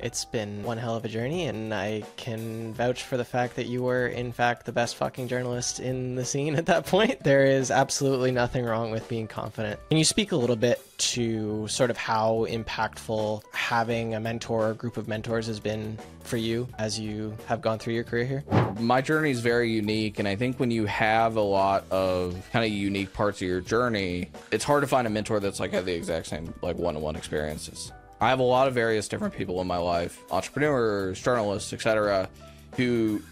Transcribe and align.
It's 0.00 0.24
been 0.24 0.62
one 0.62 0.78
hell 0.78 0.94
of 0.94 1.04
a 1.04 1.08
journey, 1.08 1.46
and 1.46 1.74
I 1.74 2.04
can 2.16 2.72
vouch 2.72 3.02
for 3.02 3.16
the 3.16 3.24
fact 3.24 3.56
that 3.56 3.66
you 3.66 3.82
were, 3.82 4.06
in 4.06 4.30
fact, 4.30 4.64
the 4.64 4.70
best 4.70 4.94
fucking 4.94 5.26
journalist 5.26 5.80
in 5.80 6.14
the 6.14 6.24
scene 6.24 6.54
at 6.54 6.66
that 6.66 6.86
point. 6.86 7.24
There 7.24 7.44
is 7.44 7.72
absolutely 7.72 8.30
nothing 8.30 8.64
wrong 8.64 8.92
with 8.92 9.08
being 9.08 9.26
confident. 9.26 9.80
Can 9.88 9.98
you 9.98 10.04
speak 10.04 10.30
a 10.30 10.36
little 10.36 10.54
bit 10.54 10.80
to 10.98 11.66
sort 11.66 11.90
of 11.90 11.96
how 11.96 12.46
impactful 12.48 13.42
having 13.52 14.14
a 14.14 14.20
mentor 14.20 14.68
or 14.68 14.74
group 14.74 14.98
of 14.98 15.08
mentors 15.08 15.48
has 15.48 15.58
been 15.58 15.98
for 16.20 16.36
you 16.36 16.68
as 16.78 17.00
you 17.00 17.36
have 17.46 17.60
gone 17.60 17.80
through 17.80 17.94
your 17.94 18.04
career 18.04 18.24
here? 18.24 18.44
My 18.78 19.00
journey 19.00 19.32
is 19.32 19.40
very 19.40 19.72
unique, 19.72 20.20
and 20.20 20.28
I 20.28 20.36
think 20.36 20.60
when 20.60 20.70
you 20.70 20.86
have 20.86 21.34
a 21.34 21.40
lot 21.40 21.84
of 21.90 22.48
kind 22.52 22.64
of 22.64 22.70
unique 22.70 23.12
parts 23.14 23.42
of 23.42 23.48
your 23.48 23.60
journey, 23.60 24.30
it's 24.52 24.62
hard 24.62 24.82
to 24.82 24.86
find 24.86 25.08
a 25.08 25.10
mentor 25.10 25.40
that's 25.40 25.58
like 25.58 25.72
had 25.72 25.86
the 25.86 25.94
exact 25.94 26.28
same 26.28 26.54
like 26.62 26.76
one-on-one 26.76 27.16
experiences. 27.16 27.90
I 28.20 28.30
have 28.30 28.40
a 28.40 28.44
lot 28.44 28.68
of 28.68 28.74
various 28.74 29.08
different 29.08 29.34
people 29.34 29.60
in 29.60 29.66
my 29.66 29.76
life, 29.76 30.20
entrepreneurs, 30.30 31.20
journalists, 31.20 31.72
etc., 31.72 32.28
who 32.76 33.22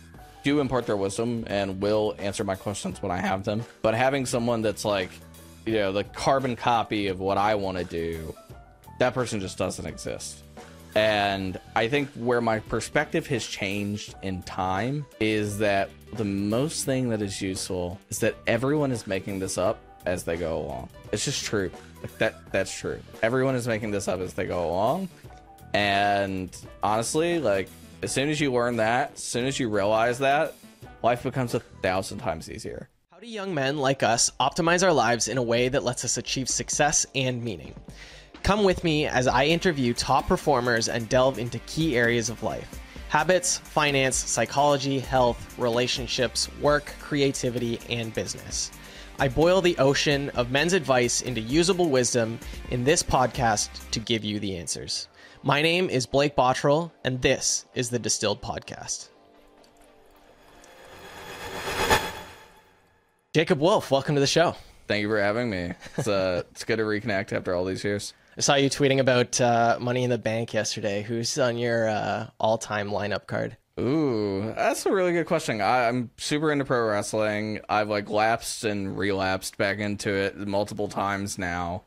do 0.44 0.60
impart 0.60 0.86
their 0.86 0.96
wisdom 0.96 1.44
and 1.48 1.80
will 1.80 2.14
answer 2.18 2.44
my 2.44 2.54
questions 2.54 3.02
when 3.02 3.10
I 3.10 3.16
have 3.16 3.44
them. 3.44 3.64
But 3.82 3.94
having 3.94 4.26
someone 4.26 4.62
that's 4.62 4.84
like, 4.84 5.10
you 5.64 5.74
know, 5.74 5.92
the 5.92 6.04
carbon 6.04 6.54
copy 6.54 7.08
of 7.08 7.18
what 7.18 7.36
I 7.36 7.56
want 7.56 7.78
to 7.78 7.84
do, 7.84 8.32
that 9.00 9.12
person 9.12 9.40
just 9.40 9.58
doesn't 9.58 9.86
exist. 9.86 10.44
And 10.94 11.60
I 11.74 11.88
think 11.88 12.08
where 12.14 12.40
my 12.40 12.60
perspective 12.60 13.26
has 13.26 13.44
changed 13.44 14.14
in 14.22 14.42
time 14.44 15.04
is 15.20 15.58
that 15.58 15.90
the 16.14 16.24
most 16.24 16.86
thing 16.86 17.10
that 17.10 17.20
is 17.20 17.42
useful 17.42 17.98
is 18.08 18.20
that 18.20 18.36
everyone 18.46 18.92
is 18.92 19.06
making 19.06 19.40
this 19.40 19.58
up 19.58 19.78
as 20.06 20.22
they 20.22 20.36
go 20.36 20.58
along. 20.58 20.88
It's 21.12 21.24
just 21.24 21.44
true. 21.44 21.70
Like 22.06 22.18
that 22.18 22.52
that's 22.52 22.72
true. 22.72 23.00
Everyone 23.20 23.56
is 23.56 23.66
making 23.66 23.90
this 23.90 24.06
up 24.06 24.20
as 24.20 24.34
they 24.34 24.46
go 24.46 24.68
along. 24.68 25.08
And 25.74 26.56
honestly, 26.82 27.40
like 27.40 27.68
as 28.02 28.12
soon 28.12 28.28
as 28.28 28.40
you 28.40 28.52
learn 28.52 28.76
that, 28.76 29.12
as 29.14 29.22
soon 29.22 29.44
as 29.46 29.58
you 29.58 29.68
realize 29.68 30.20
that, 30.20 30.54
life 31.02 31.24
becomes 31.24 31.54
a 31.54 31.60
thousand 31.60 32.18
times 32.18 32.48
easier. 32.48 32.88
How 33.10 33.18
do 33.18 33.26
young 33.26 33.54
men 33.54 33.78
like 33.78 34.04
us 34.04 34.30
optimize 34.38 34.84
our 34.84 34.92
lives 34.92 35.26
in 35.26 35.36
a 35.36 35.42
way 35.42 35.68
that 35.68 35.82
lets 35.82 36.04
us 36.04 36.16
achieve 36.16 36.48
success 36.48 37.06
and 37.16 37.42
meaning? 37.42 37.74
Come 38.44 38.62
with 38.62 38.84
me 38.84 39.06
as 39.06 39.26
I 39.26 39.46
interview 39.46 39.92
top 39.92 40.28
performers 40.28 40.88
and 40.88 41.08
delve 41.08 41.40
into 41.40 41.58
key 41.60 41.96
areas 41.96 42.30
of 42.30 42.44
life 42.44 42.80
habits, 43.08 43.58
finance, 43.58 44.16
psychology, 44.16 45.00
health, 45.00 45.58
relationships, 45.58 46.48
work, 46.60 46.94
creativity, 47.00 47.80
and 47.88 48.14
business. 48.14 48.70
I 49.18 49.28
boil 49.28 49.62
the 49.62 49.78
ocean 49.78 50.28
of 50.30 50.50
men's 50.50 50.74
advice 50.74 51.22
into 51.22 51.40
usable 51.40 51.88
wisdom 51.88 52.38
in 52.70 52.84
this 52.84 53.02
podcast 53.02 53.70
to 53.92 53.98
give 53.98 54.22
you 54.24 54.38
the 54.38 54.58
answers. 54.58 55.08
My 55.42 55.62
name 55.62 55.88
is 55.88 56.04
Blake 56.04 56.36
Bottrell, 56.36 56.92
and 57.02 57.22
this 57.22 57.64
is 57.74 57.88
the 57.88 57.98
Distilled 57.98 58.42
Podcast. 58.42 59.08
Jacob 63.32 63.58
Wolf, 63.58 63.90
welcome 63.90 64.16
to 64.16 64.20
the 64.20 64.26
show. 64.26 64.54
Thank 64.86 65.00
you 65.00 65.08
for 65.08 65.20
having 65.20 65.48
me. 65.48 65.72
It's 65.96 66.08
uh, 66.08 66.42
it's 66.50 66.64
good 66.64 66.76
to 66.76 66.82
reconnect 66.82 67.32
after 67.32 67.54
all 67.54 67.64
these 67.64 67.84
years. 67.84 68.12
I 68.36 68.42
saw 68.42 68.56
you 68.56 68.68
tweeting 68.68 69.00
about 69.00 69.40
uh, 69.40 69.78
Money 69.80 70.04
in 70.04 70.10
the 70.10 70.18
Bank 70.18 70.52
yesterday. 70.52 71.02
Who's 71.02 71.38
on 71.38 71.56
your 71.56 71.88
uh, 71.88 72.28
all-time 72.38 72.90
lineup 72.90 73.26
card? 73.26 73.56
Ooh, 73.78 74.54
that's 74.56 74.86
a 74.86 74.92
really 74.92 75.12
good 75.12 75.26
question. 75.26 75.60
I, 75.60 75.84
am 75.84 76.10
super 76.16 76.50
into 76.50 76.64
pro 76.64 76.88
wrestling. 76.88 77.60
I've 77.68 77.90
like 77.90 78.08
lapsed 78.08 78.64
and 78.64 78.96
relapsed 78.96 79.58
back 79.58 79.78
into 79.78 80.14
it 80.14 80.36
multiple 80.36 80.88
times 80.88 81.38
now. 81.38 81.82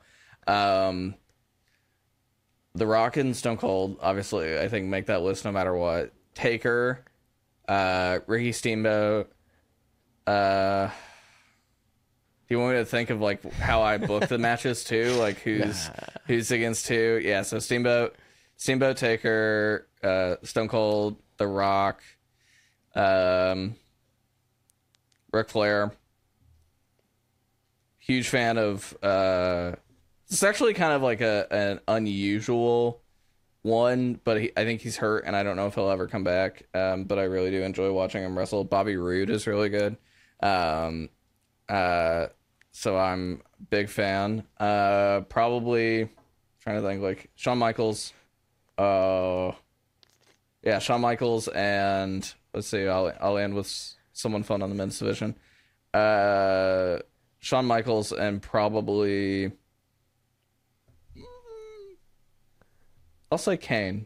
Um, 0.46 1.16
the 2.76 2.86
Rock 2.86 3.18
and 3.18 3.36
Stone 3.36 3.58
Cold, 3.58 3.98
obviously, 4.02 4.60
I 4.60 4.68
think 4.68 4.88
make 4.88 5.08
that 5.08 5.24
list 5.24 5.46
no 5.46 5.52
matter 5.52 5.74
what. 5.74 6.14
Taker, 6.36 7.04
uh, 7.68 8.20
Ricky 8.28 8.52
Steamboat. 8.52 9.32
Uh, 10.28 10.88
do 10.88 12.56
you 12.56 12.60
want 12.60 12.74
me 12.74 12.80
to 12.80 12.86
think 12.86 13.10
of 13.10 13.20
like 13.20 13.52
how 13.54 13.82
I 13.82 13.98
book 13.98 14.28
the 14.28 14.38
matches 14.38 14.84
too? 14.84 15.14
Like 15.14 15.40
who's 15.42 15.88
nah. 15.88 15.94
who's 16.28 16.52
against 16.52 16.88
who? 16.88 17.20
Yeah, 17.22 17.42
so 17.42 17.58
Steamboat, 17.58 18.16
Steamboat 18.58 18.98
Taker, 18.98 19.88
uh, 20.04 20.36
Stone 20.44 20.68
Cold, 20.68 21.18
the 21.40 21.48
Rock, 21.48 22.04
um, 22.94 23.76
Ric 25.34 25.50
Flair. 25.50 25.92
Huge 27.98 28.30
fan 28.30 28.58
of. 28.58 28.96
Uh, 29.02 29.74
it's 30.30 30.44
actually 30.44 30.76
kind 30.76 30.94
of 30.94 31.02
like 31.02 31.22
a 31.22 31.48
an 31.52 31.80
unusual 31.88 33.02
one, 33.64 34.20
but 34.24 34.42
he, 34.42 34.52
I 34.56 34.64
think 34.64 34.82
he's 34.82 34.98
hurt, 34.98 35.24
and 35.26 35.36
I 35.36 35.44
don't 35.44 35.56
know 35.56 35.68
if 35.68 35.76
he'll 35.76 35.90
ever 35.90 36.08
come 36.08 36.24
back. 36.24 36.64
Um, 36.74 37.06
but 37.06 37.18
I 37.18 37.24
really 37.24 37.52
do 37.52 37.64
enjoy 37.64 37.92
watching 37.92 38.24
him 38.24 38.38
wrestle. 38.38 38.64
Bobby 38.64 38.98
Roode 38.98 39.30
is 39.30 39.48
really 39.48 39.70
good. 39.70 39.98
Um, 40.42 41.10
uh, 41.68 42.28
so 42.72 42.98
I'm 42.98 43.42
big 43.70 43.90
fan. 43.90 44.44
Uh, 44.60 45.22
probably 45.22 46.10
trying 46.62 46.82
to 46.82 46.88
think 46.88 47.02
like 47.02 47.30
Shawn 47.36 47.58
Michaels. 47.58 48.14
Uh, 48.78 49.52
yeah, 50.64 50.80
Shawn 50.80 51.02
Michaels 51.02 51.48
and 51.50 52.32
let's 52.54 52.68
see, 52.68 52.88
I'll 52.88 53.14
I'll 53.20 53.38
end 53.38 53.54
with 53.54 53.96
someone 54.14 54.44
fun 54.44 54.62
on 54.62 54.70
the 54.70 54.76
men's 54.76 55.00
division. 55.00 55.36
Uh, 55.94 57.00
Shawn 57.40 57.66
Michaels 57.66 58.12
and 58.12 58.42
probably 58.42 59.52
I'll 63.32 63.38
say 63.38 63.58
Kane. 63.58 64.06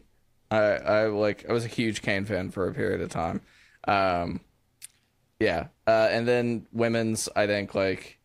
I 0.50 0.58
I 0.58 1.06
like 1.06 1.48
I 1.48 1.52
was 1.52 1.64
a 1.64 1.68
huge 1.68 2.02
Kane 2.02 2.24
fan 2.24 2.50
for 2.50 2.68
a 2.68 2.74
period 2.74 3.00
of 3.00 3.08
time. 3.10 3.40
Um, 3.88 4.40
yeah, 5.40 5.68
uh, 5.86 6.08
and 6.10 6.28
then 6.28 6.66
women's 6.72 7.28
I 7.34 7.46
think 7.46 7.74
like 7.74 8.18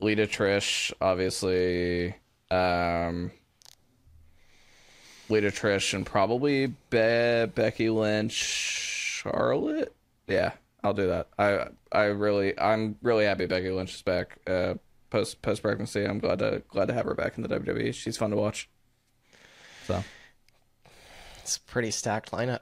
Lita 0.00 0.26
Trish, 0.26 0.92
obviously. 1.00 2.14
Um, 2.50 3.32
Lita 5.28 5.48
Trish 5.48 5.94
and 5.94 6.06
probably 6.06 6.66
Be- 6.66 7.46
Becky 7.46 7.90
Lynch, 7.90 8.32
Charlotte. 8.32 9.94
Yeah, 10.26 10.52
I'll 10.82 10.94
do 10.94 11.08
that. 11.08 11.28
I 11.38 11.68
I 11.92 12.04
really 12.04 12.58
I'm 12.58 12.96
really 13.02 13.24
happy 13.24 13.46
Becky 13.46 13.70
Lynch 13.70 13.94
is 13.94 14.02
back. 14.02 14.38
Uh, 14.46 14.74
post 15.10 15.42
post 15.42 15.62
pregnancy, 15.62 16.04
I'm 16.04 16.18
glad 16.18 16.38
to 16.40 16.62
glad 16.68 16.88
to 16.88 16.94
have 16.94 17.06
her 17.06 17.14
back 17.14 17.36
in 17.36 17.42
the 17.42 17.48
WWE. 17.48 17.94
She's 17.94 18.16
fun 18.16 18.30
to 18.30 18.36
watch. 18.36 18.68
So 19.86 20.02
it's 21.42 21.56
a 21.56 21.60
pretty 21.60 21.90
stacked 21.90 22.32
lineup. 22.32 22.60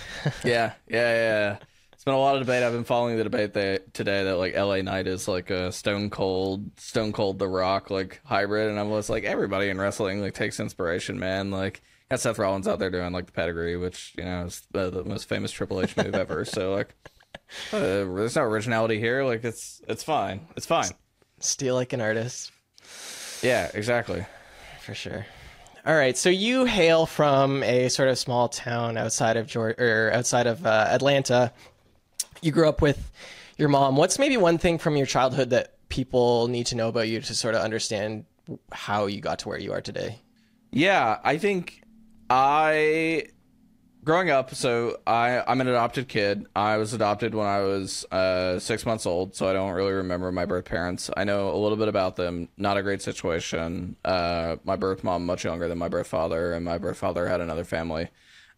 yeah, 0.44 0.72
yeah, 0.88 1.14
yeah. 1.14 1.56
It's 1.92 2.04
been 2.04 2.14
a 2.14 2.18
lot 2.18 2.34
of 2.34 2.42
debate. 2.42 2.64
I've 2.64 2.72
been 2.72 2.82
following 2.82 3.16
the 3.16 3.22
debate 3.22 3.52
that, 3.52 3.94
today 3.94 4.24
that 4.24 4.36
like 4.36 4.56
LA 4.56 4.82
Knight 4.82 5.06
is 5.06 5.28
like 5.28 5.50
a 5.50 5.70
Stone 5.70 6.10
Cold, 6.10 6.68
Stone 6.76 7.12
Cold 7.12 7.38
The 7.38 7.46
Rock 7.46 7.90
like 7.90 8.20
hybrid, 8.24 8.70
and 8.70 8.80
I'm 8.80 8.90
was 8.90 9.08
like, 9.08 9.22
everybody 9.22 9.68
in 9.68 9.78
wrestling 9.78 10.20
like 10.20 10.34
takes 10.34 10.58
inspiration, 10.58 11.20
man. 11.20 11.50
Like 11.52 11.80
got 12.12 12.20
Seth 12.20 12.38
Rollins 12.38 12.68
out 12.68 12.78
there 12.78 12.90
doing 12.90 13.10
like 13.12 13.24
the 13.24 13.32
pedigree, 13.32 13.76
which 13.76 14.12
you 14.18 14.24
know 14.24 14.44
is 14.44 14.66
the, 14.70 14.90
the 14.90 15.02
most 15.02 15.28
famous 15.28 15.50
Triple 15.50 15.80
H 15.80 15.96
move 15.96 16.14
ever. 16.14 16.44
So 16.44 16.74
like, 16.74 16.94
uh, 17.72 17.78
there's 17.80 18.36
no 18.36 18.42
originality 18.42 18.98
here. 18.98 19.24
Like 19.24 19.42
it's 19.44 19.80
it's 19.88 20.02
fine. 20.02 20.46
It's 20.54 20.66
fine. 20.66 20.90
Steal 21.40 21.74
like 21.74 21.94
an 21.94 22.02
artist. 22.02 22.52
Yeah, 23.42 23.70
exactly. 23.72 24.26
For 24.82 24.94
sure. 24.94 25.24
All 25.84 25.94
right, 25.94 26.16
so 26.16 26.28
you 26.28 26.64
hail 26.64 27.06
from 27.06 27.64
a 27.64 27.88
sort 27.88 28.08
of 28.08 28.16
small 28.16 28.48
town 28.48 28.96
outside 28.96 29.36
of 29.36 29.48
Georgia 29.48 29.82
or 29.82 30.12
outside 30.12 30.46
of 30.46 30.64
uh, 30.64 30.86
Atlanta. 30.88 31.52
You 32.40 32.52
grew 32.52 32.68
up 32.68 32.80
with 32.82 33.10
your 33.56 33.68
mom. 33.68 33.96
What's 33.96 34.18
maybe 34.18 34.36
one 34.36 34.58
thing 34.58 34.78
from 34.78 34.96
your 34.96 35.06
childhood 35.06 35.50
that 35.50 35.74
people 35.88 36.46
need 36.46 36.66
to 36.66 36.76
know 36.76 36.88
about 36.88 37.08
you 37.08 37.20
to 37.20 37.34
sort 37.34 37.56
of 37.56 37.62
understand 37.62 38.26
how 38.70 39.06
you 39.06 39.20
got 39.20 39.40
to 39.40 39.48
where 39.48 39.58
you 39.58 39.72
are 39.72 39.80
today? 39.80 40.20
Yeah, 40.70 41.18
I 41.24 41.38
think 41.38 41.81
I 42.34 43.26
growing 44.04 44.30
up, 44.30 44.54
so 44.54 44.96
I 45.06 45.42
I'm 45.46 45.60
an 45.60 45.68
adopted 45.68 46.08
kid. 46.08 46.46
I 46.56 46.78
was 46.78 46.94
adopted 46.94 47.34
when 47.34 47.46
I 47.46 47.60
was 47.60 48.06
uh, 48.10 48.58
six 48.58 48.86
months 48.86 49.04
old, 49.04 49.36
so 49.36 49.46
I 49.50 49.52
don't 49.52 49.72
really 49.72 49.92
remember 49.92 50.32
my 50.32 50.46
birth 50.46 50.64
parents. 50.64 51.10
I 51.14 51.24
know 51.24 51.50
a 51.50 51.58
little 51.58 51.76
bit 51.76 51.88
about 51.88 52.16
them. 52.16 52.48
Not 52.56 52.78
a 52.78 52.82
great 52.82 53.02
situation. 53.02 53.96
Uh, 54.02 54.56
my 54.64 54.76
birth 54.76 55.04
mom 55.04 55.26
much 55.26 55.44
younger 55.44 55.68
than 55.68 55.76
my 55.76 55.88
birth 55.88 56.06
father, 56.06 56.54
and 56.54 56.64
my 56.64 56.78
birth 56.78 56.96
father 56.96 57.28
had 57.28 57.42
another 57.42 57.64
family. 57.64 58.08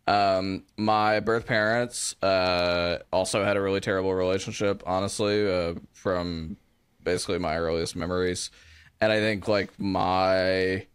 Um, 0.06 0.62
my 0.76 1.18
birth 1.18 1.46
parents 1.46 2.14
uh, 2.22 2.98
also 3.12 3.42
had 3.42 3.56
a 3.56 3.60
really 3.60 3.80
terrible 3.80 4.14
relationship, 4.14 4.84
honestly, 4.86 5.50
uh, 5.52 5.74
from 5.92 6.58
basically 7.02 7.40
my 7.40 7.58
earliest 7.58 7.96
memories. 7.96 8.52
And 9.00 9.10
I 9.10 9.18
think 9.18 9.48
like 9.48 9.72
my 9.80 10.86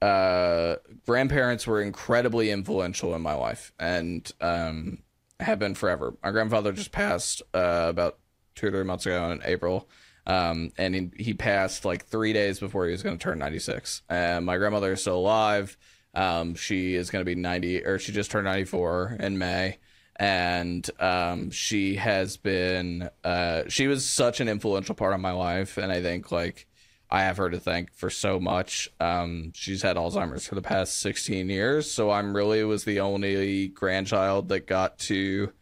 uh, 0.00 0.76
grandparents 1.06 1.66
were 1.66 1.82
incredibly 1.82 2.50
influential 2.50 3.14
in 3.14 3.22
my 3.22 3.34
life 3.34 3.72
and 3.78 4.30
um, 4.40 4.98
have 5.40 5.58
been 5.58 5.74
forever. 5.74 6.14
My 6.22 6.30
grandfather 6.30 6.72
just 6.72 6.92
passed 6.92 7.42
uh, 7.54 7.86
about 7.88 8.18
two 8.54 8.68
or 8.68 8.70
three 8.70 8.84
months 8.84 9.06
ago 9.06 9.30
in 9.30 9.40
April. 9.44 9.88
Um, 10.26 10.72
and 10.76 10.94
he, 10.94 11.10
he, 11.16 11.34
passed 11.34 11.86
like 11.86 12.04
three 12.04 12.34
days 12.34 12.60
before 12.60 12.84
he 12.84 12.92
was 12.92 13.02
going 13.02 13.16
to 13.16 13.22
turn 13.22 13.38
96. 13.38 14.02
And 14.10 14.44
my 14.44 14.58
grandmother 14.58 14.92
is 14.92 15.00
still 15.00 15.16
alive. 15.16 15.78
Um, 16.14 16.54
she 16.54 16.94
is 16.94 17.08
going 17.08 17.22
to 17.22 17.26
be 17.26 17.34
90, 17.34 17.86
or 17.86 17.98
she 17.98 18.12
just 18.12 18.30
turned 18.30 18.44
94 18.44 19.16
in 19.20 19.38
May. 19.38 19.78
And 20.16 20.88
um, 21.00 21.50
she 21.50 21.94
has 21.94 22.36
been, 22.36 23.08
uh, 23.24 23.62
she 23.68 23.86
was 23.86 24.04
such 24.04 24.40
an 24.40 24.48
influential 24.48 24.94
part 24.94 25.14
of 25.14 25.20
my 25.20 25.32
life. 25.32 25.78
And 25.78 25.90
I 25.90 26.02
think, 26.02 26.30
like, 26.30 26.66
I 27.10 27.22
have 27.22 27.38
her 27.38 27.48
to 27.48 27.58
thank 27.58 27.92
for 27.94 28.10
so 28.10 28.38
much. 28.38 28.88
Um, 29.00 29.52
she's 29.54 29.82
had 29.82 29.96
Alzheimer's 29.96 30.46
for 30.46 30.54
the 30.54 30.62
past 30.62 31.00
16 31.00 31.48
years. 31.48 31.90
So 31.90 32.10
I'm 32.10 32.36
really 32.36 32.62
was 32.64 32.84
the 32.84 33.00
only 33.00 33.68
grandchild 33.68 34.48
that 34.50 34.66
got 34.66 34.98
to 35.00 35.52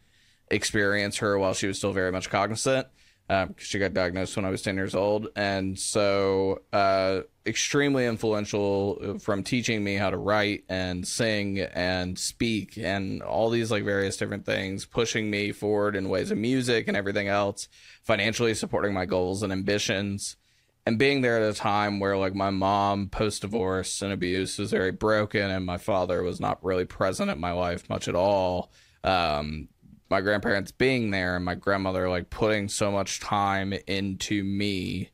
experience 0.49 1.17
her 1.17 1.37
while 1.37 1.53
she 1.53 1.67
was 1.67 1.77
still 1.77 1.93
very 1.93 2.11
much 2.11 2.29
cognizant 2.29 2.87
um, 3.29 3.55
she 3.57 3.77
got 3.77 3.93
diagnosed 3.93 4.35
when 4.35 4.45
I 4.45 4.49
was 4.49 4.61
10 4.61 4.75
years 4.75 4.95
old. 4.95 5.27
And 5.35 5.77
so, 5.77 6.61
uh, 6.71 7.21
extremely 7.45 8.05
influential 8.05 9.19
from 9.19 9.43
teaching 9.43 9.83
me 9.83 9.95
how 9.95 10.09
to 10.09 10.17
write 10.17 10.63
and 10.69 11.07
sing 11.07 11.59
and 11.59 12.17
speak 12.17 12.77
and 12.77 13.21
all 13.21 13.49
these 13.49 13.69
like 13.69 13.83
various 13.83 14.17
different 14.17 14.45
things, 14.45 14.85
pushing 14.85 15.29
me 15.29 15.51
forward 15.51 15.95
in 15.95 16.09
ways 16.09 16.31
of 16.31 16.37
music 16.37 16.87
and 16.87 16.95
everything 16.95 17.27
else, 17.27 17.67
financially 18.03 18.53
supporting 18.53 18.93
my 18.93 19.05
goals 19.05 19.43
and 19.43 19.51
ambitions. 19.51 20.37
And 20.87 20.97
being 20.97 21.19
there 21.19 21.35
at 21.35 21.51
a 21.51 21.53
time 21.53 21.99
where 21.99 22.15
like 22.15 22.33
my 22.33 22.49
mom 22.49 23.09
post 23.09 23.41
divorce 23.41 24.01
and 24.01 24.13
abuse 24.13 24.57
was 24.57 24.71
very 24.71 24.91
broken 24.91 25.51
and 25.51 25.65
my 25.65 25.75
father 25.75 26.23
was 26.23 26.39
not 26.39 26.63
really 26.63 26.85
present 26.85 27.29
in 27.29 27.41
my 27.41 27.51
life 27.51 27.89
much 27.89 28.07
at 28.07 28.15
all. 28.15 28.71
Um, 29.03 29.67
my 30.09 30.21
grandparents 30.21 30.71
being 30.71 31.11
there 31.11 31.35
and 31.35 31.43
my 31.43 31.55
grandmother 31.55 32.07
like 32.07 32.29
putting 32.29 32.69
so 32.69 32.89
much 32.89 33.19
time 33.19 33.73
into 33.85 34.45
me 34.45 35.09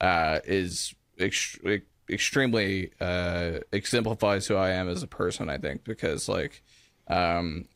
uh, 0.00 0.38
is 0.44 0.94
ex- 1.18 1.58
extremely 2.08 2.92
uh, 3.00 3.58
exemplifies 3.72 4.46
who 4.46 4.54
I 4.54 4.70
am 4.70 4.88
as 4.88 5.02
a 5.02 5.08
person. 5.08 5.50
I 5.50 5.58
think 5.58 5.82
because 5.82 6.28
like 6.28 6.62
um, 7.08 7.66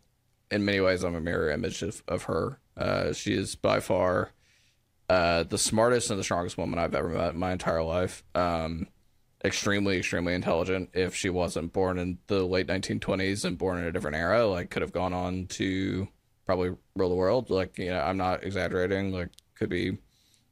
in 0.52 0.64
many 0.64 0.78
ways 0.78 1.02
I'm 1.02 1.16
a 1.16 1.20
mirror 1.20 1.50
image 1.50 1.82
of, 1.82 2.00
of 2.06 2.22
her. 2.22 2.60
Uh, 2.76 3.12
she 3.12 3.34
is 3.34 3.56
by 3.56 3.80
far 3.80 4.30
uh, 5.10 5.42
the 5.42 5.58
smartest 5.58 6.10
and 6.10 6.20
the 6.20 6.24
strongest 6.24 6.56
woman 6.56 6.78
I've 6.78 6.94
ever 6.94 7.08
met 7.08 7.34
in 7.34 7.38
my 7.40 7.50
entire 7.50 7.82
life. 7.82 8.22
Um, 8.36 8.86
extremely, 9.44 9.98
extremely 9.98 10.34
intelligent. 10.34 10.90
If 10.92 11.16
she 11.16 11.30
wasn't 11.30 11.72
born 11.72 11.98
in 11.98 12.18
the 12.28 12.44
late 12.44 12.68
1920s 12.68 13.44
and 13.44 13.58
born 13.58 13.78
in 13.78 13.86
a 13.86 13.92
different 13.92 14.16
era, 14.16 14.46
like 14.46 14.70
could 14.70 14.82
have 14.82 14.92
gone 14.92 15.12
on 15.12 15.48
to 15.48 16.06
probably 16.46 16.76
rule 16.94 17.08
the 17.08 17.16
world. 17.16 17.50
Like, 17.50 17.76
you 17.76 17.90
know, 17.90 18.00
I'm 18.00 18.18
not 18.18 18.44
exaggerating. 18.44 19.10
Like, 19.10 19.30
could 19.56 19.68
be 19.68 19.98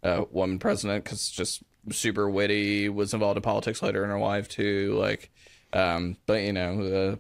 a 0.03 0.25
woman 0.25 0.59
president 0.59 1.05
because 1.05 1.31
just 1.31 1.63
super 1.93 2.29
witty, 2.29 2.89
was 2.89 3.15
involved 3.15 3.37
in 3.37 3.43
politics 3.45 3.81
later 3.81 4.03
in 4.03 4.11
her 4.11 4.19
life 4.19 4.49
too. 4.49 4.97
Like, 4.99 5.31
um, 5.73 6.17
but 6.27 6.43
you 6.43 6.53
know, 6.53 6.81
uh, 7.13 7.17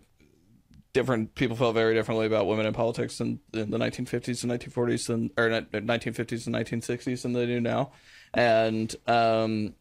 different 0.98 1.32
people 1.36 1.54
felt 1.54 1.76
very 1.76 1.94
differently 1.94 2.26
about 2.26 2.48
women 2.48 2.66
in 2.66 2.72
politics 2.72 3.20
in, 3.20 3.38
in 3.54 3.70
the 3.70 3.78
1950s 3.78 4.42
and 4.42 4.50
1940s 4.50 5.08
and 5.08 5.30
or 5.36 5.48
1950s 5.48 6.46
and 6.48 6.56
1960s 6.56 7.22
than 7.22 7.34
they 7.34 7.46
do 7.46 7.60
now. 7.60 7.92
And 8.34 8.92
um, 9.06 9.74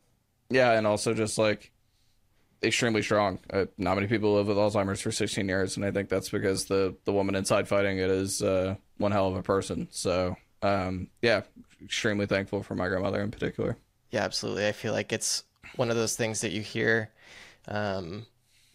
yeah, 0.51 0.73
and 0.73 0.85
also 0.85 1.15
just 1.15 1.39
like 1.39 1.71
extremely 2.61 3.01
strong. 3.01 3.39
Uh, 3.51 3.65
not 3.79 3.95
many 3.95 4.05
people 4.05 4.35
live 4.35 4.45
with 4.45 4.57
Alzheimer's 4.57 5.01
for 5.01 5.11
16 5.11 5.47
years, 5.47 5.75
and 5.75 5.83
I 5.83 5.89
think 5.89 6.07
that's 6.07 6.29
because 6.29 6.65
the 6.65 6.95
the 7.05 7.13
woman 7.13 7.33
inside 7.33 7.67
fighting 7.67 7.97
it 7.97 8.11
is 8.11 8.43
uh, 8.43 8.75
one 8.97 9.11
hell 9.11 9.27
of 9.27 9.37
a 9.37 9.41
person. 9.41 9.87
So 9.89 10.37
um, 10.61 11.07
yeah, 11.23 11.41
extremely 11.83 12.27
thankful 12.27 12.61
for 12.61 12.75
my 12.75 12.89
grandmother 12.89 13.21
in 13.21 13.31
particular. 13.31 13.75
Yeah, 14.11 14.23
absolutely. 14.23 14.67
I 14.67 14.71
feel 14.71 14.93
like 14.93 15.11
it's 15.11 15.45
one 15.77 15.89
of 15.89 15.95
those 15.95 16.15
things 16.15 16.41
that 16.41 16.51
you 16.51 16.61
hear. 16.61 17.09
Um, 17.67 18.27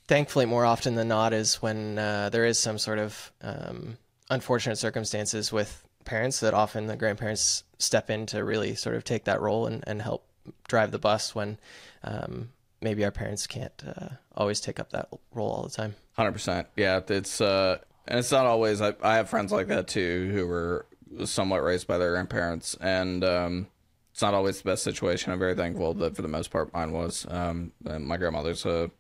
thankfully, 0.09 0.47
more 0.47 0.65
often 0.65 0.95
than 0.95 1.09
not, 1.09 1.33
is 1.33 1.57
when 1.57 1.99
uh, 1.99 2.31
there 2.31 2.45
is 2.45 2.59
some 2.59 2.79
sort 2.79 2.99
of 2.99 3.33
um, 3.43 3.97
unfortunate 4.31 4.77
circumstances 4.77 5.53
with 5.53 5.85
parents 6.05 6.41
that 6.41 6.55
often 6.55 6.87
the 6.87 6.97
grandparents 6.97 7.65
step 7.79 8.11
in 8.11 8.27
to 8.27 8.45
really 8.45 8.75
sort 8.75 8.97
of 8.97 9.05
take 9.05 9.25
that 9.25 9.41
role 9.41 9.67
and, 9.67 9.85
and 9.87 10.03
help 10.03 10.25
drive 10.69 10.91
the 10.91 10.99
bus 10.99 11.35
when 11.35 11.59
um, 12.05 12.51
maybe 12.81 13.05
our 13.05 13.11
parents 13.11 13.47
can't 13.47 13.83
uh, 13.87 14.09
always 14.35 14.61
take 14.61 14.81
up 14.81 14.91
that 14.91 15.09
role 15.33 15.51
all 15.51 15.63
the 15.63 15.71
time. 15.71 15.95
Hundred 16.15 16.33
percent. 16.33 16.67
Yeah, 16.77 17.01
it's 17.09 17.41
uh, 17.41 17.79
and 18.07 18.19
it's 18.19 18.33
not 18.33 18.47
always. 18.47 18.81
I, 18.81 18.95
I 19.03 19.17
have 19.17 19.29
friends 19.29 19.53
like 19.53 19.69
that 19.69 19.87
too 19.89 20.31
who 20.33 20.47
were 20.47 20.87
somewhat 21.25 21.63
raised 21.63 21.87
by 21.87 21.99
their 21.99 22.13
grandparents, 22.13 22.77
and 22.81 23.25
um, 23.25 23.69
it's 24.13 24.23
not 24.23 24.35
always 24.35 24.59
the 24.59 24.65
best 24.65 24.83
situation. 24.83 25.33
I'm 25.33 25.39
very 25.39 25.55
thankful 25.55 25.95
that 25.95 26.17
for 26.17 26.23
the 26.23 26.29
most 26.29 26.51
part 26.51 26.73
mine 26.73 26.93
was. 26.93 27.27
Um, 27.31 27.73
my 27.83 28.17
grandmother's 28.17 28.67
a, 28.67 28.91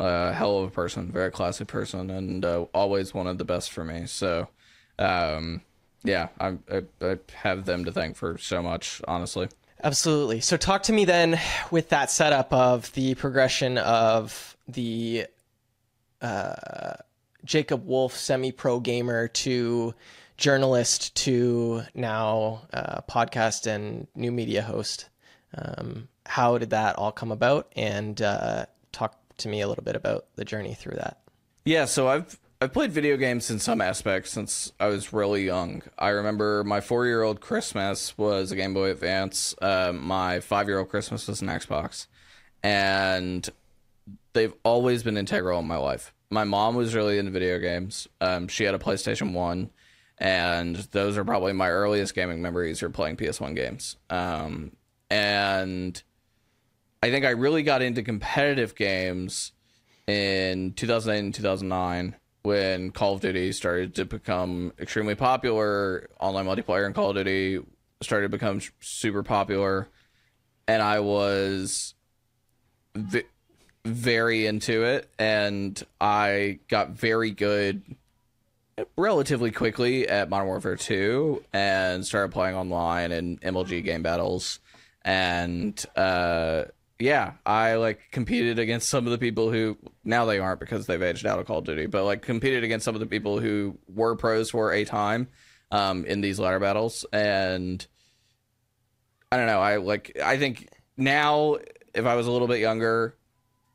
a, 0.00 0.32
hell 0.32 0.58
of 0.58 0.68
a 0.68 0.70
person, 0.70 1.12
very 1.12 1.30
classy 1.30 1.64
person, 1.64 2.10
and 2.10 2.44
uh, 2.44 2.62
always 2.74 3.14
wanted 3.14 3.38
the 3.38 3.44
best 3.44 3.70
for 3.70 3.84
me. 3.84 4.06
So, 4.06 4.48
um, 4.98 5.62
yeah, 6.02 6.28
I, 6.40 6.56
I, 6.70 6.82
I 7.00 7.18
have 7.34 7.66
them 7.66 7.84
to 7.84 7.92
thank 7.92 8.16
for 8.16 8.38
so 8.38 8.62
much, 8.62 9.02
honestly. 9.06 9.48
Absolutely. 9.82 10.40
So, 10.40 10.56
talk 10.56 10.84
to 10.84 10.92
me 10.92 11.04
then 11.04 11.38
with 11.70 11.90
that 11.90 12.10
setup 12.10 12.52
of 12.52 12.92
the 12.92 13.14
progression 13.14 13.78
of 13.78 14.56
the 14.68 15.26
uh, 16.20 16.94
Jacob 17.44 17.86
Wolf 17.86 18.16
semi 18.16 18.52
pro 18.52 18.80
gamer 18.80 19.28
to 19.28 19.94
journalist 20.36 21.14
to 21.14 21.82
now 21.94 22.62
uh, 22.72 23.02
podcast 23.02 23.66
and 23.66 24.06
new 24.14 24.32
media 24.32 24.62
host. 24.62 25.08
Um, 25.54 26.08
how 26.26 26.58
did 26.58 26.70
that 26.70 26.96
all 26.96 27.12
come 27.12 27.32
about? 27.32 27.72
And 27.76 28.20
uh, 28.20 28.66
talk 28.92 29.18
to 29.40 29.48
me 29.48 29.60
a 29.60 29.68
little 29.68 29.84
bit 29.84 29.96
about 29.96 30.26
the 30.36 30.44
journey 30.44 30.74
through 30.74 30.96
that. 30.96 31.20
Yeah, 31.64 31.84
so 31.84 32.08
I've 32.08 32.38
I've 32.62 32.72
played 32.72 32.92
video 32.92 33.16
games 33.16 33.50
in 33.50 33.58
some 33.58 33.80
aspects 33.80 34.30
since 34.30 34.72
I 34.78 34.88
was 34.88 35.14
really 35.14 35.46
young. 35.46 35.82
I 35.98 36.08
remember 36.10 36.62
my 36.64 36.80
four 36.80 37.06
year 37.06 37.22
old 37.22 37.40
Christmas 37.40 38.16
was 38.18 38.52
a 38.52 38.56
Game 38.56 38.74
Boy 38.74 38.90
Advance. 38.90 39.54
Uh, 39.62 39.92
my 39.94 40.40
five 40.40 40.68
year 40.68 40.78
old 40.78 40.90
Christmas 40.90 41.26
was 41.26 41.40
an 41.40 41.48
Xbox, 41.48 42.06
and 42.62 43.48
they've 44.34 44.54
always 44.62 45.02
been 45.02 45.16
integral 45.16 45.58
in 45.58 45.66
my 45.66 45.78
life. 45.78 46.12
My 46.28 46.44
mom 46.44 46.76
was 46.76 46.94
really 46.94 47.18
into 47.18 47.30
video 47.30 47.58
games. 47.58 48.08
Um, 48.20 48.46
she 48.46 48.64
had 48.64 48.74
a 48.74 48.78
PlayStation 48.78 49.32
One, 49.32 49.70
and 50.18 50.76
those 50.76 51.16
are 51.16 51.24
probably 51.24 51.54
my 51.54 51.70
earliest 51.70 52.14
gaming 52.14 52.42
memories 52.42 52.82
are 52.82 52.90
playing 52.90 53.16
PS1 53.16 53.56
games. 53.56 53.96
Um, 54.10 54.72
and 55.08 56.02
I 57.02 57.10
think 57.10 57.24
I 57.24 57.30
really 57.30 57.62
got 57.62 57.80
into 57.80 58.02
competitive 58.02 58.74
games 58.74 59.52
in 60.06 60.74
2008 60.74 61.18
and 61.18 61.34
2009 61.34 62.16
when 62.42 62.90
Call 62.90 63.14
of 63.14 63.20
Duty 63.20 63.52
started 63.52 63.94
to 63.94 64.04
become 64.04 64.72
extremely 64.78 65.14
popular. 65.14 66.08
Online 66.20 66.46
multiplayer 66.46 66.86
in 66.86 66.92
Call 66.92 67.10
of 67.10 67.16
Duty 67.16 67.60
started 68.02 68.26
to 68.26 68.28
become 68.28 68.60
super 68.80 69.22
popular, 69.22 69.88
and 70.68 70.82
I 70.82 71.00
was 71.00 71.94
v- 72.94 73.24
very 73.84 74.46
into 74.46 74.84
it, 74.84 75.08
and 75.18 75.82
I 76.02 76.58
got 76.68 76.90
very 76.90 77.30
good 77.30 77.82
relatively 78.96 79.50
quickly 79.50 80.06
at 80.06 80.28
Modern 80.28 80.48
Warfare 80.48 80.76
2 80.76 81.44
and 81.52 82.04
started 82.04 82.32
playing 82.32 82.56
online 82.56 83.12
and 83.12 83.40
MLG 83.40 83.84
game 83.84 84.02
battles. 84.02 84.58
And 85.02 85.82
uh 85.96 86.64
yeah, 87.00 87.32
I 87.46 87.74
like 87.74 88.10
competed 88.10 88.58
against 88.58 88.88
some 88.88 89.06
of 89.06 89.10
the 89.10 89.18
people 89.18 89.50
who 89.50 89.78
now 90.04 90.26
they 90.26 90.38
aren't 90.38 90.60
because 90.60 90.86
they've 90.86 91.02
aged 91.02 91.24
out 91.24 91.38
of 91.38 91.46
Call 91.46 91.58
of 91.58 91.64
Duty, 91.64 91.86
but 91.86 92.04
like 92.04 92.22
competed 92.22 92.62
against 92.62 92.84
some 92.84 92.94
of 92.94 93.00
the 93.00 93.06
people 93.06 93.40
who 93.40 93.78
were 93.88 94.16
pros 94.16 94.50
for 94.50 94.72
a 94.72 94.84
time 94.84 95.28
um, 95.70 96.04
in 96.04 96.20
these 96.20 96.38
ladder 96.38 96.60
battles, 96.60 97.06
and 97.12 97.84
I 99.32 99.38
don't 99.38 99.46
know. 99.46 99.60
I 99.60 99.76
like. 99.76 100.18
I 100.22 100.36
think 100.36 100.68
now, 100.96 101.56
if 101.94 102.04
I 102.04 102.16
was 102.16 102.26
a 102.26 102.30
little 102.30 102.48
bit 102.48 102.60
younger, 102.60 103.16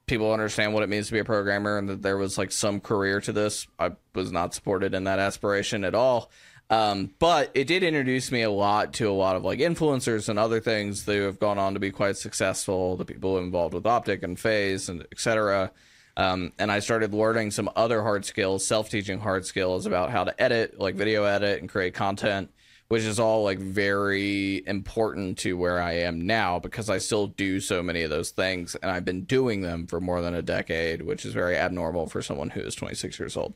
people 0.06 0.32
understand 0.32 0.74
what 0.74 0.84
it 0.84 0.90
means 0.90 1.08
to 1.08 1.14
be 1.14 1.20
a 1.20 1.26
programmer, 1.26 1.78
and 1.78 1.90
that 1.90 2.02
there 2.04 2.18
was 2.18 2.38
like 2.38 2.52
some 2.52 2.80
career 2.80 3.22
to 3.22 3.34
this. 3.34 3.66
I 3.80 3.94
was 4.14 4.32
not 4.32 4.54
supported 4.54 4.94
in 4.94 5.06
that 5.06 5.20
aspiration 5.20 5.84
at 5.84 5.96
all. 5.96 6.30
Um, 6.70 7.12
but 7.20 7.52
it 7.54 7.66
did 7.68 7.84
introduce 7.84 8.32
me 8.32 8.42
a 8.42 8.50
lot 8.50 8.94
to 8.94 9.10
a 9.10 9.14
lot 9.14 9.36
of 9.36 9.44
like 9.44 9.60
influencers 9.60 10.30
and 10.30 10.40
other 10.40 10.60
things 10.60 11.06
that 11.06 11.18
have 11.18 11.40
gone 11.40 11.60
on 11.60 11.76
to 11.76 11.80
be 11.80 11.92
quite 11.92 12.18
successful. 12.18 12.98
The 12.98 13.06
people 13.06 13.38
involved 13.38 13.74
with 13.74 13.86
Optic 13.86 14.24
and 14.24 14.40
FaZe 14.40 14.90
and 14.90 15.06
etc. 15.12 15.72
Um, 16.18 16.54
and 16.58 16.72
I 16.72 16.80
started 16.80 17.14
learning 17.14 17.52
some 17.52 17.70
other 17.76 18.02
hard 18.02 18.26
skills, 18.26 18.66
self-teaching 18.66 19.20
hard 19.20 19.46
skills 19.46 19.86
about 19.86 20.12
how 20.12 20.24
to 20.24 20.42
edit, 20.42 20.80
like 20.80 20.96
video 20.96 21.26
edit 21.26 21.60
and 21.60 21.70
create 21.70 21.94
content, 21.94 22.50
which 22.88 23.04
is 23.04 23.20
all 23.20 23.44
like 23.44 23.60
very 23.60 24.66
important 24.66 25.38
to 25.40 25.58
where 25.58 25.80
I 25.80 25.94
am 25.98 26.26
now 26.26 26.58
because 26.58 26.90
I 26.90 26.98
still 26.98 27.28
do 27.28 27.60
so 27.60 27.84
many 27.84 28.02
of 28.04 28.10
those 28.10 28.32
things 28.32 28.76
and 28.76 28.90
I've 28.90 29.06
been 29.06 29.26
doing 29.26 29.62
them 29.62 29.86
for 29.86 30.00
more 30.00 30.22
than 30.22 30.34
a 30.34 30.42
decade, 30.42 31.02
which 31.04 31.26
is 31.26 31.34
very 31.34 31.58
abnormal 31.58 32.08
for 32.08 32.24
someone 32.24 32.50
who 32.50 32.62
is 32.62 32.76
26 32.76 33.20
years 33.20 33.38
old. 33.38 33.54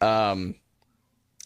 Um, 0.00 0.54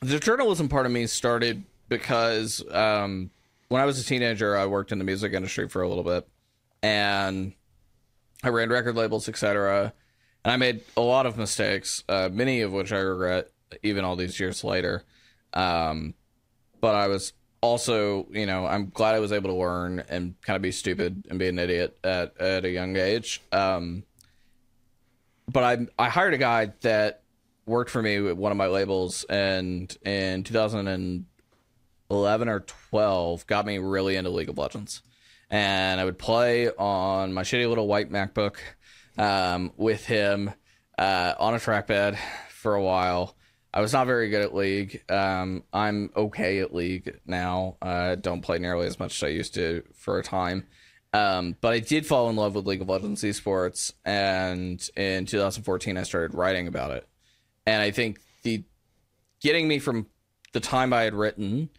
the 0.02 0.18
journalism 0.18 0.68
part 0.68 0.84
of 0.84 0.92
me 0.92 1.06
started 1.06 1.64
because 1.88 2.62
um, 2.72 3.30
when 3.68 3.80
I 3.80 3.86
was 3.86 4.00
a 4.00 4.04
teenager, 4.04 4.56
I 4.56 4.66
worked 4.66 4.92
in 4.92 4.98
the 4.98 5.04
music 5.04 5.32
industry 5.32 5.68
for 5.68 5.82
a 5.82 5.88
little 5.88 6.04
bit, 6.04 6.28
and 6.82 7.52
I 8.42 8.48
ran 8.48 8.68
record 8.68 8.96
labels, 8.96 9.28
etc. 9.28 9.92
and 10.44 10.52
I 10.52 10.56
made 10.56 10.82
a 10.96 11.00
lot 11.00 11.26
of 11.26 11.38
mistakes, 11.38 12.02
uh, 12.08 12.28
many 12.32 12.62
of 12.62 12.72
which 12.72 12.92
I 12.92 12.98
regret 12.98 13.50
even 13.82 14.04
all 14.04 14.16
these 14.16 14.38
years 14.40 14.64
later. 14.64 15.04
Um, 15.54 16.14
but 16.80 16.96
I 16.96 17.06
was 17.06 17.32
also, 17.60 18.26
you 18.30 18.44
know, 18.44 18.66
I'm 18.66 18.90
glad 18.90 19.14
I 19.14 19.20
was 19.20 19.30
able 19.30 19.50
to 19.50 19.56
learn 19.56 20.02
and 20.08 20.34
kind 20.42 20.56
of 20.56 20.62
be 20.62 20.72
stupid 20.72 21.26
and 21.30 21.38
be 21.38 21.48
an 21.48 21.58
idiot 21.58 21.96
at 22.02 22.36
at 22.40 22.64
a 22.64 22.70
young 22.70 22.96
age. 22.96 23.40
Um, 23.52 24.02
but 25.48 25.62
I 25.62 25.86
I 25.96 26.08
hired 26.08 26.34
a 26.34 26.38
guy 26.38 26.72
that 26.80 27.21
worked 27.66 27.90
for 27.90 28.02
me 28.02 28.20
with 28.20 28.36
one 28.36 28.52
of 28.52 28.58
my 28.58 28.66
labels, 28.66 29.24
and 29.24 29.96
in 30.04 30.44
2011 30.44 32.48
or 32.48 32.60
12, 32.60 33.46
got 33.46 33.66
me 33.66 33.78
really 33.78 34.16
into 34.16 34.30
League 34.30 34.48
of 34.48 34.58
Legends. 34.58 35.02
And 35.50 36.00
I 36.00 36.04
would 36.04 36.18
play 36.18 36.70
on 36.70 37.32
my 37.32 37.42
shitty 37.42 37.68
little 37.68 37.86
white 37.86 38.10
MacBook 38.10 38.56
um, 39.18 39.72
with 39.76 40.06
him 40.06 40.52
uh, 40.98 41.34
on 41.38 41.54
a 41.54 41.58
trackpad 41.58 42.18
for 42.48 42.74
a 42.74 42.82
while. 42.82 43.36
I 43.74 43.80
was 43.80 43.92
not 43.92 44.06
very 44.06 44.28
good 44.28 44.42
at 44.42 44.54
League. 44.54 45.02
Um, 45.10 45.64
I'm 45.72 46.10
okay 46.14 46.58
at 46.58 46.74
League 46.74 47.20
now. 47.26 47.76
Uh, 47.80 48.16
don't 48.16 48.42
play 48.42 48.58
nearly 48.58 48.86
as 48.86 48.98
much 48.98 49.16
as 49.16 49.22
I 49.22 49.28
used 49.28 49.54
to 49.54 49.82
for 49.94 50.18
a 50.18 50.22
time. 50.22 50.66
Um, 51.14 51.56
but 51.60 51.72
I 51.72 51.78
did 51.78 52.06
fall 52.06 52.30
in 52.30 52.36
love 52.36 52.54
with 52.54 52.66
League 52.66 52.80
of 52.80 52.88
Legends 52.88 53.22
esports, 53.22 53.92
and 54.04 54.86
in 54.96 55.26
2014 55.26 55.98
I 55.98 56.02
started 56.04 56.34
writing 56.34 56.66
about 56.66 56.92
it. 56.92 57.06
And 57.66 57.80
I 57.80 57.90
think 57.90 58.20
the 58.42 58.64
getting 59.40 59.68
me 59.68 59.78
from 59.78 60.06
the 60.52 60.60
time 60.60 60.92
I 60.92 61.02
had 61.02 61.14
written 61.14 61.70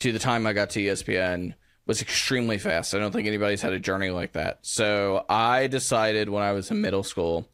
to 0.00 0.12
the 0.12 0.18
time 0.18 0.46
I 0.46 0.52
got 0.52 0.70
to 0.70 0.80
ESPN 0.80 1.54
was 1.86 2.02
extremely 2.02 2.58
fast. 2.58 2.94
I 2.94 2.98
don't 2.98 3.12
think 3.12 3.28
anybody's 3.28 3.62
had 3.62 3.72
a 3.72 3.78
journey 3.78 4.10
like 4.10 4.32
that. 4.32 4.58
So 4.62 5.24
I 5.28 5.68
decided 5.68 6.28
when 6.28 6.42
I 6.42 6.52
was 6.52 6.70
in 6.70 6.80
middle 6.80 7.04
school 7.04 7.48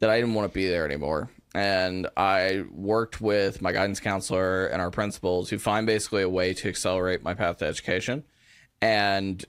that 0.00 0.10
I 0.10 0.18
didn't 0.18 0.34
want 0.34 0.50
to 0.50 0.54
be 0.54 0.66
there 0.68 0.84
anymore. 0.84 1.30
And 1.54 2.06
I 2.16 2.64
worked 2.70 3.20
with 3.20 3.62
my 3.62 3.72
guidance 3.72 4.00
counselor 4.00 4.66
and 4.66 4.82
our 4.82 4.90
principals 4.90 5.48
who 5.48 5.58
find 5.58 5.86
basically 5.86 6.22
a 6.22 6.28
way 6.28 6.52
to 6.54 6.68
accelerate 6.68 7.22
my 7.22 7.34
path 7.34 7.58
to 7.58 7.66
education. 7.66 8.24
And 8.82 9.44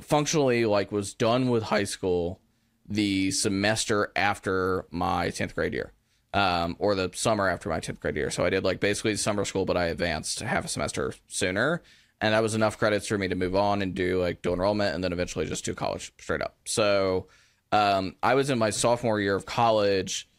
functionally, 0.00 0.66
like, 0.66 0.92
was 0.92 1.14
done 1.14 1.48
with 1.48 1.64
high 1.64 1.84
school 1.84 2.40
the 2.86 3.30
semester 3.30 4.12
after 4.14 4.84
my 4.90 5.28
10th 5.28 5.54
grade 5.54 5.72
year. 5.72 5.92
Um, 6.34 6.76
or 6.78 6.94
the 6.94 7.10
summer 7.12 7.46
after 7.46 7.68
my 7.68 7.78
10th 7.78 8.00
grade 8.00 8.16
year. 8.16 8.30
So 8.30 8.42
I 8.42 8.48
did 8.48 8.64
like 8.64 8.80
basically 8.80 9.16
summer 9.16 9.44
school, 9.44 9.66
but 9.66 9.76
I 9.76 9.86
advanced 9.86 10.40
half 10.40 10.64
a 10.64 10.68
semester 10.68 11.12
sooner 11.28 11.82
and 12.22 12.34
that 12.34 12.42
was 12.42 12.54
enough 12.54 12.78
credits 12.78 13.08
for 13.08 13.18
me 13.18 13.26
to 13.26 13.34
move 13.34 13.56
on 13.56 13.82
and 13.82 13.96
do 13.96 14.22
like 14.22 14.42
dual 14.42 14.54
enrollment 14.54 14.94
and 14.94 15.02
then 15.02 15.12
eventually 15.12 15.44
just 15.44 15.64
do 15.64 15.74
college 15.74 16.12
straight 16.20 16.40
up. 16.40 16.56
So 16.64 17.26
um, 17.72 18.14
I 18.22 18.36
was 18.36 18.48
in 18.48 18.60
my 18.60 18.70
sophomore 18.70 19.20
year 19.20 19.34
of 19.34 19.44
college, 19.44 20.30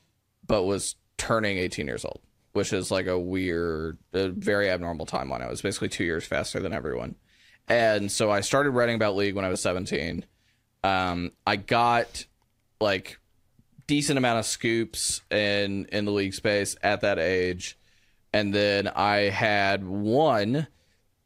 but 0.48 0.64
was 0.64 0.96
turning 1.18 1.58
18 1.58 1.86
years 1.86 2.06
old, 2.06 2.22
which 2.54 2.72
is 2.72 2.90
like 2.90 3.08
a 3.08 3.20
weird, 3.20 3.98
a 4.14 4.30
very 4.30 4.70
abnormal 4.70 5.06
timeline. 5.06 5.42
I 5.42 5.50
was 5.50 5.62
basically 5.62 5.90
two 5.90 6.06
years 6.06 6.26
faster 6.26 6.62
than 6.62 6.72
everyone. 6.72 7.16
And 7.68 8.10
so 8.10 8.32
I 8.32 8.40
started 8.40 8.70
writing 8.70 8.96
about 8.96 9.18
League 9.18 9.36
when 9.36 9.44
I 9.44 9.50
was 9.50 9.62
17. 9.62 10.24
Um, 10.86 11.34
I 11.46 11.58
got 11.58 12.26
like 12.80 13.20
decent 13.88 14.18
amount 14.18 14.40
of 14.40 14.46
scoops 14.46 15.22
in 15.32 15.86
in 15.92 16.06
the 16.06 16.12
league 16.12 16.34
space 16.34 16.76
at 16.84 17.02
that 17.02 17.20
age, 17.20 17.78
and 18.34 18.54
then 18.54 18.88
I 18.88 19.30
had 19.30 19.86
one 19.86 20.68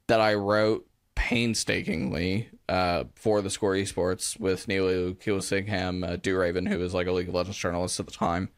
that 0.07 0.21
I 0.21 0.35
wrote 0.35 0.87
painstakingly 1.15 2.49
uh, 2.69 3.05
for 3.15 3.41
the 3.41 3.49
Score 3.49 3.73
Esports 3.73 4.39
with 4.39 4.67
Neil 4.67 5.13
Kilsingham, 5.13 6.07
uh, 6.07 6.15
Do 6.17 6.37
Raven, 6.37 6.65
who 6.65 6.79
was 6.79 6.93
like 6.93 7.07
a 7.07 7.11
League 7.11 7.27
of 7.27 7.33
Legends 7.33 7.57
journalist 7.57 7.99
at 7.99 8.05
the 8.05 8.11
time, 8.11 8.49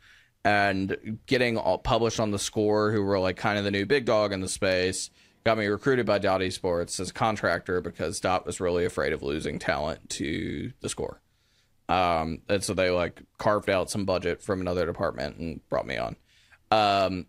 and 0.44 1.20
getting 1.26 1.58
all 1.58 1.78
published 1.78 2.20
on 2.20 2.32
the 2.32 2.40
Score, 2.40 2.92
who 2.92 3.04
were 3.04 3.20
like 3.20 3.38
kind 3.38 3.58
of 3.58 3.64
the 3.64 3.72
new 3.72 3.86
big 3.86 4.06
dog 4.06 4.34
in 4.34 4.42
the 4.42 4.50
space. 4.50 5.10
Got 5.46 5.58
me 5.58 5.68
recruited 5.68 6.06
by 6.06 6.20
Dot 6.20 6.42
Esports 6.42 7.00
as 7.00 7.12
a 7.12 7.14
contractor 7.14 7.82
because 7.82 8.20
Dot 8.20 8.46
was 8.46 8.60
really 8.60 8.86
afraid 8.86 9.14
of 9.14 9.24
losing 9.24 9.58
talent 9.58 10.10
to 10.12 10.74
the 10.82 10.90
Score. 10.90 11.22
Um, 11.90 12.44
and 12.48 12.64
so 12.64 12.74
they 12.74 12.92
like 12.92 13.22
carved 13.40 13.70
out 13.70 13.90
some 13.90 14.06
budget 14.06 14.42
from 14.42 14.62
another 14.62 14.86
department 14.86 15.38
and 15.38 15.68
brought 15.70 15.88
me 15.88 15.98
on. 15.98 16.16
Um, 16.72 17.26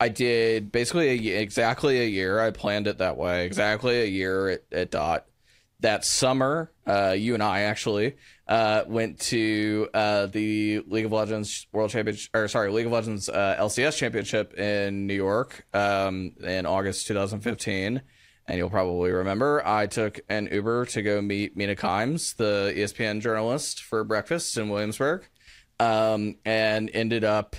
I 0.00 0.08
did 0.08 0.72
basically 0.72 1.30
a, 1.30 1.40
exactly 1.40 2.00
a 2.00 2.06
year. 2.06 2.40
I 2.40 2.50
planned 2.50 2.86
it 2.86 2.98
that 2.98 3.16
way. 3.16 3.44
Exactly 3.44 4.00
a 4.00 4.06
year 4.06 4.48
at, 4.48 4.62
at 4.72 4.90
Dot. 4.90 5.26
That 5.80 6.04
summer, 6.04 6.72
uh, 6.86 7.14
you 7.16 7.34
and 7.34 7.42
I 7.42 7.62
actually 7.62 8.16
uh, 8.48 8.84
went 8.86 9.20
to 9.20 9.88
uh, 9.92 10.26
the 10.26 10.80
League 10.86 11.04
of 11.04 11.12
Legends 11.12 11.66
World 11.72 11.90
Championship, 11.90 12.30
or 12.34 12.48
sorry, 12.48 12.70
League 12.72 12.86
of 12.86 12.92
Legends 12.92 13.28
uh, 13.28 13.56
LCS 13.58 13.98
Championship 13.98 14.54
in 14.58 15.06
New 15.06 15.14
York 15.14 15.66
um, 15.74 16.32
in 16.42 16.64
August 16.64 17.06
2015. 17.06 18.00
And 18.46 18.58
you'll 18.58 18.70
probably 18.70 19.10
remember 19.10 19.62
I 19.66 19.86
took 19.86 20.20
an 20.28 20.48
Uber 20.52 20.86
to 20.86 21.02
go 21.02 21.22
meet 21.22 21.56
Mina 21.56 21.76
Kimes, 21.76 22.36
the 22.36 22.72
ESPN 22.76 23.20
journalist, 23.20 23.82
for 23.82 24.04
breakfast 24.04 24.58
in 24.58 24.68
Williamsburg, 24.68 25.24
um, 25.80 26.36
and 26.44 26.90
ended 26.92 27.24
up 27.24 27.56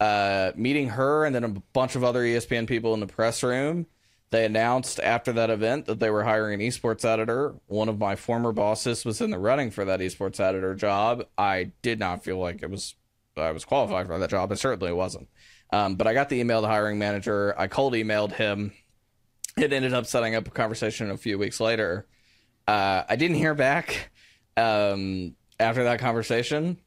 uh, 0.00 0.52
meeting 0.56 0.88
her 0.90 1.24
and 1.24 1.34
then 1.34 1.44
a 1.44 1.48
bunch 1.48 1.94
of 1.94 2.04
other 2.04 2.22
ESPN 2.22 2.66
people 2.66 2.94
in 2.94 3.00
the 3.00 3.06
press 3.06 3.42
room. 3.42 3.86
They 4.30 4.46
announced 4.46 4.98
after 4.98 5.32
that 5.34 5.50
event 5.50 5.86
that 5.86 6.00
they 6.00 6.10
were 6.10 6.24
hiring 6.24 6.60
an 6.60 6.66
esports 6.66 7.04
editor. 7.04 7.54
One 7.66 7.88
of 7.88 7.98
my 7.98 8.16
former 8.16 8.50
bosses 8.50 9.04
was 9.04 9.20
in 9.20 9.30
the 9.30 9.38
running 9.38 9.70
for 9.70 9.84
that 9.84 10.00
esports 10.00 10.40
editor 10.40 10.74
job. 10.74 11.24
I 11.38 11.70
did 11.82 12.00
not 12.00 12.24
feel 12.24 12.38
like 12.38 12.62
it 12.62 12.70
was 12.70 12.96
I 13.36 13.52
was 13.52 13.64
qualified 13.64 14.06
for 14.06 14.18
that 14.18 14.30
job. 14.30 14.50
It 14.52 14.58
certainly 14.58 14.92
wasn't. 14.92 15.28
Um, 15.72 15.96
but 15.96 16.06
I 16.06 16.14
got 16.14 16.28
the 16.28 16.40
email 16.40 16.62
the 16.62 16.68
hiring 16.68 16.98
manager. 16.98 17.54
I 17.58 17.66
cold 17.66 17.94
emailed 17.94 18.32
him. 18.32 18.72
It 19.56 19.72
ended 19.72 19.94
up 19.94 20.06
setting 20.06 20.34
up 20.34 20.48
a 20.48 20.50
conversation 20.50 21.10
a 21.10 21.16
few 21.16 21.38
weeks 21.38 21.60
later. 21.60 22.06
Uh, 22.66 23.04
I 23.08 23.16
didn't 23.16 23.36
hear 23.36 23.54
back 23.54 24.10
um, 24.56 25.34
after 25.60 25.84
that 25.84 26.00
conversation 26.00 26.78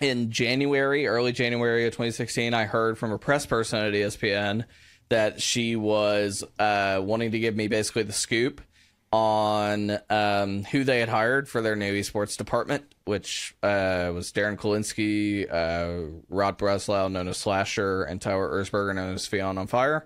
in 0.00 0.30
January, 0.30 1.06
early 1.06 1.32
January 1.32 1.86
of 1.86 1.92
2016, 1.92 2.54
I 2.54 2.64
heard 2.64 2.98
from 2.98 3.12
a 3.12 3.18
press 3.18 3.46
person 3.46 3.78
at 3.78 3.92
ESPN 3.92 4.64
that 5.08 5.40
she 5.40 5.76
was 5.76 6.44
uh, 6.58 7.00
wanting 7.02 7.30
to 7.30 7.38
give 7.38 7.56
me 7.56 7.68
basically 7.68 8.02
the 8.02 8.12
scoop 8.12 8.60
on 9.12 9.98
um, 10.10 10.64
who 10.64 10.84
they 10.84 10.98
had 11.00 11.08
hired 11.08 11.48
for 11.48 11.62
their 11.62 11.76
new 11.76 11.92
esports 11.94 12.36
department, 12.36 12.84
which 13.04 13.54
uh, 13.62 14.10
was 14.12 14.32
Darren 14.32 14.56
Kwilinski, 14.56 15.50
uh, 15.50 16.20
Rod 16.28 16.58
Breslau, 16.58 17.08
known 17.08 17.28
as 17.28 17.38
Slasher, 17.38 18.02
and 18.02 18.20
Tyler 18.20 18.50
Erzberger, 18.50 18.94
known 18.94 19.14
as 19.14 19.28
FionnOnFire. 19.28 20.02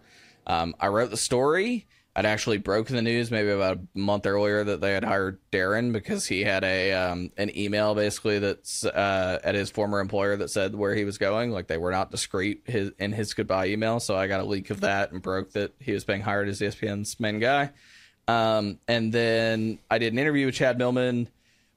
Um, 0.47 0.75
I 0.81 0.89
wrote 0.89 1.11
the 1.11 1.17
story. 1.17 1.87
I'd 2.17 2.27
actually 2.27 2.59
broken 2.59 2.97
the 2.97 3.03
news 3.03 3.31
maybe 3.31 3.51
about 3.51 3.79
a 3.79 3.99
month 3.99 4.27
earlier 4.27 4.65
that 4.65 4.81
they 4.81 4.93
had 4.93 5.05
hired 5.05 5.39
Darren 5.53 5.93
because 5.93 6.27
he 6.27 6.43
had 6.43 6.65
a 6.65 6.93
um, 6.93 7.31
an 7.37 7.57
email 7.57 7.95
basically 7.95 8.41
that's 8.41 8.85
uh, 8.85 9.39
at 9.45 9.55
his 9.55 9.71
former 9.71 10.01
employer 10.01 10.37
that 10.37 10.51
said 10.51 10.75
where 10.75 10.95
he 10.95 11.05
was 11.05 11.19
going. 11.19 11.53
Like 11.53 11.69
they 11.69 11.79
were 11.79 11.93
not 11.93 12.11
discreet 12.11 12.63
his, 12.65 12.91
in 12.99 13.13
his 13.13 13.33
goodbye 13.33 13.69
email, 13.69 14.01
so 14.01 14.17
I 14.17 14.27
got 14.27 14.41
a 14.41 14.45
leak 14.45 14.71
of 14.71 14.81
that 14.81 15.13
and 15.13 15.23
broke 15.23 15.53
that 15.53 15.73
he 15.79 15.93
was 15.93 16.05
being 16.05 16.21
hired 16.21 16.49
as 16.49 16.61
ESPN's 16.61 17.21
main 17.21 17.39
guy. 17.39 17.71
Um, 18.27 18.81
and 18.89 19.13
then 19.13 19.79
I 19.91 19.99
did 19.99 20.13
an 20.13 20.19
interview 20.19 20.47
with 20.47 20.57
Chad 20.57 20.79
Millman 20.79 21.29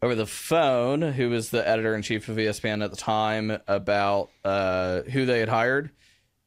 over 0.01 0.15
the 0.15 0.25
phone, 0.25 1.01
who 1.01 1.29
was 1.29 1.51
the 1.51 1.67
editor 1.67 1.95
in 1.95 2.01
chief 2.01 2.27
of 2.27 2.37
ESPN 2.37 2.83
at 2.83 2.91
the 2.91 2.97
time, 2.97 3.57
about 3.67 4.29
uh, 4.43 5.03
who 5.03 5.25
they 5.25 5.39
had 5.39 5.49
hired, 5.49 5.91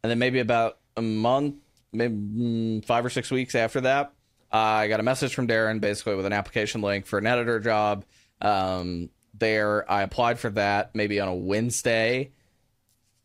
and 0.02 0.10
then 0.10 0.18
maybe 0.18 0.40
about 0.40 0.78
a 0.96 1.02
month 1.02 1.54
maybe 1.96 2.14
mm, 2.14 2.84
five 2.84 3.04
or 3.04 3.10
six 3.10 3.30
weeks 3.30 3.54
after 3.54 3.80
that, 3.82 4.12
I 4.50 4.88
got 4.88 5.00
a 5.00 5.02
message 5.02 5.34
from 5.34 5.48
Darren 5.48 5.80
basically 5.80 6.14
with 6.14 6.26
an 6.26 6.32
application 6.32 6.80
link 6.80 7.06
for 7.06 7.18
an 7.18 7.26
editor 7.26 7.60
job. 7.60 8.04
Um, 8.40 9.10
there, 9.34 9.90
I 9.90 10.02
applied 10.02 10.38
for 10.38 10.50
that 10.50 10.94
maybe 10.94 11.20
on 11.20 11.28
a 11.28 11.34
Wednesday. 11.34 12.32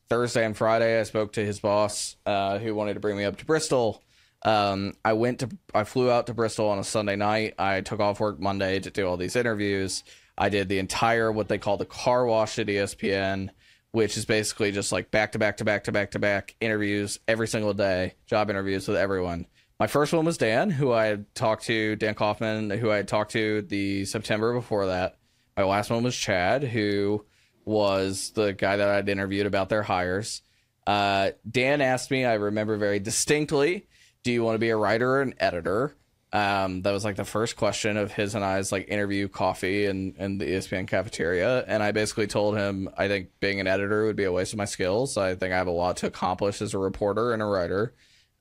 Thursday 0.09 0.45
and 0.45 0.57
Friday, 0.57 0.99
I 0.99 1.03
spoke 1.03 1.33
to 1.33 1.45
his 1.45 1.61
boss 1.61 2.17
uh, 2.25 2.59
who 2.59 2.75
wanted 2.75 2.95
to 2.95 2.99
bring 2.99 3.15
me 3.15 3.23
up 3.23 3.37
to 3.37 3.45
Bristol. 3.45 4.03
Um, 4.43 4.93
I 5.05 5.13
went 5.13 5.39
to, 5.39 5.49
I 5.73 5.85
flew 5.85 6.11
out 6.11 6.27
to 6.27 6.33
Bristol 6.33 6.67
on 6.67 6.79
a 6.79 6.83
Sunday 6.83 7.15
night. 7.15 7.53
I 7.57 7.81
took 7.81 7.99
off 7.99 8.19
work 8.19 8.39
Monday 8.39 8.79
to 8.79 8.89
do 8.89 9.07
all 9.07 9.15
these 9.15 9.35
interviews. 9.35 10.03
I 10.37 10.49
did 10.49 10.67
the 10.67 10.79
entire 10.79 11.31
what 11.31 11.47
they 11.47 11.57
call 11.57 11.77
the 11.77 11.85
car 11.85 12.25
wash 12.25 12.59
at 12.59 12.67
ESPN 12.67 13.51
which 13.91 14.17
is 14.17 14.25
basically 14.25 14.71
just 14.71 14.91
like 14.91 15.11
back 15.11 15.33
to 15.33 15.39
back 15.39 15.57
to 15.57 15.65
back 15.65 15.83
to 15.85 15.91
back 15.91 16.11
to 16.11 16.19
back 16.19 16.55
interviews 16.59 17.19
every 17.27 17.47
single 17.47 17.73
day, 17.73 18.15
job 18.25 18.49
interviews 18.49 18.87
with 18.87 18.97
everyone. 18.97 19.45
My 19.79 19.87
first 19.87 20.13
one 20.13 20.25
was 20.25 20.37
Dan, 20.37 20.69
who 20.69 20.91
I 20.91 21.05
had 21.05 21.33
talked 21.33 21.63
to, 21.65 21.95
Dan 21.95 22.13
Kaufman, 22.13 22.69
who 22.69 22.91
I 22.91 22.97
had 22.97 23.07
talked 23.07 23.31
to 23.31 23.63
the 23.63 24.05
September 24.05 24.53
before 24.53 24.87
that. 24.87 25.17
My 25.57 25.63
last 25.63 25.89
one 25.89 26.03
was 26.03 26.15
Chad, 26.15 26.63
who 26.63 27.25
was 27.65 28.31
the 28.31 28.53
guy 28.53 28.77
that 28.77 28.87
I'd 28.87 29.09
interviewed 29.09 29.47
about 29.47 29.69
their 29.69 29.83
hires. 29.83 30.41
Uh, 30.87 31.31
Dan 31.49 31.81
asked 31.81 32.11
me, 32.11 32.25
I 32.25 32.35
remember 32.35 32.77
very 32.77 32.99
distinctly, 32.99 33.87
do 34.23 34.31
you 34.31 34.43
want 34.43 34.55
to 34.55 34.59
be 34.59 34.69
a 34.69 34.77
writer 34.77 35.13
or 35.17 35.21
an 35.21 35.33
editor? 35.39 35.95
Um, 36.33 36.81
that 36.83 36.91
was 36.91 37.03
like 37.03 37.17
the 37.17 37.25
first 37.25 37.57
question 37.57 37.97
of 37.97 38.11
his 38.11 38.35
and 38.35 38.45
I's 38.45 38.71
like 38.71 38.87
interview 38.87 39.27
coffee 39.27 39.85
in, 39.85 40.15
in 40.17 40.37
the 40.37 40.45
ESPN 40.45 40.87
cafeteria. 40.87 41.65
And 41.67 41.83
I 41.83 41.91
basically 41.91 42.27
told 42.27 42.57
him 42.57 42.89
I 42.97 43.09
think 43.09 43.29
being 43.41 43.59
an 43.59 43.67
editor 43.67 44.05
would 44.05 44.15
be 44.15 44.23
a 44.23 44.31
waste 44.31 44.53
of 44.53 44.57
my 44.57 44.65
skills. 44.65 45.17
I 45.17 45.35
think 45.35 45.53
I 45.53 45.57
have 45.57 45.67
a 45.67 45.71
lot 45.71 45.97
to 45.97 46.07
accomplish 46.07 46.61
as 46.61 46.73
a 46.73 46.77
reporter 46.77 47.33
and 47.33 47.41
a 47.41 47.45
writer. 47.45 47.93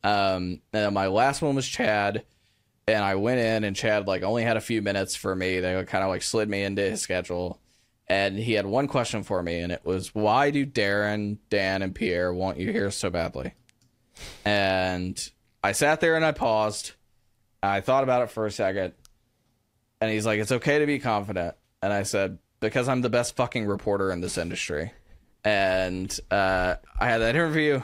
Um, 0.04 0.60
and 0.72 0.94
my 0.94 1.08
last 1.08 1.42
one 1.42 1.56
was 1.56 1.66
Chad. 1.66 2.24
And 2.86 3.04
I 3.04 3.16
went 3.16 3.40
in 3.40 3.64
and 3.64 3.74
Chad 3.74 4.06
like 4.06 4.22
only 4.22 4.44
had 4.44 4.56
a 4.56 4.60
few 4.60 4.82
minutes 4.82 5.16
for 5.16 5.34
me. 5.34 5.58
They 5.58 5.84
kind 5.84 6.04
of 6.04 6.10
like 6.10 6.22
slid 6.22 6.48
me 6.48 6.62
into 6.62 6.82
his 6.82 7.00
schedule. 7.00 7.60
And 8.08 8.36
he 8.36 8.54
had 8.54 8.66
one 8.66 8.88
question 8.88 9.22
for 9.22 9.40
me, 9.40 9.60
and 9.60 9.70
it 9.70 9.84
was, 9.84 10.12
Why 10.12 10.50
do 10.50 10.66
Darren, 10.66 11.38
Dan, 11.48 11.80
and 11.80 11.94
Pierre 11.94 12.34
want 12.34 12.58
you 12.58 12.72
here 12.72 12.90
so 12.90 13.08
badly? 13.08 13.54
And 14.44 15.30
I 15.62 15.70
sat 15.70 16.00
there 16.00 16.16
and 16.16 16.24
I 16.24 16.32
paused 16.32 16.94
I 17.62 17.80
thought 17.80 18.04
about 18.04 18.22
it 18.22 18.30
for 18.30 18.46
a 18.46 18.50
second, 18.50 18.94
and 20.00 20.10
he's 20.10 20.26
like, 20.26 20.40
"It's 20.40 20.52
okay 20.52 20.78
to 20.78 20.86
be 20.86 20.98
confident." 20.98 21.54
And 21.82 21.92
I 21.92 22.04
said, 22.04 22.38
"Because 22.60 22.88
I'm 22.88 23.02
the 23.02 23.10
best 23.10 23.36
fucking 23.36 23.66
reporter 23.66 24.10
in 24.10 24.20
this 24.20 24.38
industry." 24.38 24.92
And 25.44 26.14
uh, 26.30 26.76
I 26.98 27.08
had 27.08 27.18
that 27.18 27.34
interview, 27.34 27.82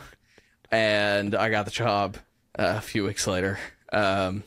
and 0.70 1.34
I 1.34 1.48
got 1.50 1.64
the 1.64 1.70
job 1.70 2.16
uh, 2.58 2.74
a 2.76 2.80
few 2.80 3.04
weeks 3.04 3.26
later. 3.26 3.58
Um, 3.92 4.44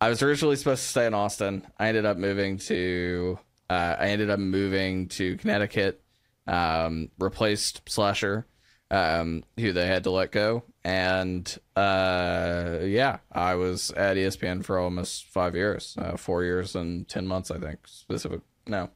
I 0.00 0.08
was 0.08 0.22
originally 0.22 0.56
supposed 0.56 0.82
to 0.82 0.88
stay 0.88 1.06
in 1.06 1.14
Austin. 1.14 1.66
I 1.78 1.88
ended 1.88 2.04
up 2.06 2.16
moving 2.16 2.58
to. 2.58 3.38
Uh, 3.68 3.96
I 3.98 4.08
ended 4.08 4.30
up 4.30 4.38
moving 4.38 5.08
to 5.08 5.36
Connecticut. 5.38 6.02
Um, 6.48 7.10
replaced 7.18 7.82
Slasher, 7.88 8.46
um, 8.88 9.42
who 9.58 9.72
they 9.72 9.88
had 9.88 10.04
to 10.04 10.12
let 10.12 10.30
go, 10.30 10.62
and 10.86 11.58
uh, 11.74 12.78
yeah, 12.82 13.18
I 13.32 13.56
was 13.56 13.90
at 13.90 14.16
ESPN 14.16 14.64
for 14.64 14.78
almost 14.78 15.24
five 15.24 15.56
years, 15.56 15.96
uh, 16.00 16.16
four 16.16 16.44
years 16.44 16.76
and 16.76 17.08
ten 17.08 17.26
months, 17.26 17.50
I 17.50 17.58
think. 17.58 17.88
Specific, 17.88 18.40
no, 18.68 18.90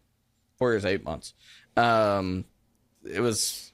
four 0.57 0.71
years, 0.71 0.85
eight 0.85 1.03
months. 1.03 1.35
Um, 1.77 2.45
it 3.05 3.19
was. 3.19 3.73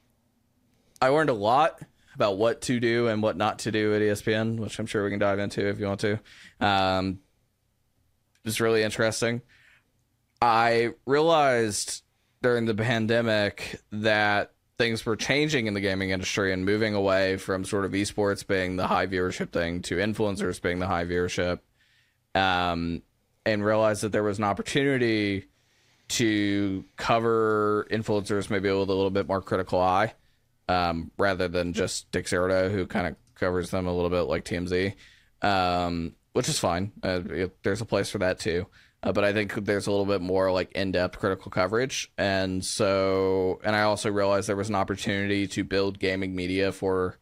I 0.98 1.08
learned 1.08 1.28
a 1.28 1.34
lot 1.34 1.78
about 2.14 2.38
what 2.38 2.62
to 2.62 2.80
do 2.80 3.08
and 3.08 3.22
what 3.22 3.36
not 3.36 3.58
to 3.60 3.70
do 3.70 3.94
at 3.94 4.00
ESPN, 4.00 4.60
which 4.60 4.78
I'm 4.78 4.86
sure 4.86 5.04
we 5.04 5.10
can 5.10 5.18
dive 5.18 5.38
into 5.38 5.68
if 5.68 5.78
you 5.78 5.84
want 5.84 6.00
to. 6.00 6.18
Um, 6.58 7.18
it 8.42 8.46
was 8.46 8.62
really 8.62 8.82
interesting. 8.82 9.42
I 10.40 10.92
realized 11.04 12.02
during 12.40 12.64
the 12.64 12.74
pandemic 12.74 13.78
that 13.92 14.52
things 14.78 15.06
were 15.06 15.16
changing 15.16 15.66
in 15.66 15.74
the 15.74 15.80
gaming 15.80 16.10
industry 16.10 16.52
and 16.52 16.64
moving 16.64 16.94
away 16.94 17.36
from 17.36 17.64
sort 17.64 17.84
of 17.84 17.92
esports 17.92 18.46
being 18.46 18.76
the 18.76 18.86
high 18.86 19.06
viewership 19.06 19.50
thing 19.50 19.80
to 19.82 19.96
influencers 19.96 20.60
being 20.60 20.78
the 20.78 20.86
high 20.86 21.04
viewership 21.04 21.60
um, 22.34 23.02
and 23.44 23.64
realized 23.64 24.02
that 24.02 24.12
there 24.12 24.22
was 24.22 24.38
an 24.38 24.44
opportunity 24.44 25.46
to 26.08 26.84
cover 26.96 27.86
influencers 27.90 28.50
maybe 28.50 28.68
with 28.68 28.88
a 28.88 28.94
little 28.94 29.10
bit 29.10 29.26
more 29.26 29.40
critical 29.40 29.80
eye 29.80 30.12
um, 30.68 31.10
rather 31.18 31.48
than 31.48 31.72
just 31.72 32.10
Dick 32.12 32.26
Dexerto, 32.26 32.70
who 32.70 32.86
kind 32.86 33.06
of 33.06 33.16
covers 33.34 33.70
them 33.70 33.86
a 33.86 33.92
little 33.92 34.10
bit 34.10 34.22
like 34.22 34.44
TMZ, 34.44 34.94
um, 35.42 36.14
which 36.32 36.48
is 36.48 36.58
fine. 36.58 36.92
Uh, 37.02 37.20
it, 37.28 37.62
there's 37.62 37.80
a 37.80 37.86
place 37.86 38.10
for 38.10 38.18
that 38.18 38.38
too. 38.38 38.66
Uh, 39.06 39.12
but 39.12 39.22
I 39.22 39.32
think 39.32 39.54
there's 39.54 39.86
a 39.86 39.90
little 39.92 40.04
bit 40.04 40.20
more 40.20 40.50
like 40.50 40.72
in-depth 40.72 41.20
critical 41.20 41.48
coverage, 41.48 42.10
and 42.18 42.64
so 42.64 43.60
and 43.62 43.76
I 43.76 43.82
also 43.82 44.10
realized 44.10 44.48
there 44.48 44.56
was 44.56 44.68
an 44.68 44.74
opportunity 44.74 45.46
to 45.46 45.62
build 45.62 46.00
gaming 46.00 46.34
media 46.34 46.72
for 46.72 47.16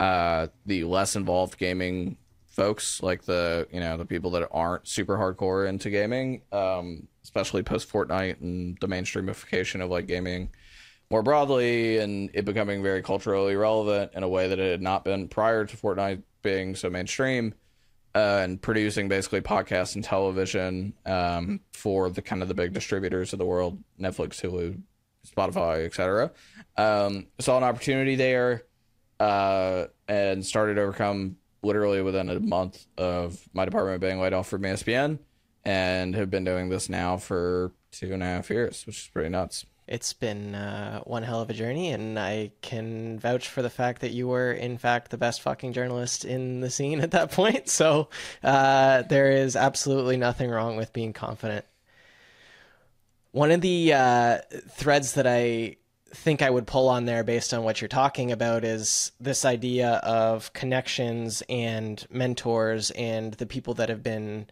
uh, 0.00 0.46
the 0.64 0.84
less 0.84 1.14
involved 1.14 1.58
gaming 1.58 2.16
folks, 2.46 3.02
like 3.02 3.24
the 3.24 3.68
you 3.70 3.78
know 3.78 3.98
the 3.98 4.06
people 4.06 4.30
that 4.30 4.48
aren't 4.52 4.88
super 4.88 5.18
hardcore 5.18 5.68
into 5.68 5.90
gaming, 5.90 6.44
um, 6.50 7.06
especially 7.22 7.62
post 7.62 7.92
Fortnite 7.92 8.40
and 8.40 8.78
the 8.80 8.88
mainstreamification 8.88 9.82
of 9.82 9.90
like 9.90 10.06
gaming 10.06 10.48
more 11.10 11.22
broadly, 11.22 11.98
and 11.98 12.30
it 12.32 12.46
becoming 12.46 12.82
very 12.82 13.02
culturally 13.02 13.54
relevant 13.54 14.12
in 14.14 14.22
a 14.22 14.28
way 14.30 14.48
that 14.48 14.58
it 14.58 14.70
had 14.70 14.80
not 14.80 15.04
been 15.04 15.28
prior 15.28 15.66
to 15.66 15.76
Fortnite 15.76 16.22
being 16.40 16.74
so 16.74 16.88
mainstream 16.88 17.52
uh, 18.14 18.40
and 18.42 18.60
producing 18.60 19.08
basically 19.08 19.40
podcasts 19.40 19.94
and 19.94 20.04
television 20.04 20.92
um, 21.06 21.60
for 21.72 22.10
the 22.10 22.22
kind 22.22 22.42
of 22.42 22.48
the 22.48 22.54
big 22.54 22.72
distributors 22.72 23.32
of 23.32 23.38
the 23.38 23.46
world, 23.46 23.82
Netflix, 23.98 24.40
Hulu, 24.40 24.80
Spotify, 25.26 25.86
etc. 25.86 26.30
Um, 26.76 27.26
saw 27.38 27.56
an 27.56 27.64
opportunity 27.64 28.16
there 28.16 28.64
uh, 29.20 29.86
and 30.08 30.44
started 30.44 30.78
overcome 30.78 31.36
literally 31.62 32.02
within 32.02 32.28
a 32.28 32.40
month 32.40 32.86
of 32.98 33.40
my 33.52 33.64
department 33.64 34.00
being 34.00 34.20
laid 34.20 34.32
off 34.32 34.48
from 34.48 34.62
ESPN 34.62 35.18
and 35.64 36.14
have 36.14 36.28
been 36.28 36.44
doing 36.44 36.68
this 36.68 36.88
now 36.88 37.16
for 37.16 37.72
two 37.92 38.12
and 38.12 38.22
a 38.22 38.26
half 38.26 38.50
years, 38.50 38.84
which 38.84 38.98
is 38.98 39.10
pretty 39.12 39.28
nuts 39.28 39.64
it's 39.92 40.14
been 40.14 40.54
uh, 40.54 41.00
one 41.00 41.22
hell 41.22 41.42
of 41.42 41.50
a 41.50 41.52
journey, 41.52 41.90
and 41.90 42.18
I 42.18 42.52
can 42.62 43.18
vouch 43.18 43.48
for 43.48 43.60
the 43.60 43.68
fact 43.68 44.00
that 44.00 44.12
you 44.12 44.26
were, 44.26 44.50
in 44.50 44.78
fact, 44.78 45.10
the 45.10 45.18
best 45.18 45.42
fucking 45.42 45.74
journalist 45.74 46.24
in 46.24 46.60
the 46.60 46.70
scene 46.70 47.02
at 47.02 47.10
that 47.10 47.30
point. 47.30 47.68
So 47.68 48.08
uh, 48.42 49.02
there 49.02 49.30
is 49.30 49.54
absolutely 49.54 50.16
nothing 50.16 50.48
wrong 50.48 50.76
with 50.76 50.94
being 50.94 51.12
confident. 51.12 51.66
One 53.32 53.50
of 53.50 53.60
the 53.60 53.92
uh, 53.92 54.38
threads 54.70 55.12
that 55.12 55.26
I 55.26 55.76
think 56.14 56.40
I 56.40 56.48
would 56.48 56.66
pull 56.66 56.88
on 56.88 57.04
there 57.04 57.22
based 57.22 57.52
on 57.52 57.62
what 57.62 57.82
you're 57.82 57.88
talking 57.88 58.32
about 58.32 58.64
is 58.64 59.12
this 59.20 59.44
idea 59.44 59.96
of 59.96 60.54
connections 60.54 61.42
and 61.50 62.02
mentors 62.10 62.90
and 62.92 63.34
the 63.34 63.46
people 63.46 63.74
that 63.74 63.90
have 63.90 64.02
been 64.02 64.46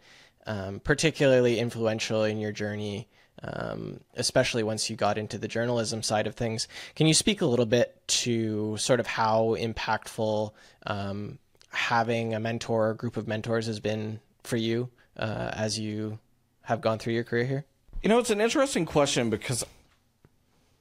um, 0.45 0.79
particularly 0.81 1.57
influential 1.57 2.23
in 2.23 2.37
your 2.37 2.51
journey 2.51 3.07
um, 3.43 3.99
especially 4.15 4.63
once 4.63 4.89
you 4.89 4.95
got 4.95 5.17
into 5.17 5.37
the 5.37 5.47
journalism 5.47 6.03
side 6.03 6.27
of 6.27 6.35
things. 6.35 6.67
Can 6.95 7.07
you 7.07 7.13
speak 7.13 7.41
a 7.41 7.45
little 7.45 7.65
bit 7.65 8.01
to 8.07 8.77
sort 8.77 8.99
of 8.99 9.07
how 9.07 9.55
impactful 9.59 10.51
um, 10.85 11.39
having 11.69 12.33
a 12.33 12.39
mentor 12.39 12.89
or 12.89 12.93
group 12.93 13.17
of 13.17 13.27
mentors 13.27 13.65
has 13.67 13.79
been 13.79 14.19
for 14.43 14.57
you 14.57 14.89
uh, 15.17 15.51
as 15.53 15.79
you 15.79 16.19
have 16.63 16.81
gone 16.81 16.99
through 16.99 17.13
your 17.13 17.23
career 17.23 17.45
here? 17.45 17.65
You 18.03 18.09
know, 18.09 18.19
it's 18.19 18.29
an 18.29 18.41
interesting 18.41 18.85
question 18.85 19.29
because 19.29 19.63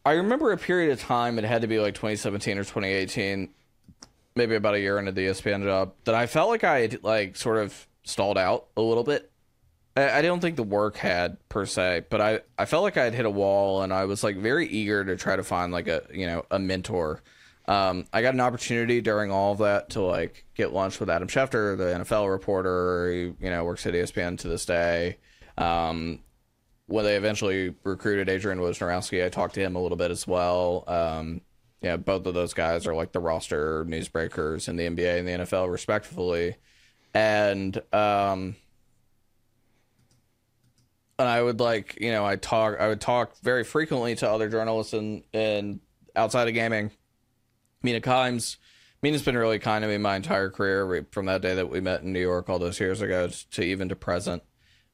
I 0.05 0.13
remember 0.13 0.53
a 0.53 0.57
period 0.57 0.93
of 0.93 1.01
time, 1.01 1.39
it 1.39 1.45
had 1.45 1.63
to 1.63 1.69
be 1.69 1.79
like 1.79 1.95
2017 1.95 2.59
or 2.59 2.63
2018, 2.63 3.51
maybe 4.35 4.55
about 4.55 4.75
a 4.75 4.81
year 4.81 4.99
into 4.99 5.13
the 5.13 5.27
ESPN 5.27 5.63
job, 5.63 5.93
that 6.05 6.15
I 6.15 6.27
felt 6.27 6.49
like 6.49 6.65
I 6.65 6.81
had 6.81 7.05
like 7.05 7.37
sort 7.37 7.59
of 7.59 7.87
stalled 8.05 8.39
out 8.39 8.67
a 8.77 8.81
little 8.81 9.05
bit 9.05 9.30
I, 10.01 10.19
I 10.19 10.23
don't 10.23 10.41
think 10.41 10.57
the 10.57 10.63
work 10.63 10.97
had 10.97 11.37
per 11.49 11.67
se, 11.67 12.05
but 12.11 12.21
I, 12.21 12.41
I 12.59 12.65
felt 12.65 12.83
like 12.83 12.97
I 12.97 13.05
had 13.05 13.15
hit 13.15 13.27
a 13.27 13.31
wall 13.31 13.83
and 13.83 13.93
I 13.93 14.05
was 14.05 14.25
like 14.25 14.37
very 14.37 14.67
eager 14.67 15.05
to 15.05 15.17
try 15.17 15.37
to 15.37 15.45
find 15.45 15.73
like 15.73 15.89
a 15.89 16.03
you 16.13 16.27
know 16.27 16.45
a 16.51 16.59
mentor. 16.59 17.23
Um, 17.67 18.07
I 18.13 18.23
got 18.23 18.35
an 18.35 18.41
opportunity 18.41 19.01
during 19.01 19.31
all 19.31 19.53
of 19.53 19.59
that 19.59 19.91
to 19.91 20.01
like 20.01 20.45
get 20.55 20.73
lunch 20.73 20.99
with 20.99 21.11
Adam 21.11 21.29
Schefter, 21.29 21.77
the 21.77 21.85
NFL 21.85 22.31
reporter. 22.31 23.13
He, 23.13 23.19
you 23.45 23.51
know, 23.51 23.65
works 23.65 23.87
at 23.87 23.95
ESPN 23.95 24.39
to 24.39 24.49
this 24.49 24.65
day. 24.65 25.19
Um, 25.57 26.21
when 26.87 27.05
they 27.05 27.15
eventually 27.15 27.75
recruited 27.85 28.29
Adrian 28.29 28.59
Wojnarowski, 28.59 29.25
I 29.25 29.29
talked 29.29 29.55
to 29.55 29.61
him 29.61 29.77
a 29.77 29.81
little 29.81 29.97
bit 29.97 30.11
as 30.11 30.27
well. 30.27 30.83
Um, 30.89 31.43
yeah, 31.81 31.97
both 31.97 32.27
of 32.27 32.35
those 32.35 32.53
guys 32.53 32.87
are 32.87 32.95
like 32.95 33.13
the 33.13 33.21
roster 33.21 33.85
newsbreakers 33.85 34.69
in 34.69 34.77
the 34.77 34.89
NBA 34.89 35.19
and 35.21 35.29
the 35.29 35.45
NFL, 35.45 35.71
respectively. 35.71 36.57
And 37.15 37.81
um, 37.93 38.57
and 41.21 41.29
I 41.29 41.43
would 41.43 41.61
like, 41.61 41.99
you 42.01 42.11
know, 42.11 42.25
I 42.25 42.37
talk, 42.37 42.79
I 42.81 42.89
would 42.89 43.01
talk 43.01 43.37
very 43.43 43.65
frequently 43.65 44.15
to 44.17 44.31
other 44.31 44.49
journalists 44.49 44.93
and 44.93 45.23
and 45.33 45.81
outside 46.17 46.49
of 46.49 46.55
gaming. 46.55 46.91
Mina 47.83 48.01
Kimes, 48.01 48.57
Mina's 49.03 49.23
been 49.23 49.37
really 49.37 49.59
kind 49.59 49.83
to 49.83 49.89
me 49.89 49.97
my 49.99 50.17
entire 50.17 50.51
career, 50.51 51.07
from 51.13 51.27
that 51.27 51.41
day 51.41 51.55
that 51.55 51.71
we 51.71 51.81
met 51.81 52.03
in 52.03 52.13
New 52.13 52.21
York 52.21 52.49
all 52.49 52.59
those 52.59 52.79
years 52.79 53.01
ago 53.01 53.29
to 53.53 53.63
even 53.63 53.89
to 53.89 53.97
present. 53.97 54.43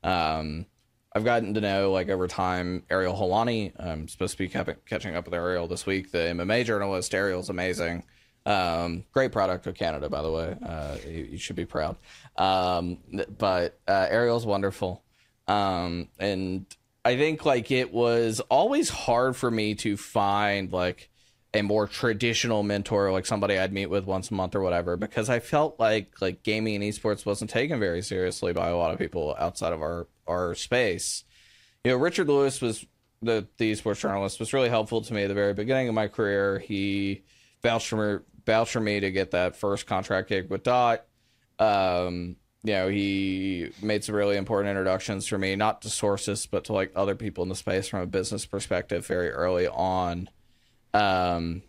Um, 0.05 0.67
I've 1.13 1.25
gotten 1.25 1.55
to 1.55 1.61
know 1.61 1.91
like 1.93 2.09
over 2.09 2.29
time 2.29 2.85
Ariel 2.91 3.15
Helwani. 3.15 3.73
I'm 3.81 4.07
supposed 4.07 4.37
to 4.37 4.39
be 4.39 4.49
catching 4.49 5.17
up 5.17 5.25
with 5.25 5.35
Ariel 5.35 5.67
this 5.67 5.87
week. 5.87 6.13
The 6.13 6.19
MMA 6.19 6.65
journalist 6.65 7.15
Ariel's 7.15 7.49
amazing. 7.49 8.05
Um, 8.45 9.05
great 9.13 9.33
product 9.33 9.67
of 9.67 9.75
Canada, 9.75 10.09
by 10.09 10.23
the 10.23 10.31
way. 10.31 10.57
Uh, 10.63 10.97
you, 11.05 11.29
you, 11.31 11.39
should 11.39 11.57
be 11.57 11.65
proud. 11.65 11.97
Um, 12.37 12.99
but 13.39 13.81
uh, 13.89 14.07
Ariel's 14.09 14.47
wonderful. 14.47 15.03
Um, 15.49 16.09
and 16.19 16.67
I 17.05 17.17
think 17.17 17.45
like 17.45 17.71
it 17.71 17.93
was 17.93 18.41
always 18.41 18.89
hard 18.89 19.37
for 19.37 19.51
me 19.51 19.75
to 19.77 19.97
find 19.97 20.73
like 20.73 21.09
a 21.55 21.63
more 21.63 21.87
traditional 21.87 22.63
mentor, 22.63 23.13
like 23.13 23.27
somebody 23.27 23.59
I'd 23.59 23.73
meet 23.73 23.87
with 23.87 24.05
once 24.05 24.31
a 24.31 24.35
month 24.35 24.55
or 24.55 24.61
whatever, 24.61 24.97
because 24.97 25.31
I 25.31 25.39
felt 25.39 25.79
like 25.79 26.21
like 26.21 26.43
gaming 26.43 26.75
and 26.75 26.85
esports 26.85 27.25
wasn't 27.25 27.51
taken 27.51 27.79
very 27.81 28.03
seriously 28.03 28.53
by 28.53 28.69
a 28.69 28.77
lot 28.77 28.93
of 28.93 28.99
people 28.99 29.35
outside 29.39 29.73
of 29.73 29.81
our 29.83 30.07
our 30.27 30.55
space. 30.55 31.25
You 31.85 31.93
know, 31.93 31.99
Richard 31.99 32.29
Lewis 32.29 32.61
was 32.61 32.85
the 33.23 33.47
the 33.59 33.73
esports 33.73 34.01
journalist 34.01 34.41
was 34.41 34.53
really 34.53 34.69
helpful 34.69 35.01
to 35.03 35.15
me 35.15 35.23
at 35.23 35.29
the 35.29 35.35
very 35.35 35.55
beginning 35.55 35.89
of 35.89 35.95
my 35.95 36.09
career. 36.09 36.59
He 36.59 37.23
vouched 37.63 37.89
for 37.89 38.19
me, 38.19 38.25
vouched 38.45 38.73
for 38.73 38.81
me 38.81 39.01
to 39.01 39.11
get 39.11 39.31
that 39.31 39.57
first 39.57 39.87
contract 39.87 40.29
gig 40.29 40.51
with 40.51 40.63
Dot. 40.63 41.05
Um, 41.59 42.37
you 42.67 42.73
know, 42.73 42.89
he 42.89 43.71
made 43.81 44.03
some 44.03 44.17
really 44.17 44.37
important 44.37 44.71
introductions 44.71 45.29
for 45.29 45.39
me, 45.39 45.55
not 45.55 45.83
to 45.83 45.89
sources, 45.89 46.47
but 46.47 46.65
to 46.65 46.73
like 46.73 46.91
other 46.97 47.15
people 47.15 47.45
in 47.45 47.49
the 47.49 47.55
space 47.55 47.87
from 47.87 48.01
a 48.01 48.07
business 48.07 48.45
perspective 48.45 49.07
very 49.07 49.31
early 49.31 49.69
on. 49.69 50.29
Um, 50.93 51.63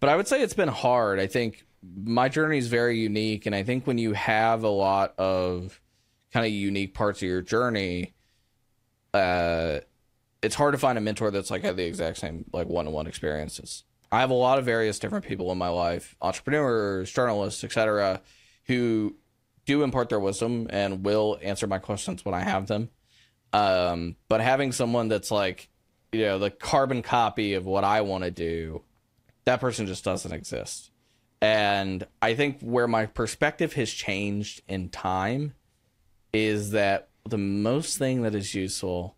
but 0.00 0.10
I 0.10 0.16
would 0.16 0.26
say 0.26 0.42
it's 0.42 0.54
been 0.54 0.68
hard. 0.68 1.20
I 1.20 1.28
think 1.28 1.64
my 2.04 2.28
journey 2.28 2.58
is 2.58 2.66
very 2.66 2.98
unique, 2.98 3.46
and 3.46 3.54
I 3.54 3.62
think 3.62 3.86
when 3.86 3.96
you 3.96 4.12
have 4.14 4.64
a 4.64 4.68
lot 4.68 5.14
of 5.18 5.80
kind 6.32 6.44
of 6.44 6.50
unique 6.50 6.94
parts 6.94 7.22
of 7.22 7.28
your 7.28 7.40
journey, 7.42 8.14
uh, 9.12 9.78
it's 10.42 10.56
hard 10.56 10.72
to 10.72 10.78
find 10.78 10.98
a 10.98 11.00
mentor 11.00 11.30
that's 11.30 11.50
like 11.52 11.62
had 11.62 11.76
the 11.76 11.86
exact 11.86 12.18
same 12.18 12.44
like 12.52 12.66
one-on-one 12.66 13.06
experiences. 13.06 13.84
I 14.10 14.18
have 14.18 14.30
a 14.30 14.34
lot 14.34 14.58
of 14.58 14.64
various 14.64 14.98
different 14.98 15.26
people 15.26 15.52
in 15.52 15.58
my 15.58 15.68
life, 15.68 16.16
entrepreneurs, 16.20 17.12
journalists, 17.12 17.62
etc., 17.62 18.20
who 18.66 19.14
do 19.66 19.82
impart 19.82 20.08
their 20.08 20.20
wisdom 20.20 20.66
and 20.70 21.04
will 21.04 21.38
answer 21.42 21.66
my 21.66 21.78
questions 21.78 22.24
when 22.24 22.34
I 22.34 22.40
have 22.40 22.66
them. 22.66 22.90
Um, 23.52 24.16
but 24.28 24.40
having 24.40 24.72
someone 24.72 25.08
that's 25.08 25.30
like, 25.30 25.68
you 26.12 26.22
know, 26.22 26.38
the 26.38 26.50
carbon 26.50 27.02
copy 27.02 27.54
of 27.54 27.66
what 27.66 27.84
I 27.84 28.00
want 28.00 28.24
to 28.24 28.30
do, 28.30 28.82
that 29.44 29.60
person 29.60 29.86
just 29.86 30.04
doesn't 30.04 30.32
exist. 30.32 30.90
And 31.40 32.06
I 32.22 32.34
think 32.34 32.60
where 32.60 32.88
my 32.88 33.06
perspective 33.06 33.74
has 33.74 33.90
changed 33.90 34.62
in 34.66 34.88
time 34.88 35.54
is 36.32 36.70
that 36.72 37.08
the 37.28 37.38
most 37.38 37.98
thing 37.98 38.22
that 38.22 38.34
is 38.34 38.54
useful 38.54 39.14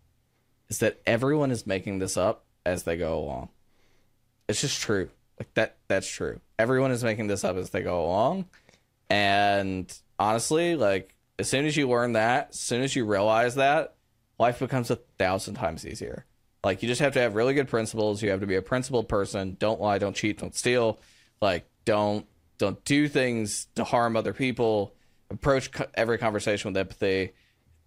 is 0.69 0.79
that 0.79 0.99
everyone 1.05 1.51
is 1.51 1.65
making 1.65 1.99
this 1.99 2.17
up 2.17 2.45
as 2.65 2.83
they 2.83 2.97
go 2.97 3.17
along. 3.17 3.49
It's 4.47 4.61
just 4.61 4.81
true. 4.81 5.09
Like 5.39 5.53
that 5.53 5.77
that's 5.87 6.07
true. 6.07 6.39
Everyone 6.59 6.91
is 6.91 7.03
making 7.03 7.27
this 7.27 7.43
up 7.43 7.55
as 7.57 7.69
they 7.69 7.81
go 7.81 8.05
along. 8.05 8.45
And 9.09 9.91
honestly, 10.19 10.75
like 10.75 11.15
as 11.39 11.49
soon 11.49 11.65
as 11.65 11.77
you 11.77 11.89
learn 11.89 12.13
that, 12.13 12.49
as 12.51 12.59
soon 12.59 12.81
as 12.81 12.95
you 12.95 13.05
realize 13.05 13.55
that, 13.55 13.95
life 14.39 14.59
becomes 14.59 14.91
a 14.91 14.97
thousand 15.17 15.55
times 15.55 15.85
easier. 15.85 16.25
Like 16.63 16.81
you 16.81 16.89
just 16.89 17.01
have 17.01 17.13
to 17.13 17.19
have 17.19 17.35
really 17.35 17.53
good 17.53 17.67
principles. 17.67 18.21
You 18.21 18.31
have 18.31 18.41
to 18.41 18.47
be 18.47 18.55
a 18.55 18.61
principled 18.61 19.07
person. 19.07 19.55
Don't 19.59 19.79
lie, 19.79 19.97
don't 19.97 20.15
cheat, 20.15 20.39
don't 20.39 20.55
steal. 20.55 20.99
Like 21.41 21.67
don't 21.85 22.25
don't 22.57 22.83
do 22.83 23.07
things 23.07 23.67
to 23.75 23.83
harm 23.83 24.17
other 24.17 24.33
people. 24.33 24.93
Approach 25.29 25.71
co- 25.71 25.87
every 25.93 26.17
conversation 26.17 26.71
with 26.71 26.77
empathy. 26.77 27.33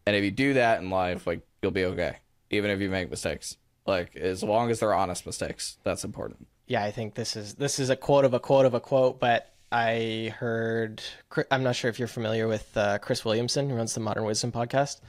And 0.06 0.16
if 0.16 0.24
you 0.24 0.30
do 0.30 0.54
that 0.54 0.80
in 0.80 0.90
life, 0.90 1.26
like 1.26 1.40
you'll 1.62 1.72
be 1.72 1.84
okay, 1.86 2.16
even 2.50 2.70
if 2.70 2.80
you 2.80 2.88
make 2.88 3.10
mistakes. 3.10 3.56
Like 3.86 4.16
as 4.16 4.42
long 4.42 4.70
as 4.70 4.80
they're 4.80 4.94
honest 4.94 5.26
mistakes, 5.26 5.78
that's 5.82 6.04
important. 6.04 6.46
Yeah, 6.66 6.84
I 6.84 6.92
think 6.92 7.14
this 7.14 7.34
is 7.34 7.54
this 7.54 7.78
is 7.78 7.90
a 7.90 7.96
quote 7.96 8.24
of 8.24 8.32
a 8.32 8.40
quote 8.40 8.66
of 8.66 8.74
a 8.74 8.80
quote, 8.80 9.18
but 9.18 9.52
I 9.72 10.34
heard. 10.38 11.02
I'm 11.50 11.62
not 11.62 11.76
sure 11.76 11.88
if 11.90 11.98
you're 11.98 12.08
familiar 12.08 12.48
with 12.48 12.76
uh, 12.76 12.98
Chris 12.98 13.24
Williamson, 13.24 13.70
who 13.70 13.76
runs 13.76 13.94
the 13.94 14.00
Modern 14.00 14.24
Wisdom 14.24 14.50
podcast. 14.50 15.00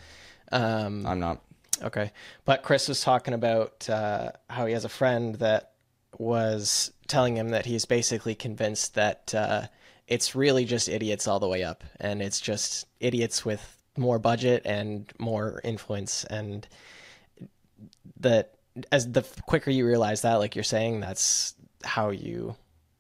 Um, 0.52 1.06
I'm 1.06 1.20
not. 1.20 1.42
Okay, 1.82 2.12
but 2.46 2.62
Chris 2.62 2.88
was 2.88 3.02
talking 3.02 3.34
about 3.34 3.90
uh, 3.90 4.32
how 4.50 4.68
he 4.68 4.74
has 4.74 4.86
a 4.86 4.90
friend 4.90 5.36
that 5.36 5.72
was 6.18 6.92
telling 7.08 7.36
him 7.36 7.50
that 7.50 7.66
he's 7.66 7.86
basically 7.86 8.36
convinced 8.36 8.94
that 8.94 9.34
uh, 9.34 9.64
it's 10.08 10.36
really 10.36 10.66
just 10.66 10.90
idiots 10.90 11.28
all 11.28 11.40
the 11.40 11.48
way 11.48 11.64
up, 11.64 11.84
and 12.00 12.22
it's 12.22 12.40
just 12.40 12.86
idiots 13.00 13.44
with 13.44 13.78
more 13.98 14.20
budget 14.20 14.62
and 14.66 15.12
more 15.18 15.60
influence, 15.64 16.24
and 16.26 16.68
that 18.20 18.54
as 18.92 19.12
the 19.12 19.24
quicker 19.48 19.72
you 19.72 19.88
realize 19.88 20.22
that, 20.22 20.36
like 20.36 20.56
you're 20.56 20.64
saying, 20.64 21.00
that's 21.00 21.56
how 21.84 22.12
you 22.12 22.56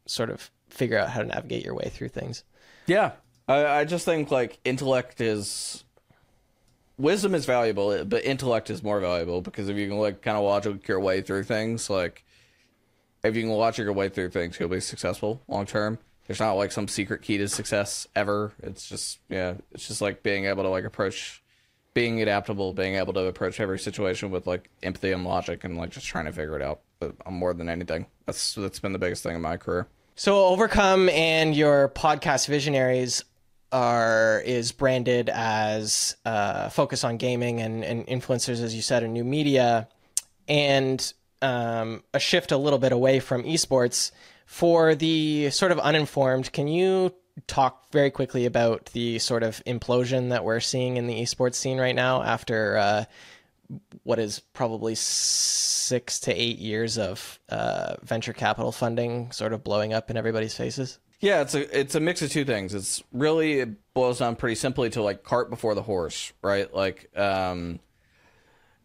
sort 0.07 0.31
of 0.31 0.49
figure 0.71 0.97
out 0.97 1.09
how 1.09 1.21
to 1.21 1.27
navigate 1.27 1.63
your 1.63 1.75
way 1.75 1.89
through 1.89 2.09
things. 2.09 2.43
Yeah, 2.87 3.11
I, 3.47 3.65
I 3.65 3.85
just 3.85 4.05
think 4.05 4.31
like 4.31 4.59
intellect 4.63 5.21
is 5.21 5.83
wisdom 6.97 7.35
is 7.35 7.45
valuable, 7.45 8.05
but 8.05 8.23
intellect 8.23 8.69
is 8.69 8.83
more 8.83 8.99
valuable 8.99 9.41
because 9.41 9.69
if 9.69 9.77
you 9.77 9.87
can 9.87 9.97
like 9.97 10.21
kind 10.21 10.37
of 10.37 10.43
logic 10.43 10.87
your 10.87 10.99
way 10.99 11.21
through 11.21 11.43
things, 11.43 11.89
like 11.89 12.23
if 13.23 13.35
you 13.35 13.43
can 13.43 13.51
logic 13.51 13.83
your 13.83 13.93
way 13.93 14.09
through 14.09 14.29
things, 14.29 14.59
you'll 14.59 14.69
be 14.69 14.79
successful 14.79 15.41
long 15.47 15.65
term. 15.65 15.99
There's 16.27 16.39
not 16.39 16.53
like 16.53 16.71
some 16.71 16.87
secret 16.87 17.23
key 17.23 17.37
to 17.39 17.47
success 17.47 18.07
ever. 18.15 18.53
It's 18.63 18.87
just 18.87 19.19
yeah, 19.29 19.55
it's 19.71 19.87
just 19.87 20.01
like 20.01 20.23
being 20.23 20.45
able 20.45 20.63
to 20.63 20.69
like 20.69 20.85
approach 20.85 21.43
being 21.93 22.21
adaptable, 22.21 22.73
being 22.73 22.95
able 22.95 23.13
to 23.13 23.25
approach 23.25 23.59
every 23.59 23.77
situation 23.79 24.31
with 24.31 24.47
like 24.47 24.69
empathy 24.81 25.11
and 25.11 25.25
logic 25.25 25.63
and 25.63 25.77
like 25.77 25.89
just 25.89 26.07
trying 26.07 26.25
to 26.25 26.31
figure 26.31 26.55
it 26.55 26.61
out. 26.61 26.81
But 26.99 27.15
more 27.29 27.53
than 27.53 27.67
anything, 27.67 28.05
that's 28.25 28.55
that's 28.55 28.79
been 28.79 28.93
the 28.93 28.99
biggest 28.99 29.23
thing 29.23 29.35
in 29.35 29.41
my 29.41 29.57
career. 29.57 29.87
So 30.21 30.45
Overcome 30.45 31.09
and 31.09 31.55
your 31.55 31.89
podcast 31.89 32.47
Visionaries 32.47 33.23
are 33.71 34.39
is 34.45 34.71
branded 34.71 35.29
as 35.29 36.15
uh, 36.25 36.69
focus 36.69 37.03
on 37.03 37.17
gaming 37.17 37.59
and, 37.59 37.83
and 37.83 38.05
influencers, 38.05 38.61
as 38.61 38.75
you 38.75 38.83
said, 38.83 39.01
in 39.01 39.13
new 39.13 39.23
media, 39.23 39.87
and 40.47 41.11
um, 41.41 42.03
a 42.13 42.19
shift 42.19 42.51
a 42.51 42.57
little 42.57 42.77
bit 42.77 42.91
away 42.91 43.19
from 43.19 43.41
esports. 43.45 44.11
For 44.45 44.93
the 44.93 45.49
sort 45.49 45.71
of 45.71 45.79
uninformed, 45.79 46.51
can 46.51 46.67
you 46.67 47.15
talk 47.47 47.91
very 47.91 48.11
quickly 48.11 48.45
about 48.45 48.91
the 48.93 49.17
sort 49.17 49.41
of 49.41 49.63
implosion 49.65 50.29
that 50.29 50.43
we're 50.43 50.59
seeing 50.59 50.97
in 50.97 51.07
the 51.07 51.19
esports 51.19 51.55
scene 51.55 51.79
right 51.79 51.95
now 51.95 52.21
after 52.21 52.77
uh, 52.77 53.05
what 54.03 54.19
is 54.19 54.39
probably 54.39 54.95
six 54.95 56.19
to 56.21 56.33
eight 56.33 56.57
years 56.57 56.97
of 56.97 57.39
uh, 57.49 57.95
venture 58.03 58.33
capital 58.33 58.71
funding 58.71 59.31
sort 59.31 59.53
of 59.53 59.63
blowing 59.63 59.93
up 59.93 60.09
in 60.09 60.17
everybody's 60.17 60.55
faces? 60.55 60.99
Yeah, 61.19 61.41
it's 61.41 61.53
a 61.53 61.79
it's 61.79 61.95
a 61.95 61.99
mix 61.99 62.21
of 62.23 62.31
two 62.31 62.45
things. 62.45 62.73
It's 62.73 63.03
really 63.13 63.59
it 63.59 63.93
boils 63.93 64.19
down 64.19 64.35
pretty 64.35 64.55
simply 64.55 64.89
to 64.91 65.03
like 65.03 65.23
cart 65.23 65.49
before 65.51 65.75
the 65.75 65.83
horse, 65.83 66.33
right? 66.41 66.73
Like 66.73 67.15
um, 67.15 67.79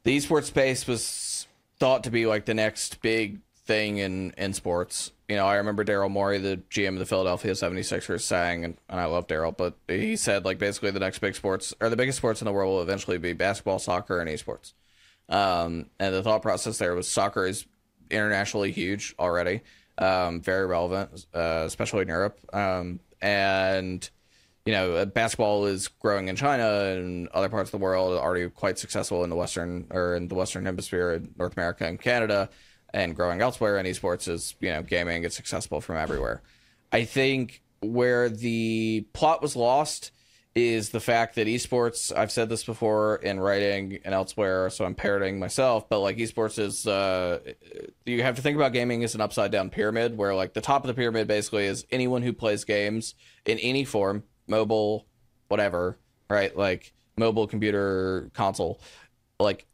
the 0.03 0.17
esports 0.17 0.45
space 0.45 0.87
was 0.87 1.47
thought 1.79 2.05
to 2.05 2.11
be 2.11 2.27
like 2.27 2.45
the 2.45 2.55
next 2.55 3.01
big 3.01 3.41
thing 3.65 3.99
in 3.99 4.33
in 4.37 4.53
sports. 4.53 5.13
You 5.29 5.37
know, 5.37 5.47
I 5.47 5.57
remember 5.57 5.85
Daryl 5.85 6.11
Morey, 6.11 6.39
the 6.39 6.59
GM 6.71 6.91
of 6.91 6.99
the 7.01 7.07
Philadelphia 7.07 7.53
76ers, 7.53 8.21
saying, 8.21 8.65
and, 8.65 8.77
and 8.89 9.01
I 9.01 9.07
love 9.07 9.27
Daryl, 9.27 9.57
but 9.57 9.75
he 9.89 10.15
said 10.15 10.45
like 10.45 10.59
basically 10.59 10.93
the 10.93 11.01
next 11.01 11.19
big 11.19 11.35
sports 11.35 11.75
or 11.81 11.91
the 11.91 11.97
biggest 11.97 12.19
sports 12.19 12.41
in 12.41 12.45
the 12.45 12.53
world 12.53 12.75
will 12.75 12.83
eventually 12.83 13.19
be 13.19 13.33
basketball, 13.33 13.79
soccer, 13.79 14.21
and 14.21 14.31
esports. 14.31 14.73
Um, 15.29 15.87
and 15.99 16.15
the 16.15 16.23
thought 16.23 16.43
process 16.43 16.79
there 16.79 16.95
was 16.95 17.09
soccer 17.09 17.45
is 17.47 17.67
internationally 18.09 18.71
huge 18.71 19.15
already, 19.19 19.63
um, 19.99 20.41
very 20.41 20.67
relevant, 20.67 21.27
uh, 21.35 21.65
especially 21.67 22.03
in 22.03 22.09
Europe. 22.09 22.39
Um, 22.55 23.01
and 23.21 24.09
you 24.67 24.73
know, 24.73 25.07
basketball 25.07 25.67
is 25.67 25.87
growing 25.87 26.27
in 26.27 26.35
China 26.35 26.69
and 26.97 27.29
other 27.29 27.49
parts 27.49 27.69
of 27.69 27.79
the 27.79 27.85
world, 27.85 28.19
already 28.19 28.51
quite 28.51 28.79
successful 28.79 29.23
in 29.23 29.31
the 29.31 29.37
Western 29.37 29.87
or 29.91 30.17
in 30.17 30.27
the 30.27 30.35
Western 30.35 30.67
Hemisphere, 30.67 31.23
North 31.39 31.57
America 31.57 31.87
and 31.87 32.01
Canada, 32.01 32.51
and 32.93 33.15
growing 33.15 33.41
elsewhere. 33.41 33.77
And 33.77 33.87
esports 33.87 34.29
is, 34.29 34.55
you 34.61 34.71
know, 34.71 34.83
gaming, 34.83 35.25
it's 35.25 35.39
accessible 35.39 35.81
from 35.81 35.97
everywhere. 35.97 36.43
I 36.93 37.05
think 37.05 37.63
where 37.81 38.29
the 38.29 39.07
plot 39.13 39.43
was 39.43 39.57
lost 39.57 40.13
is 40.55 40.89
the 40.89 41.01
fact 41.01 41.35
that 41.35 41.47
esports, 41.47 42.17
I've 42.17 42.33
said 42.33 42.49
this 42.49 42.65
before 42.65 43.17
in 43.17 43.39
writing 43.39 43.99
and 44.07 44.15
elsewhere, 44.15 44.71
so 44.71 44.87
I'm 44.87 44.95
parroting 44.95 45.39
myself, 45.39 45.87
but 45.91 46.01
like 46.01 46.17
esports 46.17 46.59
is, 46.59 46.87
uh, 46.87 47.41
you 48.07 48.23
have 48.23 48.37
to 48.37 48.43
think 48.43 48.57
about 48.57 48.73
gaming 48.73 49.05
as 49.05 49.15
an 49.15 49.21
upside 49.21 49.51
down 49.51 49.69
pyramid 49.69 50.17
where 50.17 50.35
like 50.35 50.55
the 50.55 50.63
top 50.63 50.83
of 50.83 50.89
the 50.89 50.95
pyramid 50.95 51.29
basically 51.29 51.67
is 51.67 51.85
anyone 51.91 52.23
who 52.23 52.33
plays 52.33 52.65
games 52.65 53.15
in 53.45 53.59
any 53.59 53.85
form, 53.85 54.23
mobile, 54.47 55.07
whatever, 55.49 55.99
right? 56.31 56.57
Like 56.57 56.95
mobile, 57.19 57.47
computer, 57.47 58.31
console, 58.33 58.81
like 59.39 59.67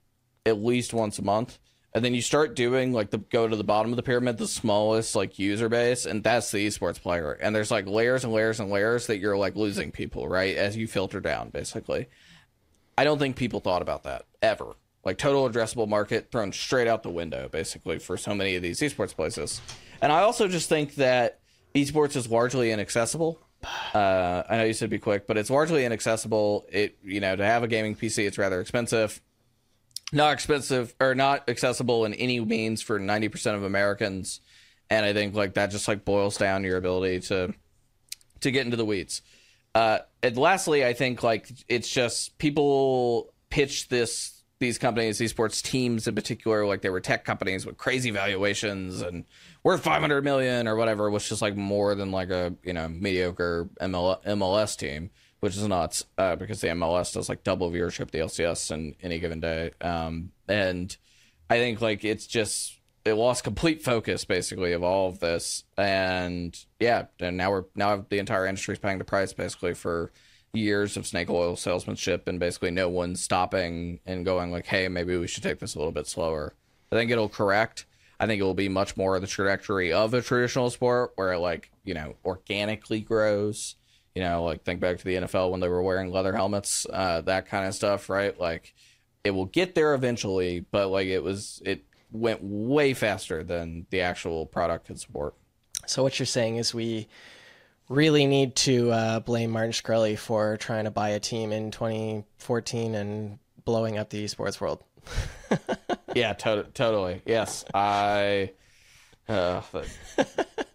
at 0.44 0.61
least 0.61 0.92
once 0.92 1.18
a 1.20 1.22
month. 1.22 1.61
And 1.94 2.05
then 2.05 2.14
you 2.14 2.22
start 2.22 2.57
doing 2.57 2.92
like 2.92 3.11
the 3.11 3.18
go 3.18 3.46
to 3.46 3.55
the 3.55 3.64
bottom 3.64 3.92
of 3.92 3.96
the 3.96 4.02
pyramid, 4.02 4.38
the 4.38 4.48
smallest 4.48 5.14
like 5.14 5.38
user 5.38 5.68
base, 5.68 6.07
and 6.07 6.24
that's 6.24 6.50
the 6.50 6.66
esports 6.66 7.00
player. 7.00 7.33
And 7.33 7.55
there's 7.55 7.70
like 7.70 7.87
layers 7.87 8.24
and 8.24 8.33
layers 8.33 8.61
and 8.61 8.70
layers 8.70 9.07
that 9.09 9.18
you're 9.18 9.37
like 9.37 9.57
losing 9.57 9.92
people, 9.92 10.26
right? 10.26 10.57
As 10.57 10.76
you 10.76 10.87
filter 10.87 11.20
down, 11.20 11.50
basically. 11.50 12.09
I 12.96 13.05
don't 13.05 13.18
think 13.18 13.37
people 13.37 13.61
thought 13.61 13.83
about 13.83 14.05
that 14.05 14.24
ever. 14.40 14.74
Like 15.05 15.18
total 15.18 15.48
addressable 15.48 15.88
market 15.88 16.31
thrown 16.31 16.52
straight 16.52 16.87
out 16.87 17.02
the 17.02 17.11
window, 17.11 17.48
basically, 17.48 17.98
for 17.98 18.16
so 18.16 18.35
many 18.35 18.55
of 18.55 18.62
these 18.62 18.81
esports 18.81 19.14
places. 19.14 19.61
And 20.00 20.12
I 20.12 20.20
also 20.20 20.48
just 20.48 20.68
think 20.68 20.94
that 20.94 21.40
esports 21.74 22.16
is 22.16 22.28
largely 22.28 22.70
inaccessible. 22.70 23.38
Uh, 23.94 24.42
I 24.48 24.57
know 24.57 24.64
you 24.64 24.72
said 24.72 24.90
be 24.90 24.98
quick, 24.98 25.26
but 25.26 25.37
it's 25.37 25.50
largely 25.50 25.85
inaccessible. 25.85 26.66
It 26.70 26.98
you 27.02 27.20
know 27.20 27.37
to 27.37 27.44
have 27.44 27.62
a 27.62 27.68
gaming 27.68 27.94
PC, 27.96 28.26
it's 28.26 28.38
rather 28.38 28.61
expensive, 28.61 29.20
not 30.12 30.35
expensive 30.35 30.94
or 31.01 31.14
not 31.14 31.48
accessible 31.48 32.05
in 32.05 32.14
any 32.14 32.38
means 32.40 32.83
for 32.83 32.98
ninety 32.98 33.29
percent 33.29 33.57
of 33.57 33.64
Americans. 33.64 34.40
And 34.90 35.07
I 35.07 35.12
think 35.12 35.35
like 35.35 35.55
that 35.55 35.70
just 35.70 35.88
like 35.88 36.05
boils 36.05 36.37
down 36.37 36.64
your 36.64 36.77
ability 36.77 37.20
to 37.20 37.55
to 38.40 38.51
get 38.51 38.64
into 38.64 38.77
the 38.77 38.85
weeds. 38.85 39.22
Uh, 39.75 40.01
and 40.22 40.37
lastly, 40.37 40.85
I 40.85 40.92
think 40.92 41.22
like 41.22 41.48
it's 41.68 41.88
just 41.88 42.37
people 42.38 43.33
pitch 43.48 43.88
this 43.88 44.42
these 44.62 44.79
companies, 44.79 45.18
these 45.18 45.31
sports 45.31 45.61
teams 45.61 46.07
in 46.07 46.14
particular, 46.14 46.64
like 46.64 46.83
they 46.83 46.90
were 46.90 47.01
tech 47.01 47.25
companies 47.25 47.66
with 47.66 47.77
crazy 47.77 48.11
valuations 48.11 49.03
and 49.03 49.25
worth 49.64 49.83
500 49.83 50.22
million 50.22 50.68
or 50.68 50.77
whatever, 50.77 51.11
which 51.11 51.33
is 51.33 51.42
like 51.42 51.57
more 51.57 51.94
than 51.94 52.12
like 52.12 52.31
a 52.31 52.55
you 52.62 52.72
know 52.72 52.88
mediocre 52.88 53.68
ML- 53.81 54.22
MLS 54.25 54.77
team. 54.79 55.11
Which 55.42 55.57
is 55.57 55.66
nuts 55.66 56.05
uh, 56.18 56.37
because 56.37 56.61
the 56.61 56.68
MLS 56.68 57.12
does 57.12 57.28
like 57.28 57.42
double 57.42 57.68
viewership 57.68 58.12
the 58.12 58.20
LCS 58.20 58.70
in 58.70 58.94
any 59.02 59.18
given 59.18 59.40
day. 59.40 59.72
Um, 59.81 60.31
and 60.46 60.96
I 61.50 61.59
think 61.59 61.81
like 61.81 62.05
it's 62.05 62.28
just 62.28 62.78
it 63.05 63.14
lost 63.14 63.42
complete 63.42 63.83
focus 63.83 64.24
basically 64.24 64.72
of 64.72 64.85
all 64.85 65.09
of 65.09 65.18
this, 65.18 65.64
and 65.76 66.57
yeah, 66.78 67.07
and 67.18 67.37
now 67.37 67.50
we're 67.50 67.64
now 67.74 68.07
the 68.09 68.20
entire 68.20 68.46
industry 68.46 68.74
is 68.74 68.78
paying 68.78 68.98
the 68.98 69.05
price 69.05 69.33
basically 69.33 69.74
for 69.74 70.12
years 70.52 70.96
of 70.96 71.09
snake 71.09 71.28
oil 71.28 71.57
salesmanship 71.57 72.28
and 72.28 72.38
basically 72.38 72.70
no 72.70 72.88
one 72.88 73.16
stopping 73.16 73.98
and 74.07 74.24
going 74.24 74.52
like, 74.52 74.66
hey, 74.66 74.87
maybe 74.87 75.16
we 75.16 75.26
should 75.26 75.42
take 75.42 75.59
this 75.59 75.74
a 75.74 75.78
little 75.78 75.92
bit 75.92 76.07
slower. 76.07 76.55
I 76.92 76.94
think 76.94 77.11
it'll 77.11 77.28
correct. 77.28 77.87
I 78.20 78.28
think 78.28 78.40
it 78.40 78.44
will 78.44 78.55
be 78.55 78.68
much 78.68 78.96
more 78.96 79.18
the 79.18 79.26
trajectory 79.26 79.92
of 79.92 80.14
a 80.14 80.22
traditional 80.22 80.70
sport 80.70 81.11
where 81.16 81.33
it 81.33 81.38
like, 81.38 81.72
you 81.83 81.94
know, 81.94 82.14
organically 82.24 83.00
grows 83.00 83.74
you 84.14 84.22
know, 84.22 84.44
like 84.44 84.64
think 84.64 84.81
back 84.81 84.98
to 84.98 85.05
the 85.05 85.14
NFL 85.16 85.51
when 85.51 85.61
they 85.61 85.68
were 85.68 85.83
wearing 85.83 86.11
leather 86.11 86.35
helmets, 86.35 86.87
uh, 86.92 87.20
that 87.22 87.46
kind 87.46 87.66
of 87.66 87.75
stuff, 87.75 88.09
right? 88.09 88.38
Like 88.38 88.75
it 89.25 89.31
will 89.31 89.46
get 89.46 89.75
there 89.75 89.94
eventually, 89.94 90.61
but 90.70 90.88
like 90.88 91.07
it 91.07 91.22
was, 91.22 91.62
it 91.64 91.85
went 92.11 92.40
way 92.42 92.94
faster 92.94 93.42
than 93.42 93.87
the 93.90 94.03
actual 94.03 94.46
product 94.46 94.87
could 94.87 95.01
support. 95.01 95.35
So 95.87 96.03
what 96.03 96.18
you're 96.18 96.27
saying 96.27 96.57
is 96.57 96.75
we 96.75 97.09
really 97.88 98.27
need 98.27 98.57
to 98.57 98.90
uh, 98.90 99.20
blame 99.20 99.51
Martin 99.51 99.72
Shkreli 99.72 100.18
for 100.18 100.57
trying 100.57 100.85
to 100.85 100.90
buy 100.90 101.11
a 101.11 101.20
team 101.20 101.53
in 101.53 101.70
2014 101.70 102.94
and 102.94 103.38
blowing 103.64 103.98
up 103.98 104.11
the 104.11 104.25
esports 104.25 104.61
world. 104.61 104.83
yeah, 106.14 106.33
to- 106.35 106.66
totally. 106.75 107.22
Yes, 107.27 107.64
I, 107.75 108.53
uh, 109.29 109.62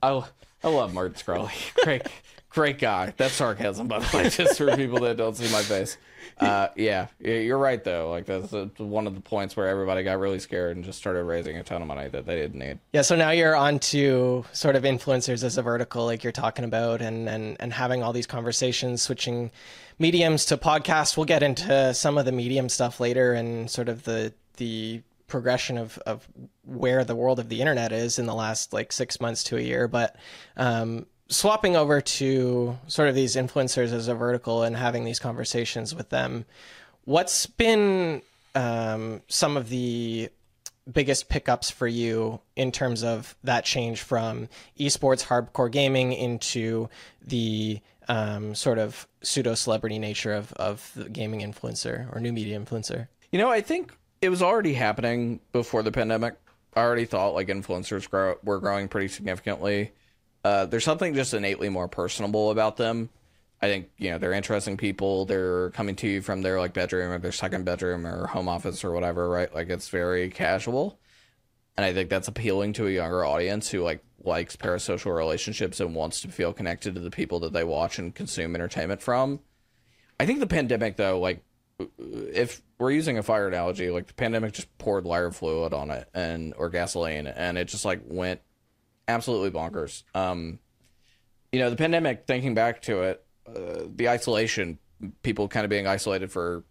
I, 0.01 0.23
I 0.63 0.67
love 0.67 0.93
Martin 0.93 1.15
Shkreli. 1.15 1.51
Great, 1.83 2.03
Great 2.49 2.79
guy. 2.79 3.13
That's 3.17 3.33
sarcasm, 3.33 3.87
by 3.87 3.99
the 3.99 4.17
way, 4.17 4.29
just 4.29 4.57
for 4.57 4.75
people 4.75 5.01
that 5.01 5.17
don't 5.17 5.35
see 5.35 5.51
my 5.51 5.61
face. 5.61 5.97
Uh, 6.39 6.67
yeah, 6.75 7.07
you're 7.19 7.57
right 7.57 7.83
though. 7.83 8.09
Like 8.09 8.25
that's 8.25 8.51
one 8.77 9.07
of 9.07 9.15
the 9.15 9.21
points 9.21 9.57
where 9.57 9.67
everybody 9.67 10.03
got 10.03 10.19
really 10.19 10.39
scared 10.39 10.75
and 10.75 10.85
just 10.85 10.99
started 10.99 11.23
raising 11.23 11.57
a 11.57 11.63
ton 11.63 11.81
of 11.81 11.87
money 11.87 12.07
that 12.09 12.25
they 12.25 12.35
didn't 12.35 12.59
need. 12.59 12.79
Yeah. 12.93 13.01
So 13.01 13.15
now 13.15 13.31
you're 13.31 13.55
on 13.55 13.79
to 13.79 14.45
sort 14.53 14.75
of 14.75 14.83
influencers 14.83 15.43
as 15.43 15.57
a 15.57 15.61
vertical, 15.61 16.05
like 16.05 16.23
you're 16.23 16.31
talking 16.31 16.63
about, 16.63 17.01
and 17.01 17.27
and 17.27 17.57
and 17.59 17.73
having 17.73 18.03
all 18.03 18.13
these 18.13 18.27
conversations, 18.27 19.01
switching 19.01 19.51
mediums 19.99 20.45
to 20.45 20.57
podcasts. 20.57 21.17
We'll 21.17 21.25
get 21.25 21.43
into 21.43 21.93
some 21.93 22.17
of 22.17 22.25
the 22.25 22.31
medium 22.31 22.69
stuff 22.69 22.99
later, 22.99 23.33
and 23.33 23.69
sort 23.69 23.89
of 23.89 24.03
the 24.03 24.33
the 24.57 25.01
progression 25.27 25.77
of 25.77 25.97
of 26.05 26.27
where 26.63 27.03
the 27.03 27.15
world 27.15 27.39
of 27.39 27.49
the 27.49 27.61
internet 27.61 27.91
is 27.91 28.19
in 28.19 28.25
the 28.25 28.35
last 28.35 28.73
like 28.73 28.91
six 28.91 29.19
months 29.19 29.43
to 29.45 29.57
a 29.57 29.61
year, 29.61 29.87
but. 29.87 30.15
Um, 30.55 31.07
swapping 31.29 31.75
over 31.75 32.01
to 32.01 32.77
sort 32.87 33.09
of 33.09 33.15
these 33.15 33.35
influencers 33.35 33.91
as 33.91 34.07
a 34.07 34.15
vertical 34.15 34.63
and 34.63 34.75
having 34.75 35.03
these 35.03 35.19
conversations 35.19 35.93
with 35.93 36.09
them, 36.09 36.45
what's 37.05 37.45
been 37.45 38.21
um, 38.55 39.21
some 39.27 39.57
of 39.57 39.69
the 39.69 40.29
biggest 40.91 41.29
pickups 41.29 41.69
for 41.69 41.87
you 41.87 42.39
in 42.55 42.71
terms 42.71 43.03
of 43.03 43.35
that 43.43 43.65
change 43.65 44.01
from 44.01 44.47
esports 44.79 45.25
hardcore 45.25 45.69
gaming 45.69 46.13
into 46.13 46.87
the 47.25 47.79
um, 48.07 48.55
sort 48.55 48.77
of 48.77 49.07
pseudo 49.21 49.53
celebrity 49.53 49.99
nature 49.99 50.33
of, 50.33 50.53
of 50.53 50.91
the 50.95 51.09
gaming 51.09 51.41
influencer 51.41 52.13
or 52.15 52.19
new 52.19 52.31
media 52.31 52.59
influencer? 52.59 53.07
You 53.31 53.39
know, 53.39 53.49
I 53.49 53.61
think 53.61 53.93
it 54.21 54.29
was 54.29 54.41
already 54.41 54.73
happening 54.73 55.41
before 55.51 55.83
the 55.83 55.91
pandemic. 55.91 56.35
I 56.73 56.81
already 56.81 57.05
thought 57.05 57.33
like 57.33 57.47
influencers 57.47 58.09
grow, 58.09 58.35
were 58.43 58.59
growing 58.59 58.87
pretty 58.87 59.09
significantly. 59.09 59.91
Uh, 60.47 60.65
there's 60.65 60.85
something 60.85 61.13
just 61.13 61.33
innately 61.33 61.67
more 61.67 61.89
personable 61.89 62.51
about 62.51 62.77
them. 62.77 63.09
I 63.61 63.67
think 63.67 63.89
you 63.97 64.11
know 64.11 64.17
they're 64.17 64.31
interesting 64.31 64.77
people. 64.77 65.25
They're 65.25 65.71
coming 65.71 65.97
to 65.97 66.07
you 66.07 66.21
from 66.21 66.41
their 66.41 66.57
like 66.57 66.71
bedroom 66.71 67.11
or 67.11 67.19
their 67.19 67.33
second 67.33 67.65
bedroom 67.65 68.07
or 68.07 68.27
home 68.27 68.47
office 68.47 68.85
or 68.85 68.93
whatever, 68.93 69.27
right? 69.27 69.53
Like 69.53 69.69
it's 69.69 69.89
very 69.89 70.29
casual, 70.29 70.99
and 71.75 71.85
I 71.85 71.93
think 71.93 72.09
that's 72.09 72.29
appealing 72.29 72.71
to 72.73 72.87
a 72.87 72.91
younger 72.91 73.25
audience 73.25 73.69
who 73.69 73.83
like 73.83 74.01
likes 74.23 74.55
parasocial 74.55 75.13
relationships 75.13 75.81
and 75.81 75.93
wants 75.93 76.21
to 76.21 76.29
feel 76.29 76.53
connected 76.53 76.95
to 76.95 77.01
the 77.01 77.11
people 77.11 77.41
that 77.41 77.51
they 77.51 77.65
watch 77.65 77.99
and 77.99 78.15
consume 78.15 78.55
entertainment 78.55 79.01
from. 79.01 79.41
I 80.17 80.25
think 80.25 80.39
the 80.39 80.47
pandemic, 80.47 80.95
though, 80.95 81.19
like 81.19 81.43
if 81.99 82.61
we're 82.79 82.91
using 82.91 83.17
a 83.17 83.23
fire 83.23 83.49
analogy, 83.49 83.89
like 83.89 84.07
the 84.07 84.13
pandemic 84.13 84.53
just 84.53 84.77
poured 84.77 85.03
lighter 85.03 85.31
fluid 85.31 85.73
on 85.73 85.91
it 85.91 86.07
and 86.13 86.53
or 86.57 86.69
gasoline, 86.69 87.27
and 87.27 87.57
it 87.57 87.65
just 87.65 87.83
like 87.83 87.99
went 88.05 88.39
absolutely 89.07 89.51
bonkers. 89.51 90.03
Um, 90.13 90.59
you 91.51 91.59
know, 91.59 91.69
the 91.69 91.75
pandemic, 91.75 92.25
thinking 92.27 92.53
back 92.53 92.81
to 92.83 93.03
it, 93.03 93.25
uh, 93.47 93.83
the 93.95 94.09
isolation, 94.09 94.79
people 95.23 95.47
kind 95.47 95.63
of 95.63 95.69
being 95.69 95.87
isolated 95.87 96.31
for 96.31 96.63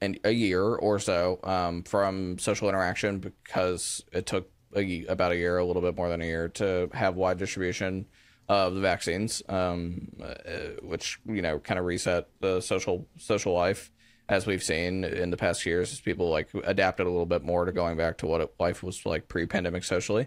an, 0.00 0.16
a 0.24 0.30
year 0.30 0.64
or 0.64 0.98
so 0.98 1.38
um, 1.44 1.82
from 1.82 2.38
social 2.38 2.68
interaction 2.68 3.18
because 3.18 4.04
it 4.12 4.26
took 4.26 4.50
a, 4.74 5.04
about 5.06 5.32
a 5.32 5.36
year, 5.36 5.58
a 5.58 5.64
little 5.64 5.82
bit 5.82 5.96
more 5.96 6.08
than 6.08 6.22
a 6.22 6.24
year, 6.24 6.48
to 6.48 6.88
have 6.94 7.14
wide 7.16 7.38
distribution 7.38 8.06
of 8.48 8.74
the 8.74 8.80
vaccines, 8.80 9.42
um, 9.48 10.08
uh, 10.22 10.34
which 10.82 11.20
you 11.26 11.42
know 11.42 11.58
kind 11.58 11.78
of 11.78 11.86
reset 11.86 12.28
the 12.40 12.60
social 12.60 13.06
social 13.18 13.52
life 13.52 13.90
as 14.28 14.46
we've 14.46 14.62
seen 14.62 15.04
in 15.04 15.30
the 15.30 15.36
past 15.36 15.66
years 15.66 15.92
as 15.92 16.00
people 16.00 16.30
like 16.30 16.48
adapted 16.64 17.06
a 17.06 17.10
little 17.10 17.26
bit 17.26 17.42
more 17.42 17.64
to 17.64 17.72
going 17.72 17.96
back 17.96 18.18
to 18.18 18.26
what 18.26 18.52
life 18.58 18.82
was 18.82 19.04
like 19.04 19.28
pre-pandemic 19.28 19.84
socially 19.84 20.26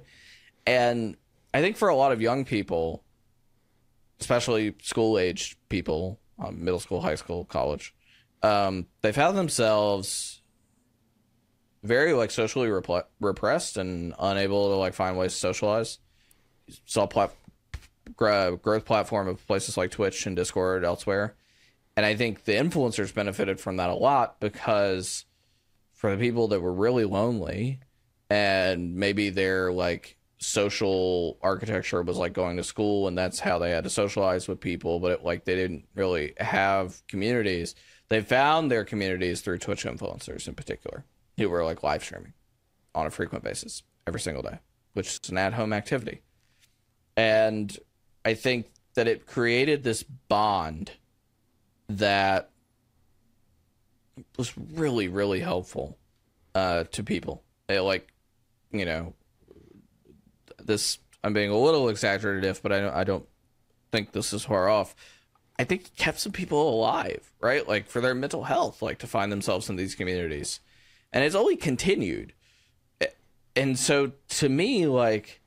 and 0.67 1.15
I 1.55 1.61
think 1.61 1.77
for 1.77 1.87
a 1.87 1.95
lot 1.95 2.11
of 2.11 2.21
young 2.21 2.43
people, 2.43 3.01
especially 4.19 4.75
school 4.81 5.17
aged 5.17 5.55
people, 5.69 6.19
um, 6.37 6.61
middle 6.61 6.81
school, 6.81 6.99
high 6.99 7.15
school, 7.15 7.45
college, 7.45 7.95
um, 8.43 8.87
they 9.01 9.13
found 9.13 9.37
themselves 9.37 10.41
very 11.81 12.11
like 12.11 12.31
socially 12.31 12.69
rep- 12.69 13.09
repressed 13.21 13.77
and 13.77 14.13
unable 14.19 14.67
to 14.67 14.75
like 14.75 14.93
find 14.93 15.17
ways 15.17 15.31
to 15.31 15.39
socialize. 15.39 15.99
Saw 16.83 17.07
plat- 17.07 17.33
growth 18.17 18.83
platform 18.83 19.29
of 19.29 19.47
places 19.47 19.77
like 19.77 19.91
Twitch 19.91 20.25
and 20.25 20.35
Discord 20.35 20.83
elsewhere, 20.83 21.35
and 21.95 22.05
I 22.05 22.17
think 22.17 22.43
the 22.43 22.51
influencers 22.51 23.13
benefited 23.13 23.61
from 23.61 23.77
that 23.77 23.89
a 23.89 23.95
lot 23.95 24.41
because 24.41 25.23
for 25.93 26.13
the 26.13 26.21
people 26.21 26.49
that 26.49 26.59
were 26.59 26.73
really 26.73 27.05
lonely 27.05 27.79
and 28.29 28.95
maybe 28.95 29.29
they're 29.29 29.71
like 29.71 30.17
social 30.45 31.38
architecture 31.41 32.01
was 32.01 32.17
like 32.17 32.34
going 32.34 32.58
to 32.58 32.63
school 32.63 33.08
and 33.08 33.17
that's 33.17 33.39
how 33.39 33.60
they 33.60 33.71
had 33.71 33.84
to 33.84 33.89
socialize 33.89 34.47
with 34.47 34.60
people 34.60 34.99
but 34.99 35.12
it, 35.12 35.23
like 35.23 35.45
they 35.45 35.55
didn't 35.55 35.86
really 35.95 36.34
have 36.38 37.01
communities. 37.08 37.75
They 38.10 38.21
found 38.21 38.69
their 38.69 38.86
communities 38.86 39.41
through 39.41 39.60
twitch 39.60 39.84
influencers 39.84 40.47
in 40.47 40.55
particular 40.55 41.05
who 41.38 41.49
were 41.49 41.63
like 41.63 41.84
live 41.84 42.03
streaming 42.03 42.34
on 42.93 43.08
a 43.08 43.12
frequent 43.12 43.43
basis 43.43 43.84
every 44.08 44.19
single 44.19 44.43
day 44.43 44.60
which 44.93 45.19
is 45.21 45.29
an 45.29 45.38
at-home 45.38 45.73
activity. 45.73 46.21
And 47.17 47.77
i 48.23 48.34
think 48.34 48.71
that 48.95 49.08
it 49.08 49.25
created 49.25 49.84
this 49.84 50.03
bond 50.03 50.91
that 51.89 52.49
was 54.38 54.58
really 54.58 55.08
really 55.08 55.39
helpful 55.39 55.97
uh, 56.55 56.86
to 56.86 57.03
people. 57.03 57.43
It, 57.67 57.81
like 57.81 58.12
you 58.71 58.86
know 58.86 59.13
this 60.65 60.99
I'm 61.23 61.34
being 61.34 61.49
a 61.49 61.58
little 61.58 61.89
exaggerative, 61.89 62.62
but 62.62 62.71
I 62.71 62.80
don't, 62.82 62.93
I 62.93 63.04
don't 63.04 63.25
think 63.91 64.12
this 64.12 64.32
is 64.32 64.45
far 64.45 64.69
off. 64.69 64.95
I 65.58 65.63
think 65.63 65.86
it 65.86 65.95
kept 65.95 66.19
some 66.19 66.32
people 66.32 66.69
alive, 66.69 67.32
right? 67.39 67.67
Like 67.67 67.88
for 67.88 67.99
their 67.99 68.13
mental 68.13 68.43
health, 68.43 68.84
like 68.84 68.99
to 68.99 69.08
find 69.08 69.32
themselves 69.32 69.67
in 69.67 69.75
these 69.75 69.95
communities. 69.95 70.60
And 71.12 71.23
it's 71.23 71.34
only 71.34 71.56
continued. 71.56 72.34
And 73.56 73.80
so 73.80 74.12
to 74.30 74.49
me, 74.49 74.86
like, 74.86 75.41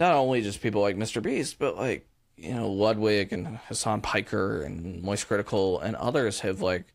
not 0.00 0.14
only 0.14 0.42
just 0.42 0.62
people 0.62 0.80
like 0.80 0.96
Mr. 0.96 1.22
Beast, 1.22 1.60
but 1.60 1.76
like, 1.76 2.08
you 2.36 2.54
know, 2.54 2.68
Ludwig 2.68 3.32
and 3.32 3.58
Hasan 3.68 4.00
Piker 4.00 4.62
and 4.62 5.02
Moist 5.02 5.28
Critical 5.28 5.78
and 5.78 5.94
others 5.94 6.40
have 6.40 6.60
like 6.60 6.92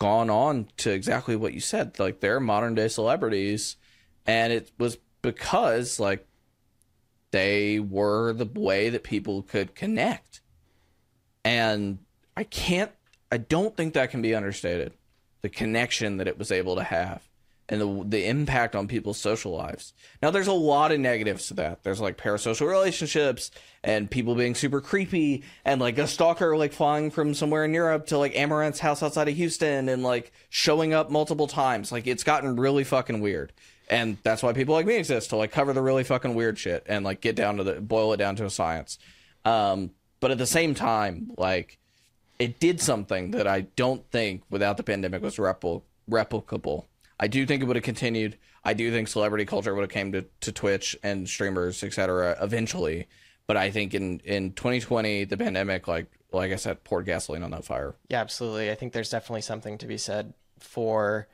gone 0.00 0.28
on 0.28 0.68
to 0.78 0.90
exactly 0.90 1.36
what 1.36 1.54
you 1.54 1.60
said. 1.60 2.00
Like 2.00 2.18
they're 2.18 2.40
modern 2.40 2.74
day 2.74 2.88
celebrities. 2.88 3.76
And 4.26 4.52
it 4.52 4.72
was 4.78 4.98
because 5.22 6.00
like 6.00 6.26
they 7.34 7.80
were 7.80 8.32
the 8.32 8.46
way 8.46 8.90
that 8.90 9.02
people 9.02 9.42
could 9.42 9.74
connect. 9.74 10.40
And 11.44 11.98
I 12.36 12.44
can't, 12.44 12.92
I 13.32 13.38
don't 13.38 13.76
think 13.76 13.94
that 13.94 14.12
can 14.12 14.22
be 14.22 14.36
understated. 14.36 14.92
The 15.42 15.48
connection 15.48 16.18
that 16.18 16.28
it 16.28 16.38
was 16.38 16.52
able 16.52 16.76
to 16.76 16.84
have 16.84 17.28
and 17.68 17.80
the, 17.80 18.04
the 18.06 18.28
impact 18.28 18.76
on 18.76 18.86
people's 18.86 19.18
social 19.18 19.50
lives. 19.50 19.94
Now, 20.22 20.30
there's 20.30 20.46
a 20.46 20.52
lot 20.52 20.92
of 20.92 21.00
negatives 21.00 21.48
to 21.48 21.54
that. 21.54 21.82
There's 21.82 22.00
like 22.00 22.18
parasocial 22.18 22.68
relationships 22.68 23.50
and 23.82 24.08
people 24.08 24.36
being 24.36 24.54
super 24.54 24.80
creepy 24.80 25.42
and 25.64 25.80
like 25.80 25.98
a 25.98 26.06
stalker 26.06 26.56
like 26.56 26.72
flying 26.72 27.10
from 27.10 27.34
somewhere 27.34 27.64
in 27.64 27.74
Europe 27.74 28.06
to 28.06 28.18
like 28.18 28.36
Amouranth's 28.36 28.78
house 28.78 29.02
outside 29.02 29.28
of 29.28 29.34
Houston 29.34 29.88
and 29.88 30.04
like 30.04 30.30
showing 30.50 30.94
up 30.94 31.10
multiple 31.10 31.48
times. 31.48 31.90
Like 31.90 32.06
it's 32.06 32.22
gotten 32.22 32.54
really 32.54 32.84
fucking 32.84 33.20
weird 33.20 33.52
and 33.88 34.16
that's 34.22 34.42
why 34.42 34.52
people 34.52 34.74
like 34.74 34.86
me 34.86 34.96
exist 34.96 35.30
to 35.30 35.36
like 35.36 35.52
cover 35.52 35.72
the 35.72 35.82
really 35.82 36.04
fucking 36.04 36.34
weird 36.34 36.58
shit 36.58 36.84
and 36.86 37.04
like 37.04 37.20
get 37.20 37.36
down 37.36 37.56
to 37.56 37.64
the 37.64 37.80
boil 37.80 38.12
it 38.12 38.16
down 38.16 38.36
to 38.36 38.44
a 38.44 38.50
science 38.50 38.98
um 39.44 39.90
but 40.20 40.30
at 40.30 40.38
the 40.38 40.46
same 40.46 40.74
time 40.74 41.30
like 41.36 41.78
it 42.38 42.58
did 42.58 42.80
something 42.80 43.30
that 43.32 43.46
I 43.46 43.62
don't 43.76 44.04
think 44.10 44.42
without 44.50 44.76
the 44.76 44.82
pandemic 44.82 45.22
was 45.22 45.36
repl- 45.36 45.82
replicable. 46.10 46.84
I 47.18 47.28
do 47.28 47.46
think 47.46 47.62
it 47.62 47.66
would 47.66 47.76
have 47.76 47.84
continued. 47.84 48.36
I 48.64 48.74
do 48.74 48.90
think 48.90 49.08
celebrity 49.08 49.44
culture 49.44 49.74
would 49.74 49.82
have 49.82 49.90
came 49.90 50.12
to, 50.12 50.24
to 50.40 50.52
Twitch 50.52 50.96
and 51.02 51.28
streamers, 51.28 51.82
etc. 51.84 52.36
eventually. 52.40 53.06
But 53.46 53.56
I 53.56 53.70
think 53.70 53.94
in, 53.94 54.20
in 54.20 54.52
2020, 54.52 55.24
the 55.24 55.36
pandemic, 55.36 55.86
like 55.86 56.06
like 56.32 56.50
I 56.50 56.56
said, 56.56 56.82
poured 56.82 57.06
gasoline 57.06 57.44
on 57.44 57.52
that 57.52 57.64
fire. 57.64 57.94
Yeah, 58.08 58.20
absolutely. 58.20 58.70
I 58.70 58.74
think 58.74 58.92
there's 58.92 59.10
definitely 59.10 59.42
something 59.42 59.78
to 59.78 59.86
be 59.86 59.98
said 59.98 60.34
for 60.58 61.28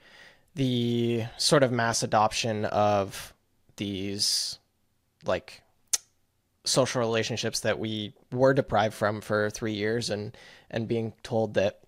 the 0.61 1.25
sort 1.39 1.63
of 1.63 1.73
mass 1.73 2.03
adoption 2.03 2.67
of 2.67 3.33
these 3.77 4.59
like 5.25 5.63
social 6.65 7.01
relationships 7.01 7.61
that 7.61 7.79
we 7.79 8.13
were 8.31 8.53
deprived 8.53 8.93
from 8.93 9.23
for 9.23 9.49
three 9.49 9.73
years 9.73 10.11
and 10.11 10.37
and 10.71 10.87
being 10.87 11.15
told 11.23 11.55
that 11.55 11.81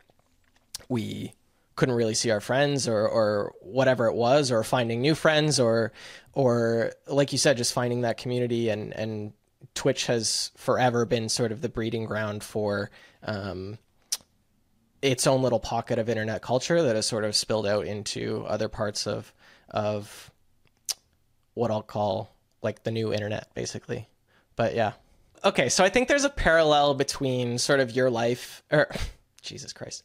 we 0.89 1.35
couldn't 1.77 1.95
really 1.97 2.15
see 2.15 2.31
our 2.31 2.41
friends 2.41 2.89
or 2.89 3.07
or 3.07 3.53
whatever 3.61 4.07
it 4.07 4.15
was 4.15 4.51
or 4.51 4.65
finding 4.65 5.03
new 5.03 5.15
friends 5.15 5.61
or 5.61 5.93
or 6.33 6.93
like 7.07 7.31
you 7.31 7.37
said 7.37 7.59
just 7.59 7.75
finding 7.75 8.01
that 8.01 8.17
community 8.17 8.71
and 8.71 8.95
and 8.95 9.35
Twitch 9.75 10.07
has 10.07 10.51
forever 10.57 11.05
been 11.05 11.29
sort 11.29 11.53
of 11.53 11.61
the 11.61 11.69
breeding 11.69 12.07
ground 12.07 12.43
for 12.43 12.91
um, 13.23 13.77
its 15.03 15.27
own 15.27 15.43
little 15.43 15.61
pocket 15.61 15.99
of 15.99 16.09
internet 16.09 16.41
culture 16.41 16.83
that 16.83 16.95
has 16.95 17.07
sort 17.07 17.25
of 17.25 17.35
spilled 17.37 17.67
out 17.67 17.87
into 17.87 18.45
other 18.47 18.69
parts 18.69 19.07
of 19.07 19.33
of 19.69 20.31
what 21.55 21.71
I'll 21.71 21.83
call 21.83 22.35
like 22.63 22.85
the 22.85 22.91
new 22.91 23.13
internet 23.13 23.53
basically. 23.55 24.09
But 24.57 24.75
yeah. 24.75 24.93
Okay, 25.45 25.69
so 25.69 25.83
I 25.83 25.89
think 25.89 26.07
there's 26.07 26.25
a 26.25 26.31
parallel 26.31 26.95
between 26.95 27.59
sort 27.59 27.81
of 27.81 27.91
your 27.91 28.11
life 28.11 28.63
or 28.71 28.81
er, 28.81 28.89
Jesus 29.43 29.73
Christ. 29.73 30.05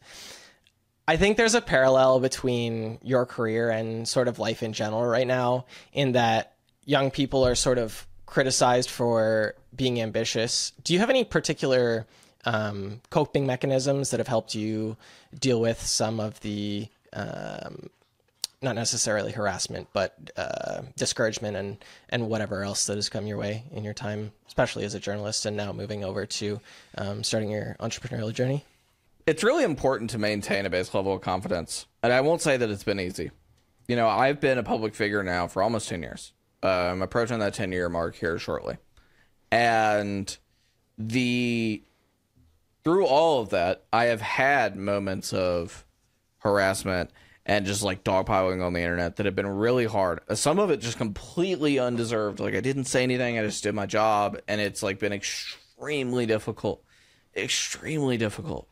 I 1.08 1.16
think 1.16 1.38
there's 1.38 1.56
a 1.56 1.62
parallel 1.62 2.20
between 2.20 2.98
your 3.02 3.26
career 3.26 3.70
and 3.70 4.06
sort 4.08 4.28
of 4.28 4.40
life 4.40 4.62
in 4.62 4.74
general 4.74 5.06
right 5.06 5.28
now 5.28 5.66
in 5.94 6.14
that 6.14 6.56
young 6.84 7.12
people 7.12 7.46
are 7.46 7.56
sort 7.56 7.78
of 7.78 8.06
criticized 8.26 8.90
for 8.90 9.56
being 9.74 10.02
ambitious. 10.02 10.74
Do 10.84 10.94
you 10.94 11.00
have 11.00 11.10
any 11.10 11.24
particular 11.24 12.08
um, 12.46 13.02
coping 13.10 13.46
mechanisms 13.46 14.12
that 14.12 14.20
have 14.20 14.28
helped 14.28 14.56
you 14.56 14.98
deal 15.38 15.60
with 15.60 15.82
some 15.82 16.20
of 16.20 16.40
the 16.42 16.88
um, 17.14 17.90
not 18.62 18.76
necessarily 18.76 19.32
harassment, 19.32 19.88
but 19.94 20.32
uh, 20.36 20.82
discouragement 20.96 21.56
and 21.56 21.78
and 22.10 22.28
whatever 22.28 22.64
else 22.64 22.86
that 22.88 22.96
has 22.96 23.10
come 23.10 23.28
your 23.28 23.38
way 23.38 23.64
in 23.72 23.84
your 23.84 23.94
time, 23.94 24.32
especially 24.48 24.84
as 24.84 24.94
a 24.94 25.00
journalist, 25.00 25.46
and 25.46 25.56
now 25.56 25.72
moving 25.72 26.04
over 26.04 26.26
to 26.26 26.60
um, 26.98 27.24
starting 27.24 27.52
your 27.52 27.76
entrepreneurial 27.80 28.34
journey? 28.34 28.66
It's 29.28 29.44
really 29.44 29.64
important 29.64 30.10
to 30.12 30.18
maintain 30.18 30.66
a 30.66 30.70
base 30.70 30.94
level 30.94 31.14
of 31.14 31.22
confidence, 31.22 31.86
and 32.02 32.12
I 32.12 32.22
won't 32.22 32.42
say 32.42 32.58
that 32.58 32.70
it's 32.70 32.84
been 32.84 33.00
easy. 33.00 33.32
You 33.88 33.96
know, 33.96 34.08
I've 34.08 34.42
been 34.42 34.58
a 34.58 34.64
public 34.64 34.96
figure 34.96 35.24
now 35.24 35.48
for 35.48 35.62
almost 35.62 35.90
ten 35.90 36.02
years. 36.02 36.34
Uh, 36.64 36.68
I'm 36.68 37.02
approaching 37.02 37.40
that 37.40 37.54
ten 37.54 37.72
year 37.72 37.90
mark 37.90 38.16
here 38.16 38.40
shortly, 38.40 38.78
and 39.52 40.36
the 40.98 41.84
through 42.88 43.06
all 43.06 43.42
of 43.42 43.50
that, 43.50 43.84
I 43.92 44.06
have 44.06 44.22
had 44.22 44.78
moments 44.78 45.34
of 45.34 45.86
harassment 46.38 47.10
and 47.46 47.66
just 47.66 47.84
like 47.84 48.06
dogpiling 48.06 48.64
on 48.64 48.72
the 48.72 48.80
internet 48.80 49.18
that 49.18 49.26
have 49.26 49.36
been 49.36 49.46
really 49.46 49.84
hard. 49.84 50.22
Some 50.36 50.58
of 50.58 50.72
it 50.72 50.78
just 50.78 50.98
completely 50.98 51.80
undeserved. 51.80 52.40
Like 52.40 52.56
I 52.56 52.62
didn't 52.62 52.86
say 52.86 53.04
anything, 53.04 53.38
I 53.38 53.44
just 53.44 53.62
did 53.62 53.76
my 53.76 53.88
job, 53.88 54.40
and 54.48 54.62
it's 54.62 54.82
like 54.82 55.00
been 55.00 55.12
extremely 55.12 56.26
difficult. 56.26 56.82
Extremely 57.36 58.16
difficult. 58.16 58.70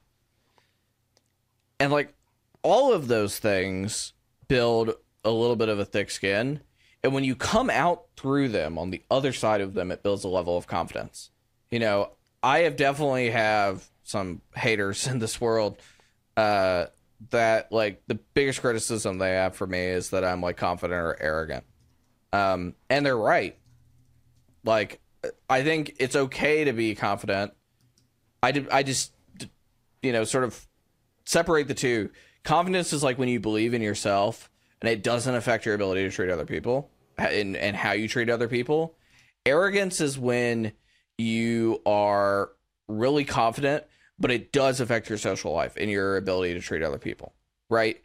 And 1.81 1.91
like 1.91 2.13
all 2.61 2.93
of 2.93 3.09
those 3.09 3.37
things 3.37 4.13
build 4.47 4.93
a 5.25 5.29
little 5.29 5.57
bit 5.57 5.67
of 5.67 5.77
a 5.77 5.83
thick 5.83 6.09
skin. 6.09 6.61
And 7.03 7.13
when 7.13 7.25
you 7.25 7.35
come 7.35 7.69
out 7.69 8.05
through 8.15 8.47
them 8.47 8.77
on 8.77 8.91
the 8.91 9.03
other 9.11 9.33
side 9.33 9.59
of 9.59 9.73
them, 9.73 9.91
it 9.91 10.03
builds 10.03 10.23
a 10.23 10.29
level 10.29 10.55
of 10.55 10.67
confidence. 10.67 11.31
You 11.69 11.79
know, 11.79 12.11
I 12.41 12.59
have 12.59 12.77
definitely 12.77 13.31
have 13.31 13.89
some 14.05 14.41
haters 14.55 15.07
in 15.11 15.19
this 15.19 15.41
world 15.41 15.77
uh, 16.37 16.85
that 17.31 17.71
like 17.71 18.01
the 18.07 18.15
biggest 18.33 18.61
criticism 18.61 19.17
they 19.17 19.31
have 19.31 19.55
for 19.55 19.67
me 19.67 19.79
is 19.79 20.11
that 20.11 20.23
I'm 20.23 20.41
like 20.41 20.57
confident 20.57 20.99
or 20.99 21.17
arrogant. 21.19 21.65
Um, 22.31 22.75
and 22.89 23.05
they're 23.05 23.17
right. 23.17 23.57
Like, 24.63 25.01
I 25.49 25.63
think 25.63 25.95
it's 25.99 26.15
okay 26.15 26.65
to 26.65 26.73
be 26.73 26.95
confident. 26.95 27.53
I 28.43 28.51
did, 28.51 28.69
I 28.69 28.83
just, 28.83 29.13
you 30.01 30.11
know, 30.11 30.23
sort 30.23 30.43
of 30.43 30.67
separate 31.25 31.67
the 31.67 31.73
two. 31.73 32.09
Confidence 32.43 32.93
is 32.93 33.03
like 33.03 33.17
when 33.17 33.29
you 33.29 33.39
believe 33.39 33.73
in 33.73 33.81
yourself 33.81 34.51
and 34.81 34.89
it 34.89 35.01
doesn't 35.01 35.33
affect 35.33 35.65
your 35.65 35.73
ability 35.73 36.03
to 36.03 36.11
treat 36.11 36.29
other 36.29 36.45
people 36.45 36.89
and, 37.17 37.55
and 37.55 37.75
how 37.75 37.93
you 37.93 38.07
treat 38.07 38.29
other 38.29 38.47
people. 38.47 38.95
Arrogance 39.45 40.01
is 40.01 40.19
when 40.19 40.73
you 41.17 41.81
are 41.85 42.51
really 42.87 43.23
confident 43.23 43.85
but 44.19 44.31
it 44.31 44.51
does 44.51 44.79
affect 44.79 45.09
your 45.09 45.17
social 45.17 45.51
life 45.53 45.75
and 45.77 45.89
your 45.89 46.17
ability 46.17 46.53
to 46.53 46.59
treat 46.59 46.83
other 46.83 46.97
people, 46.97 47.33
right? 47.69 48.01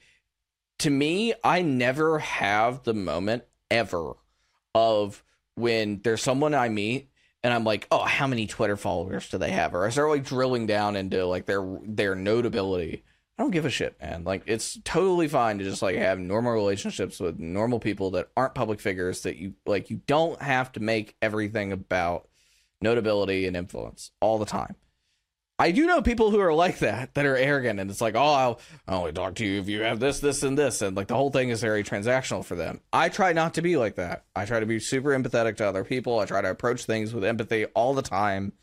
To 0.81 0.90
me, 0.90 1.35
I 1.44 1.62
never 1.62 2.18
have 2.18 2.83
the 2.83 2.94
moment 2.94 3.44
ever 3.70 4.14
of 4.75 5.23
when 5.55 6.01
there's 6.03 6.23
someone 6.23 6.55
I 6.55 6.68
meet 6.68 7.11
and 7.42 7.55
I'm 7.55 7.64
like, 7.64 7.87
oh, 7.90 8.05
how 8.05 8.27
many 8.27 8.46
Twitter 8.46 8.77
followers 8.77 9.29
do 9.29 9.38
they 9.38 9.51
have? 9.51 9.75
Or 9.75 9.87
I 9.87 9.90
start 9.90 10.11
like 10.11 10.25
drilling 10.25 10.66
down 10.66 10.96
into 10.96 11.25
like 11.27 11.46
their 11.46 11.79
their 11.85 12.14
notability. 12.14 13.05
I 13.38 13.42
don't 13.42 13.53
give 13.53 13.64
a 13.64 13.70
shit, 13.70 13.99
man. 14.01 14.25
Like 14.25 14.42
it's 14.46 14.79
totally 14.85 15.29
fine 15.29 15.59
to 15.59 15.64
just 15.64 15.81
like 15.81 15.96
have 15.96 16.18
normal 16.18 16.53
relationships 16.53 17.18
with 17.18 17.38
normal 17.38 17.79
people 17.79 18.11
that 18.12 18.29
aren't 18.37 18.55
public 18.55 18.81
figures 18.81 19.23
that 19.23 19.37
you 19.37 19.55
like 19.64 19.88
you 19.90 20.01
don't 20.07 20.40
have 20.42 20.73
to 20.73 20.81
make 20.81 21.16
everything 21.23 21.73
about 21.73 22.29
notability 22.83 23.46
and 23.46 23.57
influence 23.57 24.11
all 24.20 24.38
the 24.38 24.46
time. 24.46 24.75
I 25.61 25.73
do 25.73 25.87
know 25.87 26.01
people 26.01 26.31
who 26.31 26.40
are 26.40 26.55
like 26.55 26.79
that, 26.79 27.12
that 27.12 27.27
are 27.27 27.37
arrogant, 27.37 27.81
and 27.81 27.90
it's 27.90 28.01
like, 28.01 28.14
oh, 28.14 28.18
I'll, 28.33 28.61
only 28.88 29.12
talk 29.12 29.35
to 29.35 29.46
you 29.46 29.61
if 29.61 29.68
you 29.68 29.83
have 29.83 30.01
this, 30.01 30.18
this, 30.18 30.42
and 30.42 30.57
this, 30.57 30.81
and 30.81 30.96
like 30.96 31.09
the 31.09 31.14
whole 31.14 31.31
thing 31.31 31.51
is 31.51 31.61
very 31.61 31.85
transactional 31.85 32.42
for 32.42 32.55
them. 32.55 32.81
I 32.94 33.11
try 33.11 33.35
not 33.35 33.53
to 33.55 33.62
be 33.62 33.77
like 33.77 33.96
that. 33.96 34.25
I 34.35 34.46
try 34.46 34.61
to 34.61 34.64
be 34.64 34.81
super 34.81 35.11
empathetic 35.11 35.59
to 35.59 35.68
other 35.68 35.85
people. 35.85 36.18
I 36.18 36.25
try 36.25 36.40
to 36.40 36.49
approach 36.49 36.87
things 36.87 37.12
with 37.12 37.25
empathy 37.25 37.66
all 37.66 37.92
the 37.92 38.01
time, 38.01 38.55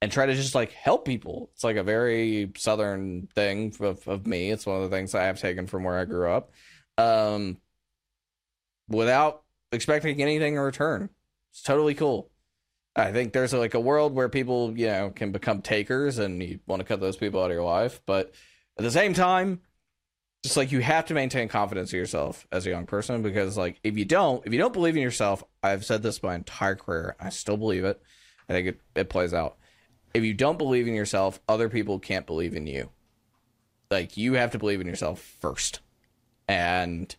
and 0.00 0.10
try 0.10 0.26
to 0.26 0.34
just 0.34 0.56
like 0.56 0.72
help 0.72 1.04
people. 1.04 1.50
It's 1.54 1.62
like 1.62 1.76
a 1.76 1.84
very 1.84 2.50
southern 2.56 3.28
thing 3.36 3.72
of, 3.78 4.08
of 4.08 4.26
me. 4.26 4.50
It's 4.50 4.66
one 4.66 4.82
of 4.82 4.90
the 4.90 4.96
things 4.96 5.14
I 5.14 5.26
have 5.26 5.38
taken 5.38 5.68
from 5.68 5.84
where 5.84 5.96
I 5.96 6.06
grew 6.06 6.28
up, 6.28 6.50
um, 6.98 7.58
without 8.88 9.44
expecting 9.70 10.20
anything 10.20 10.54
in 10.54 10.60
return. 10.60 11.08
It's 11.52 11.62
totally 11.62 11.94
cool. 11.94 12.31
I 12.94 13.12
think 13.12 13.32
there's 13.32 13.54
like 13.54 13.74
a 13.74 13.80
world 13.80 14.14
where 14.14 14.28
people, 14.28 14.76
you 14.76 14.86
know, 14.86 15.10
can 15.10 15.32
become 15.32 15.62
takers 15.62 16.18
and 16.18 16.42
you 16.42 16.60
want 16.66 16.80
to 16.80 16.84
cut 16.84 17.00
those 17.00 17.16
people 17.16 17.40
out 17.42 17.50
of 17.50 17.54
your 17.54 17.64
life. 17.64 18.02
But 18.04 18.34
at 18.78 18.84
the 18.84 18.90
same 18.90 19.14
time, 19.14 19.60
just 20.42 20.56
like 20.56 20.72
you 20.72 20.80
have 20.80 21.06
to 21.06 21.14
maintain 21.14 21.48
confidence 21.48 21.92
in 21.92 21.98
yourself 21.98 22.46
as 22.52 22.66
a 22.66 22.70
young 22.70 22.84
person 22.84 23.22
because 23.22 23.56
like 23.56 23.78
if 23.82 23.96
you 23.96 24.04
don't, 24.04 24.44
if 24.46 24.52
you 24.52 24.58
don't 24.58 24.72
believe 24.72 24.96
in 24.96 25.02
yourself, 25.02 25.42
I've 25.62 25.84
said 25.84 26.02
this 26.02 26.22
my 26.22 26.34
entire 26.34 26.74
career, 26.74 27.16
I 27.18 27.30
still 27.30 27.56
believe 27.56 27.84
it. 27.84 28.02
I 28.48 28.52
think 28.52 28.68
it, 28.68 28.80
it 28.94 29.08
plays 29.08 29.32
out. 29.32 29.56
If 30.12 30.24
you 30.24 30.34
don't 30.34 30.58
believe 30.58 30.86
in 30.86 30.94
yourself, 30.94 31.40
other 31.48 31.70
people 31.70 31.98
can't 31.98 32.26
believe 32.26 32.54
in 32.54 32.66
you. 32.66 32.90
Like 33.90 34.16
you 34.18 34.34
have 34.34 34.50
to 34.50 34.58
believe 34.58 34.80
in 34.80 34.86
yourself 34.86 35.20
first. 35.40 35.80
And 36.48 37.14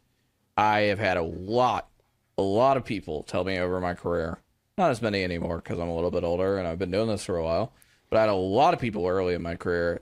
I 0.55 0.81
have 0.81 0.99
had 0.99 1.17
a 1.17 1.23
lot, 1.23 1.89
a 2.37 2.43
lot 2.43 2.77
of 2.77 2.85
people 2.85 3.23
tell 3.23 3.43
me 3.43 3.57
over 3.57 3.79
my 3.79 3.95
career 3.95 4.42
not 4.77 4.91
as 4.91 5.01
many 5.01 5.23
anymore 5.23 5.57
because 5.57 5.79
I'm 5.79 5.89
a 5.89 5.95
little 5.95 6.11
bit 6.11 6.23
older 6.23 6.57
and 6.57 6.67
I've 6.67 6.79
been 6.79 6.91
doing 6.91 7.07
this 7.07 7.25
for 7.25 7.37
a 7.37 7.43
while. 7.43 7.73
But 8.09 8.17
I 8.17 8.21
had 8.21 8.29
a 8.29 8.35
lot 8.35 8.73
of 8.73 8.79
people 8.79 9.07
early 9.07 9.33
in 9.33 9.41
my 9.41 9.55
career 9.55 10.01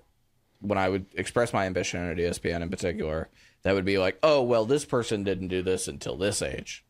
when 0.59 0.77
I 0.77 0.89
would 0.89 1.05
express 1.13 1.53
my 1.53 1.65
ambition 1.65 2.09
at 2.09 2.17
ESPN 2.17 2.61
in 2.61 2.69
particular 2.69 3.29
that 3.63 3.73
would 3.73 3.85
be 3.85 3.97
like, 3.97 4.17
oh, 4.23 4.41
well, 4.41 4.65
this 4.65 4.85
person 4.85 5.23
didn't 5.23 5.49
do 5.49 5.61
this 5.61 5.87
until 5.87 6.17
this 6.17 6.41
age, 6.41 6.83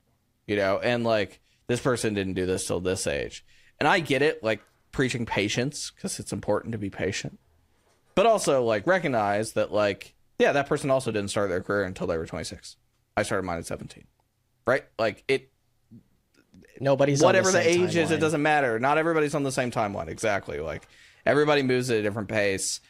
you 0.47 0.55
know, 0.55 0.79
and 0.79 1.03
like 1.03 1.41
this 1.67 1.81
person 1.81 2.13
didn't 2.13 2.33
do 2.33 2.45
this 2.45 2.65
till 2.65 2.79
this 2.79 3.07
age. 3.07 3.45
And 3.79 3.87
I 3.87 3.99
get 3.99 4.21
it, 4.21 4.43
like 4.43 4.61
preaching 4.91 5.25
patience 5.25 5.91
because 5.91 6.19
it's 6.19 6.33
important 6.33 6.71
to 6.73 6.77
be 6.77 6.89
patient, 6.89 7.39
but 8.15 8.25
also 8.25 8.63
like 8.63 8.85
recognize 8.87 9.53
that, 9.53 9.71
like, 9.71 10.13
yeah, 10.39 10.51
that 10.51 10.67
person 10.67 10.89
also 10.89 11.11
didn't 11.11 11.29
start 11.29 11.49
their 11.49 11.61
career 11.61 11.83
until 11.83 12.07
they 12.07 12.17
were 12.17 12.25
26. 12.25 12.77
I 13.17 13.23
started 13.23 13.45
mine 13.45 13.57
at 13.57 13.65
17, 13.65 14.05
right? 14.65 14.85
Like 14.97 15.23
it, 15.27 15.50
Nobody's 16.81 17.21
whatever 17.21 17.51
the, 17.51 17.59
the, 17.59 17.69
age 17.69 17.79
timeline. 17.91 17.95
is, 17.95 18.11
it 18.11 18.19
doesn't 18.19 18.41
matter. 18.41 18.79
Not 18.79 18.97
everybody's 18.97 19.35
on 19.35 19.43
the 19.43 19.51
same 19.51 19.71
timeline. 19.71 20.07
Exactly. 20.07 20.59
Like 20.59 20.87
everybody 21.25 21.61
moves 21.61 21.89
at 21.89 21.97
a 21.97 22.01
different 22.01 22.27
pace. 22.27 22.81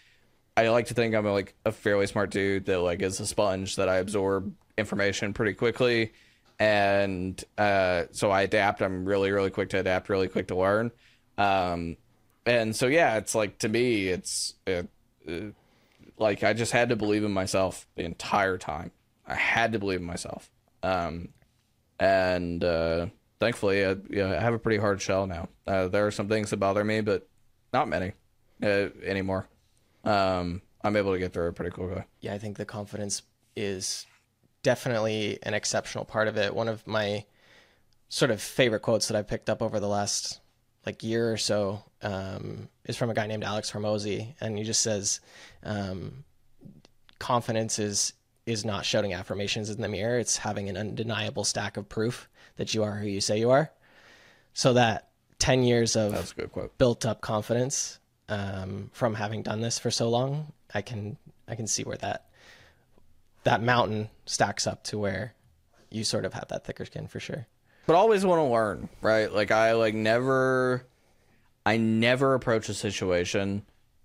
I 0.56 0.70
like 0.70 0.88
to 0.88 0.94
think 0.94 1.14
I'm 1.14 1.26
like 1.26 1.56
a 1.66 1.72
fairly 1.72 2.08
smart 2.08 2.32
dude 2.32 2.66
that 2.66 2.80
like 2.80 3.02
is 3.02 3.20
a 3.20 3.28
sponge 3.28 3.76
that 3.76 3.90
I 3.90 3.98
absorb 3.98 4.54
information 4.78 5.34
pretty 5.34 5.54
quickly, 5.54 6.14
and 6.60 7.42
uh, 7.58 8.04
so 8.12 8.32
I 8.32 8.42
adapt. 8.44 8.82
I'm 8.82 9.06
really 9.06 9.32
really 9.32 9.50
quick 9.50 9.70
to 9.70 9.80
adapt, 9.80 10.10
really 10.10 10.28
quick 10.28 10.48
to 10.48 10.56
learn. 10.56 10.92
Um, 11.38 11.98
and 12.46 12.76
so 12.76 12.88
yeah, 12.88 13.18
it's 13.18 13.34
like 13.34 13.60
to 13.60 13.70
me, 13.70 14.08
it's 14.08 14.56
it, 14.68 14.88
uh, 15.28 15.52
like 16.18 16.44
I 16.44 16.54
just 16.54 16.72
had 16.72 16.90
to 16.90 16.96
believe 16.96 17.24
in 17.24 17.32
myself 17.32 17.88
the 17.96 18.04
entire 18.04 18.58
time. 18.58 18.92
I 19.26 19.36
had 19.36 19.74
to 19.74 19.80
believe 19.80 20.00
in 20.00 20.06
myself. 20.06 20.50
Um, 20.84 21.30
and 22.00 22.64
uh, 22.64 23.08
thankfully, 23.42 23.84
I, 23.84 23.90
you 23.90 24.18
know, 24.18 24.32
I 24.32 24.40
have 24.40 24.54
a 24.54 24.60
pretty 24.60 24.78
hard 24.78 25.02
shell 25.02 25.26
now. 25.26 25.50
Uh, 25.66 25.88
there 25.88 26.06
are 26.06 26.12
some 26.12 26.30
things 26.30 26.52
that 26.52 26.58
bother 26.58 26.84
me, 26.84 27.02
but 27.02 27.28
not 27.74 27.90
many 27.90 28.14
uh, 28.64 28.90
anymore. 29.04 29.48
Um, 30.06 30.62
I'm 30.84 30.96
able 30.96 31.12
to 31.12 31.20
get 31.20 31.34
through 31.34 31.50
it 31.50 31.56
pretty 31.56 31.72
quickly. 31.72 32.04
Yeah, 32.22 32.34
I 32.34 32.38
think 32.38 32.58
the 32.58 32.66
confidence 32.66 33.24
is 33.56 34.06
definitely 34.62 35.40
an 35.44 35.56
exceptional 35.56 36.06
part 36.06 36.28
of 36.28 36.38
it. 36.38 36.54
One 36.54 36.68
of 36.68 36.86
my 36.86 37.26
sort 38.10 38.30
of 38.30 38.42
favorite 38.42 38.82
quotes 38.82 39.08
that 39.08 39.18
I 39.18 39.24
picked 39.24 39.50
up 39.50 39.62
over 39.62 39.80
the 39.80 39.88
last 39.88 40.40
like 40.86 41.04
year 41.04 41.32
or 41.32 41.38
so 41.38 41.84
um, 42.04 42.70
is 42.86 42.96
from 42.96 43.10
a 43.10 43.14
guy 43.14 43.26
named 43.26 43.44
Alex 43.44 43.72
Hormozi, 43.72 44.36
and 44.40 44.58
he 44.58 44.64
just 44.64 44.82
says, 44.82 45.20
um, 45.64 46.24
"Confidence 47.18 47.80
is 47.80 48.14
is 48.46 48.66
not 48.66 48.86
shouting 48.86 49.14
affirmations 49.14 49.70
in 49.70 49.82
the 49.82 49.90
mirror; 49.90 50.20
it's 50.20 50.38
having 50.38 50.70
an 50.70 50.78
undeniable 50.78 51.44
stack 51.44 51.78
of 51.78 51.90
proof 51.90 52.28
that 52.62 52.74
you 52.74 52.84
are 52.84 52.96
who 52.96 53.08
you 53.08 53.22
say 53.22 53.40
you 53.40 53.50
are." 53.50 53.72
So 54.54 54.74
that 54.74 55.10
ten 55.40 55.64
years 55.64 55.96
of 55.96 56.12
That's 56.12 56.32
a 56.32 56.36
good 56.36 56.52
quote. 56.52 56.78
built 56.78 57.06
up 57.06 57.22
confidence 57.22 58.00
um, 58.30 58.92
from 58.94 59.16
having 59.16 59.42
done 59.42 59.62
this 59.62 59.80
for 59.80 59.90
so 59.90 60.10
long, 60.10 60.54
I 60.74 60.82
can 60.82 61.18
I 61.48 61.56
can 61.56 61.66
see 61.68 61.84
where 61.84 61.98
that 61.98 62.28
that 63.44 63.62
mountain 63.64 64.10
stacks 64.28 64.68
up 64.68 64.84
to 64.86 65.00
where 65.00 65.34
you 65.90 66.04
sort 66.04 66.26
of 66.26 66.34
have 66.34 66.48
that 66.50 66.64
thicker 66.64 66.86
skin 66.86 67.08
for 67.08 67.20
sure. 67.20 67.48
but 67.88 67.96
always 67.96 68.24
want 68.24 68.40
to 68.40 68.44
learn 68.44 68.88
right 69.02 69.34
like 69.34 69.50
i 69.52 69.74
like 69.74 69.96
never 69.96 70.86
i 71.66 71.76
never 71.76 72.36
approach 72.36 72.70
a 72.70 72.74
situation 72.74 73.64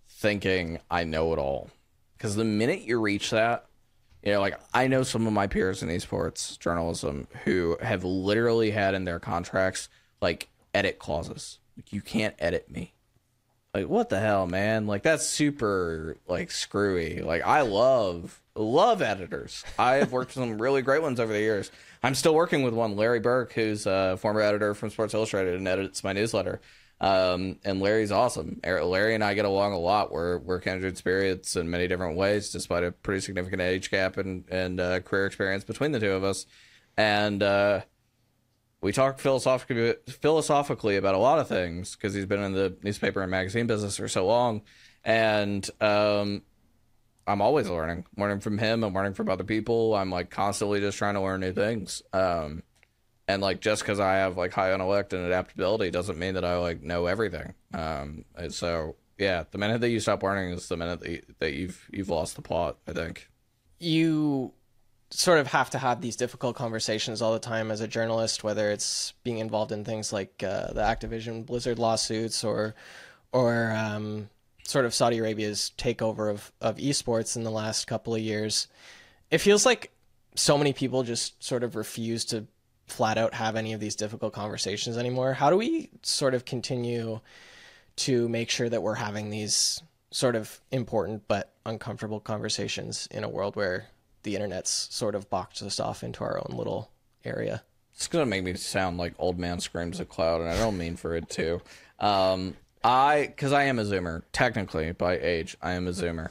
thinking 0.09 0.81
i 0.91 1.05
know 1.05 1.33
it 1.35 1.39
all 1.39 1.69
because 2.17 2.35
the 2.35 2.45
minute 2.45 2.81
you 2.81 2.99
reach 2.99 3.31
that 3.31 3.67
you 4.27 4.33
know 4.33 4.41
like 4.41 4.61
i 4.75 4.87
know 4.87 5.03
some 5.03 5.27
of 5.27 5.33
my 5.33 5.47
peers 5.47 5.83
in 5.83 5.89
esports 5.89 6.59
journalism 6.59 7.27
who 7.45 7.79
have 7.81 8.05
literally 8.05 8.71
had 8.71 8.95
in 8.95 9.05
their 9.05 9.19
contracts 9.19 9.89
like 10.21 10.49
edit 10.77 10.99
clauses. 10.99 11.59
Like 11.77 11.93
you 11.93 12.01
can't 12.01 12.35
edit 12.39 12.71
me. 12.71 12.93
Like 13.75 13.89
what 13.89 14.09
the 14.09 14.21
hell 14.21 14.47
man? 14.47 14.87
Like 14.87 15.03
that's 15.03 15.27
super 15.27 16.17
like 16.27 16.51
screwy. 16.51 17.23
Like 17.23 17.43
i 17.43 17.63
love 17.63 18.41
love 18.55 19.03
editors. 19.03 19.65
I 19.79 19.97
have 19.97 20.13
worked 20.13 20.37
with 20.37 20.45
some 20.45 20.61
really 20.61 20.83
great 20.83 21.03
ones 21.03 21.21
over 21.21 21.33
the 21.33 21.41
years. 21.41 21.71
I'm 22.03 22.15
still 22.15 22.35
working 22.35 22.63
with 22.63 22.75
one 22.75 22.97
larry 22.97 23.21
burke 23.21 23.53
who's 23.53 23.87
a 23.87 24.17
former 24.19 24.41
editor 24.41 24.75
from 24.75 24.91
sports 24.91 25.15
illustrated 25.15 25.55
and 25.55 25.67
edits 25.67 26.05
my 26.05 26.13
newsletter 26.13 26.61
um, 27.01 27.59
and 27.65 27.81
larry's 27.81 28.13
awesome 28.13 28.61
Er- 28.67 28.85
larry 28.85 29.15
and 29.15 29.23
i 29.25 29.35
get 29.35 29.45
along 29.45 29.73
a 29.73 29.79
lot 29.79 30.11
we're, 30.11 30.39
we're 30.39 30.61
kindred 30.61 30.97
spirits 30.97 31.57
in 31.57 31.69
many 31.69 31.87
different 31.87 32.17
ways 32.17 32.51
despite 32.51 32.85
a 32.85 32.93
pretty 32.93 33.21
significant 33.21 33.61
age 33.61 33.91
gap 33.91 34.17
and, 34.17 34.45
and 34.51 34.81
uh, 34.81 35.01
career 35.01 35.27
experience 35.27 35.65
between 35.65 35.93
the 35.93 36.01
two 36.01 36.13
of 36.13 36.25
us 36.25 36.47
and 36.97 37.43
uh, 37.43 37.81
we 38.81 38.93
talk 38.93 39.19
philosophically 39.19 39.95
philosophically 40.07 40.97
about 40.97 41.15
a 41.15 41.19
lot 41.19 41.39
of 41.39 41.49
things 41.49 41.97
because 41.97 42.15
he's 42.15 42.27
been 42.27 42.43
in 42.43 42.53
the 42.53 42.77
newspaper 42.83 43.21
and 43.23 43.31
magazine 43.31 43.67
business 43.67 43.97
for 43.97 44.09
so 44.09 44.27
long, 44.27 44.63
and 45.05 45.69
um, 45.81 46.43
I'm 47.27 47.41
always 47.41 47.69
learning, 47.69 48.07
learning 48.17 48.41
from 48.41 48.59
him. 48.59 48.85
I'm 48.85 48.95
learning 48.95 49.15
from 49.15 49.29
other 49.29 49.45
people. 49.45 49.95
I'm 49.95 50.11
like 50.11 50.31
constantly 50.31 50.81
just 50.81 50.99
trying 50.99 51.15
to 51.15 51.21
learn 51.21 51.41
new 51.41 51.53
things. 51.53 52.03
Um, 52.13 52.63
and 53.29 53.43
like 53.43 53.61
just 53.61 53.83
because 53.83 54.01
I 54.01 54.15
have 54.15 54.37
like 54.37 54.53
high 54.53 54.73
intellect 54.73 55.13
and 55.13 55.25
adaptability 55.25 55.91
doesn't 55.91 56.19
mean 56.19 56.35
that 56.35 56.45
I 56.45 56.57
like 56.59 56.83
know 56.83 57.07
everything. 57.07 57.55
Um, 57.75 58.25
so 58.49 58.97
yeah, 59.19 59.45
the 59.51 59.59
minute 59.59 59.81
that 59.81 59.91
you 59.91 60.01
stop 60.01 60.23
learning 60.23 60.53
is 60.53 60.69
the 60.69 60.77
minute 60.77 61.01
that, 61.01 61.11
you, 61.11 61.23
that 61.39 61.55
you've 61.55 61.89
you've 61.93 62.09
lost 62.09 62.37
the 62.37 62.43
plot. 62.43 62.77
I 62.87 62.93
think. 62.93 63.29
You 63.79 64.53
sort 65.11 65.39
of 65.39 65.47
have 65.49 65.71
to 65.71 65.79
have 65.79 66.01
these 66.01 66.17
difficult 66.17 66.57
conversations 66.57 67.23
all 67.23 67.33
the 67.33 67.39
time 67.39 67.71
as 67.71 67.81
a 67.81 67.89
journalist, 67.89 68.43
whether 68.43 68.71
it's 68.71 69.13
being 69.23 69.39
involved 69.39 69.73
in 69.73 69.85
things 69.85 70.13
like 70.13 70.43
uh, 70.43 70.73
the 70.73 70.81
Activision 70.81 71.45
Blizzard 71.47 71.79
lawsuits 71.79 72.45
or 72.45 72.75
or 73.33 73.73
um, 73.73 74.29
sort 74.65 74.85
of 74.85 74.95
Saudi 74.95 75.19
Arabia's 75.19 75.73
takeover 75.79 76.31
of, 76.31 76.53
of 76.61 76.77
esports 76.77 77.37
in 77.37 77.45
the 77.45 77.51
last 77.51 77.87
couple 77.87 78.15
of 78.15 78.21
years. 78.21 78.69
It 79.31 79.39
feels 79.39 79.67
like 79.67 79.93
so 80.35 80.59
many 80.59 80.73
people 80.73 81.03
just 81.03 81.43
sort 81.43 81.65
of 81.65 81.77
refuse 81.77 82.25
to 82.27 82.47
flat 82.87 83.19
out 83.19 83.35
have 83.35 83.57
any 83.57 83.73
of 83.73 83.81
these 83.81 83.97
difficult 83.97 84.33
conversations 84.33 84.97
anymore. 84.97 85.33
How 85.33 85.51
do 85.51 85.57
we 85.57 85.91
sort 86.03 86.35
of 86.35 86.45
continue 86.45 87.21
to 87.97 88.29
make 88.29 88.51
sure 88.51 88.69
that 88.69 88.83
we're 88.83 88.95
having 88.95 89.31
these 89.31 89.83
sort 90.11 90.37
of 90.37 90.61
important 90.71 91.27
but 91.29 91.53
uncomfortable 91.65 92.21
conversations 92.21 93.09
in 93.11 93.25
a 93.25 93.29
world 93.29 93.57
where 93.57 93.89
the 94.23 94.35
internet's 94.35 94.89
sort 94.95 95.15
of 95.15 95.29
boxed 95.31 95.63
us 95.63 95.81
off 95.81 96.03
into 96.03 96.23
our 96.25 96.39
own 96.39 96.57
little 96.57 96.91
area? 97.25 97.63
It's 97.95 98.09
gonna 98.09 98.27
make 98.27 98.45
me 98.45 98.55
sound 98.55 98.99
like 98.99 99.15
old 99.19 99.39
man 99.39 99.61
screams 99.61 100.01
at 100.01 100.09
cloud, 100.09 100.41
and 100.41 100.51
I 100.51 100.59
don't 100.59 100.77
mean 100.77 100.97
for 100.97 101.15
it 101.17 101.29
to. 101.31 101.63
Um, 101.99 102.57
I, 102.85 103.27
because 103.27 103.53
I 103.53 103.65
am 103.65 103.79
a 103.79 103.85
Zoomer, 103.85 104.23
technically 104.33 104.93
by 104.93 105.19
age, 105.19 105.57
I 105.63 105.73
am 105.73 105.89
a 105.89 105.91
Zoomer. 105.91 106.29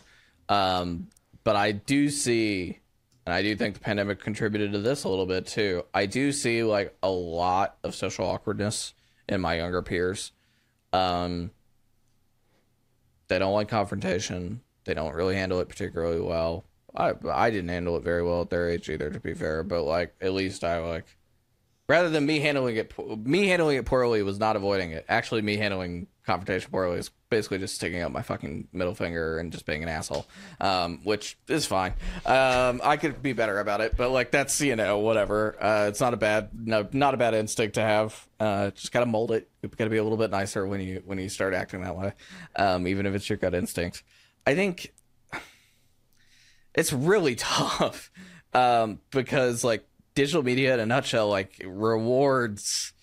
Um, 0.47 1.08
but 1.43 1.56
I 1.56 1.72
do 1.72 2.10
see, 2.10 2.80
and 3.26 3.34
I 3.34 3.41
do 3.41 3.55
think 3.55 3.73
the 3.73 3.80
pandemic 3.80 4.19
contributed 4.19 4.71
to 4.73 4.80
this 4.80 5.03
a 5.03 5.09
little 5.09 5.26
bit 5.26 5.47
too. 5.47 5.84
I 5.93 6.05
do 6.05 6.32
see 6.32 6.63
like 6.63 6.95
a 7.01 7.09
lot 7.09 7.78
of 7.84 7.95
social 7.95 8.26
awkwardness 8.26 8.93
in 9.28 9.41
my 9.41 9.57
younger 9.57 9.82
peers. 9.82 10.32
Um, 10.93 11.51
they 13.28 13.39
don't 13.39 13.53
like 13.53 13.67
confrontation. 13.67 14.61
They 14.84 14.93
don't 14.93 15.15
really 15.15 15.36
handle 15.36 15.59
it 15.59 15.69
particularly 15.69 16.21
well. 16.21 16.65
I 16.95 17.13
I 17.30 17.49
didn't 17.49 17.69
handle 17.69 17.97
it 17.97 18.03
very 18.03 18.23
well 18.23 18.41
at 18.41 18.49
their 18.49 18.69
age 18.69 18.89
either, 18.89 19.09
to 19.09 19.19
be 19.19 19.34
fair. 19.34 19.63
But 19.63 19.84
like, 19.84 20.13
at 20.21 20.34
least 20.34 20.63
I 20.63 20.80
like 20.80 21.17
rather 21.88 22.09
than 22.09 22.25
me 22.25 22.39
handling 22.39 22.75
it 22.77 22.93
me 23.25 23.47
handling 23.47 23.77
it 23.77 23.86
poorly 23.86 24.23
was 24.23 24.39
not 24.39 24.55
avoiding 24.55 24.91
it. 24.91 25.05
Actually 25.07 25.41
me 25.41 25.57
handling 25.57 26.07
confrontation 26.25 26.71
poorly 26.71 26.97
is 26.97 27.11
basically 27.29 27.59
just 27.59 27.75
sticking 27.75 28.01
up 28.01 28.11
my 28.11 28.21
fucking 28.21 28.67
middle 28.73 28.95
finger 28.95 29.38
and 29.38 29.51
just 29.51 29.65
being 29.65 29.83
an 29.83 29.89
asshole 29.89 30.25
um, 30.59 30.99
which 31.03 31.38
is 31.47 31.65
fine. 31.65 31.93
Um, 32.25 32.81
i 32.83 32.97
could 32.97 33.21
be 33.21 33.33
better 33.33 33.59
about 33.59 33.81
it 33.81 33.95
but 33.95 34.09
like 34.09 34.31
that's 34.31 34.59
you 34.61 34.75
know 34.75 34.99
whatever. 34.99 35.55
Uh, 35.61 35.88
it's 35.88 36.01
not 36.01 36.13
a 36.13 36.17
bad 36.17 36.49
no 36.53 36.88
not 36.91 37.13
a 37.13 37.17
bad 37.17 37.33
instinct 37.33 37.75
to 37.75 37.81
have. 37.81 38.27
Uh, 38.39 38.71
just 38.71 38.91
gotta 38.91 39.05
mold 39.05 39.31
it. 39.31 39.49
You 39.61 39.69
gotta 39.69 39.89
be 39.89 39.97
a 39.97 40.03
little 40.03 40.17
bit 40.17 40.31
nicer 40.31 40.65
when 40.65 40.81
you 40.81 41.03
when 41.05 41.19
you 41.19 41.29
start 41.29 41.53
acting 41.53 41.81
that 41.81 41.95
way 41.95 42.13
um, 42.55 42.88
even 42.88 43.05
if 43.05 43.13
it's 43.13 43.29
your 43.29 43.38
gut 43.38 43.53
instinct. 43.53 44.03
I 44.47 44.55
think 44.55 44.93
it's 46.73 46.93
really 46.93 47.36
tough 47.39 48.11
um, 48.53 48.99
because 49.11 49.63
like 49.63 49.88
digital 50.16 50.41
media 50.41 50.74
in 50.74 50.80
a 50.80 50.86
nutshell 50.86 51.30
like 51.30 51.61
rewards 51.66 52.93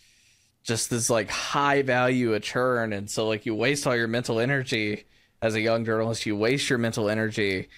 just 0.65 0.91
this 0.91 1.11
like 1.11 1.29
high 1.29 1.83
value 1.83 2.35
of 2.35 2.43
churn. 2.43 2.93
And 2.93 3.11
so 3.11 3.29
like 3.29 3.47
you 3.47 3.55
waste 3.55 3.87
all 3.87 3.95
your 3.95 4.09
mental 4.09 4.41
energy 4.41 5.05
as 5.41 5.55
a 5.55 5.61
young 5.61 5.85
journalist 5.85 6.25
you 6.25 6.37
waste 6.37 6.71
your 6.71 6.79
mental 6.79 7.11
energy 7.11 7.69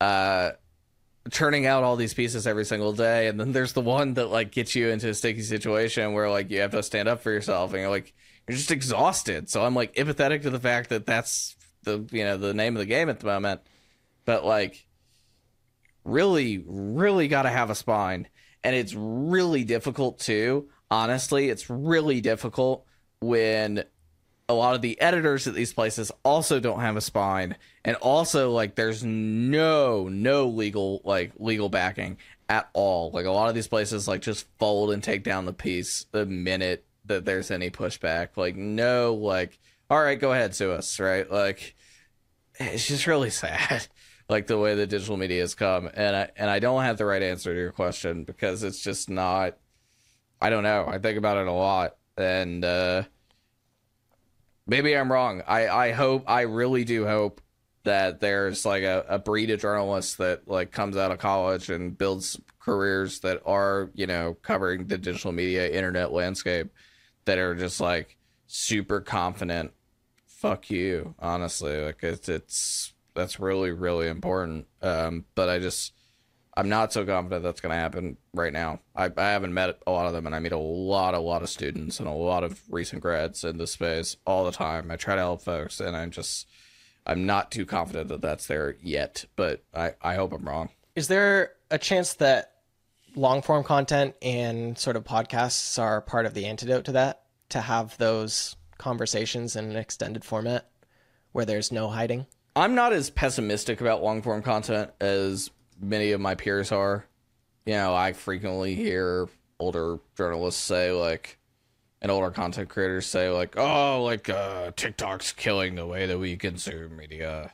uh 0.00 0.50
churning 1.30 1.64
out 1.64 1.84
all 1.84 1.96
these 1.96 2.12
pieces 2.12 2.46
every 2.46 2.66
single 2.66 2.92
day. 2.92 3.28
And 3.28 3.40
then 3.40 3.52
there's 3.52 3.72
the 3.72 3.80
one 3.80 4.14
that 4.14 4.26
like 4.26 4.50
gets 4.50 4.74
you 4.74 4.88
into 4.90 5.08
a 5.08 5.14
sticky 5.14 5.42
situation 5.42 6.12
where 6.12 6.28
like 6.28 6.50
you 6.50 6.60
have 6.60 6.72
to 6.72 6.82
stand 6.82 7.08
up 7.08 7.22
for 7.22 7.30
yourself 7.30 7.72
and 7.72 7.80
you're 7.80 7.90
like 7.90 8.12
you're 8.46 8.56
just 8.56 8.70
exhausted. 8.70 9.48
So 9.48 9.64
i'm 9.64 9.74
like 9.74 9.94
empathetic 9.94 10.42
to 10.42 10.50
the 10.50 10.60
fact 10.60 10.90
that 10.90 11.06
that's 11.06 11.56
the 11.84 12.06
you 12.10 12.24
know 12.24 12.36
the 12.36 12.52
name 12.52 12.76
of 12.76 12.80
the 12.80 12.86
game 12.86 13.08
at 13.08 13.20
the 13.20 13.26
moment. 13.26 13.62
But 14.26 14.44
like 14.44 14.86
really 16.04 16.62
really 16.66 17.28
got 17.28 17.42
to 17.42 17.50
have 17.50 17.70
a 17.70 17.74
spine 17.74 18.28
and 18.64 18.74
it's 18.74 18.94
really 18.94 19.62
difficult 19.62 20.18
too. 20.18 20.68
Honestly 20.90 21.50
it's 21.50 21.70
really 21.70 22.20
difficult 22.20 22.86
when 23.20 23.84
a 24.48 24.54
lot 24.54 24.74
of 24.74 24.82
the 24.82 25.00
editors 25.00 25.46
at 25.46 25.54
these 25.54 25.72
places 25.72 26.12
also 26.22 26.60
don't 26.60 26.80
have 26.80 26.96
a 26.96 27.00
spine. 27.00 27.56
And 27.84 27.96
also 27.96 28.50
like 28.50 28.74
there's 28.74 29.04
no 29.04 30.08
no 30.08 30.48
legal 30.48 31.00
like 31.04 31.32
legal 31.38 31.68
backing 31.68 32.18
at 32.48 32.68
all. 32.72 33.10
Like 33.10 33.26
a 33.26 33.30
lot 33.30 33.48
of 33.48 33.54
these 33.54 33.68
places 33.68 34.06
like 34.06 34.20
just 34.20 34.46
fold 34.58 34.90
and 34.90 35.02
take 35.02 35.24
down 35.24 35.46
the 35.46 35.52
piece 35.52 36.06
the 36.12 36.26
minute 36.26 36.84
that 37.06 37.24
there's 37.24 37.50
any 37.50 37.70
pushback. 37.70 38.30
Like 38.36 38.56
no 38.56 39.14
like 39.14 39.58
all 39.88 40.02
right 40.02 40.18
go 40.18 40.32
ahead 40.32 40.54
sue 40.54 40.72
us 40.72 41.00
right? 41.00 41.30
Like 41.30 41.74
it's 42.56 42.86
just 42.86 43.06
really 43.06 43.30
sad 43.30 43.86
like 44.28 44.46
the 44.46 44.58
way 44.58 44.74
the 44.74 44.86
digital 44.86 45.16
media 45.16 45.40
has 45.40 45.54
come 45.54 45.88
and 45.94 46.16
i 46.16 46.30
and 46.36 46.50
i 46.50 46.58
don't 46.58 46.82
have 46.82 46.98
the 46.98 47.04
right 47.04 47.22
answer 47.22 47.52
to 47.52 47.60
your 47.60 47.72
question 47.72 48.24
because 48.24 48.62
it's 48.62 48.80
just 48.80 49.10
not 49.10 49.56
i 50.40 50.50
don't 50.50 50.62
know. 50.62 50.84
I 50.86 50.98
think 50.98 51.18
about 51.18 51.38
it 51.38 51.46
a 51.46 51.52
lot 51.52 51.96
and 52.16 52.64
uh 52.64 53.02
maybe 54.66 54.96
i'm 54.96 55.10
wrong. 55.10 55.42
I 55.46 55.68
i 55.68 55.92
hope 55.92 56.24
i 56.26 56.42
really 56.42 56.84
do 56.84 57.06
hope 57.06 57.40
that 57.84 58.20
there's 58.20 58.64
like 58.64 58.82
a, 58.82 59.04
a 59.08 59.18
breed 59.18 59.50
of 59.50 59.60
journalists 59.60 60.16
that 60.16 60.48
like 60.48 60.72
comes 60.72 60.96
out 60.96 61.12
of 61.12 61.18
college 61.18 61.68
and 61.68 61.96
builds 61.96 62.40
careers 62.58 63.20
that 63.20 63.42
are 63.44 63.90
you 63.94 64.06
know 64.06 64.36
covering 64.40 64.86
the 64.86 64.96
digital 64.96 65.32
media 65.32 65.70
internet 65.70 66.12
landscape 66.12 66.72
that 67.26 67.38
are 67.38 67.54
just 67.54 67.80
like 67.80 68.16
super 68.46 69.00
confident. 69.00 69.72
Fuck 70.26 70.70
you 70.70 71.14
honestly. 71.18 71.78
Like 71.84 72.02
it's 72.02 72.28
it's 72.28 72.93
that's 73.14 73.40
really 73.40 73.70
really 73.70 74.08
important. 74.08 74.66
Um, 74.82 75.24
but 75.34 75.48
I 75.48 75.58
just 75.58 75.92
I'm 76.56 76.68
not 76.68 76.92
so 76.92 77.04
confident 77.04 77.42
that's 77.42 77.60
going 77.60 77.70
to 77.70 77.76
happen 77.76 78.16
right 78.32 78.52
now. 78.52 78.80
I, 78.94 79.10
I 79.16 79.30
haven't 79.30 79.54
met 79.54 79.80
a 79.86 79.90
lot 79.90 80.06
of 80.06 80.12
them, 80.12 80.26
and 80.26 80.34
I 80.34 80.38
meet 80.38 80.52
a 80.52 80.58
lot, 80.58 81.14
a 81.14 81.18
lot 81.18 81.42
of 81.42 81.48
students 81.48 81.98
and 81.98 82.08
a 82.08 82.12
lot 82.12 82.44
of 82.44 82.60
recent 82.70 83.02
grads 83.02 83.42
in 83.42 83.58
this 83.58 83.72
space 83.72 84.16
all 84.24 84.44
the 84.44 84.52
time. 84.52 84.90
I 84.90 84.96
try 84.96 85.16
to 85.16 85.20
help 85.20 85.42
folks, 85.42 85.80
and 85.80 85.96
I'm 85.96 86.12
just, 86.12 86.46
I'm 87.06 87.26
not 87.26 87.50
too 87.50 87.66
confident 87.66 88.08
that 88.08 88.22
that's 88.22 88.46
there 88.46 88.76
yet, 88.80 89.24
but 89.34 89.64
I, 89.74 89.94
I 90.00 90.14
hope 90.14 90.32
I'm 90.32 90.48
wrong. 90.48 90.68
Is 90.94 91.08
there 91.08 91.52
a 91.72 91.78
chance 91.78 92.14
that 92.14 92.52
long 93.16 93.42
form 93.42 93.64
content 93.64 94.14
and 94.22 94.78
sort 94.78 94.94
of 94.96 95.02
podcasts 95.02 95.76
are 95.80 96.00
part 96.00 96.24
of 96.24 96.34
the 96.34 96.46
antidote 96.46 96.84
to 96.84 96.92
that? 96.92 97.22
To 97.50 97.60
have 97.60 97.98
those 97.98 98.54
conversations 98.78 99.56
in 99.56 99.70
an 99.70 99.76
extended 99.76 100.24
format 100.24 100.68
where 101.32 101.44
there's 101.44 101.72
no 101.72 101.88
hiding? 101.88 102.26
I'm 102.56 102.74
not 102.74 102.92
as 102.92 103.10
pessimistic 103.10 103.80
about 103.80 104.02
long 104.02 104.22
form 104.22 104.42
content 104.42 104.90
as 105.00 105.50
many 105.80 106.12
of 106.12 106.20
my 106.20 106.34
peers 106.34 106.70
are. 106.72 107.04
You 107.66 107.74
know, 107.74 107.94
I 107.94 108.12
frequently 108.12 108.74
hear 108.74 109.28
older 109.58 109.98
journalists 110.16 110.62
say 110.62 110.92
like 110.92 111.38
and 112.02 112.12
older 112.12 112.30
content 112.30 112.68
creators 112.68 113.06
say 113.06 113.30
like, 113.30 113.56
"Oh, 113.56 114.02
like 114.04 114.28
uh 114.28 114.72
TikTok's 114.76 115.32
killing 115.32 115.74
the 115.74 115.86
way 115.86 116.06
that 116.06 116.18
we 116.18 116.36
consume 116.36 116.96
media." 116.96 117.52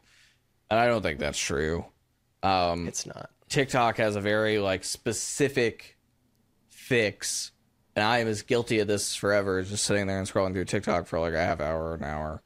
And 0.70 0.78
I 0.78 0.86
don't 0.86 1.02
think 1.02 1.18
that's 1.18 1.38
true. 1.38 1.86
Um 2.42 2.88
It's 2.88 3.06
not. 3.06 3.30
TikTok 3.48 3.96
has 3.96 4.16
a 4.16 4.20
very 4.20 4.58
like 4.58 4.84
specific 4.84 5.96
fix, 6.68 7.52
and 7.96 8.04
I 8.04 8.18
am 8.18 8.28
as 8.28 8.42
guilty 8.42 8.80
of 8.80 8.88
this 8.88 9.14
forever 9.14 9.58
as 9.58 9.70
just 9.70 9.84
sitting 9.84 10.06
there 10.06 10.18
and 10.18 10.28
scrolling 10.28 10.52
through 10.52 10.64
TikTok 10.66 11.06
for 11.06 11.20
like 11.20 11.34
a 11.34 11.38
half 11.44 11.60
hour 11.60 11.90
or 11.90 11.94
an 11.94 12.04
hour. 12.04 12.42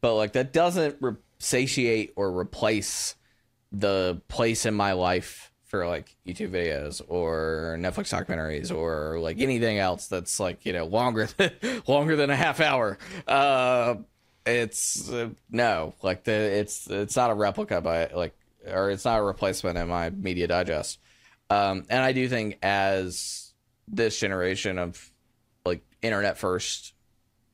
But 0.00 0.14
like 0.14 0.32
that 0.32 0.52
doesn't 0.52 0.96
re- 1.00 1.16
satiate 1.38 2.12
or 2.16 2.36
replace 2.36 3.14
the 3.72 4.20
place 4.28 4.66
in 4.66 4.74
my 4.74 4.92
life 4.92 5.52
for 5.66 5.86
like 5.86 6.16
YouTube 6.26 6.50
videos 6.50 7.02
or 7.08 7.76
Netflix 7.78 8.12
documentaries 8.12 8.74
or 8.74 9.18
like 9.20 9.38
anything 9.40 9.78
else 9.78 10.06
that's 10.08 10.40
like 10.40 10.64
you 10.64 10.72
know 10.72 10.86
longer 10.86 11.28
than 11.36 11.52
longer 11.86 12.16
than 12.16 12.30
a 12.30 12.36
half 12.36 12.60
hour. 12.60 12.98
Uh, 13.26 13.96
it's 14.46 15.10
uh, 15.12 15.28
no 15.50 15.94
like 16.02 16.24
the 16.24 16.32
it's 16.32 16.88
it's 16.88 17.16
not 17.16 17.30
a 17.30 17.34
replica 17.34 17.80
by 17.82 18.06
like 18.06 18.34
or 18.66 18.90
it's 18.90 19.04
not 19.04 19.18
a 19.18 19.22
replacement 19.22 19.76
in 19.76 19.88
my 19.88 20.10
media 20.10 20.46
digest. 20.46 20.98
Um, 21.50 21.84
and 21.88 22.02
I 22.02 22.12
do 22.12 22.28
think 22.28 22.58
as 22.62 23.52
this 23.86 24.18
generation 24.18 24.78
of 24.78 25.12
like 25.64 25.82
internet 26.02 26.38
first 26.38 26.94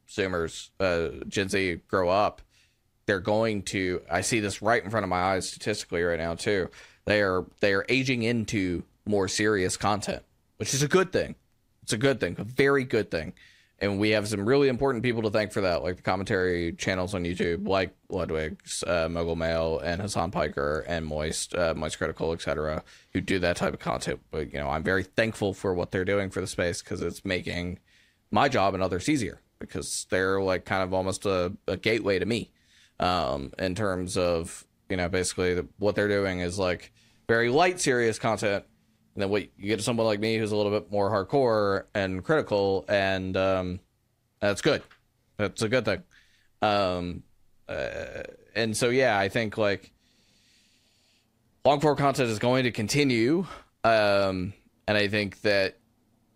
Zoomers, 0.09 0.70
uh, 0.78 1.24
Gen 1.26 1.49
Z 1.49 1.80
grow 1.89 2.09
up, 2.09 2.43
they're 3.07 3.20
going 3.20 3.62
to. 3.62 4.02
I 4.11 4.20
see 4.20 4.40
this 4.40 4.62
right 4.62 4.82
in 4.82 4.90
front 4.90 5.05
of 5.05 5.11
my 5.11 5.20
eyes 5.20 5.48
statistically 5.48 6.02
right 6.02 6.18
now 6.18 6.34
too. 6.34 6.70
They 7.05 7.22
are 7.22 7.44
they 7.61 7.74
are 7.74 7.84
aging 7.88 8.22
into 8.22 8.84
more 9.07 9.28
serious 9.28 9.76
content, 9.76 10.22
which 10.57 10.74
is 10.74 10.82
a 10.82 10.88
good 10.88 11.12
thing. 11.12 11.34
It's 11.82 11.92
a 11.92 11.98
good 11.98 12.18
thing, 12.20 12.36
a 12.38 12.44
very 12.44 12.84
good 12.84 13.11
thing. 13.11 13.34
And 13.80 13.98
we 13.98 14.11
have 14.11 14.28
some 14.28 14.46
really 14.46 14.68
important 14.68 15.02
people 15.02 15.22
to 15.22 15.30
thank 15.30 15.52
for 15.52 15.61
that, 15.62 15.82
like 15.82 15.96
the 15.96 16.02
commentary 16.02 16.72
channels 16.72 17.12
on 17.12 17.24
YouTube, 17.24 17.66
like 17.68 17.94
Ludwig's, 18.09 18.82
uh, 18.84 19.09
Mogul 19.11 19.36
Mail, 19.36 19.80
and 19.80 20.00
Hassan 20.00 20.30
Piker, 20.30 20.84
and 20.86 21.05
Moist, 21.05 21.55
uh, 21.55 21.74
Moist 21.74 21.98
Critical, 21.98 22.32
etc., 22.32 22.82
who 23.12 23.20
do 23.20 23.38
that 23.40 23.57
type 23.57 23.74
of 23.74 23.80
content. 23.80 24.20
But 24.30 24.52
you 24.52 24.61
know, 24.61 24.70
I'm 24.70 24.84
very 24.84 25.02
thankful 25.02 25.52
for 25.52 25.74
what 25.74 25.90
they're 25.90 26.05
doing 26.05 26.30
for 26.30 26.40
the 26.40 26.46
space 26.46 26.80
because 26.82 27.02
it's 27.02 27.24
making 27.24 27.80
my 28.30 28.48
job 28.48 28.74
and 28.74 28.82
others 28.82 29.09
easier 29.09 29.40
because 29.59 30.07
they're 30.09 30.40
like 30.40 30.64
kind 30.64 30.82
of 30.82 30.94
almost 30.94 31.26
a, 31.26 31.52
a 31.66 31.76
gateway 31.76 32.18
to 32.18 32.26
me 32.26 32.50
um, 33.01 33.53
in 33.59 33.74
terms 33.74 34.16
of 34.16 34.66
you 34.88 34.97
know 34.97 35.09
basically 35.09 35.55
the, 35.55 35.66
what 35.78 35.95
they're 35.95 36.09
doing 36.09 36.40
is 36.40 36.59
like 36.59 36.92
very 37.28 37.49
light 37.49 37.80
serious 37.80 38.18
content. 38.18 38.64
And 39.14 39.22
then 39.22 39.30
what 39.30 39.42
you 39.57 39.68
get 39.68 39.76
to 39.76 39.82
someone 39.82 40.07
like 40.07 40.18
me 40.18 40.36
who's 40.38 40.51
a 40.51 40.57
little 40.57 40.72
bit 40.72 40.90
more 40.90 41.09
hardcore 41.09 41.84
and 41.95 42.24
critical 42.24 42.84
and 42.88 43.36
um, 43.36 43.80
that's 44.40 44.61
good. 44.61 44.82
That's 45.36 45.62
a 45.62 45.68
good 45.68 45.84
thing. 45.84 46.03
Um, 46.62 47.22
uh, 47.68 48.24
and 48.55 48.76
so 48.76 48.90
yeah 48.90 49.18
i 49.18 49.28
think 49.28 49.57
like 49.57 49.90
long 51.64 51.80
form 51.80 51.97
content 51.97 52.28
is 52.28 52.38
going 52.38 52.64
to 52.64 52.70
continue 52.70 53.47
um, 53.84 54.53
and 54.86 54.99
i 54.99 55.09
think 55.09 55.40
that 55.42 55.78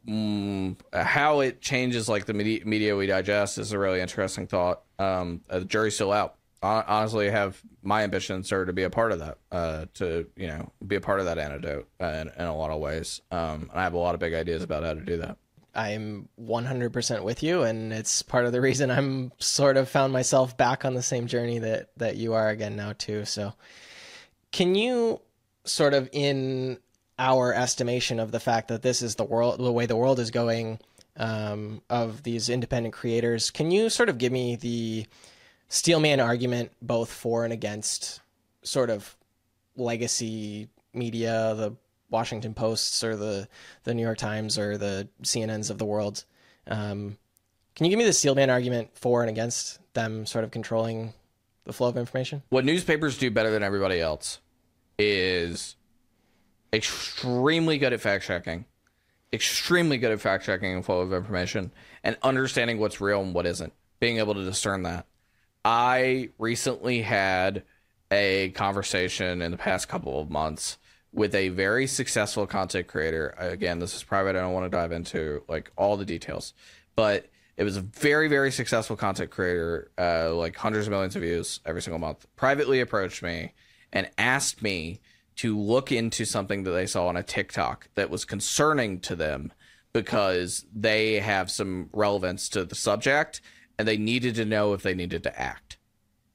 mm, 0.09 0.77
how 0.93 1.41
it 1.41 1.61
changes 1.61 2.09
like 2.09 2.25
the 2.25 2.35
media, 2.35 2.65
media 2.65 2.97
we 2.97 3.07
digest 3.07 3.59
is 3.59 3.73
a 3.73 3.79
really 3.79 4.01
interesting 4.01 4.47
thought. 4.47 4.83
Um, 4.99 5.43
uh, 5.51 5.61
the 5.61 5.65
jury's 5.65 5.95
still 5.95 6.13
out 6.13 6.37
honestly 6.63 7.31
have 7.31 7.61
my 7.83 8.03
ambitions 8.03 8.51
are 8.53 8.65
to 8.65 8.73
be 8.73 8.83
a 8.83 8.91
part 8.91 9.13
of 9.13 9.21
that 9.21 9.39
uh 9.53 9.87
to 9.95 10.27
you 10.37 10.47
know 10.47 10.71
be 10.87 10.97
a 10.97 11.01
part 11.01 11.21
of 11.21 11.27
that 11.27 11.39
antidote 11.39 11.89
uh, 12.01 12.07
in, 12.07 12.31
in 12.37 12.47
a 12.47 12.57
lot 12.57 12.71
of 12.71 12.81
ways 12.81 13.21
um 13.31 13.69
and 13.71 13.81
i 13.81 13.83
have 13.83 13.95
a 13.95 13.99
lot 13.99 14.15
of 14.15 14.21
big 14.21 14.35
ideas 14.35 14.63
about 14.63 14.83
how 14.83 14.95
to 14.95 15.01
do 15.01 15.17
that 15.19 15.37
I'm 15.75 16.29
100% 16.43 17.23
with 17.23 17.45
you, 17.45 17.63
and 17.63 17.93
it's 17.93 18.23
part 18.23 18.47
of 18.47 18.53
the 18.53 18.61
reason 18.61 18.91
I'm 18.91 19.31
sort 19.39 19.77
of 19.77 19.89
found 19.89 20.13
myself 20.13 20.57
back 20.57 20.85
on 20.85 20.95
the 20.95 21.03
same 21.03 21.29
journey 21.29 21.61
that 21.61 21.91
that 21.99 22.17
you 22.17 22.33
are 22.35 22.49
again 22.49 22.75
now 22.75 22.95
too. 22.99 23.25
So, 23.25 23.53
can 24.51 24.75
you 24.75 25.21
sort 25.65 25.95
of 25.95 26.09
in 26.11 26.79
our 27.17 27.55
estimation 27.55 28.19
of 28.19 28.33
the 28.33 28.41
fact 28.41 28.69
that 28.69 28.83
this 28.83 29.03
is 29.03 29.15
the 29.15 29.25
world, 29.25 29.59
the 29.59 29.71
way 29.71 29.87
the 29.87 29.95
world 29.95 30.19
is 30.19 30.33
going, 30.33 30.81
um, 31.17 31.83
of 31.91 32.23
these 32.23 32.49
independent 32.49 32.95
creators, 32.95 33.51
can 33.51 33.71
you 33.71 33.91
sort 33.91 34.09
of 34.09 34.19
give 34.19 34.33
me 34.33 34.57
the 34.57 35.07
steelman 35.69 36.21
argument 36.21 36.73
both 36.83 37.11
for 37.11 37.45
and 37.45 37.53
against 37.53 38.21
sort 38.63 38.91
of 38.91 39.17
legacy 39.77 40.69
media, 40.93 41.55
the 41.57 41.77
Washington 42.11 42.55
Posts 42.55 43.05
or 43.05 43.17
the 43.17 43.49
the 43.85 43.95
New 43.95 44.03
York 44.03 44.19
Times 44.19 44.59
or 44.59 44.79
the 44.79 45.09
CNNs 45.23 45.71
of 45.71 45.79
the 45.79 45.85
world. 45.85 46.25
Um, 46.67 47.19
can 47.75 47.85
you 47.85 47.91
give 47.91 47.99
me 47.99 48.05
the 48.05 48.13
steelman 48.13 48.51
argument 48.51 48.91
for 48.95 49.23
and 49.23 49.31
against 49.31 49.79
them 49.95 50.27
sort 50.27 50.45
of 50.45 50.51
controlling 50.51 51.15
the 51.65 51.73
flow 51.73 51.89
of 51.89 51.97
information? 51.97 52.43
What 52.49 52.65
newspapers 52.65 53.19
do 53.19 53.31
better 53.31 53.51
than 53.51 53.63
everybody 53.63 54.01
else 54.01 54.41
is 54.99 55.77
extremely 56.73 57.79
good 57.79 57.93
at 57.93 58.01
fact 58.01 58.25
checking, 58.25 58.65
extremely 59.33 59.99
good 59.99 60.11
at 60.11 60.21
fact 60.21 60.45
checking 60.45 60.75
and 60.75 60.85
flow 60.85 61.01
of 61.01 61.13
information, 61.13 61.73
and 62.03 62.17
understanding 62.23 62.79
what's 62.79 63.01
real 63.01 63.23
and 63.23 63.35
what 63.35 63.47
isn't. 63.47 63.73
Being 64.01 64.19
able 64.19 64.35
to 64.35 64.45
discern 64.45 64.83
that. 64.85 65.07
I 65.71 66.31
recently 66.39 67.03
had 67.03 67.63
a 68.11 68.53
conversation 68.53 69.43
in 69.43 69.51
the 69.51 69.59
past 69.59 69.87
couple 69.87 70.19
of 70.19 70.31
months 70.31 70.79
with 71.13 71.35
a 71.35 71.51
very 71.51 71.87
successful 71.87 72.47
content 72.47 72.87
creator. 72.87 73.35
Again, 73.37 73.79
this 73.79 73.95
is 73.95 74.03
private. 74.03 74.35
I 74.35 74.41
don't 74.41 74.55
want 74.55 74.65
to 74.65 74.75
dive 74.75 74.93
into 74.93 75.43
like 75.47 75.71
all 75.77 75.99
the 75.99 76.07
details, 76.07 76.55
but 76.97 77.27
it 77.59 77.65
was 77.65 77.77
a 77.77 77.83
very, 77.83 78.29
very 78.29 78.51
successful 78.51 78.97
content 78.97 79.31
creator, 79.31 79.91
uh, 79.99 80.35
like 80.35 80.57
hundreds 80.57 80.87
of 80.87 80.91
millions 80.91 81.17
of 81.17 81.21
views 81.21 81.61
every 81.67 81.83
single 81.83 81.99
month. 81.99 82.27
Privately 82.35 82.81
approached 82.81 83.23
me 83.23 83.53
and 83.93 84.09
asked 84.17 84.63
me 84.63 85.03
to 85.37 85.59
look 85.59 85.93
into 85.93 86.25
something 86.25 86.63
that 86.63 86.71
they 86.71 86.87
saw 86.87 87.09
on 87.09 87.17
a 87.19 87.23
TikTok 87.23 87.91
that 87.95 88.09
was 88.09 88.25
concerning 88.25 89.01
to 89.01 89.15
them 89.15 89.53
because 89.93 90.65
they 90.75 91.21
have 91.21 91.51
some 91.51 91.91
relevance 91.93 92.49
to 92.49 92.65
the 92.65 92.75
subject 92.75 93.43
and 93.79 93.87
they 93.87 93.97
needed 93.97 94.35
to 94.37 94.45
know 94.45 94.73
if 94.73 94.83
they 94.83 94.95
needed 94.95 95.23
to 95.23 95.41
act. 95.41 95.79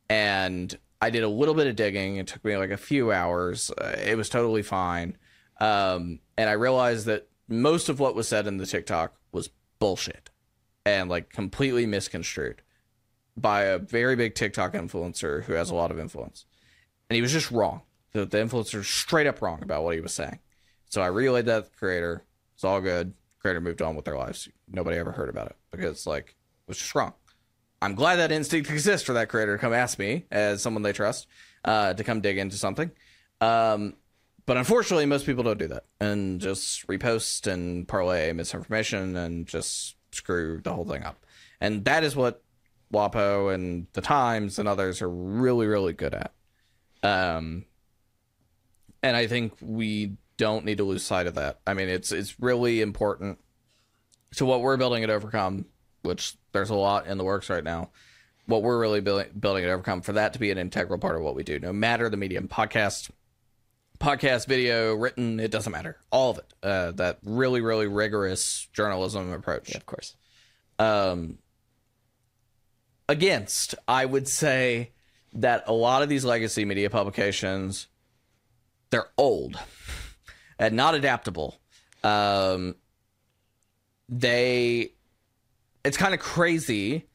And 0.09 0.77
I 1.01 1.09
did 1.09 1.23
a 1.23 1.29
little 1.29 1.53
bit 1.53 1.67
of 1.67 1.75
digging. 1.75 2.15
It 2.17 2.27
took 2.27 2.45
me 2.45 2.55
like 2.55 2.71
a 2.71 2.77
few 2.77 3.11
hours. 3.11 3.71
Uh, 3.71 3.95
it 3.97 4.15
was 4.15 4.29
totally 4.29 4.63
fine. 4.63 5.17
Um, 5.59 6.19
and 6.37 6.49
I 6.49 6.53
realized 6.53 7.05
that 7.07 7.27
most 7.47 7.89
of 7.89 7.99
what 7.99 8.15
was 8.15 8.27
said 8.27 8.47
in 8.47 8.57
the 8.57 8.65
TikTok 8.65 9.15
was 9.31 9.49
bullshit 9.79 10.29
and 10.85 11.09
like 11.09 11.29
completely 11.29 11.85
misconstrued 11.85 12.61
by 13.35 13.63
a 13.63 13.79
very 13.79 14.15
big 14.15 14.35
TikTok 14.35 14.73
influencer 14.73 15.43
who 15.43 15.53
has 15.53 15.69
a 15.69 15.75
lot 15.75 15.91
of 15.91 15.99
influence. 15.99 16.45
And 17.09 17.15
he 17.15 17.21
was 17.21 17.31
just 17.31 17.51
wrong. 17.51 17.81
The, 18.13 18.25
the 18.25 18.37
influencer 18.37 18.83
straight 18.83 19.27
up 19.27 19.41
wrong 19.41 19.61
about 19.61 19.83
what 19.83 19.95
he 19.95 20.01
was 20.01 20.13
saying. 20.13 20.39
So 20.89 21.01
I 21.01 21.07
relayed 21.07 21.47
that 21.47 21.65
to 21.65 21.69
the 21.69 21.75
creator. 21.75 22.23
It's 22.55 22.63
all 22.63 22.79
good. 22.79 23.13
Creator 23.39 23.61
moved 23.61 23.81
on 23.81 23.95
with 23.95 24.05
their 24.05 24.17
lives. 24.17 24.47
Nobody 24.71 24.97
ever 24.97 25.11
heard 25.11 25.29
about 25.29 25.47
it 25.47 25.55
because 25.71 26.07
like 26.07 26.27
it 26.27 26.67
was 26.67 26.77
just 26.77 26.95
wrong. 26.95 27.13
I'm 27.83 27.95
glad 27.95 28.15
that 28.15 28.31
instinct 28.31 28.69
exists 28.71 29.05
for 29.05 29.13
that 29.13 29.29
creator 29.29 29.57
to 29.57 29.61
come 29.61 29.73
ask 29.73 29.99
me 29.99 30.25
as 30.31 30.61
someone 30.61 30.83
they 30.83 30.93
trust 30.93 31.27
uh, 31.65 31.93
to 31.93 32.03
come 32.03 32.21
dig 32.21 32.37
into 32.37 32.55
something. 32.55 32.91
Um, 33.41 33.95
but 34.45 34.57
unfortunately, 34.57 35.05
most 35.05 35.25
people 35.25 35.43
don't 35.43 35.59
do 35.59 35.67
that 35.67 35.85
and 35.99 36.39
just 36.39 36.87
repost 36.87 37.45
and 37.45 37.87
parlay 37.87 38.31
misinformation 38.33 39.15
and 39.15 39.45
just 39.45 39.95
screw 40.11 40.61
the 40.61 40.73
whole 40.73 40.85
thing 40.85 41.03
up. 41.03 41.25
And 41.59 41.85
that 41.85 42.03
is 42.03 42.15
what 42.15 42.41
WAPO 42.93 43.53
and 43.53 43.87
the 43.93 44.01
Times 44.01 44.59
and 44.59 44.67
others 44.67 45.01
are 45.01 45.09
really, 45.09 45.67
really 45.67 45.93
good 45.93 46.13
at. 46.13 46.33
Um, 47.03 47.65
and 49.01 49.17
I 49.17 49.27
think 49.27 49.53
we 49.61 50.17
don't 50.37 50.65
need 50.65 50.77
to 50.77 50.83
lose 50.83 51.03
sight 51.03 51.27
of 51.27 51.35
that. 51.35 51.59
I 51.67 51.73
mean, 51.73 51.89
it's 51.89 52.11
it's 52.11 52.39
really 52.39 52.81
important 52.81 53.39
to 54.35 54.45
what 54.45 54.61
we're 54.61 54.77
building 54.77 55.03
at 55.03 55.09
Overcome, 55.09 55.65
which 56.03 56.35
there's 56.51 56.69
a 56.69 56.75
lot 56.75 57.07
in 57.07 57.17
the 57.17 57.23
works 57.23 57.49
right 57.49 57.63
now. 57.63 57.89
what 58.45 58.61
we're 58.61 58.79
really 58.79 58.99
building, 59.01 59.29
building 59.39 59.63
at 59.63 59.69
Overcome 59.69 60.01
for 60.01 60.13
that 60.13 60.33
to 60.33 60.39
be 60.39 60.51
an 60.51 60.57
integral 60.57 60.99
part 60.99 61.15
of 61.15 61.21
what 61.21 61.33
we 61.35 61.43
do, 61.43 61.59
no 61.59 61.71
matter 61.71 62.09
the 62.09 62.17
medium, 62.17 62.47
podcast, 62.47 63.09
podcast, 63.99 64.47
video, 64.47 64.93
written, 64.93 65.39
it 65.39 65.49
doesn't 65.49 65.71
matter, 65.71 65.97
all 66.11 66.31
of 66.31 66.37
it. 66.39 66.53
Uh, 66.61 66.91
that 66.91 67.19
really, 67.23 67.61
really 67.61 67.87
rigorous 67.87 68.67
journalism 68.73 69.31
approach. 69.31 69.69
Yeah, 69.71 69.77
of 69.77 69.85
course. 69.85 70.15
Um, 70.77 71.37
against, 73.07 73.75
I 73.87 74.05
would 74.05 74.27
say 74.27 74.91
that 75.33 75.63
a 75.67 75.73
lot 75.73 76.03
of 76.03 76.09
these 76.09 76.25
legacy 76.25 76.65
media 76.65 76.89
publications, 76.89 77.87
they're 78.89 79.09
old 79.17 79.57
and 80.59 80.75
not 80.75 80.95
adaptable. 80.95 81.59
Um, 82.03 82.75
they, 84.09 84.93
it's 85.83 85.97
kind 85.97 86.13
of 86.13 86.19
crazy 86.19 87.07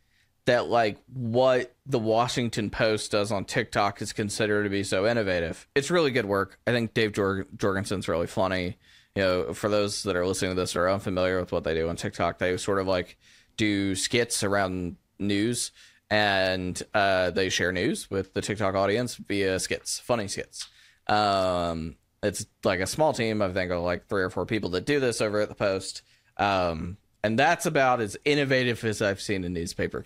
that 0.46 0.68
like 0.68 0.98
what 1.12 1.74
the 1.84 1.98
Washington 1.98 2.70
Post 2.70 3.12
does 3.12 3.30
on 3.30 3.44
TikTok 3.44 4.00
is 4.00 4.12
considered 4.12 4.64
to 4.64 4.70
be 4.70 4.82
so 4.82 5.06
innovative. 5.06 5.68
It's 5.74 5.90
really 5.90 6.10
good 6.10 6.24
work. 6.24 6.58
I 6.66 6.72
think 6.72 6.94
Dave 6.94 7.12
Jor- 7.12 7.46
Jorgenson's 7.56 8.08
really 8.08 8.26
funny. 8.26 8.78
You 9.14 9.22
know, 9.22 9.52
for 9.52 9.68
those 9.68 10.04
that 10.04 10.16
are 10.16 10.26
listening 10.26 10.52
to 10.52 10.54
this 10.54 10.74
or 10.74 10.88
unfamiliar 10.88 11.40
with 11.40 11.52
what 11.52 11.64
they 11.64 11.74
do 11.74 11.88
on 11.88 11.96
TikTok, 11.96 12.38
they 12.38 12.56
sort 12.56 12.78
of 12.78 12.86
like 12.86 13.18
do 13.56 13.94
skits 13.94 14.42
around 14.42 14.96
news 15.18 15.70
and 16.10 16.82
uh, 16.94 17.30
they 17.30 17.50
share 17.50 17.72
news 17.72 18.10
with 18.10 18.32
the 18.32 18.40
TikTok 18.40 18.74
audience 18.74 19.16
via 19.16 19.58
skits, 19.60 19.98
funny 19.98 20.28
skits. 20.28 20.68
Um, 21.08 21.96
it's 22.22 22.46
like 22.64 22.80
a 22.80 22.86
small 22.86 23.12
team, 23.12 23.42
I 23.42 23.52
think, 23.52 23.70
of 23.70 23.82
like 23.82 24.06
three 24.08 24.22
or 24.22 24.30
four 24.30 24.46
people 24.46 24.70
that 24.70 24.86
do 24.86 25.00
this 25.00 25.20
over 25.20 25.40
at 25.40 25.48
the 25.48 25.54
Post. 25.54 26.02
Um, 26.36 26.96
and 27.22 27.38
that's 27.38 27.66
about 27.66 28.00
as 28.00 28.16
innovative 28.24 28.84
as 28.84 29.02
I've 29.02 29.20
seen 29.20 29.44
a 29.44 29.48
newspaper 29.48 30.04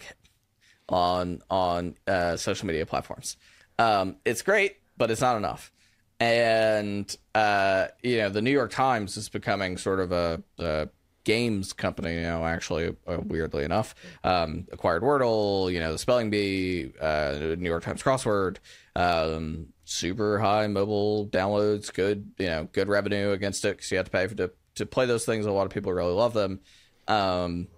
on 0.89 1.43
on 1.51 1.97
uh, 2.07 2.37
social 2.37 2.67
media 2.67 2.87
platforms. 2.87 3.37
Um, 3.79 4.17
it's 4.25 4.43
great, 4.43 4.77
but 4.97 5.11
it's 5.11 5.21
not 5.21 5.37
enough. 5.37 5.73
And 6.21 7.15
uh, 7.35 7.89
you 8.03 8.19
know, 8.19 8.29
the 8.29 8.43
New 8.43 8.51
York 8.51 8.71
Times 8.71 9.17
is 9.17 9.29
becoming 9.29 9.77
sort 9.77 10.01
of 10.01 10.13
a, 10.13 10.43
a 10.59 10.89
games 11.25 11.73
company 11.73 12.15
you 12.15 12.23
know. 12.23 12.45
Actually, 12.45 12.95
uh, 13.07 13.19
weirdly 13.25 13.65
enough, 13.65 13.95
um, 14.23 14.67
acquired 14.73 15.03
Wordle. 15.03 15.73
You 15.73 15.81
know, 15.81 15.93
the 15.93 15.99
Spelling 15.99 16.31
Bee, 16.31 16.93
uh, 17.01 17.57
New 17.59 17.69
York 17.69 17.83
Times 17.83 18.03
crossword. 18.03 18.59
Um, 18.95 19.69
super 19.85 20.39
high 20.39 20.67
mobile 20.69 21.27
downloads, 21.27 21.93
good 21.93 22.31
you 22.39 22.47
know, 22.47 22.69
good 22.73 22.89
revenue 22.89 23.33
against 23.33 23.65
it 23.65 23.77
because 23.77 23.91
you 23.91 23.97
have 23.97 24.07
to 24.07 24.13
pay 24.13 24.27
for 24.27 24.35
to 24.37 24.53
to 24.77 24.87
play 24.87 25.07
those 25.07 25.25
things. 25.25 25.47
A 25.47 25.51
lot 25.51 25.67
of 25.67 25.73
people 25.73 25.93
really 25.93 26.13
love 26.15 26.33
them. 26.33 26.61
Um, 27.09 27.69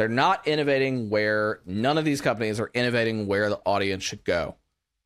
they're 0.00 0.08
not 0.08 0.48
innovating 0.48 1.10
where 1.10 1.60
none 1.66 1.98
of 1.98 2.06
these 2.06 2.22
companies 2.22 2.58
are 2.58 2.70
innovating 2.72 3.26
where 3.26 3.50
the 3.50 3.60
audience 3.66 4.02
should 4.02 4.24
go. 4.24 4.56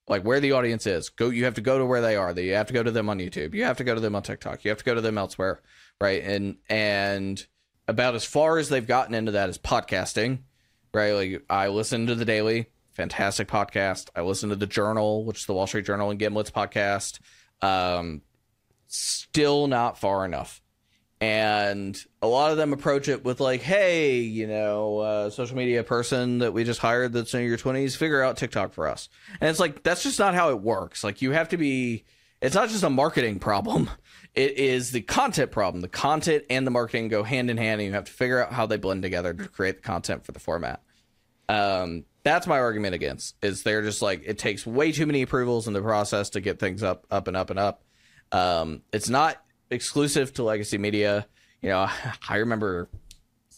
Like 0.06 0.22
where 0.22 0.38
the 0.38 0.52
audience 0.52 0.86
is. 0.86 1.08
Go 1.08 1.30
you 1.30 1.46
have 1.46 1.54
to 1.54 1.62
go 1.62 1.78
to 1.78 1.84
where 1.84 2.00
they 2.00 2.14
are. 2.14 2.32
You 2.38 2.54
have 2.54 2.68
to 2.68 2.72
go 2.72 2.82
to 2.82 2.92
them 2.92 3.08
on 3.08 3.18
YouTube. 3.18 3.54
You 3.54 3.64
have 3.64 3.78
to 3.78 3.84
go 3.84 3.94
to 3.94 4.00
them 4.00 4.14
on 4.14 4.22
TikTok. 4.22 4.62
You 4.62 4.68
have 4.68 4.78
to 4.78 4.84
go 4.84 4.94
to 4.94 5.00
them 5.00 5.18
elsewhere. 5.18 5.60
Right. 6.00 6.22
And 6.22 6.58
and 6.68 7.44
about 7.88 8.14
as 8.14 8.24
far 8.24 8.58
as 8.58 8.68
they've 8.68 8.86
gotten 8.86 9.14
into 9.14 9.32
that 9.32 9.48
is 9.48 9.58
podcasting. 9.58 10.42
Right. 10.92 11.12
Like 11.12 11.44
I 11.50 11.68
listen 11.68 12.06
to 12.06 12.14
the 12.14 12.24
daily, 12.24 12.66
fantastic 12.92 13.48
podcast. 13.48 14.10
I 14.14 14.20
listen 14.20 14.50
to 14.50 14.56
the 14.56 14.66
journal, 14.66 15.24
which 15.24 15.40
is 15.40 15.46
the 15.46 15.54
Wall 15.54 15.66
Street 15.66 15.86
Journal 15.86 16.10
and 16.10 16.20
Gimlet's 16.20 16.52
podcast. 16.52 17.18
Um 17.62 18.22
still 18.86 19.66
not 19.66 19.98
far 19.98 20.24
enough 20.24 20.62
and 21.20 22.04
a 22.20 22.26
lot 22.26 22.50
of 22.50 22.56
them 22.56 22.72
approach 22.72 23.08
it 23.08 23.24
with 23.24 23.40
like 23.40 23.62
hey 23.62 24.18
you 24.18 24.46
know 24.46 24.98
uh, 24.98 25.30
social 25.30 25.56
media 25.56 25.82
person 25.82 26.38
that 26.38 26.52
we 26.52 26.64
just 26.64 26.80
hired 26.80 27.12
that's 27.12 27.34
in 27.34 27.44
your 27.44 27.56
20s 27.56 27.96
figure 27.96 28.22
out 28.22 28.36
tiktok 28.36 28.72
for 28.72 28.88
us. 28.88 29.08
And 29.40 29.48
it's 29.48 29.60
like 29.60 29.82
that's 29.82 30.02
just 30.02 30.18
not 30.18 30.34
how 30.34 30.50
it 30.50 30.60
works. 30.60 31.04
Like 31.04 31.22
you 31.22 31.32
have 31.32 31.48
to 31.50 31.56
be 31.56 32.04
it's 32.40 32.54
not 32.54 32.68
just 32.68 32.84
a 32.84 32.90
marketing 32.90 33.38
problem. 33.38 33.90
It 34.34 34.58
is 34.58 34.90
the 34.90 35.00
content 35.00 35.52
problem. 35.52 35.80
The 35.80 35.86
content 35.86 36.42
and 36.50 36.66
the 36.66 36.72
marketing 36.72 37.06
go 37.06 37.22
hand 37.22 37.50
in 37.50 37.56
hand 37.56 37.80
and 37.80 37.86
you 37.86 37.94
have 37.94 38.06
to 38.06 38.12
figure 38.12 38.42
out 38.44 38.52
how 38.52 38.66
they 38.66 38.78
blend 38.78 39.02
together 39.02 39.32
to 39.32 39.46
create 39.46 39.76
the 39.76 39.82
content 39.82 40.26
for 40.26 40.32
the 40.32 40.40
format. 40.40 40.82
Um, 41.48 42.04
that's 42.24 42.48
my 42.48 42.58
argument 42.58 42.96
against 42.96 43.36
is 43.42 43.62
they're 43.62 43.82
just 43.82 44.02
like 44.02 44.22
it 44.26 44.38
takes 44.38 44.66
way 44.66 44.90
too 44.90 45.06
many 45.06 45.22
approvals 45.22 45.68
in 45.68 45.72
the 45.72 45.80
process 45.80 46.30
to 46.30 46.40
get 46.40 46.58
things 46.58 46.82
up 46.82 47.06
up 47.12 47.28
and 47.28 47.36
up 47.36 47.50
and 47.50 47.60
up. 47.60 47.84
Um, 48.32 48.82
it's 48.92 49.08
not 49.08 49.40
exclusive 49.74 50.32
to 50.34 50.42
Legacy 50.42 50.78
Media. 50.78 51.26
You 51.60 51.70
know, 51.70 51.88
I 52.28 52.36
remember 52.36 52.88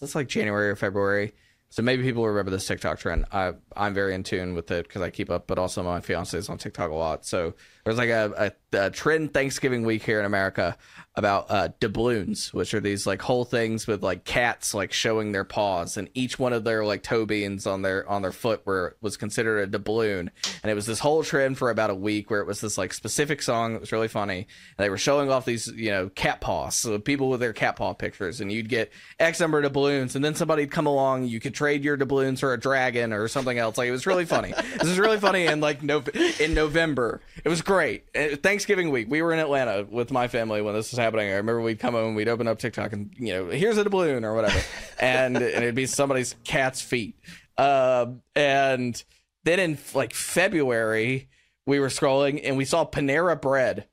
it's 0.01 0.15
like 0.15 0.29
January 0.29 0.71
or 0.71 0.77
February. 0.77 1.33
So 1.71 1.83
maybe 1.83 2.03
people 2.03 2.27
remember 2.27 2.51
this 2.51 2.67
TikTok 2.67 2.99
trend. 2.99 3.27
I 3.33 3.53
I'm 3.77 3.95
very 3.95 4.15
in 4.15 4.23
tune 4.23 4.55
with 4.55 4.71
it 4.71 4.87
because 4.87 5.03
I 5.03 5.11
keep 5.11 5.31
up, 5.31 5.47
but 5.47 5.59
also 5.59 5.83
my 5.83 6.01
fiance 6.01 6.37
is 6.37 6.49
on 6.49 6.59
TikTok 6.59 6.91
a 6.91 6.95
lot. 6.95 7.27
So 7.27 7.55
there's 7.87 7.99
like 7.99 8.11
a, 8.11 8.53
a, 8.73 8.79
a 8.87 8.91
trend 8.91 9.33
Thanksgiving 9.33 9.85
week 9.85 10.03
here 10.03 10.19
in 10.19 10.27
America 10.27 10.77
about 11.15 11.47
uh, 11.51 11.69
doubloons, 11.81 12.53
which 12.53 12.75
are 12.75 12.81
these 12.81 13.07
like 13.07 13.23
whole 13.23 13.45
things 13.45 13.87
with 13.87 14.03
like 14.03 14.25
cats 14.25 14.75
like 14.75 14.93
showing 14.93 15.31
their 15.31 15.45
paws, 15.45 15.97
and 15.97 16.11
each 16.13 16.37
one 16.39 16.53
of 16.53 16.65
their 16.65 16.85
like 16.85 17.05
toe 17.05 17.25
beans 17.25 17.65
on 17.65 17.83
their 17.83 18.07
on 18.09 18.23
their 18.23 18.33
foot 18.33 18.67
were 18.67 18.97
was 19.01 19.17
considered 19.17 19.61
a 19.61 19.67
doubloon, 19.67 20.31
and 20.65 20.71
it 20.71 20.75
was 20.75 20.85
this 20.85 20.99
whole 20.99 21.23
trend 21.23 21.57
for 21.57 21.71
about 21.71 21.91
a 21.91 21.95
week 21.95 22.29
where 22.29 22.41
it 22.41 22.47
was 22.47 22.61
this 22.61 22.77
like 22.77 22.93
specific 22.93 23.41
song 23.41 23.73
that 23.73 23.81
was 23.81 23.93
really 23.93 24.09
funny, 24.09 24.49
and 24.77 24.85
they 24.85 24.91
were 24.91 24.99
showing 24.99 25.31
off 25.31 25.45
these 25.45 25.69
you 25.69 25.91
know 25.91 26.09
cat 26.11 26.41
paws, 26.41 26.75
so 26.75 26.99
people 26.99 27.31
with 27.31 27.41
their 27.41 27.53
cat 27.53 27.77
paw 27.77 27.95
pictures, 27.95 28.41
and 28.41 28.51
you'd 28.51 28.69
get 28.69 28.93
X 29.21 29.39
number 29.39 29.59
of 29.59 29.63
doubloons, 29.63 30.17
and 30.17 30.25
then 30.25 30.35
somebody'd 30.35 30.73
come 30.73 30.87
along, 30.87 31.25
you 31.25 31.39
could 31.39 31.55
trade 31.55 31.85
your 31.85 31.97
doubloons 31.97 32.41
for 32.41 32.53
a 32.53 32.59
dragon 32.61 33.13
or 33.13 33.29
something 33.29 33.59
else. 33.59 33.79
Like 33.79 33.89
it 33.89 33.93
was 33.93 34.07
really 34.07 34.27
funny. 34.27 34.53
this 34.53 34.89
is 34.89 34.99
really 34.99 35.19
funny, 35.19 35.47
and 35.47 35.63
like 35.63 35.85
no 35.85 36.03
in 36.41 36.53
November, 36.53 37.23
it 37.43 37.49
was 37.49 37.63
great. 37.63 37.76
Uh, 38.15 38.37
Thanksgiving 38.37 38.91
week, 38.91 39.07
we 39.11 39.23
were 39.23 39.33
in 39.33 39.39
Atlanta 39.39 39.87
with 39.89 40.11
my 40.11 40.29
family 40.29 40.63
when 40.63 40.75
this 40.75 40.91
was 40.91 40.99
happening. 40.99 41.29
I 41.29 41.37
remember 41.37 41.61
we'd 41.61 41.79
come 41.79 41.95
home, 41.95 42.09
and 42.09 42.17
we'd 42.17 42.29
open 42.29 42.49
up 42.49 42.59
TikTok, 42.59 42.93
and 42.93 43.11
you 43.19 43.33
know, 43.33 43.47
here's 43.47 43.79
a 43.79 43.85
doubloon 43.85 44.25
or 44.25 44.35
whatever, 44.35 44.59
and 44.99 45.37
and 45.37 45.45
it'd 45.45 45.75
be 45.75 45.87
somebody's 45.87 46.35
cat's 46.45 46.81
feet. 46.81 47.19
Uh, 47.59 48.07
and 48.35 49.03
then 49.45 49.61
in 49.61 49.79
like 49.95 50.13
February, 50.13 51.29
we 51.67 51.81
were 51.81 51.89
scrolling 51.89 52.41
and 52.43 52.57
we 52.57 52.65
saw 52.65 52.85
Panera 52.85 53.41
Bread 53.41 53.87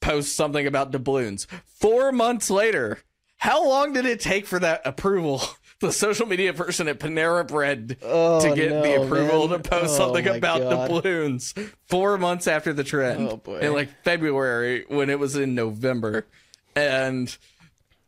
post 0.00 0.36
something 0.36 0.66
about 0.66 0.90
doubloons. 0.90 1.46
Four 1.66 2.12
months 2.12 2.50
later, 2.50 2.98
how 3.38 3.68
long 3.68 3.92
did 3.92 4.06
it 4.06 4.20
take 4.20 4.46
for 4.46 4.58
that 4.58 4.82
approval? 4.84 5.42
The 5.80 5.92
social 5.92 6.26
media 6.26 6.52
person 6.52 6.88
at 6.88 6.98
Panera 6.98 7.46
Bread 7.46 7.98
Oh, 8.02 8.40
to 8.40 8.52
get 8.54 8.70
no, 8.70 8.82
the 8.82 9.02
approval 9.02 9.46
man. 9.48 9.62
to 9.62 9.68
post 9.68 9.92
Oh, 9.94 9.96
something 10.12 10.26
about 10.26 10.60
God. 10.60 10.88
doubloons. 10.90 11.54
Four 11.86 12.18
months 12.18 12.48
after 12.48 12.72
the 12.72 12.82
trend, 12.82 13.28
Oh, 13.30 13.36
boy. 13.36 13.60
in 13.60 13.72
like 13.74 13.88
February 14.02 14.84
when 14.88 15.08
it 15.08 15.20
was 15.20 15.36
in 15.36 15.54
November, 15.54 16.26
and 16.74 17.36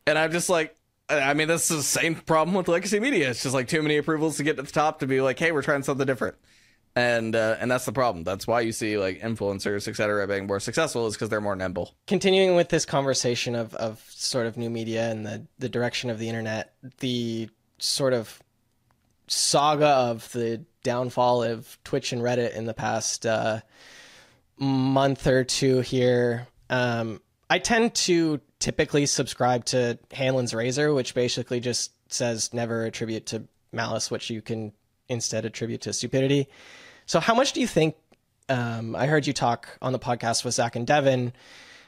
and 0.07 0.19
I'm 0.19 0.33
just 0.33 0.49
like, 0.49 0.75
I 1.09 1.35
mean, 1.35 1.47
this 1.47 1.71
is 1.71 1.77
the 1.77 1.83
same 2.01 2.17
problem 2.17 2.55
with 2.57 2.67
legacy 2.67 2.99
media. 2.99 3.31
It's 3.31 3.43
just 3.45 3.55
like 3.55 3.69
too 3.69 3.83
many 3.83 3.97
approvals 3.99 4.37
to 4.39 4.43
get 4.43 4.57
to 4.57 4.63
the 4.63 4.71
top 4.73 4.99
to 5.01 5.07
be 5.07 5.21
like, 5.21 5.39
hey, 5.39 5.53
we're 5.53 5.63
trying 5.63 5.83
something 5.85 6.07
different. 6.07 6.37
And 6.97 7.37
uh, 7.37 7.57
and 7.61 7.71
that's 7.71 7.85
the 7.85 7.93
problem. 7.93 8.25
That's 8.25 8.49
why 8.49 8.63
you 8.63 8.73
see 8.73 8.99
like 8.99 9.21
influencers, 9.21 9.87
et 9.87 9.95
cetera, 9.95 10.27
being 10.27 10.49
more 10.49 10.59
successful 10.59 11.07
is 11.07 11.15
because 11.15 11.29
they're 11.29 11.41
more 11.41 11.55
nimble. 11.55 11.95
continuing 12.09 12.57
with 12.57 12.69
this 12.69 12.85
conversation 12.85 13.55
of, 13.55 13.75
of 13.77 14.05
sort 14.09 14.47
of 14.47 14.57
new 14.57 14.71
media 14.71 15.09
and 15.09 15.25
the, 15.25 15.47
the 15.61 15.69
direction 15.69 16.11
of 16.11 16.19
the 16.19 16.29
internet, 16.29 16.75
the 16.99 17.49
sort 17.81 18.13
of 18.13 18.41
saga 19.27 19.87
of 19.87 20.31
the 20.33 20.65
downfall 20.83 21.43
of 21.43 21.79
Twitch 21.85 22.13
and 22.13 22.23
Reddit 22.23 22.55
in 22.55 22.67
the 22.67 22.75
past 22.75 23.27
uh, 23.27 23.61
month 24.59 25.27
or 25.27 25.45
two 25.45 25.81
here. 25.81 26.47
Um, 26.69 27.21
I 27.49 27.59
tend 27.59 27.95
to 27.97 28.41
typically 28.59 29.07
subscribe 29.07 29.65
to 29.67 29.99
Hanlon's 30.13 30.55
Razor, 30.55 30.93
which 30.95 31.15
basically 31.15 31.61
just 31.61 31.93
says 32.13 32.53
never 32.55 32.85
attribute 32.85 33.27
to 33.27 33.45
malice, 33.73 34.11
which 34.11 34.31
you 34.31 34.43
can 34.43 34.73
instead 35.09 35.45
attribute 35.45 35.81
to 35.83 35.93
stupidity. 35.93 36.49
So, 37.07 37.19
how 37.21 37.35
much 37.35 37.53
do 37.53 37.61
you 37.61 37.67
think? 37.67 37.97
Um, 38.49 38.97
I 38.97 39.07
heard 39.07 39.27
you 39.27 39.33
talk 39.33 39.69
on 39.81 39.93
the 39.93 39.99
podcast 39.99 40.45
with 40.45 40.55
Zach 40.55 40.77
and 40.77 40.87
Devin. 40.87 41.33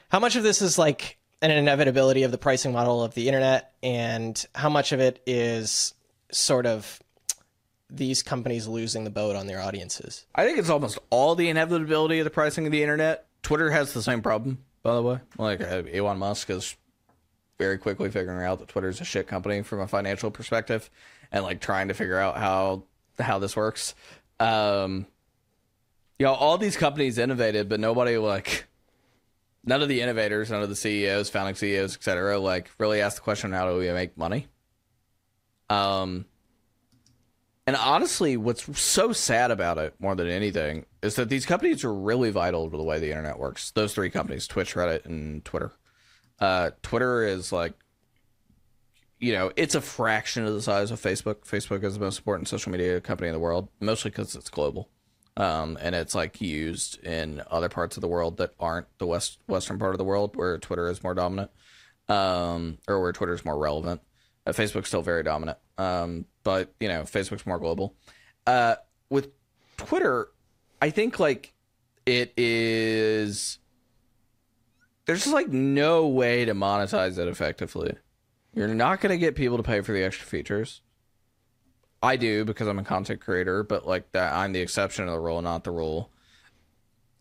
How 0.09 0.19
much 0.19 0.35
of 0.35 0.43
this 0.43 0.61
is 0.61 0.77
like 0.77 1.17
an 1.43 1.51
inevitability 1.51 2.23
of 2.23 2.31
the 2.31 2.37
pricing 2.37 2.71
model 2.71 3.03
of 3.03 3.13
the 3.13 3.27
internet, 3.27 3.73
and 3.83 4.43
how 4.55 4.69
much 4.69 4.93
of 4.93 5.01
it 5.01 5.21
is 5.27 5.93
sort 6.31 6.65
of 6.65 7.01
these 7.89 8.23
companies 8.23 8.65
losing 8.65 9.03
the 9.03 9.09
boat 9.09 9.35
on 9.35 9.45
their 9.45 9.59
audiences? 9.59 10.25
I 10.33 10.45
think 10.45 10.57
it's 10.57 10.69
almost 10.69 10.97
all 11.09 11.35
the 11.35 11.49
inevitability 11.49 12.19
of 12.19 12.23
the 12.23 12.31
pricing 12.31 12.65
of 12.65 12.71
the 12.71 12.81
internet. 12.81 13.27
Twitter 13.43 13.69
has 13.71 13.93
the 13.93 14.01
same 14.01 14.21
problem, 14.21 14.59
by 14.83 14.95
the 14.95 15.01
way. 15.01 15.19
Like 15.37 15.59
uh, 15.59 15.83
Elon 15.93 16.17
Musk 16.17 16.49
is 16.49 16.77
very 17.59 17.77
quickly 17.77 18.09
figuring 18.09 18.45
out 18.45 18.59
that 18.59 18.69
Twitter's 18.69 19.01
a 19.01 19.05
shit 19.05 19.27
company 19.27 19.63
from 19.63 19.81
a 19.81 19.87
financial 19.87 20.31
perspective, 20.31 20.89
and 21.29 21.43
like 21.43 21.59
trying 21.59 21.89
to 21.89 21.93
figure 21.93 22.17
out 22.17 22.37
how 22.37 22.83
how 23.19 23.37
this 23.37 23.57
works. 23.57 23.95
Um, 24.39 25.07
you 26.17 26.25
know, 26.25 26.33
all 26.33 26.57
these 26.57 26.77
companies 26.77 27.17
innovated, 27.17 27.67
but 27.67 27.81
nobody 27.81 28.17
like 28.17 28.65
none 29.63 29.81
of 29.81 29.87
the 29.89 30.01
innovators, 30.01 30.51
none 30.51 30.61
of 30.63 30.69
the 30.69 30.75
CEOs, 30.75 31.29
founding 31.29 31.55
CEOs, 31.55 31.95
et 31.95 32.03
cetera, 32.03 32.39
like 32.39 32.69
really 32.79 33.01
asked 33.01 33.17
the 33.17 33.21
question, 33.21 33.51
how 33.53 33.69
do 33.71 33.77
we 33.77 33.91
make 33.91 34.17
money? 34.17 34.47
Um, 35.69 36.25
And 37.65 37.75
honestly, 37.77 38.35
what's 38.35 38.79
so 38.79 39.13
sad 39.13 39.49
about 39.51 39.77
it 39.77 39.95
more 39.99 40.15
than 40.15 40.27
anything 40.27 40.85
is 41.01 41.15
that 41.15 41.29
these 41.29 41.45
companies 41.45 41.83
are 41.85 41.93
really 41.93 42.29
vital 42.29 42.69
to 42.69 42.75
the 42.77 42.83
way 42.83 42.99
the 42.99 43.09
internet 43.09 43.39
works. 43.39 43.71
Those 43.71 43.93
three 43.93 44.09
companies, 44.09 44.47
Twitch, 44.47 44.75
Reddit, 44.75 45.05
and 45.05 45.43
Twitter. 45.45 45.71
Uh, 46.39 46.71
Twitter 46.81 47.23
is 47.23 47.53
like, 47.53 47.73
you 49.19 49.31
know, 49.31 49.51
it's 49.55 49.75
a 49.75 49.81
fraction 49.81 50.45
of 50.45 50.53
the 50.53 50.61
size 50.61 50.91
of 50.91 51.01
Facebook. 51.01 51.45
Facebook 51.45 51.83
is 51.85 51.93
the 51.93 52.01
most 52.01 52.17
important 52.19 52.49
social 52.49 52.71
media 52.71 52.99
company 52.99 53.29
in 53.29 53.33
the 53.33 53.39
world, 53.39 53.69
mostly 53.79 54.11
because 54.11 54.35
it's 54.35 54.49
global. 54.49 54.89
Um, 55.35 55.77
and 55.81 55.95
it's 55.95 56.13
like 56.13 56.41
used 56.41 57.03
in 57.03 57.41
other 57.49 57.69
parts 57.69 57.97
of 57.97 58.01
the 58.01 58.07
world 58.07 58.37
that 58.37 58.53
aren't 58.59 58.87
the 58.99 59.07
west 59.07 59.39
western 59.47 59.79
part 59.79 59.93
of 59.93 59.97
the 59.97 60.03
world 60.03 60.35
where 60.35 60.57
Twitter 60.59 60.87
is 60.89 61.03
more 61.03 61.15
dominant, 61.15 61.49
um, 62.07 62.77
or 62.87 63.01
where 63.01 63.11
Twitter 63.11 63.33
is 63.33 63.43
more 63.43 63.57
relevant. 63.57 64.01
Uh, 64.45 64.51
Facebook's 64.51 64.89
still 64.89 65.01
very 65.01 65.23
dominant, 65.23 65.57
um, 65.77 66.25
but 66.43 66.73
you 66.79 66.87
know 66.87 67.01
Facebook's 67.01 67.47
more 67.47 67.57
global. 67.57 67.95
Uh, 68.45 68.75
with 69.09 69.29
Twitter, 69.77 70.29
I 70.81 70.91
think 70.91 71.19
like 71.19 71.53
it 72.05 72.33
is. 72.37 73.57
There's 75.05 75.23
just 75.23 75.33
like 75.33 75.49
no 75.49 76.07
way 76.07 76.45
to 76.45 76.53
monetize 76.53 77.17
it 77.17 77.27
effectively. 77.27 77.95
You're 78.53 78.67
not 78.67 79.01
going 79.01 79.11
to 79.11 79.17
get 79.17 79.35
people 79.35 79.57
to 79.57 79.63
pay 79.63 79.81
for 79.81 79.93
the 79.93 80.03
extra 80.03 80.25
features. 80.27 80.81
I 82.03 82.17
do 82.17 82.43
because 82.43 82.67
I'm 82.67 82.77
a 82.79 82.83
content 82.83 83.21
creator, 83.21 83.63
but 83.63 83.87
like 83.87 84.11
that, 84.11 84.33
I'm 84.33 84.51
the 84.51 84.59
exception 84.59 85.05
of 85.05 85.13
the 85.13 85.19
rule, 85.19 85.41
not 85.41 85.63
the 85.63 85.71
rule. 85.71 86.11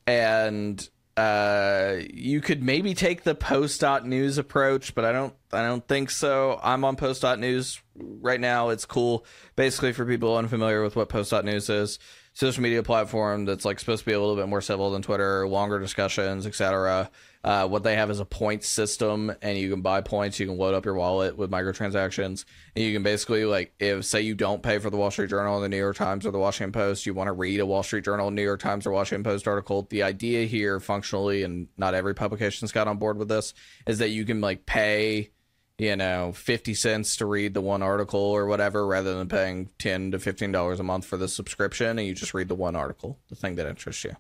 And 0.09 0.87
uh, 1.17 1.99
you 2.13 2.41
could 2.41 2.65
maybe 2.65 2.93
take 2.93 3.23
the 3.23 3.37
post.news 3.37 4.39
approach, 4.39 4.95
but 4.97 5.05
I 5.05 5.13
don't 5.13 5.35
I 5.53 5.63
don't 5.63 5.87
think 5.87 6.11
so. 6.11 6.59
I'm 6.65 6.85
on 6.85 6.97
post.news 6.97 7.81
right 7.95 8.41
now. 8.41 8.71
It's 8.71 8.85
cool. 8.85 9.25
Basically 9.55 9.93
for 9.93 10.05
people 10.05 10.37
unfamiliar 10.37 10.83
with 10.83 10.97
what 10.97 11.09
post.news 11.09 11.71
is, 11.71 12.01
social 12.33 12.63
media 12.63 12.83
platform 12.83 13.45
that's 13.45 13.65
like 13.65 13.79
supposed 13.79 14.01
to 14.01 14.07
be 14.07 14.15
a 14.15 14.21
little 14.21 14.37
bit 14.37 14.49
more 14.49 14.61
civil 14.61 14.91
than 14.91 15.03
Twitter, 15.03 15.47
longer 15.47 15.79
discussions, 15.79 16.45
etc. 16.45 17.09
Uh, 17.45 17.67
what 17.67 17.83
they 17.83 17.97
have 17.97 18.09
is 18.09 18.21
a 18.21 18.25
point 18.25 18.63
system, 18.63 19.33
and 19.43 19.59
you 19.59 19.69
can 19.69 19.81
buy 19.81 20.01
points. 20.01 20.39
You 20.39 20.47
can 20.47 20.57
load 20.57 20.75
up 20.75 20.85
your 20.85 20.95
wallet 20.95 21.37
with 21.37 21.51
microtransactions, 21.51 22.45
and 22.77 22.85
you 22.85 22.93
can 22.93 23.03
basically 23.03 23.45
like 23.45 23.75
if 23.81 24.05
say 24.05 24.21
you 24.21 24.37
don't 24.37 24.63
pay 24.63 24.79
for 24.79 24.91
the 24.91 24.97
Wall 24.97 25.11
Street 25.11 25.31
Journal, 25.31 25.61
the 25.61 25.69
New 25.69 25.77
York 25.77 25.97
Times, 25.97 26.25
or 26.25 26.31
the 26.31 26.39
Washington 26.39 26.73
Post, 26.73 27.05
you 27.05 27.15
want 27.15 27.27
to 27.27 27.33
read 27.33 27.59
a 27.59 27.67
Wall 27.67 27.83
Street 27.83 28.05
Journal, 28.05 28.31
New 28.31 28.43
York 28.43 28.61
Times, 28.61 28.87
or 28.87 28.93
Washington 28.93 29.25
Post 29.25 29.49
article. 29.49 29.89
The 29.91 30.05
idea 30.05 30.47
here, 30.47 30.79
functionally, 30.79 31.43
and 31.43 31.67
not 31.77 31.95
every 31.95 32.15
publication's 32.15 32.71
got 32.71 32.87
on 32.87 32.99
board 32.99 33.19
with 33.19 33.29
this, 33.29 33.55
is 33.89 33.99
that 33.99 34.11
you 34.11 34.25
can 34.25 34.41
like 34.41 34.65
pay 34.65 35.31
you 35.79 35.97
know, 35.97 36.31
50 36.33 36.75
cents 36.75 37.17
to 37.17 37.27
read 37.27 37.55
the 37.55 37.61
one 37.61 37.83
article 37.83 38.21
or 38.21 38.47
whatever 38.47 38.87
rather 38.87 39.15
than 39.15 39.29
paying 39.29 39.69
10 39.79 40.13
to 40.13 40.19
$15 40.19 40.79
a 40.79 40.83
month 40.85 41.05
for 41.05 41.17
the 41.17 41.27
subscription 41.27 41.99
and 41.99 42.07
you 42.07 42.15
just 42.15 42.35
read 42.35 42.47
the 42.47 42.55
one 42.55 42.77
article, 42.77 43.19
the 43.31 43.35
thing 43.35 43.57
that 43.57 43.67
interests 43.67 44.05
you. 44.05 44.11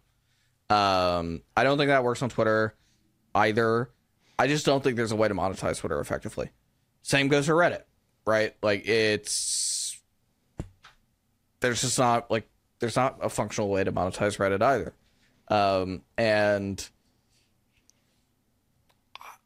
Um, 0.75 1.43
I 1.57 1.63
don't 1.63 1.79
think 1.79 1.89
that 1.89 2.03
works 2.03 2.23
on 2.23 2.31
Twitter 2.31 2.75
either. 3.35 3.91
I 4.39 4.47
just 4.47 4.67
don't 4.67 4.83
think 4.83 4.97
there's 4.97 5.13
a 5.13 5.17
way 5.17 5.29
to 5.29 5.35
monetize 5.35 5.79
Twitter 5.79 6.01
effectively. 6.01 6.51
Same 7.03 7.29
goes 7.29 7.47
for 7.47 7.55
Reddit, 7.55 7.83
right? 8.27 8.55
Like 8.63 8.87
it's 8.89 10.01
there's 11.61 11.81
just 11.81 11.99
not 11.99 12.31
like 12.31 12.49
there's 12.81 12.97
not 12.97 13.19
a 13.23 13.29
functional 13.29 13.71
way 13.71 13.85
to 13.85 13.93
monetize 13.93 14.39
Reddit 14.39 14.63
either. 14.63 14.93
Um, 15.49 16.03
and 16.17 16.89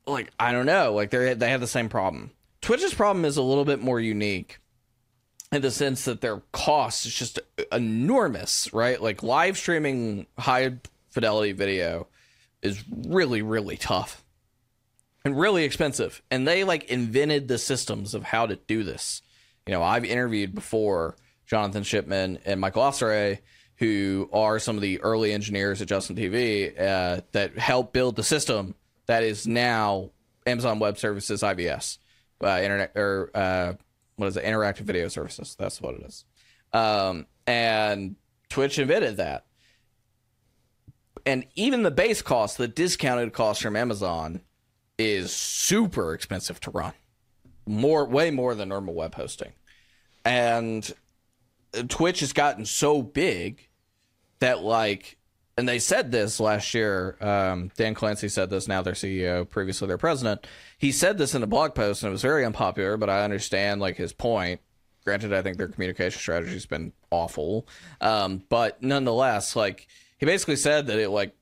like 0.06 0.30
I 0.38 0.52
don't 0.52 0.66
know, 0.66 0.92
like 0.92 1.10
they 1.10 1.34
they 1.34 1.50
have 1.50 1.60
the 1.60 1.66
same 1.66 1.88
problem. 1.88 2.30
Twitch's 2.60 2.94
problem 2.94 3.24
is 3.24 3.36
a 3.36 3.42
little 3.42 3.64
bit 3.64 3.80
more 3.80 4.00
unique 4.00 4.58
in 5.52 5.62
the 5.62 5.70
sense 5.70 6.04
that 6.04 6.20
their 6.20 6.42
cost 6.52 7.06
is 7.06 7.14
just 7.14 7.38
enormous, 7.70 8.72
right? 8.72 9.00
Like 9.00 9.22
live 9.22 9.56
streaming 9.56 10.26
high 10.38 10.76
fidelity 11.10 11.52
video 11.52 12.08
is 12.62 12.82
really 13.06 13.42
really 13.42 13.76
tough 13.76 14.24
and 15.26 15.36
really 15.36 15.64
expensive. 15.64 16.22
And 16.30 16.46
they 16.46 16.62
like 16.62 16.84
invented 16.84 17.48
the 17.48 17.58
systems 17.58 18.14
of 18.14 18.22
how 18.22 18.46
to 18.46 18.54
do 18.54 18.84
this. 18.84 19.22
You 19.66 19.72
know, 19.72 19.82
I've 19.82 20.04
interviewed 20.04 20.54
before 20.54 21.16
Jonathan 21.46 21.82
Shipman 21.82 22.38
and 22.44 22.60
Michael 22.60 22.84
Osseray, 22.84 23.40
who 23.78 24.30
are 24.32 24.60
some 24.60 24.76
of 24.76 24.82
the 24.82 25.00
early 25.00 25.32
engineers 25.32 25.82
at 25.82 25.88
Justin 25.88 26.14
TV 26.14 26.80
uh, 26.80 27.22
that 27.32 27.58
helped 27.58 27.92
build 27.92 28.14
the 28.14 28.22
system 28.22 28.76
that 29.06 29.24
is 29.24 29.48
now 29.48 30.10
Amazon 30.46 30.78
Web 30.78 30.96
Services 30.96 31.42
IVS, 31.42 31.98
uh, 32.44 32.60
internet 32.62 32.92
or 32.94 33.32
uh, 33.34 33.72
what 34.14 34.28
is 34.28 34.36
it? 34.36 34.44
Interactive 34.44 34.80
Video 34.80 35.08
Services. 35.08 35.56
That's 35.58 35.80
what 35.80 35.96
it 35.96 36.02
is. 36.02 36.24
Um, 36.72 37.26
and 37.48 38.14
Twitch 38.48 38.78
invented 38.78 39.16
that. 39.16 39.44
And 41.26 41.44
even 41.56 41.82
the 41.82 41.90
base 41.90 42.22
cost, 42.22 42.56
the 42.56 42.68
discounted 42.68 43.32
cost 43.32 43.60
from 43.60 43.76
Amazon, 43.76 44.40
is 44.96 45.32
super 45.32 46.14
expensive 46.14 46.60
to 46.60 46.70
run. 46.70 46.92
More, 47.66 48.06
way 48.06 48.30
more 48.30 48.54
than 48.54 48.68
normal 48.68 48.94
web 48.94 49.16
hosting. 49.16 49.52
And 50.24 50.90
Twitch 51.88 52.20
has 52.20 52.32
gotten 52.32 52.64
so 52.64 53.02
big 53.02 53.68
that 54.38 54.62
like 54.62 55.18
and 55.58 55.66
they 55.66 55.78
said 55.78 56.12
this 56.12 56.38
last 56.38 56.74
year. 56.74 57.16
Um, 57.20 57.70
Dan 57.76 57.94
Clancy 57.94 58.28
said 58.28 58.50
this. 58.50 58.68
Now 58.68 58.82
their 58.82 58.92
CEO, 58.92 59.48
previously 59.48 59.88
their 59.88 59.96
president. 59.96 60.46
He 60.76 60.92
said 60.92 61.16
this 61.16 61.34
in 61.34 61.42
a 61.42 61.46
blog 61.46 61.74
post, 61.74 62.02
and 62.02 62.08
it 62.08 62.12
was 62.12 62.22
very 62.22 62.44
unpopular. 62.44 62.96
But 62.98 63.08
I 63.08 63.24
understand 63.24 63.80
like 63.80 63.96
his 63.96 64.12
point. 64.12 64.60
Granted, 65.04 65.32
I 65.32 65.40
think 65.40 65.56
their 65.56 65.68
communication 65.68 66.18
strategy 66.18 66.52
has 66.52 66.66
been 66.66 66.92
awful, 67.10 67.66
um, 68.00 68.42
but 68.48 68.82
nonetheless, 68.82 69.54
like 69.54 69.86
he 70.18 70.26
basically 70.26 70.56
said 70.56 70.86
that 70.86 70.98
it 70.98 71.10
like 71.10 71.34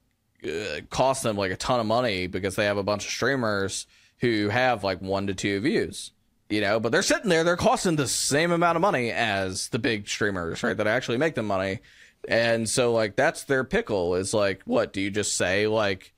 uh, 0.45 0.81
cost 0.91 1.23
them 1.23 1.37
like 1.37 1.53
a 1.53 1.57
ton 1.57 1.81
of 1.81 1.87
money 1.87 2.27
because 2.27 2.57
they 2.57 2.67
have 2.67 2.77
a 2.77 2.83
bunch 2.83 3.05
of 3.05 3.11
streamers 3.11 3.87
who 4.19 4.49
have 4.49 4.85
like 4.85 5.01
one 5.01 5.27
to 5.27 5.35
two 5.35 5.61
views 5.61 6.13
you 6.49 6.61
know, 6.61 6.79
but 6.79 6.93
they're 6.93 7.03
sitting 7.03 7.31
there, 7.31 7.43
they're 7.43 7.57
costing 7.57 7.97
the 7.97 8.07
same 8.07 8.53
amount 8.53 8.77
of 8.77 8.83
money 8.83 9.11
as 9.11 9.69
the 9.69 9.79
big 9.79 10.09
streamers, 10.09 10.63
right? 10.63 10.77
That 10.77 10.87
actually 10.87 11.19
make 11.19 11.35
them 11.35 11.47
money. 11.47 11.81
And 12.29 12.69
so 12.69 12.93
like 12.93 13.17
that's 13.17 13.45
their 13.45 13.65
pickle 13.65 14.15
is 14.15 14.33
like 14.33 14.63
what 14.65 14.93
do 14.93 15.01
you 15.01 15.11
just 15.11 15.37
say 15.37 15.67
like 15.67 16.15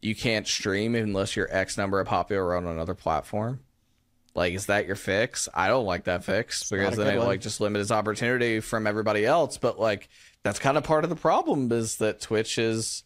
you 0.00 0.14
can't 0.14 0.46
stream 0.46 0.94
unless 0.94 1.34
you're 1.34 1.48
X 1.50 1.76
number 1.76 2.00
of 2.00 2.06
popular 2.06 2.56
on 2.56 2.66
another 2.66 2.94
platform? 2.94 3.60
Like 4.34 4.54
is 4.54 4.66
that 4.66 4.86
your 4.86 4.96
fix? 4.96 5.48
I 5.52 5.68
don't 5.68 5.86
like 5.86 6.04
that 6.04 6.24
fix 6.24 6.68
because 6.68 6.96
then 6.96 7.14
it 7.14 7.18
one. 7.18 7.26
like 7.26 7.40
just 7.40 7.60
limits 7.60 7.90
opportunity 7.90 8.60
from 8.60 8.86
everybody 8.86 9.24
else, 9.24 9.56
but 9.56 9.80
like 9.80 10.08
that's 10.42 10.58
kind 10.58 10.76
of 10.76 10.84
part 10.84 11.04
of 11.04 11.10
the 11.10 11.16
problem 11.16 11.70
is 11.72 11.96
that 11.96 12.20
Twitch 12.20 12.58
is 12.58 13.04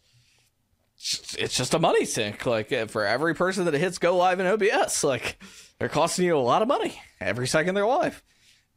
it's 1.37 1.55
just 1.55 1.73
a 1.73 1.79
money 1.79 2.05
sink 2.05 2.45
like 2.45 2.69
for 2.89 3.05
every 3.05 3.35
person 3.35 3.65
that 3.65 3.73
hits 3.73 3.97
go 3.97 4.15
live 4.15 4.39
in 4.39 4.47
OBS 4.47 5.03
like 5.03 5.37
they're 5.77 5.89
costing 5.89 6.25
you 6.25 6.37
a 6.37 6.39
lot 6.39 6.61
of 6.61 6.69
money 6.69 6.99
every 7.19 7.47
second 7.47 7.75
they're 7.75 7.85
live. 7.85 8.23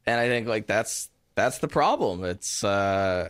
And 0.07 0.19
I 0.19 0.27
think 0.29 0.49
like 0.49 0.67
that's 0.67 1.11
that's 1.35 1.59
the 1.59 1.69
problem. 1.69 2.25
It's 2.25 2.65
uh 2.65 3.29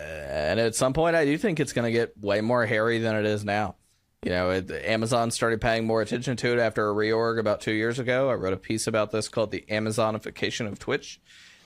and 0.00 0.60
at 0.60 0.74
some 0.74 0.92
point, 0.92 1.16
I 1.16 1.24
do 1.24 1.36
think 1.36 1.60
it's 1.60 1.72
going 1.72 1.84
to 1.84 1.92
get 1.92 2.18
way 2.18 2.40
more 2.40 2.64
hairy 2.64 2.98
than 2.98 3.16
it 3.16 3.26
is 3.26 3.44
now. 3.44 3.76
You 4.22 4.30
know, 4.30 4.50
it, 4.50 4.70
Amazon 4.70 5.30
started 5.30 5.60
paying 5.60 5.86
more 5.86 6.02
attention 6.02 6.36
to 6.38 6.52
it 6.52 6.58
after 6.58 6.88
a 6.88 6.94
reorg 6.94 7.38
about 7.38 7.60
two 7.60 7.72
years 7.72 7.98
ago. 7.98 8.30
I 8.30 8.34
wrote 8.34 8.52
a 8.52 8.58
piece 8.58 8.86
about 8.86 9.10
this 9.10 9.28
called 9.28 9.50
the 9.50 9.64
Amazonification 9.70 10.66
of 10.66 10.78
Twitch. 10.78 11.20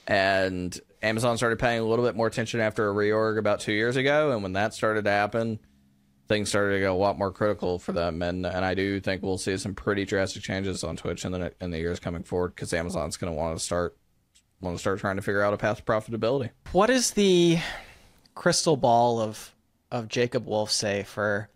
And 0.06 0.78
Amazon 1.02 1.36
started 1.36 1.58
paying 1.58 1.80
a 1.80 1.84
little 1.84 2.04
bit 2.04 2.16
more 2.16 2.26
attention 2.26 2.60
after 2.60 2.88
a 2.88 2.94
reorg 2.94 3.38
about 3.38 3.60
two 3.60 3.72
years 3.72 3.96
ago. 3.96 4.32
And 4.32 4.42
when 4.42 4.52
that 4.54 4.74
started 4.74 5.04
to 5.04 5.10
happen, 5.10 5.58
things 6.28 6.48
started 6.48 6.74
to 6.74 6.80
get 6.80 6.90
a 6.90 6.94
lot 6.94 7.18
more 7.18 7.30
critical 7.30 7.78
for 7.78 7.92
them. 7.92 8.22
And 8.22 8.46
and 8.46 8.64
I 8.64 8.74
do 8.74 9.00
think 9.00 9.22
we'll 9.22 9.38
see 9.38 9.56
some 9.56 9.74
pretty 9.74 10.04
drastic 10.04 10.42
changes 10.42 10.84
on 10.84 10.96
Twitch 10.96 11.24
in 11.24 11.32
the 11.32 11.52
in 11.60 11.70
the 11.70 11.78
years 11.78 12.00
coming 12.00 12.22
forward 12.22 12.54
because 12.54 12.72
Amazon's 12.72 13.16
going 13.16 13.32
to 13.32 13.36
want 13.36 13.58
to 13.58 13.64
start 13.64 13.96
want 14.60 14.76
to 14.76 14.80
start 14.80 14.98
trying 15.00 15.16
to 15.16 15.22
figure 15.22 15.42
out 15.42 15.54
a 15.54 15.56
path 15.56 15.78
to 15.78 15.82
profitability. 15.82 16.50
What 16.72 16.90
is 16.90 17.12
the 17.12 17.58
crystal 18.34 18.76
ball 18.76 19.20
of 19.20 19.54
of 19.90 20.08
Jacob 20.08 20.46
Wolf 20.46 20.70
say 20.70 21.02
for 21.02 21.48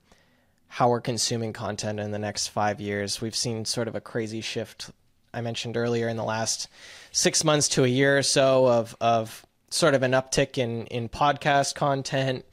how 0.68 0.90
we're 0.90 1.01
consuming 1.01 1.53
content 1.53 1.99
in 1.99 2.11
the 2.11 2.18
next 2.18 2.49
five 2.49 2.80
years? 2.80 3.20
We've 3.20 3.36
seen 3.36 3.64
sort 3.64 3.88
of 3.88 3.94
a 3.94 4.01
crazy 4.01 4.40
shift. 4.40 4.90
I 5.33 5.41
mentioned 5.41 5.76
earlier 5.76 6.09
in 6.09 6.16
the 6.16 6.24
last 6.24 6.68
six 7.12 7.45
months 7.45 7.68
to 7.70 7.85
a 7.85 7.89
year 7.89 8.18
or 8.18 8.22
so 8.22 8.66
of 8.66 8.97
of 9.01 9.45
sort 9.70 9.95
of 9.95 10.03
an 10.03 10.12
uptick 10.12 10.59
in 10.59 10.87
in 10.87 11.09
podcast 11.09 11.74
content. 11.74 12.45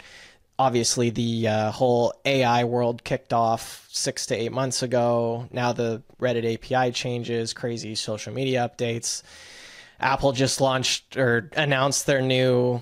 Obviously, 0.57 1.09
the 1.09 1.47
uh, 1.49 1.71
whole 1.71 2.13
AI 2.23 2.63
world 2.63 3.03
kicked 3.03 3.33
off 3.33 3.87
six 3.91 4.27
to 4.27 4.35
eight 4.35 4.53
months 4.53 4.83
ago. 4.83 5.47
Now 5.51 5.73
the 5.73 6.01
Reddit 6.19 6.53
API 6.53 6.91
changes, 6.93 7.53
crazy 7.53 7.95
social 7.95 8.33
media 8.33 8.69
updates. 8.69 9.21
Apple 9.99 10.31
just 10.31 10.61
launched 10.61 11.17
or 11.17 11.49
announced 11.55 12.05
their 12.05 12.21
new 12.21 12.81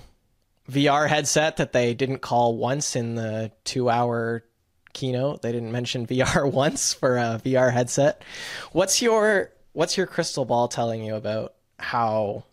VR 0.70 1.08
headset 1.08 1.56
that 1.56 1.72
they 1.72 1.94
didn't 1.94 2.18
call 2.18 2.56
once 2.56 2.96
in 2.96 3.14
the 3.14 3.52
two 3.64 3.90
hour 3.90 4.44
keynote. 4.92 5.42
They 5.42 5.52
didn't 5.52 5.72
mention 5.72 6.06
VR 6.06 6.50
once 6.52 6.94
for 6.94 7.16
a 7.16 7.40
VR 7.44 7.72
headset. 7.72 8.22
What's 8.72 9.02
your 9.02 9.50
what's 9.74 9.96
your 9.98 10.06
crystal 10.06 10.46
ball 10.46 10.68
telling 10.68 11.04
you 11.04 11.14
about 11.14 11.54
how 11.78 12.44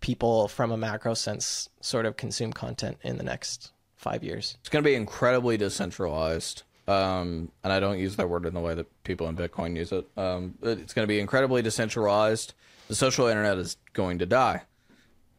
people 0.00 0.48
from 0.48 0.70
a 0.70 0.76
macro 0.76 1.14
sense 1.14 1.70
sort 1.80 2.04
of 2.04 2.16
consume 2.16 2.52
content 2.52 2.98
in 3.02 3.16
the 3.16 3.24
next 3.24 3.72
five 3.96 4.22
years? 4.22 4.58
It's 4.60 4.68
going 4.68 4.84
to 4.84 4.88
be 4.88 4.94
incredibly 4.94 5.56
decentralized. 5.56 6.64
Um, 6.86 7.50
and 7.64 7.72
I 7.72 7.80
don't 7.80 7.98
use 7.98 8.16
that 8.16 8.28
word 8.28 8.44
in 8.46 8.54
the 8.54 8.60
way 8.60 8.74
that 8.74 9.04
people 9.04 9.28
in 9.28 9.36
Bitcoin 9.36 9.76
use 9.76 9.92
it. 9.92 10.06
Um, 10.16 10.54
it's 10.62 10.94
going 10.94 11.04
to 11.04 11.08
be 11.08 11.20
incredibly 11.20 11.62
decentralized. 11.62 12.54
The 12.88 12.94
social 12.94 13.26
internet 13.26 13.58
is 13.58 13.76
going 13.92 14.18
to 14.18 14.26
die. 14.26 14.62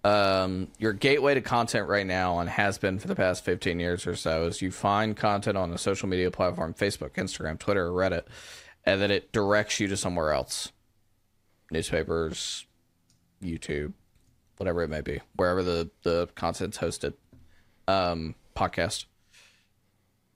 Um, 0.03 0.69
your 0.77 0.93
gateway 0.93 1.33
to 1.33 1.41
content 1.41 1.89
right 1.89 2.05
now, 2.05 2.39
and 2.39 2.49
has 2.49 2.77
been 2.77 2.99
for 2.99 3.07
the 3.07 3.15
past 3.15 3.43
15 3.43 3.79
years 3.79 4.07
or 4.07 4.15
so, 4.15 4.45
is 4.45 4.61
you 4.61 4.71
find 4.71 5.17
content 5.17 5.57
on 5.57 5.73
a 5.73 5.77
social 5.77 6.07
media 6.07 6.31
platform 6.31 6.73
Facebook, 6.73 7.13
Instagram, 7.15 7.59
Twitter, 7.59 7.89
Reddit, 7.89 8.23
and 8.85 9.01
then 9.01 9.11
it 9.11 9.31
directs 9.33 9.79
you 9.79 9.87
to 9.87 9.97
somewhere 9.97 10.31
else 10.31 10.71
newspapers, 11.71 12.65
YouTube, 13.41 13.93
whatever 14.57 14.83
it 14.83 14.89
may 14.89 15.01
be, 15.01 15.19
wherever 15.35 15.63
the, 15.63 15.89
the 16.03 16.27
content's 16.35 16.77
hosted, 16.77 17.13
um, 17.87 18.35
podcast. 18.55 19.05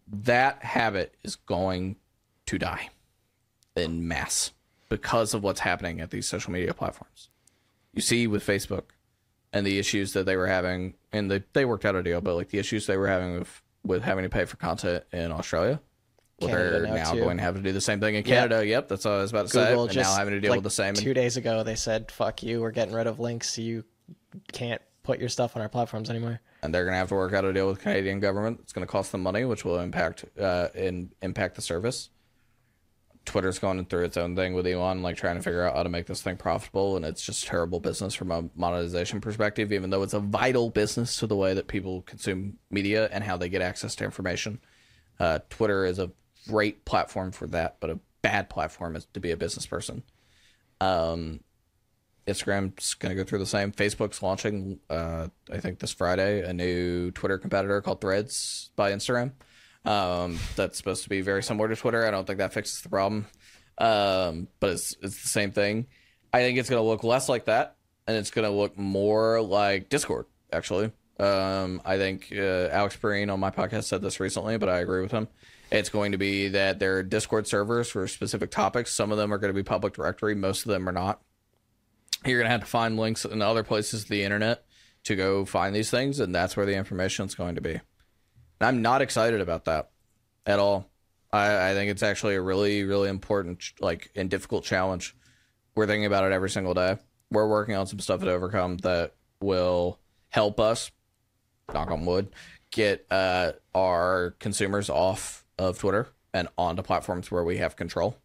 That 0.08 0.64
habit 0.64 1.16
is 1.24 1.36
going 1.36 1.98
to 2.46 2.58
die 2.58 2.90
in 3.76 4.08
mass 4.08 4.52
because 4.90 5.34
of 5.34 5.44
what's 5.44 5.62
happening 5.62 6.02
at 6.02 6.12
these 6.12 6.28
social 6.28 6.52
media 6.52 6.74
platforms. 6.74 7.30
You 7.94 8.02
see 8.02 8.28
with 8.28 8.46
Facebook 8.46 8.84
and 9.52 9.66
the 9.66 9.80
issues 9.80 10.14
that 10.14 10.26
they 10.26 10.36
were 10.36 10.48
having, 10.48 10.96
and 11.12 11.30
they, 11.30 11.44
they 11.54 11.66
worked 11.66 11.86
out 11.86 11.96
a 11.96 12.04
deal, 12.04 12.22
but 12.22 12.36
like 12.36 12.50
the 12.50 12.60
issues 12.60 12.88
they 12.88 12.98
were 12.98 13.08
having 13.08 13.40
with, 13.40 13.62
with 13.84 14.04
having 14.04 14.24
to 14.24 14.30
pay 14.30 14.46
for 14.46 14.58
content 14.58 15.04
in 15.12 15.32
Australia. 15.32 15.80
Well, 16.44 16.56
Canada 16.56 16.80
they're 16.82 16.88
now, 16.88 17.14
now 17.14 17.16
going 17.16 17.38
to 17.38 17.44
have 17.44 17.56
to 17.56 17.62
do 17.62 17.72
the 17.72 17.82
same 17.82 18.00
thing 18.00 18.16
in 18.16 18.24
Canada. 18.24 18.66
Yep, 18.66 18.88
that's 18.88 19.06
all 19.06 19.18
I 19.18 19.22
was 19.22 19.32
about 19.32 19.48
to 19.48 19.54
Google 19.54 19.68
say. 19.68 19.82
And 19.82 19.92
just 19.92 20.10
now 20.12 20.18
having 20.18 20.34
to 20.34 20.40
deal 20.40 20.52
like 20.52 20.58
with 20.58 20.64
the 20.64 20.70
same. 20.70 20.94
Two 20.94 21.14
days 21.14 21.38
ago, 21.38 21.64
they 21.64 21.76
said, 21.76 22.12
"Fuck 22.12 22.44
you, 22.44 22.62
we're 22.62 22.72
getting 22.72 22.94
rid 22.94 23.08
of 23.08 23.20
links. 23.20 23.58
You 23.58 23.84
can't 24.52 24.82
put 25.04 25.20
your 25.20 25.30
stuff 25.30 25.56
on 25.56 25.62
our 25.62 25.70
platforms 25.70 26.10
anymore." 26.10 26.42
and 26.64 26.74
they're 26.74 26.86
going 26.86 26.94
to 26.94 26.98
have 26.98 27.10
to 27.10 27.16
work 27.16 27.34
out 27.34 27.44
a 27.44 27.52
deal 27.52 27.68
with 27.68 27.78
the 27.78 27.84
Canadian 27.84 28.22
government. 28.22 28.60
It's 28.64 28.72
going 28.72 28.88
to 28.88 28.92
cost 28.92 29.12
them 29.12 29.22
money, 29.22 29.44
which 29.44 29.66
will 29.66 29.80
impact 29.80 30.24
uh, 30.40 30.70
in 30.74 31.12
impact 31.22 31.56
the 31.56 31.62
service. 31.62 32.10
Twitter's 33.26 33.60
going 33.60 33.86
through 33.86 34.06
its 34.06 34.18
own 34.18 34.36
thing 34.36 34.54
with 34.54 34.66
Elon, 34.66 35.02
like 35.02 35.16
trying 35.16 35.36
to 35.36 35.42
figure 35.42 35.64
out 35.64 35.76
how 35.76 35.84
to 35.84 35.90
make 35.90 36.08
this 36.08 36.22
thing 36.22 36.38
profitable, 36.38 36.96
and 36.96 37.06
it's 37.06 37.24
just 37.24 37.46
terrible 37.46 37.80
business 37.80 38.14
from 38.14 38.32
a 38.32 38.50
monetization 38.56 39.20
perspective. 39.22 39.72
Even 39.74 39.90
though 39.90 40.04
it's 40.04 40.14
a 40.14 40.20
vital 40.20 40.70
business 40.70 41.18
to 41.18 41.28
the 41.28 41.36
way 41.36 41.54
that 41.54 41.68
people 41.68 42.02
consume 42.04 42.58
media 42.72 43.10
and 43.12 43.24
how 43.24 43.36
they 43.36 43.50
get 43.50 43.62
access 43.62 43.96
to 43.96 44.06
information, 44.06 44.60
uh, 45.20 45.40
Twitter 45.50 45.86
is 45.86 46.00
a 46.00 46.12
great 46.48 46.86
platform 46.86 47.32
for 47.32 47.48
that, 47.48 47.78
but 47.80 47.90
a 47.90 48.00
bad 48.22 48.50
platform 48.50 48.96
is 48.96 49.06
to 49.14 49.20
be 49.20 49.32
a 49.32 49.38
business 49.38 49.66
person. 49.66 50.04
Um, 50.82 51.42
Instagram's 52.28 52.94
going 52.94 53.16
to 53.16 53.22
go 53.22 53.28
through 53.28 53.40
the 53.40 53.46
same. 53.46 53.72
Facebook's 53.72 54.22
launching, 54.22 54.80
uh, 54.90 55.28
I 55.52 55.58
think 55.58 55.80
this 55.80 55.92
Friday, 55.92 56.42
a 56.42 56.54
new 56.54 57.12
Twitter 57.12 57.38
competitor 57.38 57.82
called 57.82 58.02
Threads 58.02 58.72
by 58.76 58.92
Instagram. 58.92 59.32
Um, 59.86 60.40
that's 60.56 60.78
supposed 60.78 61.04
to 61.04 61.10
be 61.10 61.22
very 61.22 61.44
similar 61.44 61.68
to 61.68 61.76
Twitter. 61.76 62.08
I 62.08 62.12
don't 62.12 62.26
think 62.26 62.40
that 62.40 62.54
fixes 62.54 62.82
the 62.82 62.90
problem, 62.90 63.28
um, 63.78 64.48
but 64.62 64.70
it's 64.70 64.96
it's 65.02 65.22
the 65.22 65.28
same 65.28 65.52
thing. 65.52 65.88
I 66.32 66.40
think 66.40 66.58
it's 66.58 66.70
going 66.70 66.82
to 66.82 66.88
look 66.88 67.04
less 67.04 67.28
like 67.28 67.46
that, 67.46 67.76
and 68.08 68.16
it's 68.16 68.32
going 68.32 68.50
to 68.50 68.56
look 68.56 68.78
more 68.78 69.42
like 69.42 69.90
Discord. 69.90 70.26
Actually, 70.54 70.92
um, 71.20 71.82
I 71.84 71.98
think 71.98 72.32
uh, 72.34 72.70
Alex 72.72 72.96
Perrine 72.96 73.30
on 73.30 73.42
my 73.42 73.52
podcast 73.52 73.84
said 73.84 74.02
this 74.02 74.22
recently, 74.22 74.58
but 74.58 74.70
I 74.70 74.80
agree 74.80 75.02
with 75.02 75.12
him. 75.12 75.28
It's 75.74 75.90
going 75.90 76.14
to 76.14 76.18
be 76.18 76.48
that 76.50 76.80
there 76.80 76.98
are 76.98 77.04
Discord 77.04 77.48
servers 77.48 77.90
for 77.90 78.08
specific 78.08 78.52
topics. 78.52 78.94
Some 78.94 79.12
of 79.12 79.18
them 79.18 79.34
are 79.34 79.38
going 79.38 79.54
to 79.54 79.58
be 79.58 79.64
public 79.64 79.94
directory. 79.94 80.36
Most 80.36 80.66
of 80.66 80.72
them 80.72 80.88
are 80.88 80.94
not 80.94 81.22
you're 82.26 82.40
gonna 82.40 82.50
have 82.50 82.62
to 82.62 82.66
find 82.66 82.98
links 82.98 83.26
in 83.26 83.42
other 83.42 83.64
places 83.64 84.04
of 84.04 84.10
the 84.10 84.24
internet 84.24 84.66
to 85.04 85.16
go 85.16 85.46
find 85.46 85.76
these 85.76 85.92
things, 85.92 86.20
and 86.20 86.34
that's 86.34 86.56
where 86.56 86.66
the 86.66 86.76
information 86.76 87.26
is 87.26 87.36
going 87.36 87.56
to 87.56 87.62
be. 87.62 87.74
And 87.74 87.82
I'm 88.62 88.82
not 88.82 89.02
excited 89.02 89.42
about 89.42 89.66
that 89.66 89.92
at 90.46 90.60
all. 90.60 90.90
I, 91.32 91.72
I 91.72 91.74
think 91.74 91.92
it's 91.92 92.04
actually 92.04 92.36
a 92.36 92.42
really, 92.42 92.84
really 92.84 93.10
important, 93.10 93.62
like, 93.80 94.12
and 94.16 94.30
difficult 94.30 94.64
challenge. 94.64 95.16
We're 95.76 95.88
thinking 95.88 96.06
about 96.06 96.24
it 96.26 96.32
every 96.32 96.50
single 96.50 96.74
day. 96.74 96.98
We're 97.32 97.48
working 97.48 97.76
on 97.76 97.88
some 97.88 98.00
stuff 98.00 98.22
at 98.22 98.28
Overcome 98.28 98.78
that 98.78 99.16
will 99.42 100.00
help 100.30 100.60
us, 100.60 100.92
knock 101.74 101.92
on 101.92 102.06
wood, 102.06 102.30
get 102.72 103.06
uh, 103.12 103.54
our 103.76 104.36
consumers 104.40 104.90
off 104.90 105.43
of 105.58 105.80
Twitter 105.80 106.08
and 106.34 106.48
onto 106.58 106.82
platforms 106.82 107.30
where 107.32 107.44
we 107.44 107.58
have 107.58 107.76
control. 107.76 108.18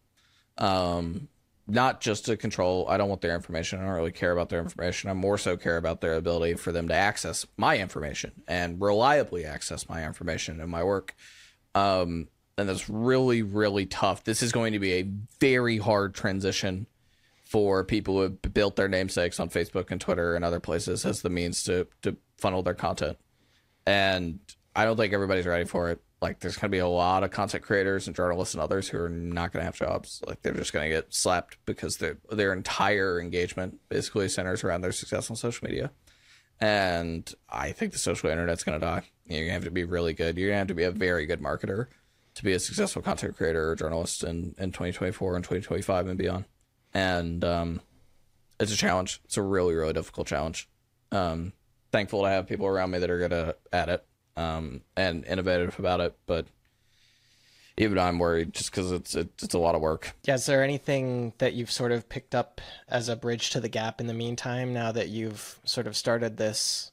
Um, 0.57 1.29
not 1.68 2.01
just 2.01 2.24
to 2.24 2.37
control 2.37 2.87
i 2.89 2.97
don't 2.97 3.11
want 3.11 3.20
their 3.20 3.35
information 3.35 3.79
i 3.79 3.85
don't 3.85 3.93
really 3.93 4.11
care 4.11 4.33
about 4.33 4.49
their 4.49 4.61
information 4.61 5.11
i 5.11 5.12
more 5.12 5.37
so 5.37 5.57
care 5.57 5.76
about 5.76 6.01
their 6.01 6.14
ability 6.14 6.55
for 6.55 6.72
them 6.72 6.89
to 6.89 6.95
access 6.95 7.47
my 7.59 7.76
information 7.76 8.33
and 8.49 8.81
reliably 8.81 9.45
access 9.45 9.89
my 9.89 10.05
information 10.05 10.61
and 10.61 10.70
my 10.70 10.83
work. 10.83 11.14
Um, 11.74 12.29
and 12.57 12.68
that's 12.68 12.89
really 12.89 13.43
really 13.43 13.87
tough. 13.87 14.24
This 14.24 14.43
is 14.43 14.51
going 14.51 14.72
to 14.72 14.79
be 14.81 14.95
a 14.95 15.11
very 15.39 15.79
hard 15.79 16.14
transition 16.14 16.87
for 17.45 17.85
people 17.85 18.14
who 18.14 18.22
have 18.22 18.43
built 18.55 18.76
their 18.76 18.89
namesakes 18.89 19.39
on 19.39 19.49
facebook 19.49 19.91
and 19.91 20.01
twitter 20.01 20.35
and 20.35 20.45
other 20.45 20.61
places 20.61 21.05
as 21.05 21.22
the 21.22 21.31
means 21.31 21.62
to 21.64 21.87
to 22.03 22.16
funnel 22.39 22.62
their 22.62 22.74
content. 22.74 23.18
And 23.87 24.41
i 24.74 24.85
don't 24.85 24.97
think 24.97 25.12
everybody's 25.12 25.47
ready 25.47 25.66
for 25.66 25.91
it 25.91 26.01
like 26.21 26.41
there's 26.41 26.57
going 26.57 26.71
to 26.71 26.75
be 26.75 26.81
a 26.81 26.89
lot 26.89 27.23
of 27.23 27.31
content 27.31 27.62
creators 27.62 28.07
and 28.07 28.16
journalists 28.16 28.55
and 28.55 28.62
others 28.62 28.89
who 28.89 28.99
are 28.99 29.09
not 29.09 29.53
going 29.53 29.61
to 29.61 29.64
have 29.64 29.77
jobs. 29.77 30.23
Like 30.27 30.43
they're 30.43 30.55
just 30.55 30.73
going 30.73 30.91
to 30.91 30.97
get 30.97 31.14
slapped 31.14 31.59
because 31.64 31.99
their 31.99 32.19
their 32.31 32.53
entire 32.53 33.21
engagement 33.21 33.79
basically 33.89 34.29
centers 34.29 34.64
around 34.64 34.81
their 34.81 34.93
success 34.93 35.31
on 35.31 35.37
social 35.37 35.66
media. 35.69 35.91
And 36.61 37.33
i 37.49 37.71
think 37.71 37.93
the 37.93 37.99
social 37.99 38.31
internet's 38.31 38.64
going 38.64 38.81
to 38.81 38.85
die. 38.85 39.05
You're 39.27 39.41
going 39.41 39.49
to 39.49 39.53
have 39.53 39.64
to 39.64 39.71
be 39.71 39.85
really 39.85 40.12
good. 40.12 40.37
You're 40.37 40.49
going 40.49 40.57
to 40.57 40.61
have 40.61 40.69
to 40.69 40.75
be 40.75 40.83
a 40.83 40.91
very 40.91 41.25
good 41.25 41.41
marketer 41.41 41.87
to 42.35 42.45
be 42.45 42.53
a 42.53 42.59
successful 42.59 43.01
content 43.01 43.37
creator 43.37 43.71
or 43.71 43.77
journalist 43.77 44.25
in, 44.25 44.57
in 44.59 44.73
2024 44.73 45.37
and 45.37 45.45
2025 45.45 46.09
and 46.09 46.19
beyond. 46.19 46.47
And 46.95 47.45
um, 47.45 47.81
it's 48.59 48.73
a 48.73 48.77
challenge. 48.77 49.21
It's 49.25 49.37
a 49.37 49.43
really 49.43 49.75
really 49.75 49.93
difficult 49.93 50.27
challenge. 50.27 50.69
Um, 51.12 51.53
thankful 51.93 52.23
to 52.23 52.29
have 52.29 52.49
people 52.49 52.66
around 52.66 52.91
me 52.91 52.99
that 52.99 53.09
are 53.09 53.19
good 53.19 53.55
at 53.73 53.89
it 53.89 54.08
um, 54.39 54.82
and 54.97 55.24
innovative 55.26 55.78
about 55.78 56.01
it. 56.01 56.16
But 56.26 56.47
even 57.76 57.99
I'm 57.99 58.18
worried 58.18 58.55
just 58.55 58.70
because 58.70 58.93
it's 58.93 59.14
it, 59.14 59.28
it's 59.43 59.55
a 59.55 59.59
lot 59.59 59.74
of 59.74 59.80
work. 59.80 60.12
Yeah, 60.24 60.34
is 60.34 60.47
there 60.47 60.62
anything 60.62 61.32
that 61.39 61.55
you've 61.55 61.70
sort 61.70 61.93
of 61.93 62.09
picked 62.09 62.34
up 62.34 62.61
as 62.89 63.09
a 63.09 63.16
bridge 63.16 63.51
to 63.51 63.61
the 63.61 63.68
gap 63.68 64.01
in 64.01 64.07
the 64.07 64.14
meantime? 64.14 64.72
Now 64.72 64.93
that 64.93 65.09
you've 65.09 65.59
sort 65.64 65.86
of 65.86 65.97
started 65.97 66.36
this, 66.36 66.93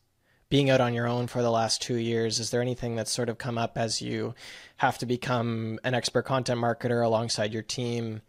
being 0.49 0.69
out 0.69 0.81
on 0.81 0.93
your 0.93 1.07
own 1.07 1.27
for 1.27 1.41
the 1.41 1.51
last 1.51 1.81
two 1.81 1.95
years, 1.95 2.39
is 2.39 2.49
there 2.49 2.61
anything 2.61 2.95
that's 2.95 3.11
sort 3.11 3.29
of 3.29 3.37
come 3.37 3.57
up 3.57 3.77
as 3.77 4.01
you 4.01 4.33
have 4.77 4.97
to 4.97 5.05
become 5.05 5.79
an 5.83 5.93
expert 5.93 6.23
content 6.23 6.59
marketer 6.59 7.03
alongside 7.03 7.53
your 7.53 7.63
team? 7.63 8.21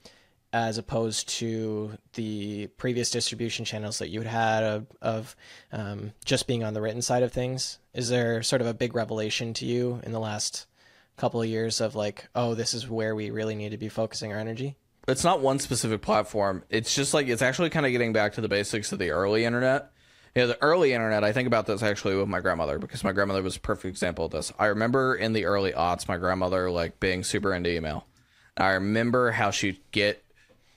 As 0.52 0.78
opposed 0.78 1.28
to 1.28 1.96
the 2.14 2.68
previous 2.78 3.10
distribution 3.10 3.64
channels 3.64 3.98
that 3.98 4.08
you 4.08 4.20
had 4.20 4.28
had 4.28 4.62
of, 4.62 4.86
of 5.02 5.36
um, 5.72 6.12
just 6.24 6.46
being 6.46 6.64
on 6.64 6.74
the 6.74 6.80
written 6.80 7.02
side 7.02 7.22
of 7.22 7.32
things? 7.32 7.78
Is 7.92 8.08
there 8.08 8.42
sort 8.42 8.62
of 8.62 8.66
a 8.66 8.74
big 8.74 8.94
revelation 8.94 9.52
to 9.54 9.66
you 9.66 10.00
in 10.02 10.12
the 10.12 10.20
last 10.20 10.66
couple 11.16 11.42
of 11.42 11.48
years 11.48 11.80
of 11.80 11.94
like, 11.94 12.28
oh, 12.34 12.54
this 12.54 12.74
is 12.74 12.88
where 12.88 13.14
we 13.14 13.30
really 13.30 13.54
need 13.54 13.70
to 13.70 13.78
be 13.78 13.88
focusing 13.88 14.32
our 14.32 14.38
energy? 14.38 14.76
It's 15.08 15.24
not 15.24 15.40
one 15.40 15.58
specific 15.58 16.02
platform. 16.02 16.64
It's 16.68 16.94
just 16.94 17.14
like 17.14 17.28
it's 17.28 17.42
actually 17.42 17.70
kind 17.70 17.86
of 17.86 17.92
getting 17.92 18.12
back 18.12 18.34
to 18.34 18.40
the 18.40 18.48
basics 18.48 18.92
of 18.92 18.98
the 18.98 19.10
early 19.10 19.44
internet. 19.44 19.92
Yeah, 20.34 20.46
the 20.46 20.62
early 20.62 20.92
internet, 20.92 21.24
I 21.24 21.32
think 21.32 21.46
about 21.46 21.66
this 21.66 21.82
actually 21.82 22.16
with 22.16 22.28
my 22.28 22.40
grandmother 22.40 22.78
because 22.78 23.02
my 23.02 23.12
grandmother 23.12 23.42
was 23.42 23.56
a 23.56 23.60
perfect 23.60 23.86
example 23.86 24.26
of 24.26 24.32
this. 24.32 24.52
I 24.58 24.66
remember 24.66 25.14
in 25.14 25.32
the 25.32 25.46
early 25.46 25.72
aughts, 25.72 26.08
my 26.08 26.18
grandmother 26.18 26.70
like 26.70 27.00
being 27.00 27.24
super 27.24 27.54
into 27.54 27.70
email. 27.70 28.06
I 28.56 28.72
remember 28.72 29.30
how 29.30 29.50
she'd 29.50 29.80
get 29.92 30.22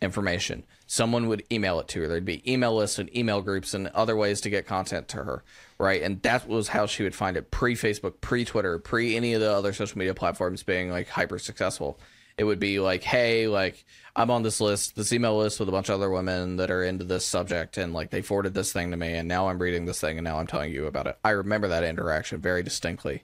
information. 0.02 0.66
Someone 0.88 1.28
would 1.28 1.44
email 1.52 1.80
it 1.80 1.88
to 1.90 2.02
her. 2.02 2.08
There'd 2.08 2.26
be 2.26 2.52
email 2.52 2.76
lists 2.76 3.00
and 3.00 3.16
email 3.16 3.42
groups 3.42 3.74
and 3.74 3.88
other 3.88 4.16
ways 4.16 4.42
to 4.42 4.50
get 4.50 4.66
content 4.66 5.08
to 5.10 5.24
her, 5.24 5.44
right? 5.78 6.02
And 6.02 6.22
that 6.22 6.48
was 6.48 6.70
how 6.70 6.86
she 6.86 7.04
would 7.04 7.16
find 7.16 7.36
it 7.38 7.52
pre 7.52 7.76
Facebook, 7.76 8.22
pre 8.22 8.46
Twitter, 8.46 8.80
pre 8.80 9.16
any 9.16 9.34
of 9.34 9.42
the 9.42 9.52
other 9.52 9.74
social 9.74 9.98
media 9.98 10.14
platforms 10.14 10.64
being 10.64 10.90
like 10.90 11.10
hyper 11.10 11.38
successful. 11.38 12.00
It 12.38 12.46
would 12.46 12.60
be 12.60 12.80
like, 12.80 13.04
hey, 13.04 13.48
like 13.48 13.84
I'm 14.16 14.32
on 14.32 14.44
this 14.44 14.62
list, 14.62 14.96
this 14.96 15.12
email 15.12 15.38
list 15.38 15.60
with 15.60 15.68
a 15.68 15.74
bunch 15.74 15.90
of 15.90 15.96
other 15.96 16.10
women 16.10 16.56
that 16.56 16.72
are 16.72 16.84
into 16.84 17.04
this 17.04 17.26
subject, 17.26 17.78
and 17.78 17.94
like 17.94 18.12
they 18.12 18.22
forwarded 18.22 18.54
this 18.54 18.72
thing 18.72 18.92
to 18.92 18.98
me, 18.98 19.14
and 19.14 19.28
now 19.28 19.50
I'm 19.50 19.60
reading 19.62 19.86
this 19.86 20.00
thing, 20.00 20.18
and 20.18 20.24
now 20.24 20.40
I'm 20.40 20.48
telling 20.48 20.72
you 20.72 20.86
about 20.86 21.08
it. 21.08 21.18
I 21.24 21.32
remember 21.32 21.68
that 21.68 21.84
interaction 21.84 22.40
very 22.40 22.64
distinctly. 22.64 23.24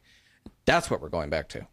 That's 0.65 0.91
what 0.91 0.99
we're 0.99 1.07
going 1.07 1.29
back 1.29 1.47
to, 1.49 1.65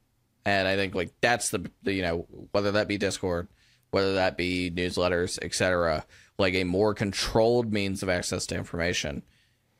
and 0.44 0.68
I 0.68 0.76
think 0.76 0.94
like 0.94 1.12
that's 1.20 1.48
the, 1.48 1.68
the 1.82 1.92
you 1.92 2.02
know 2.02 2.26
whether 2.52 2.70
that 2.72 2.86
be 2.86 2.96
Discord 2.96 3.48
whether 3.92 4.14
that 4.14 4.36
be 4.36 4.70
newsletters, 4.70 5.38
etc., 5.42 6.04
like 6.38 6.54
a 6.54 6.64
more 6.64 6.94
controlled 6.94 7.72
means 7.72 8.02
of 8.02 8.08
access 8.08 8.46
to 8.46 8.56
information. 8.56 9.22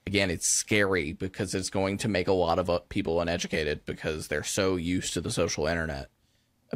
Again, 0.07 0.31
it's 0.31 0.47
scary 0.47 1.13
because 1.13 1.55
it's 1.55 1.71
going 1.71 1.99
to 1.99 2.09
make 2.09 2.29
a 2.29 2.33
lot 2.33 2.59
of 2.59 2.71
uh, 2.71 2.81
people 2.89 3.21
uneducated 3.21 3.85
because 3.87 4.29
they're 4.29 4.45
so 4.45 4.77
used 4.77 5.15
to 5.15 5.21
the 5.21 5.31
social 5.31 5.67
internet 5.67 6.09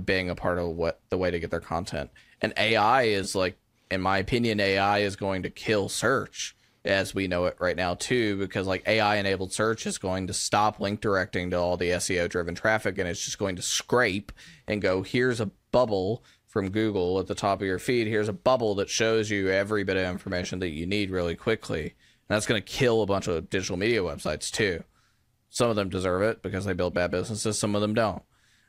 being 0.05 0.30
a 0.30 0.34
part 0.34 0.59
of 0.59 0.68
what 0.68 1.01
the 1.11 1.18
way 1.18 1.30
to 1.30 1.39
get 1.39 1.51
their 1.51 1.61
content. 1.61 2.11
And 2.41 2.53
AI 2.57 3.03
is 3.03 3.34
like, 3.34 3.59
in 3.91 4.01
my 4.01 4.18
opinion, 4.18 4.61
AI 4.61 4.99
is 4.99 5.16
going 5.16 5.43
to 5.43 5.51
kill 5.51 5.89
search. 5.89 6.57
as 6.84 7.14
we 7.14 7.26
know 7.26 7.47
it 7.47 7.57
right 7.59 7.76
now 7.76 7.95
too 7.95 8.39
because 8.39 8.66
like 8.66 8.87
AI 8.87 9.16
enabled 9.16 9.53
search 9.53 9.87
is 9.87 9.99
going 9.99 10.28
to 10.28 10.32
stop 10.32 10.78
link 10.78 11.01
directing 11.01 11.51
to 11.51 11.59
all 11.59 11.76
the 11.76 11.91
SEO 11.91 12.28
driven 12.28 12.55
traffic 12.55 12.97
and 12.97 13.09
it's 13.09 13.24
just 13.24 13.39
going 13.39 13.57
to 13.57 13.62
scrape 13.62 14.30
and 14.68 14.80
go 14.80 15.03
here's 15.03 15.41
a 15.41 15.51
bubble 15.72 16.22
from 16.57 16.71
Google 16.71 17.19
at 17.21 17.27
the 17.27 17.35
top 17.35 17.61
of 17.61 17.67
your 17.67 17.79
feed 17.79 18.07
here's 18.07 18.31
a 18.31 18.33
bubble 18.33 18.77
that 18.77 18.89
shows 18.89 19.29
you 19.29 19.51
every 19.51 19.85
bit 19.85 19.99
of 19.99 20.07
information 20.07 20.59
that 20.61 20.71
you 20.71 20.87
need 20.87 21.11
really 21.11 21.35
quickly. 21.35 21.83
And 21.83 22.35
that's 22.35 22.47
going 22.47 22.63
to 22.63 22.67
kill 22.67 23.03
a 23.03 23.07
bunch 23.07 23.29
of 23.29 23.51
digital 23.51 23.77
media 23.77 24.01
websites 24.01 24.51
too. 24.51 24.83
Some 25.51 25.69
of 25.69 25.77
them 25.77 25.91
deserve 25.91 26.23
it 26.23 26.43
because 26.43 26.65
they 26.65 26.73
build 26.73 26.95
bad 26.95 27.11
businesses 27.11 27.59
some 27.59 27.75
of 27.75 27.83
them 27.83 27.93
don't. 27.93 28.23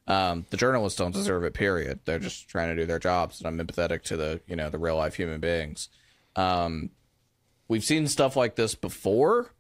Um, 0.06 0.46
the 0.50 0.58
journalists 0.58 1.00
don't 1.00 1.14
deserve 1.14 1.46
it 1.46 1.54
period. 1.54 2.02
They're 2.04 2.20
just 2.20 2.50
trying 2.50 2.76
to 2.76 2.82
do 2.82 2.86
their 2.86 3.00
jobs 3.00 3.40
and 3.40 3.48
i'm 3.48 3.66
empathetic 3.66 4.02
to 4.04 4.18
the 4.18 4.42
you 4.48 4.58
know 4.58 4.70
the 4.70 4.80
real 4.80 4.98
life 4.98 5.16
human 5.16 5.40
beings. 5.40 5.88
Um, 6.36 6.90
we've 7.70 7.86
seen 7.86 8.06
stuff 8.10 8.36
like 8.36 8.58
this 8.58 8.76
before. 8.76 9.54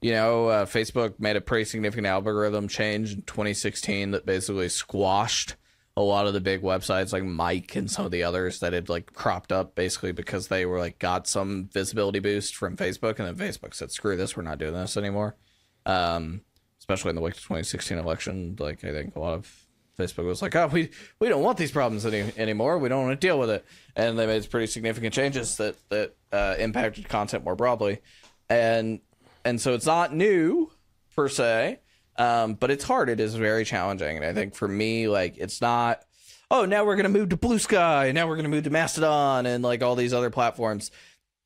You 0.00 0.12
know, 0.12 0.46
uh, 0.46 0.64
Facebook 0.64 1.20
made 1.20 1.36
a 1.36 1.42
pretty 1.42 1.66
significant 1.66 2.06
algorithm 2.06 2.68
change 2.68 3.12
in 3.12 3.20
2016 3.20 4.12
that 4.12 4.24
basically 4.24 4.70
squashed 4.70 5.56
a 5.96 6.02
lot 6.02 6.26
of 6.26 6.32
the 6.32 6.40
big 6.40 6.62
websites 6.62 7.12
like 7.12 7.24
Mic 7.24 7.74
and 7.76 7.90
some 7.90 8.04
of 8.04 8.10
the 8.10 8.22
others 8.22 8.60
that 8.60 8.72
had 8.72 8.88
like 8.88 9.12
cropped 9.12 9.52
up 9.52 9.74
basically 9.74 10.12
because 10.12 10.48
they 10.48 10.64
were 10.64 10.78
like 10.78 10.98
got 10.98 11.26
some 11.26 11.68
visibility 11.72 12.20
boost 12.20 12.54
from 12.54 12.76
Facebook 12.76 13.18
and 13.18 13.26
then 13.26 13.34
Facebook 13.34 13.74
said, 13.74 13.90
screw 13.90 14.16
this, 14.16 14.36
we're 14.36 14.42
not 14.42 14.58
doing 14.58 14.74
this 14.74 14.96
anymore. 14.96 15.36
Um, 15.86 16.42
especially 16.78 17.10
in 17.10 17.16
the 17.16 17.22
wake 17.22 17.34
of 17.34 17.40
2016 17.40 17.98
election, 17.98 18.56
like 18.58 18.84
I 18.84 18.92
think 18.92 19.16
a 19.16 19.20
lot 19.20 19.34
of 19.34 19.66
Facebook 20.00 20.24
was 20.24 20.42
like, 20.42 20.56
"Oh, 20.56 20.68
we 20.68 20.90
we 21.18 21.28
don't 21.28 21.42
want 21.42 21.58
these 21.58 21.70
problems 21.70 22.06
any, 22.06 22.32
anymore. 22.36 22.78
We 22.78 22.88
don't 22.88 23.04
want 23.04 23.20
to 23.20 23.26
deal 23.26 23.38
with 23.38 23.50
it," 23.50 23.64
and 23.94 24.18
they 24.18 24.26
made 24.26 24.48
pretty 24.50 24.66
significant 24.66 25.14
changes 25.14 25.56
that 25.58 25.76
that 25.90 26.16
uh, 26.32 26.54
impacted 26.58 27.08
content 27.08 27.44
more 27.44 27.54
broadly, 27.54 28.00
and 28.48 29.00
and 29.44 29.60
so 29.60 29.74
it's 29.74 29.86
not 29.86 30.14
new 30.14 30.70
per 31.14 31.28
se, 31.28 31.80
um, 32.20 32.54
but 32.54 32.70
it's 32.70 32.84
hard. 32.84 33.08
It 33.08 33.20
is 33.20 33.34
very 33.34 33.64
challenging, 33.64 34.16
and 34.16 34.24
I 34.24 34.32
think 34.32 34.54
for 34.54 34.68
me, 34.68 35.08
like, 35.08 35.36
it's 35.38 35.60
not. 35.60 36.04
Oh, 36.50 36.64
now 36.64 36.84
we're 36.84 36.96
gonna 36.96 37.08
move 37.08 37.28
to 37.30 37.36
Bluesky. 37.36 38.12
Now 38.12 38.26
we're 38.26 38.36
gonna 38.36 38.48
move 38.48 38.64
to 38.64 38.70
Mastodon 38.70 39.46
and 39.46 39.62
like 39.62 39.82
all 39.82 39.94
these 39.94 40.12
other 40.12 40.30
platforms. 40.30 40.90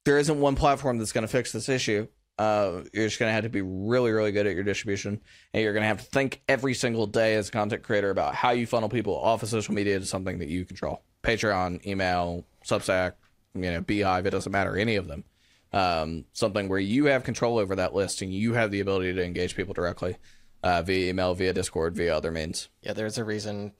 There 0.05 0.19
isn't 0.19 0.41
one 0.41 0.57
platform 0.57 0.99
that's 0.99 1.13
gonna 1.13 1.29
fix 1.29 1.53
this 1.53 1.69
issue 1.69 2.09
uh, 2.39 2.83
you're 2.93 3.07
just 3.07 3.19
going 3.19 3.29
to 3.29 3.33
have 3.33 3.45
to 3.45 3.49
be 3.49 3.63
really, 3.63 4.11
really 4.11 4.33
good 4.33 4.47
at 4.47 4.55
your 4.55 4.65
distribution. 4.65 5.21
And 5.53 5.63
you're 5.63 5.73
going 5.73 5.83
to 5.83 5.89
have 5.89 5.99
to 5.99 6.05
think 6.05 6.43
every 6.49 6.75
single 6.75 7.07
day 7.07 7.35
as 7.35 7.49
a 7.49 7.53
content 7.53 7.83
creator 7.83 8.11
about 8.11 8.35
how 8.35 8.51
you 8.51 8.67
funnel 8.67 8.89
people 8.89 9.17
off 9.17 9.43
of 9.43 9.49
social 9.49 9.75
media 9.75 9.99
to 9.99 10.07
something 10.07 10.39
that 10.39 10.49
you 10.49 10.65
control. 10.65 11.03
Patreon, 11.23 11.87
email, 11.87 12.45
Substack, 12.67 13.13
you 13.55 13.71
know, 13.71 13.83
beehiiv, 13.83 14.27
it 14.27 14.31
doesn't 14.31 14.51
matter, 14.51 14.77
any 14.77 14.97
of 14.97 15.07
them. 15.07 15.25
Um, 15.73 16.25
something 16.33 16.69
where 16.69 16.79
you 16.79 17.07
have 17.07 17.25
control 17.25 17.59
over 17.59 17.77
that 17.77 17.95
list 17.95 18.23
and 18.23 18.33
you 18.33 18.55
have 18.55 18.71
the 18.71 18.81
ability 18.81 19.13
to 19.15 19.25
engage 19.25 19.57
people 19.57 19.75
directly 19.75 20.17
uh, 20.65 20.83
via 20.83 21.11
email, 21.11 21.35
via 21.35 21.53
Discord, 21.53 21.95
via 21.95 22.17
other 22.17 22.31
means. 22.31 22.69
Yeah, 22.83 22.95
there's 22.95 23.19
a 23.19 23.25
reason 23.25 23.73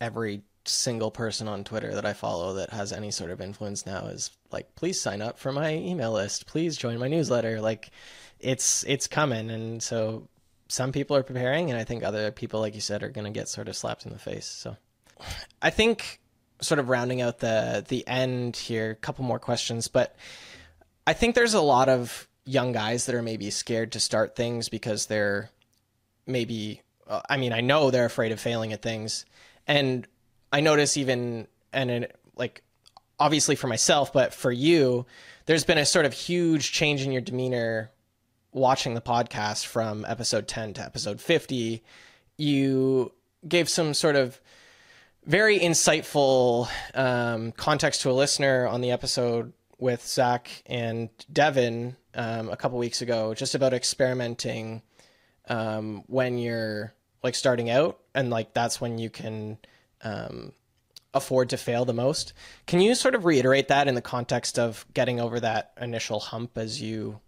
every 0.00 0.42
single 0.64 1.10
person 1.10 1.48
on 1.48 1.64
Twitter 1.64 1.94
that 1.94 2.06
I 2.06 2.12
follow 2.12 2.54
that 2.54 2.70
has 2.70 2.92
any 2.92 3.10
sort 3.10 3.30
of 3.30 3.40
influence 3.40 3.84
now 3.84 4.06
is 4.06 4.30
like, 4.52 4.74
please 4.76 5.00
sign 5.00 5.22
up 5.22 5.38
for 5.38 5.52
my 5.52 5.74
email 5.74 6.12
list. 6.12 6.46
Please 6.46 6.76
join 6.76 6.98
my 6.98 7.08
newsletter. 7.08 7.60
Like, 7.60 7.90
it's 8.38 8.84
it's 8.84 9.06
coming, 9.06 9.50
and 9.50 9.82
so 9.82 10.28
some 10.68 10.92
people 10.92 11.16
are 11.16 11.22
preparing, 11.22 11.70
and 11.70 11.78
I 11.78 11.84
think 11.84 12.04
other 12.04 12.30
people, 12.30 12.60
like 12.60 12.74
you 12.74 12.80
said, 12.80 13.02
are 13.02 13.10
going 13.10 13.26
to 13.26 13.38
get 13.38 13.48
sort 13.48 13.68
of 13.68 13.76
slapped 13.76 14.06
in 14.06 14.12
the 14.12 14.18
face. 14.18 14.46
So, 14.46 14.76
I 15.60 15.70
think 15.70 16.20
sort 16.60 16.78
of 16.78 16.88
rounding 16.88 17.20
out 17.20 17.40
the 17.40 17.84
the 17.86 18.06
end 18.06 18.56
here, 18.56 18.92
a 18.92 18.94
couple 18.94 19.24
more 19.24 19.40
questions, 19.40 19.88
but 19.88 20.14
I 21.06 21.12
think 21.12 21.34
there's 21.34 21.54
a 21.54 21.60
lot 21.60 21.88
of 21.88 22.28
young 22.44 22.72
guys 22.72 23.06
that 23.06 23.14
are 23.14 23.22
maybe 23.22 23.50
scared 23.50 23.92
to 23.92 24.00
start 24.00 24.36
things 24.36 24.68
because 24.68 25.06
they're 25.06 25.50
maybe 26.30 26.82
uh, 27.10 27.20
I 27.28 27.36
mean, 27.36 27.52
I 27.52 27.60
know 27.60 27.90
they're 27.90 28.06
afraid 28.06 28.32
of 28.32 28.40
failing 28.40 28.72
at 28.72 28.80
things. 28.80 29.26
And 29.66 30.06
I 30.52 30.60
notice 30.60 30.96
even 30.96 31.48
and 31.72 31.90
in, 31.90 32.06
like 32.36 32.62
obviously 33.18 33.56
for 33.56 33.66
myself, 33.66 34.12
but 34.12 34.32
for 34.32 34.52
you, 34.52 35.04
there's 35.46 35.64
been 35.64 35.76
a 35.76 35.84
sort 35.84 36.06
of 36.06 36.12
huge 36.12 36.72
change 36.72 37.02
in 37.02 37.12
your 37.12 37.20
demeanor 37.20 37.90
watching 38.52 38.94
the 38.94 39.00
podcast 39.00 39.66
from 39.66 40.04
episode 40.08 40.48
10 40.48 40.74
to 40.74 40.82
episode 40.82 41.20
50. 41.20 41.82
You 42.36 43.12
gave 43.46 43.68
some 43.68 43.92
sort 43.92 44.16
of 44.16 44.40
very 45.26 45.58
insightful 45.58 46.68
um, 46.94 47.52
context 47.52 48.02
to 48.02 48.10
a 48.10 48.12
listener 48.12 48.66
on 48.66 48.80
the 48.80 48.92
episode 48.92 49.52
with 49.78 50.06
Zach 50.06 50.62
and 50.66 51.10
Devin 51.32 51.96
um, 52.14 52.48
a 52.48 52.56
couple 52.56 52.78
weeks 52.78 53.02
ago, 53.02 53.34
just 53.34 53.54
about 53.54 53.72
experimenting 53.72 54.82
um, 55.50 56.04
when 56.06 56.38
you're 56.38 56.94
like 57.22 57.34
starting 57.34 57.68
out, 57.68 57.98
and 58.14 58.30
like 58.30 58.54
that's 58.54 58.80
when 58.80 58.96
you 58.96 59.10
can 59.10 59.58
um, 60.02 60.52
afford 61.12 61.50
to 61.50 61.58
fail 61.58 61.84
the 61.84 61.92
most. 61.92 62.32
Can 62.66 62.80
you 62.80 62.94
sort 62.94 63.14
of 63.14 63.26
reiterate 63.26 63.68
that 63.68 63.88
in 63.88 63.94
the 63.94 64.00
context 64.00 64.58
of 64.58 64.86
getting 64.94 65.20
over 65.20 65.40
that 65.40 65.72
initial 65.78 66.20
hump 66.20 66.56
as 66.56 66.80
you 66.80 67.20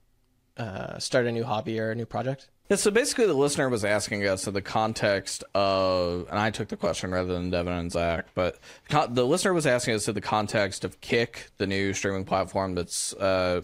uh, 0.56 0.98
start 0.98 1.26
a 1.26 1.32
new 1.32 1.44
hobby 1.44 1.78
or 1.78 1.90
a 1.90 1.94
new 1.94 2.06
project? 2.06 2.48
Yeah, 2.70 2.76
so 2.76 2.90
basically, 2.90 3.26
the 3.26 3.34
listener 3.34 3.68
was 3.68 3.84
asking 3.84 4.26
us 4.26 4.46
in 4.46 4.54
the 4.54 4.62
context 4.62 5.44
of, 5.54 6.26
and 6.30 6.38
I 6.38 6.50
took 6.50 6.68
the 6.68 6.76
question 6.76 7.10
rather 7.10 7.34
than 7.34 7.50
Devin 7.50 7.72
and 7.72 7.92
Zach, 7.92 8.28
but 8.34 8.58
the 8.88 9.26
listener 9.26 9.52
was 9.52 9.66
asking 9.66 9.94
us 9.94 10.08
in 10.08 10.14
the 10.14 10.20
context 10.20 10.84
of 10.84 11.00
Kick, 11.00 11.50
the 11.58 11.66
new 11.66 11.92
streaming 11.92 12.24
platform 12.24 12.74
that's 12.74 13.12
uh, 13.14 13.62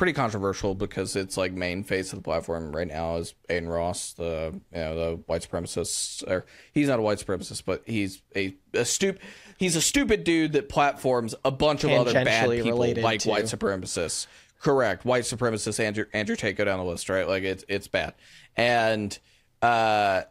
pretty 0.00 0.14
controversial 0.14 0.74
because 0.74 1.14
it's 1.14 1.36
like 1.36 1.52
main 1.52 1.84
face 1.84 2.10
of 2.14 2.18
the 2.18 2.22
platform 2.22 2.74
right 2.74 2.88
now 2.88 3.16
is 3.16 3.34
Adin 3.50 3.68
Ross, 3.68 4.14
the 4.14 4.58
you 4.72 4.80
know 4.80 4.94
the 4.96 5.16
white 5.26 5.46
supremacist. 5.46 6.26
Or 6.26 6.46
he's 6.72 6.88
not 6.88 6.98
a 6.98 7.02
white 7.02 7.18
supremacist, 7.18 7.66
but 7.66 7.82
he's 7.84 8.22
a 8.34 8.56
a 8.72 8.86
stupid. 8.86 9.20
He's 9.58 9.76
a 9.76 9.82
stupid 9.82 10.24
dude 10.24 10.52
that 10.52 10.70
platforms 10.70 11.34
a 11.44 11.50
bunch 11.50 11.84
of 11.84 11.90
other 11.90 12.14
bad 12.14 12.48
people 12.48 12.78
like 12.78 13.20
to... 13.20 13.28
white 13.28 13.44
supremacists. 13.44 14.26
Correct, 14.58 15.04
white 15.04 15.24
supremacist 15.24 15.78
Andrew 15.78 16.06
Andrew 16.14 16.34
Tate 16.34 16.56
go 16.56 16.64
down 16.64 16.78
the 16.78 16.84
list, 16.86 17.10
right? 17.10 17.28
Like 17.28 17.42
it's 17.42 17.66
it's 17.68 17.86
bad, 17.86 18.14
and 18.56 19.18
uh, 19.60 20.22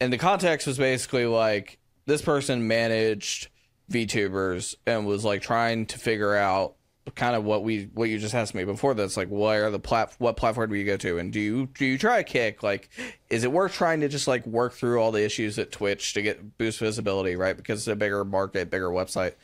and 0.00 0.12
the 0.12 0.18
context 0.18 0.66
was 0.66 0.78
basically 0.78 1.26
like 1.26 1.78
this 2.06 2.22
person 2.22 2.66
managed 2.66 3.50
VTubers 3.88 4.74
and 4.84 5.06
was 5.06 5.24
like 5.24 5.42
trying 5.42 5.86
to 5.86 5.98
figure 6.00 6.34
out 6.34 6.74
kind 7.14 7.36
of 7.36 7.44
what 7.44 7.62
we 7.62 7.84
what 7.94 8.08
you 8.08 8.18
just 8.18 8.34
asked 8.34 8.54
me 8.54 8.64
before 8.64 8.92
this 8.94 9.16
like 9.16 9.28
where 9.28 9.70
the 9.70 9.78
plat 9.78 10.14
what 10.18 10.36
platform 10.36 10.70
do 10.70 10.76
you 10.76 10.84
go 10.84 10.96
to? 10.96 11.18
And 11.18 11.32
do 11.32 11.40
you 11.40 11.66
do 11.66 11.86
you 11.86 11.98
try 11.98 12.18
a 12.18 12.24
kick? 12.24 12.62
Like 12.62 12.88
is 13.30 13.44
it 13.44 13.52
worth 13.52 13.72
trying 13.72 14.00
to 14.00 14.08
just 14.08 14.26
like 14.26 14.46
work 14.46 14.72
through 14.72 15.00
all 15.00 15.12
the 15.12 15.24
issues 15.24 15.58
at 15.58 15.70
Twitch 15.70 16.14
to 16.14 16.22
get 16.22 16.58
boost 16.58 16.80
visibility 16.80 17.36
right? 17.36 17.56
Because 17.56 17.80
it's 17.80 17.88
a 17.88 17.96
bigger 17.96 18.24
market 18.24 18.70
bigger 18.70 18.90
website. 18.90 19.34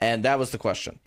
And 0.00 0.24
that 0.24 0.38
was 0.38 0.50
the 0.50 0.58
question. 0.58 0.98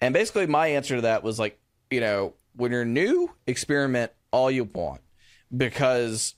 And 0.00 0.12
basically 0.12 0.46
my 0.46 0.68
answer 0.68 0.96
to 0.96 1.02
that 1.02 1.22
was 1.22 1.38
like 1.38 1.58
you 1.90 2.00
know 2.00 2.34
when 2.56 2.72
you're 2.72 2.84
new 2.84 3.30
experiment 3.46 4.12
all 4.30 4.50
you 4.50 4.64
want. 4.64 5.00
Because 5.54 6.34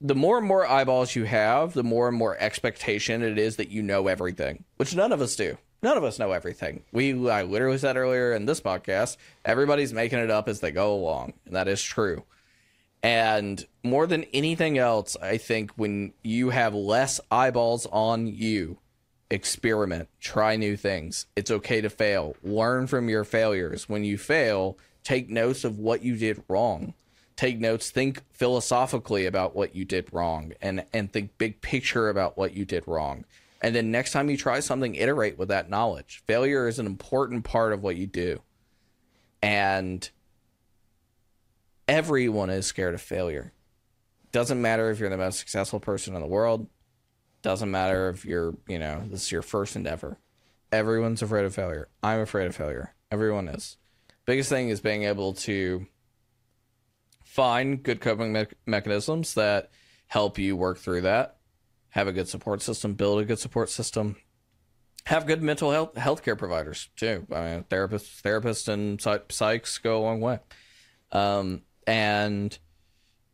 the 0.00 0.14
more 0.14 0.38
and 0.38 0.46
more 0.46 0.66
eyeballs 0.66 1.16
you 1.16 1.24
have 1.24 1.74
the 1.74 1.82
more 1.82 2.08
and 2.08 2.16
more 2.16 2.36
expectation 2.38 3.22
it 3.22 3.38
is 3.38 3.56
that 3.56 3.70
you 3.70 3.82
know 3.82 4.06
everything 4.06 4.64
which 4.76 4.94
none 4.94 5.12
of 5.12 5.20
us 5.20 5.34
do 5.34 5.58
none 5.82 5.96
of 5.96 6.04
us 6.04 6.18
know 6.18 6.32
everything. 6.32 6.82
We 6.92 7.30
I 7.30 7.42
literally 7.42 7.78
said 7.78 7.96
earlier 7.96 8.32
in 8.32 8.46
this 8.46 8.60
podcast, 8.60 9.16
everybody's 9.44 9.92
making 9.92 10.18
it 10.18 10.30
up 10.30 10.48
as 10.48 10.60
they 10.60 10.70
go 10.70 10.94
along, 10.94 11.34
and 11.46 11.54
that 11.54 11.68
is 11.68 11.82
true. 11.82 12.24
And 13.02 13.64
more 13.84 14.06
than 14.06 14.24
anything 14.32 14.76
else, 14.76 15.16
I 15.22 15.36
think 15.36 15.70
when 15.76 16.12
you 16.22 16.50
have 16.50 16.74
less 16.74 17.20
eyeballs 17.30 17.86
on 17.86 18.26
you, 18.26 18.78
experiment, 19.30 20.08
try 20.20 20.56
new 20.56 20.76
things. 20.76 21.26
It's 21.36 21.50
okay 21.50 21.80
to 21.80 21.90
fail. 21.90 22.34
Learn 22.42 22.86
from 22.86 23.08
your 23.08 23.24
failures. 23.24 23.88
When 23.88 24.02
you 24.02 24.18
fail, 24.18 24.78
take 25.04 25.30
notes 25.30 25.64
of 25.64 25.78
what 25.78 26.02
you 26.02 26.16
did 26.16 26.42
wrong. 26.48 26.94
Take 27.36 27.60
notes, 27.60 27.90
think 27.90 28.22
philosophically 28.32 29.24
about 29.26 29.54
what 29.54 29.76
you 29.76 29.84
did 29.84 30.12
wrong 30.12 30.54
and 30.60 30.84
and 30.92 31.12
think 31.12 31.38
big 31.38 31.60
picture 31.60 32.08
about 32.08 32.36
what 32.36 32.54
you 32.54 32.64
did 32.64 32.82
wrong 32.88 33.24
and 33.60 33.74
then 33.74 33.90
next 33.90 34.12
time 34.12 34.30
you 34.30 34.36
try 34.36 34.60
something, 34.60 34.94
iterate 34.94 35.38
with 35.38 35.48
that 35.48 35.68
knowledge. 35.68 36.22
Failure 36.26 36.68
is 36.68 36.78
an 36.78 36.86
important 36.86 37.44
part 37.44 37.72
of 37.72 37.82
what 37.82 37.96
you 37.96 38.06
do. 38.06 38.40
And 39.42 40.08
everyone 41.86 42.50
is 42.50 42.66
scared 42.66 42.94
of 42.94 43.00
failure. 43.00 43.52
Doesn't 44.30 44.60
matter 44.60 44.90
if 44.90 45.00
you're 45.00 45.10
the 45.10 45.16
most 45.16 45.38
successful 45.38 45.80
person 45.80 46.14
in 46.14 46.20
the 46.20 46.26
world. 46.26 46.68
Doesn't 47.42 47.70
matter 47.70 48.10
if 48.10 48.24
you're, 48.24 48.54
you 48.68 48.78
know, 48.78 49.02
this 49.08 49.24
is 49.24 49.32
your 49.32 49.42
first 49.42 49.74
endeavor. 49.74 50.18
Everyone's 50.70 51.22
afraid 51.22 51.44
of 51.44 51.54
failure. 51.54 51.88
I'm 52.02 52.20
afraid 52.20 52.46
of 52.46 52.54
failure. 52.54 52.94
Everyone 53.10 53.48
is. 53.48 53.76
Biggest 54.26 54.50
thing 54.50 54.68
is 54.68 54.80
being 54.80 55.04
able 55.04 55.32
to 55.32 55.86
find 57.24 57.82
good 57.82 58.00
coping 58.00 58.32
me- 58.32 58.46
mechanisms 58.66 59.34
that 59.34 59.70
help 60.08 60.38
you 60.38 60.56
work 60.56 60.78
through 60.78 61.02
that 61.02 61.37
have 61.98 62.06
a 62.06 62.12
good 62.12 62.28
support 62.28 62.62
system, 62.62 62.94
build 62.94 63.20
a 63.20 63.24
good 63.24 63.40
support 63.40 63.68
system, 63.68 64.16
have 65.04 65.26
good 65.26 65.42
mental 65.42 65.72
health 65.72 65.94
healthcare 65.96 66.38
providers 66.38 66.90
too. 66.94 67.26
I 67.32 67.40
mean, 67.42 67.64
therapists, 67.64 68.22
therapists, 68.22 68.68
and 68.68 69.00
psych- 69.00 69.28
psychs 69.28 69.82
go 69.82 69.98
a 69.98 70.02
long 70.02 70.20
way. 70.20 70.38
Um, 71.10 71.62
and 71.88 72.56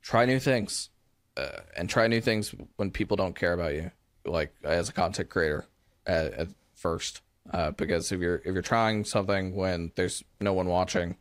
try 0.01 0.25
new 0.25 0.39
things, 0.39 0.89
uh, 1.37 1.61
and 1.77 1.91
try 1.91 2.07
new 2.07 2.23
things 2.23 2.55
when 2.77 2.91
people 2.91 3.19
don't 3.19 3.37
care 3.37 3.53
about 3.53 3.75
you, 3.75 3.91
like 4.25 4.55
as 4.65 4.89
a 4.89 4.93
content 4.93 5.29
creator 5.29 5.67
at, 6.07 6.33
at 6.33 6.49
first. 6.75 7.21
Uh, 7.53 7.71
because 7.73 8.11
if 8.13 8.21
you're 8.21 8.37
if 8.37 8.55
you're 8.55 8.63
trying 8.63 9.05
something 9.05 9.55
when 9.55 9.93
there's 9.95 10.25
no 10.41 10.55
one 10.55 10.69
watching, 10.69 11.17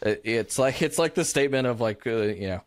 it, 0.00 0.20
it's 0.22 0.60
like 0.60 0.80
it's 0.80 0.98
like 0.98 1.14
the 1.14 1.24
statement 1.24 1.66
of 1.66 1.80
like 1.80 2.06
uh, 2.06 2.22
you 2.22 2.46
know 2.46 2.60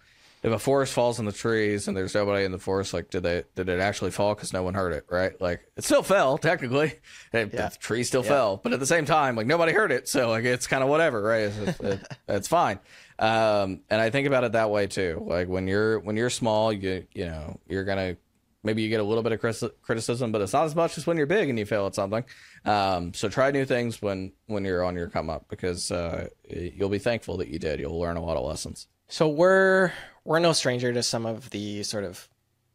if 0.44 0.52
a 0.52 0.60
forest 0.60 0.94
falls 0.94 1.20
in 1.20 1.26
the 1.26 1.32
trees 1.32 1.88
and 1.88 1.98
there's 1.98 2.14
nobody 2.14 2.46
in 2.46 2.52
the 2.52 2.60
forest, 2.60 2.94
like 2.94 3.10
did 3.10 3.24
they 3.24 3.44
did 3.56 3.70
it 3.70 3.80
actually 3.80 4.12
fall 4.12 4.36
because 4.36 4.54
no 4.54 4.64
one 4.64 4.74
heard 4.76 4.94
it, 4.94 5.06
right? 5.10 5.40
Like 5.42 5.62
it 5.76 5.84
still 5.84 6.04
fell 6.04 6.38
technically, 6.38 6.94
it, 7.34 7.54
Yeah. 7.54 7.70
the 7.70 7.78
tree 7.80 8.04
still 8.04 8.24
Yeah. 8.24 8.30
fell, 8.30 8.58
but 8.64 8.72
at 8.74 8.80
the 8.80 8.86
same 8.86 9.06
time, 9.06 9.36
like 9.36 9.48
nobody 9.48 9.74
heard 9.74 9.92
it, 9.92 10.08
so 10.08 10.30
like 10.30 10.44
it's 10.46 10.68
kind 10.68 10.84
of 10.84 10.90
whatever, 10.90 11.22
right? 11.22 11.42
It's, 11.44 11.58
it's, 11.58 11.80
it, 11.80 12.08
it's 12.28 12.48
fine. 12.48 12.80
Um, 13.20 13.82
and 13.90 14.00
I 14.00 14.10
think 14.12 14.28
about 14.28 14.44
it 14.44 14.52
that 14.52 14.70
way 14.70 14.86
too. 14.88 15.24
Like 15.26 15.48
when 15.48 15.68
you're 15.68 16.00
when 16.00 16.16
you're 16.16 16.30
small, 16.30 16.72
you 16.72 17.06
you 17.14 17.26
know 17.26 17.60
you're 17.68 17.84
gonna 17.84 18.16
maybe 18.64 18.82
you 18.84 18.90
get 18.90 19.00
a 19.00 19.04
little 19.04 19.24
bit 19.24 19.32
of 19.32 19.40
criticism, 19.82 20.32
but 20.32 20.42
it's 20.42 20.54
not 20.54 20.66
as 20.66 20.76
much 20.76 20.98
as 20.98 21.08
when 21.08 21.18
you're 21.18 21.26
big 21.26 21.50
and 21.50 21.58
you 21.58 21.66
fail 21.66 21.88
at 21.88 21.96
something. 21.96 22.24
Um, 22.66 23.14
so 23.14 23.28
try 23.30 23.50
new 23.50 23.66
things 23.66 24.02
when 24.04 24.34
when 24.46 24.66
you're 24.66 24.84
on 24.84 24.96
your 24.96 25.08
come 25.10 25.30
up 25.32 25.48
because 25.50 25.90
uh, 25.92 26.28
you'll 26.48 26.90
be 26.90 27.00
thankful 27.00 27.38
that 27.38 27.48
you 27.48 27.58
did. 27.60 27.80
You'll 27.80 28.00
learn 28.00 28.18
a 28.18 28.24
lot 28.24 28.38
of 28.38 28.46
lessons. 28.46 28.88
So 29.10 29.30
we're 29.30 29.94
we're 30.26 30.40
no 30.40 30.52
stranger 30.52 30.92
to 30.92 31.02
some 31.02 31.26
of 31.26 31.50
the 31.52 31.84
sort 31.84 32.04
of 32.04 32.28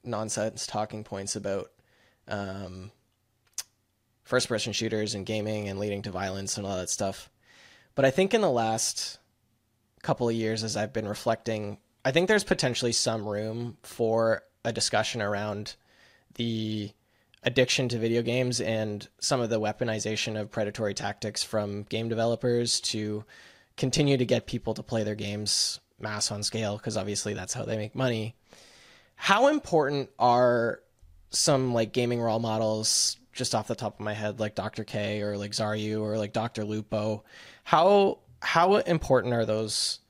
nonsense 0.02 0.66
talking 0.66 1.04
points 1.04 1.36
about 1.36 1.70
um, 2.26 2.90
first 4.24 4.48
person 4.48 4.72
shooters 4.72 5.14
and 5.14 5.26
gaming 5.26 5.68
and 5.68 5.78
leading 5.78 6.00
to 6.02 6.10
violence 6.10 6.56
and 6.56 6.66
all 6.66 6.78
that 6.78 6.88
stuff. 6.88 7.30
But 7.94 8.06
I 8.06 8.10
think 8.10 8.32
in 8.32 8.40
the 8.40 8.50
last 8.50 9.18
couple 10.02 10.26
of 10.26 10.34
years, 10.34 10.64
as 10.64 10.74
I've 10.74 10.94
been 10.94 11.06
reflecting, 11.06 11.76
I 12.02 12.12
think 12.12 12.28
there's 12.28 12.44
potentially 12.44 12.92
some 12.92 13.28
room 13.28 13.76
for 13.82 14.42
a 14.64 14.72
discussion 14.72 15.20
around 15.20 15.76
the 16.36 16.90
addiction 17.42 17.90
to 17.90 17.98
video 17.98 18.22
games 18.22 18.60
and 18.60 19.06
some 19.18 19.40
of 19.42 19.50
the 19.50 19.60
weaponization 19.60 20.40
of 20.40 20.50
predatory 20.50 20.94
tactics 20.94 21.42
from 21.42 21.82
game 21.82 22.08
developers 22.08 22.80
to 22.80 23.24
continue 23.76 24.16
to 24.16 24.24
get 24.24 24.46
people 24.46 24.72
to 24.72 24.82
play 24.82 25.02
their 25.02 25.14
games 25.14 25.80
mass 26.02 26.30
on 26.30 26.42
scale 26.42 26.76
because 26.76 26.96
obviously 26.96 27.34
that's 27.34 27.54
how 27.54 27.64
they 27.64 27.76
make 27.76 27.94
money. 27.94 28.34
How 29.14 29.48
important 29.48 30.10
are 30.18 30.80
some 31.30 31.72
like 31.72 31.92
gaming 31.92 32.20
role 32.20 32.38
models 32.38 33.16
just 33.32 33.54
off 33.54 33.66
the 33.66 33.74
top 33.74 33.94
of 33.94 34.00
my 34.00 34.12
head 34.12 34.40
like 34.40 34.54
Dr. 34.54 34.84
K 34.84 35.22
or 35.22 35.36
like 35.36 35.52
Zaryu 35.52 36.02
or 36.02 36.18
like 36.18 36.32
Dr. 36.32 36.64
Lupo? 36.64 37.24
How 37.64 38.18
how 38.40 38.76
important 38.76 39.34
are 39.34 39.46
those 39.46 40.00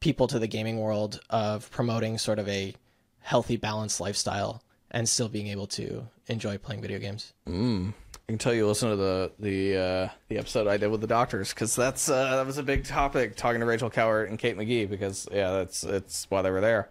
people 0.00 0.26
to 0.28 0.38
the 0.38 0.46
gaming 0.46 0.78
world 0.78 1.20
of 1.30 1.70
promoting 1.70 2.18
sort 2.18 2.38
of 2.38 2.48
a 2.48 2.74
healthy 3.20 3.56
balanced 3.56 4.00
lifestyle 4.00 4.62
and 4.90 5.08
still 5.08 5.28
being 5.28 5.48
able 5.48 5.66
to 5.66 6.06
enjoy 6.26 6.58
playing 6.58 6.82
video 6.82 6.98
games? 6.98 7.32
Mm. 7.48 7.94
I 8.28 8.32
can 8.32 8.38
tell 8.38 8.54
you 8.54 8.66
listen 8.66 8.90
to 8.90 8.96
the 8.96 9.32
the 9.38 9.76
uh, 9.76 10.08
the 10.28 10.38
episode 10.38 10.68
I 10.68 10.76
did 10.76 10.88
with 10.88 11.00
the 11.00 11.06
doctors 11.06 11.52
because 11.52 11.74
that's 11.74 12.08
uh, 12.08 12.36
that 12.36 12.46
was 12.46 12.56
a 12.58 12.62
big 12.62 12.84
topic 12.84 13.36
talking 13.36 13.60
to 13.60 13.66
Rachel 13.66 13.90
Kowert 13.90 14.28
and 14.28 14.38
Kate 14.38 14.56
McGee 14.56 14.88
because 14.88 15.28
yeah 15.32 15.50
that's 15.50 15.80
that's 15.80 16.26
why 16.30 16.42
they 16.42 16.50
were 16.50 16.60
there. 16.60 16.90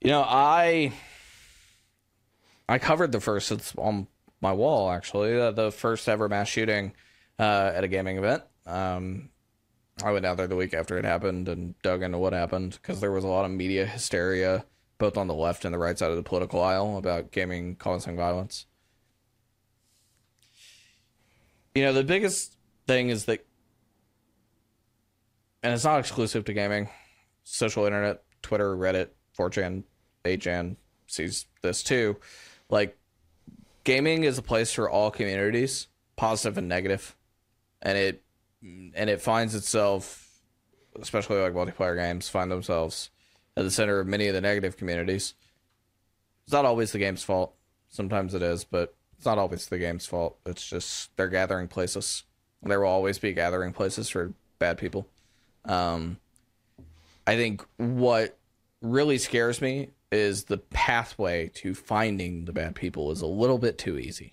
You 0.00 0.10
know 0.10 0.24
I 0.26 0.92
I 2.68 2.78
covered 2.78 3.12
the 3.12 3.20
first 3.20 3.52
it's 3.52 3.74
on 3.76 4.08
my 4.40 4.52
wall 4.52 4.90
actually 4.90 5.38
uh, 5.40 5.52
the 5.52 5.70
first 5.70 6.08
ever 6.08 6.28
mass 6.28 6.48
shooting 6.48 6.92
uh, 7.38 7.72
at 7.74 7.84
a 7.84 7.88
gaming 7.88 8.18
event. 8.18 8.42
Um, 8.66 9.30
I 10.02 10.12
went 10.12 10.24
down 10.24 10.36
there 10.36 10.46
the 10.46 10.56
week 10.56 10.74
after 10.74 10.98
it 10.98 11.04
happened 11.04 11.48
and 11.48 11.80
dug 11.82 12.02
into 12.02 12.18
what 12.18 12.32
happened 12.32 12.78
because 12.80 13.00
there 13.00 13.12
was 13.12 13.24
a 13.24 13.28
lot 13.28 13.44
of 13.44 13.50
media 13.50 13.86
hysteria 13.86 14.64
both 14.98 15.16
on 15.16 15.28
the 15.28 15.34
left 15.34 15.64
and 15.64 15.72
the 15.72 15.78
right 15.78 15.98
side 15.98 16.10
of 16.10 16.16
the 16.16 16.22
political 16.22 16.62
aisle 16.62 16.98
about 16.98 17.32
gaming 17.32 17.74
causing 17.76 18.16
violence. 18.16 18.66
You 21.74 21.84
know, 21.84 21.92
the 21.92 22.04
biggest 22.04 22.56
thing 22.86 23.10
is 23.10 23.26
that, 23.26 23.44
and 25.62 25.72
it's 25.72 25.84
not 25.84 26.00
exclusive 26.00 26.44
to 26.46 26.52
gaming, 26.52 26.88
social 27.44 27.84
internet, 27.84 28.22
Twitter, 28.42 28.76
Reddit, 28.76 29.10
4chan, 29.38 29.84
8chan 30.24 30.76
sees 31.06 31.46
this 31.62 31.82
too. 31.82 32.16
Like, 32.68 32.96
gaming 33.84 34.24
is 34.24 34.38
a 34.38 34.42
place 34.42 34.72
for 34.72 34.90
all 34.90 35.10
communities, 35.10 35.88
positive 36.16 36.58
and 36.58 36.68
negative, 36.68 37.16
and 37.82 37.96
it 37.96 38.22
and 38.62 39.08
it 39.08 39.22
finds 39.22 39.54
itself, 39.54 40.28
especially 41.00 41.40
like 41.40 41.54
multiplayer 41.54 41.96
games, 41.96 42.28
find 42.28 42.50
themselves 42.50 43.10
at 43.56 43.64
the 43.64 43.70
center 43.70 44.00
of 44.00 44.06
many 44.06 44.26
of 44.28 44.34
the 44.34 44.40
negative 44.40 44.76
communities. 44.76 45.34
It's 46.44 46.52
not 46.52 46.66
always 46.66 46.92
the 46.92 46.98
game's 46.98 47.22
fault. 47.22 47.54
Sometimes 47.88 48.34
it 48.34 48.42
is, 48.42 48.64
but 48.64 48.94
it's 49.20 49.26
not 49.26 49.36
always 49.36 49.66
the 49.66 49.76
game's 49.76 50.06
fault. 50.06 50.38
It's 50.46 50.66
just 50.66 51.14
they're 51.18 51.28
gathering 51.28 51.68
places. 51.68 52.22
There 52.62 52.80
will 52.80 52.88
always 52.88 53.18
be 53.18 53.34
gathering 53.34 53.74
places 53.74 54.08
for 54.08 54.32
bad 54.58 54.78
people. 54.78 55.06
Um, 55.66 56.16
I 57.26 57.36
think 57.36 57.62
what 57.76 58.38
really 58.80 59.18
scares 59.18 59.60
me 59.60 59.90
is 60.10 60.44
the 60.44 60.56
pathway 60.56 61.48
to 61.56 61.74
finding 61.74 62.46
the 62.46 62.54
bad 62.54 62.74
people 62.74 63.10
is 63.10 63.20
a 63.20 63.26
little 63.26 63.58
bit 63.58 63.76
too 63.76 63.98
easy. 63.98 64.32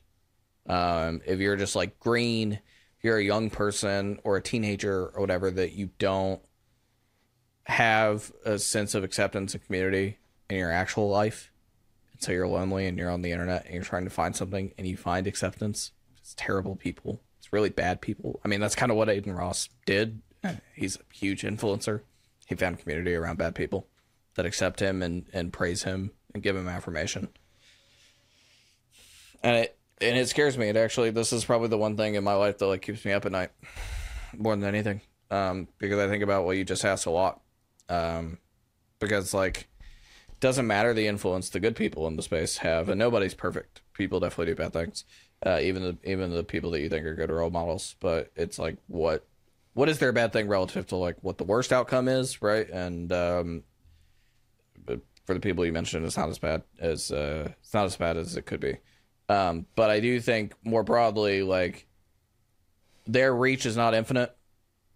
Um, 0.70 1.20
if 1.26 1.42
you're 1.42 1.58
just 1.58 1.76
like 1.76 2.00
green, 2.00 2.54
if 2.54 3.04
you're 3.04 3.18
a 3.18 3.24
young 3.24 3.50
person 3.50 4.22
or 4.24 4.38
a 4.38 4.42
teenager 4.42 5.08
or 5.08 5.20
whatever, 5.20 5.52
that 5.52 5.74
you 5.74 5.90
don't 6.00 6.40
have 7.66 8.32
a 8.46 8.58
sense 8.58 8.96
of 8.96 9.04
acceptance 9.04 9.54
and 9.54 9.66
community 9.66 10.18
in 10.50 10.60
your 10.60 10.72
actual 10.72 11.10
life. 11.10 11.52
So 12.20 12.32
you're 12.32 12.48
lonely 12.48 12.88
and 12.88 12.98
you're 12.98 13.12
on 13.12 13.22
the 13.22 13.32
internet 13.32 13.66
and 13.66 13.74
you're 13.74 13.84
trying 13.84 14.06
to 14.06 14.10
find 14.10 14.36
something 14.36 14.74
and 14.78 14.88
you 14.88 14.98
find 14.98 15.28
acceptance. 15.28 15.92
It's 16.18 16.34
terrible 16.36 16.76
people. 16.76 17.22
It's 17.40 17.54
really 17.54 17.70
bad 17.70 18.02
people. 18.02 18.40
I 18.44 18.48
mean, 18.48 18.60
that's 18.60 18.76
kind 18.76 18.92
of 18.92 18.98
what 18.98 19.10
Adin 19.10 19.34
Ross 19.34 19.70
did. 19.86 20.22
He's 20.76 20.96
a 20.96 21.00
huge 21.14 21.42
influencer. 21.44 22.02
He 22.48 22.56
found 22.56 22.80
community 22.80 23.14
around 23.14 23.38
bad 23.38 23.56
people 23.56 23.88
that 24.36 24.46
accept 24.46 24.80
him 24.80 25.02
and, 25.02 25.26
and 25.34 25.52
praise 25.52 25.84
him 25.84 26.12
and 26.34 26.42
give 26.42 26.56
him 26.56 26.68
affirmation. 26.68 27.30
And 29.44 29.58
it 29.58 29.78
and 30.00 30.18
it 30.18 30.30
scares 30.30 30.58
me. 30.58 30.70
It 30.70 30.78
actually 30.78 31.10
this 31.10 31.34
is 31.34 31.46
probably 31.46 31.68
the 31.70 31.78
one 31.78 31.98
thing 31.98 32.16
in 32.16 32.24
my 32.24 32.36
life 32.36 32.60
that 32.60 32.68
like 32.68 32.82
keeps 32.82 33.04
me 33.04 33.12
up 33.12 33.26
at 33.26 33.32
night 33.32 33.50
more 34.36 34.56
than 34.56 34.66
anything. 34.66 35.02
Um, 35.30 35.68
because 35.78 36.00
I 36.00 36.08
think 36.08 36.24
about 36.24 36.46
what 36.46 36.56
you 36.56 36.64
just 36.64 36.86
asked 36.86 37.06
a 37.06 37.12
lot 37.12 37.42
um, 37.90 38.38
because 39.00 39.34
like 39.34 39.68
doesn't 40.40 40.68
matter 40.68 40.94
the 40.94 41.08
influence 41.08 41.50
the 41.50 41.60
good 41.60 41.76
people 41.76 42.08
in 42.08 42.16
the 42.16 42.24
space 42.24 42.58
have, 42.58 42.90
and 42.90 43.00
nobody's 43.00 43.34
perfect. 43.34 43.82
People 43.94 44.20
definitely 44.20 44.54
do 44.54 44.56
bad 44.56 44.74
things, 44.74 45.04
uh, 45.46 45.60
even 45.62 45.84
the 45.84 45.98
even 46.04 46.32
the 46.32 46.44
people 46.44 46.72
that 46.72 46.82
you 46.82 46.90
think 46.90 47.06
are 47.06 47.16
good 47.16 47.32
role 47.32 47.50
models. 47.50 47.96
But 48.00 48.32
it's 48.36 48.60
like 48.60 48.78
what 48.88 49.26
what 49.74 49.90
is 49.90 50.00
their 50.00 50.12
bad 50.12 50.34
thing 50.34 50.48
relative 50.48 50.88
to 50.88 50.96
like 50.96 51.18
what 51.22 51.38
the 51.38 51.44
worst 51.44 51.74
outcome 51.74 52.08
is, 52.08 52.42
right? 52.42 52.70
And 52.70 53.12
um, 53.12 53.64
for 55.28 55.34
the 55.34 55.40
people 55.42 55.66
you 55.66 55.74
mentioned, 55.74 56.06
it's 56.06 56.18
not 56.18 56.30
as 56.30 56.40
bad 56.40 56.64
as 56.80 57.12
uh, 57.12 57.50
it's 57.60 57.74
not 57.74 57.86
as 57.86 57.98
bad 57.98 58.16
as 58.16 58.38
it 58.38 58.46
could 58.46 58.62
be. 58.62 58.78
Um, 59.30 59.66
but 59.76 59.90
I 59.90 60.00
do 60.00 60.22
think 60.22 60.54
more 60.64 60.84
broadly, 60.84 61.44
like 61.44 61.86
their 63.06 63.36
reach 63.36 63.66
is 63.66 63.76
not 63.76 63.94
infinite, 63.94 64.36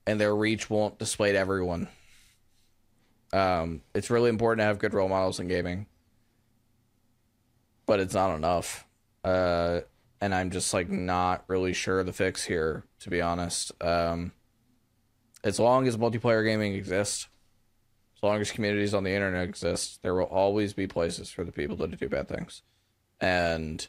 and 0.07 0.20
their 0.20 0.34
reach 0.34 0.70
won't 0.70 0.98
dissuade 0.98 1.36
everyone. 1.36 1.90
Um, 3.34 3.82
it's 3.94 4.10
really 4.10 4.30
important 4.30 4.60
to 4.60 4.66
have 4.66 4.80
good 4.80 4.94
role 4.94 5.10
models 5.10 5.40
in 5.40 5.48
gaming, 5.48 5.86
but 7.86 7.99
it's 7.99 8.14
not 8.14 8.36
enough. 8.36 8.86
Uh, 9.24 9.82
and 10.20 10.36
I'm 10.36 10.52
just 10.52 10.74
like 10.74 10.90
not 10.90 11.44
really 11.48 11.74
sure 11.74 12.03
the 12.03 12.14
fix 12.14 12.44
here, 12.44 12.84
to 12.99 13.10
be 13.10 13.22
honest. 13.22 13.72
Um, 13.82 14.34
as 15.44 15.60
long 15.60 15.88
as 15.88 15.98
multiplayer 15.98 16.45
gaming 16.45 16.76
exists, 16.76 17.28
as 18.18 18.24
long 18.24 18.40
as 18.40 18.52
communities 18.52 18.94
on 18.94 19.03
the 19.03 19.12
internet 19.12 19.44
exist, 19.44 20.03
there 20.03 20.14
will 20.14 20.26
always 20.26 20.74
be 20.74 20.86
places 20.86 21.32
for 21.32 21.44
the 21.44 21.52
people 21.52 21.78
to 21.78 21.88
do 21.88 22.08
bad 22.08 22.28
things, 22.28 22.62
and 23.20 23.88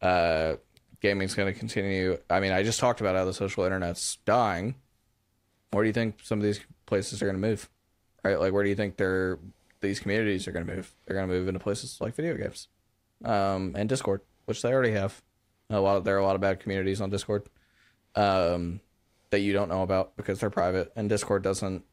uh, 0.00 0.54
gaming's 1.00 1.34
going 1.34 1.52
to 1.52 1.58
continue. 1.58 2.16
I 2.30 2.40
mean, 2.40 2.52
I 2.52 2.62
just 2.62 2.80
talked 2.80 3.00
about 3.00 3.14
how 3.14 3.26
the 3.26 3.34
social 3.34 3.64
internet's 3.64 4.16
dying. 4.24 4.76
Where 5.70 5.82
do 5.82 5.88
you 5.88 5.92
think 5.92 6.20
some 6.22 6.38
of 6.38 6.44
these 6.44 6.60
places 6.86 7.20
are 7.20 7.26
going 7.26 7.40
to 7.40 7.46
move? 7.46 7.68
Right? 8.24 8.40
Like, 8.40 8.52
where 8.52 8.64
do 8.64 8.70
you 8.70 8.76
think 8.76 8.96
they're 8.96 9.38
these 9.80 10.00
communities 10.00 10.48
are 10.48 10.52
going 10.52 10.66
to 10.66 10.74
move? 10.74 10.92
They're 11.04 11.16
going 11.16 11.28
to 11.28 11.34
move 11.34 11.46
into 11.46 11.60
places 11.60 11.98
like 12.00 12.14
video 12.14 12.36
games, 12.36 12.68
um, 13.24 13.74
and 13.76 13.88
Discord, 13.88 14.22
which 14.46 14.62
they 14.62 14.72
already 14.72 14.92
have. 14.92 15.22
A 15.70 15.80
lot 15.80 15.96
of 15.96 16.04
there 16.04 16.16
are 16.16 16.20
a 16.20 16.24
lot 16.24 16.34
of 16.34 16.40
bad 16.40 16.60
communities 16.60 17.00
on 17.00 17.10
Discord, 17.10 17.48
um, 18.14 18.80
that 19.30 19.40
you 19.40 19.52
don't 19.52 19.68
know 19.68 19.82
about 19.82 20.16
because 20.16 20.40
they're 20.40 20.50
private, 20.50 20.92
and 20.96 21.08
Discord 21.08 21.42
doesn't. 21.42 21.84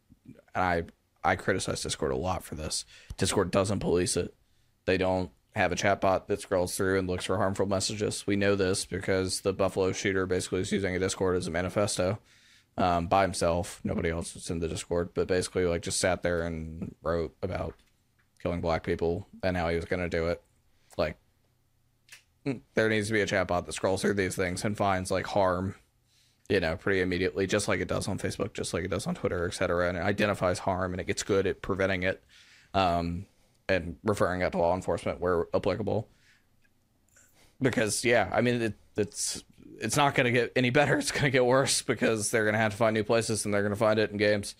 And 0.55 0.63
I 0.63 0.83
I 1.23 1.35
criticize 1.35 1.83
Discord 1.83 2.13
a 2.13 2.17
lot 2.17 2.43
for 2.43 2.55
this. 2.55 2.85
Discord 3.17 3.51
doesn't 3.51 3.79
police 3.79 4.15
it. 4.15 4.33
They 4.85 4.97
don't 4.97 5.31
have 5.55 5.73
a 5.73 5.75
chatbot 5.75 6.27
that 6.27 6.39
scrolls 6.39 6.75
through 6.77 6.97
and 6.97 7.09
looks 7.09 7.25
for 7.25 7.37
harmful 7.37 7.65
messages. 7.65 8.25
We 8.25 8.37
know 8.37 8.55
this 8.55 8.85
because 8.85 9.41
the 9.41 9.51
Buffalo 9.51 9.91
shooter 9.91 10.25
basically 10.25 10.61
is 10.61 10.71
using 10.71 10.95
a 10.95 10.99
Discord 10.99 11.35
as 11.35 11.47
a 11.47 11.51
manifesto 11.51 12.19
um, 12.77 13.07
by 13.07 13.21
himself. 13.23 13.79
Nobody 13.83 14.09
else 14.09 14.33
was 14.33 14.49
in 14.49 14.59
the 14.59 14.67
Discord, 14.67 15.09
but 15.13 15.27
basically 15.27 15.65
like 15.65 15.81
just 15.81 15.99
sat 15.99 16.23
there 16.23 16.41
and 16.41 16.95
wrote 17.01 17.35
about 17.41 17.75
killing 18.41 18.61
black 18.61 18.83
people 18.83 19.27
and 19.43 19.55
how 19.55 19.69
he 19.69 19.75
was 19.75 19.85
going 19.85 20.01
to 20.01 20.09
do 20.09 20.27
it. 20.27 20.41
Like 20.97 21.17
mm, 22.45 22.61
there 22.73 22.89
needs 22.89 23.07
to 23.07 23.13
be 23.13 23.21
a 23.21 23.27
chatbot 23.27 23.65
that 23.65 23.73
scrolls 23.73 24.01
through 24.01 24.15
these 24.15 24.35
things 24.35 24.63
and 24.63 24.75
finds 24.77 25.11
like 25.11 25.27
harm 25.27 25.75
you 26.51 26.59
know, 26.59 26.75
pretty 26.75 26.99
immediately, 26.99 27.47
just 27.47 27.69
like 27.69 27.79
it 27.79 27.87
does 27.87 28.09
on 28.09 28.19
Facebook, 28.19 28.53
just 28.53 28.73
like 28.73 28.83
it 28.83 28.89
does 28.89 29.07
on 29.07 29.15
Twitter, 29.15 29.47
et 29.47 29.53
cetera. 29.53 29.87
And 29.87 29.97
it 29.97 30.01
identifies 30.01 30.59
harm 30.59 30.93
and 30.93 30.99
it 30.99 31.07
gets 31.07 31.23
good 31.23 31.47
at 31.47 31.61
preventing 31.61 32.03
it 32.03 32.21
um, 32.73 33.25
and 33.69 33.95
referring 34.03 34.41
it 34.41 34.51
to 34.51 34.57
law 34.57 34.75
enforcement 34.75 35.21
where 35.21 35.45
applicable. 35.53 36.09
Because, 37.61 38.03
yeah, 38.03 38.29
I 38.33 38.41
mean, 38.41 38.61
it, 38.61 38.73
it's 38.97 39.45
it's 39.81 39.97
not 39.97 40.15
going 40.15 40.25
to 40.25 40.31
get 40.31 40.51
any 40.55 40.69
better. 40.69 40.97
It's 40.97 41.11
going 41.11 41.23
to 41.23 41.31
get 41.31 41.45
worse 41.45 41.81
because 41.81 42.31
they're 42.31 42.43
going 42.43 42.53
to 42.53 42.59
have 42.59 42.71
to 42.71 42.77
find 42.77 42.93
new 42.93 43.03
places 43.03 43.45
and 43.45 43.53
they're 43.53 43.61
going 43.61 43.73
to 43.73 43.79
find 43.79 43.99
it 43.99 44.11
in 44.11 44.17
games. 44.17 44.55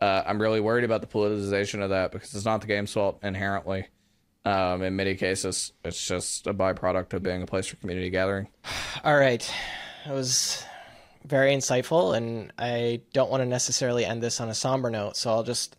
Uh, 0.00 0.22
I'm 0.26 0.40
really 0.40 0.60
worried 0.60 0.84
about 0.84 1.00
the 1.00 1.06
politicization 1.06 1.82
of 1.82 1.90
that 1.90 2.12
because 2.12 2.34
it's 2.34 2.44
not 2.44 2.60
the 2.60 2.66
game's 2.66 2.92
fault 2.92 3.20
inherently. 3.22 3.86
Um, 4.44 4.82
in 4.82 4.94
many 4.96 5.14
cases, 5.14 5.72
it's 5.84 6.06
just 6.06 6.46
a 6.46 6.52
byproduct 6.52 7.14
of 7.14 7.22
being 7.22 7.42
a 7.42 7.46
place 7.46 7.66
for 7.66 7.76
community 7.76 8.10
gathering. 8.10 8.48
All 9.04 9.16
right. 9.16 9.48
It 10.06 10.12
was 10.12 10.62
very 11.24 11.54
insightful, 11.54 12.14
and 12.14 12.52
I 12.58 13.00
don't 13.14 13.30
want 13.30 13.40
to 13.40 13.46
necessarily 13.46 14.04
end 14.04 14.22
this 14.22 14.40
on 14.40 14.50
a 14.50 14.54
somber 14.54 14.90
note. 14.90 15.16
So 15.16 15.30
I'll 15.30 15.42
just, 15.42 15.76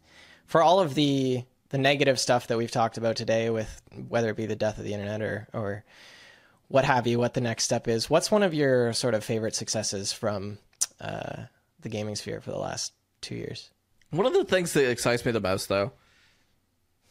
for 0.47 0.63
all 0.63 0.79
of 0.79 0.95
the 0.95 1.43
the 1.69 1.77
negative 1.77 2.19
stuff 2.19 2.47
that 2.47 2.57
we've 2.57 2.71
talked 2.71 2.97
about 2.97 3.15
today, 3.15 3.49
with 3.49 3.81
whether 4.07 4.29
it 4.29 4.37
be 4.37 4.45
the 4.45 4.55
death 4.55 4.79
of 4.79 4.83
the 4.83 4.93
internet 4.93 5.21
or 5.21 5.47
or 5.53 5.83
what 6.67 6.85
have 6.85 7.07
you, 7.07 7.19
what 7.19 7.33
the 7.33 7.41
next 7.41 7.63
step 7.63 7.87
is. 7.87 8.09
What's 8.09 8.31
one 8.31 8.43
of 8.43 8.53
your 8.53 8.93
sort 8.93 9.13
of 9.13 9.23
favorite 9.23 9.55
successes 9.55 10.11
from 10.11 10.57
uh, 10.99 11.43
the 11.81 11.89
gaming 11.89 12.15
sphere 12.15 12.41
for 12.41 12.51
the 12.51 12.57
last 12.57 12.93
two 13.21 13.35
years? 13.35 13.69
One 14.11 14.25
of 14.25 14.33
the 14.33 14.45
things 14.45 14.73
that 14.73 14.89
excites 14.89 15.25
me 15.25 15.31
the 15.31 15.41
most, 15.41 15.69
though, 15.69 15.91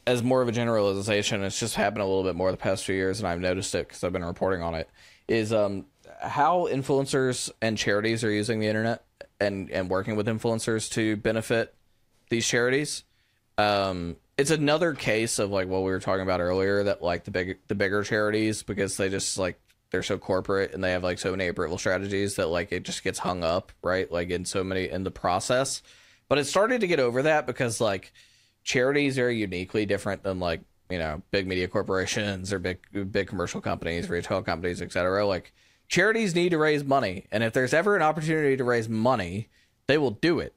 as 0.07 0.23
more 0.23 0.43
of 0.43 0.49
a 0.49 0.53
generalization, 0.53 1.43
it's 1.43 1.59
just 1.59 1.75
happened 1.75 2.03
a 2.03 2.07
little 2.07 2.23
bit 2.23 2.37
more 2.37 2.51
the 2.51 2.57
past 2.57 2.85
few 2.85 2.95
years, 2.95 3.21
and 3.21 3.29
I've 3.29 3.41
noticed 3.41 3.75
it 3.75 3.89
because 3.89 4.05
I've 4.05 4.13
been 4.13 4.25
reporting 4.25 4.63
on 4.63 4.75
it. 4.75 4.89
Is 5.27 5.53
um, 5.53 5.87
how 6.21 6.69
influencers 6.71 7.51
and 7.63 7.79
charities 7.79 8.25
are 8.25 8.31
using 8.31 8.61
the 8.61 8.67
internet 8.67 9.05
and 9.41 9.71
and 9.71 9.89
working 9.89 10.17
with 10.17 10.27
influencers 10.27 10.91
to 10.93 11.17
benefit 11.17 11.75
these 12.29 12.47
charities. 12.47 13.05
Um, 13.57 14.17
it's 14.37 14.51
another 14.51 14.95
case 14.95 15.39
of 15.39 15.51
like 15.51 15.69
what 15.69 15.83
we 15.83 15.91
were 15.91 16.01
talking 16.01 16.23
about 16.23 16.41
earlier 16.41 16.85
that 16.85 17.03
like 17.03 17.25
the 17.25 17.31
big 17.31 17.59
the 17.69 17.75
bigger 17.75 18.03
charities 18.03 18.63
because 18.63 18.97
they 18.97 19.09
just 19.09 19.39
like 19.39 19.61
they're 19.91 20.03
so 20.03 20.19
corporate 20.19 20.75
and 20.75 20.83
they 20.83 20.93
have 20.93 21.05
like 21.05 21.19
so 21.19 21.31
many 21.31 21.47
approval 21.47 21.79
strategies 21.79 22.37
that 22.37 22.49
like 22.49 22.73
it 22.73 22.83
just 22.83 23.05
gets 23.05 23.19
hung 23.19 23.45
up 23.45 23.73
right 23.83 24.11
like 24.11 24.31
in 24.31 24.45
so 24.45 24.65
many 24.65 24.89
in 24.89 25.05
the 25.05 25.11
process 25.11 25.83
but 26.29 26.39
it 26.39 26.45
started 26.45 26.81
to 26.81 26.87
get 26.87 27.01
over 27.01 27.23
that 27.23 27.47
because 27.47 27.81
like 27.81 28.13
charities 28.65 29.19
are 29.19 29.31
uniquely 29.31 29.87
different 29.87 30.23
than 30.23 30.41
like 30.41 30.61
you 30.91 30.99
know 30.99 31.23
big 31.31 31.47
media 31.47 31.69
corporations 31.69 32.53
or 32.53 32.59
big 32.59 32.79
big 33.13 33.29
commercial 33.29 33.61
companies 33.61 34.09
retail 34.09 34.43
companies 34.43 34.83
etc 34.83 35.25
like 35.25 35.53
charities 35.89 36.35
need 36.35 36.51
to 36.51 36.59
raise 36.59 36.85
money, 36.85 37.27
and 37.31 37.43
if 37.43 37.53
there's 37.53 37.75
ever 37.75 37.97
an 37.97 38.03
opportunity 38.03 38.57
to 38.57 38.65
raise 38.65 38.89
money, 38.89 39.49
they 39.87 39.99
will 39.99 40.11
do 40.11 40.41
it 40.41 40.55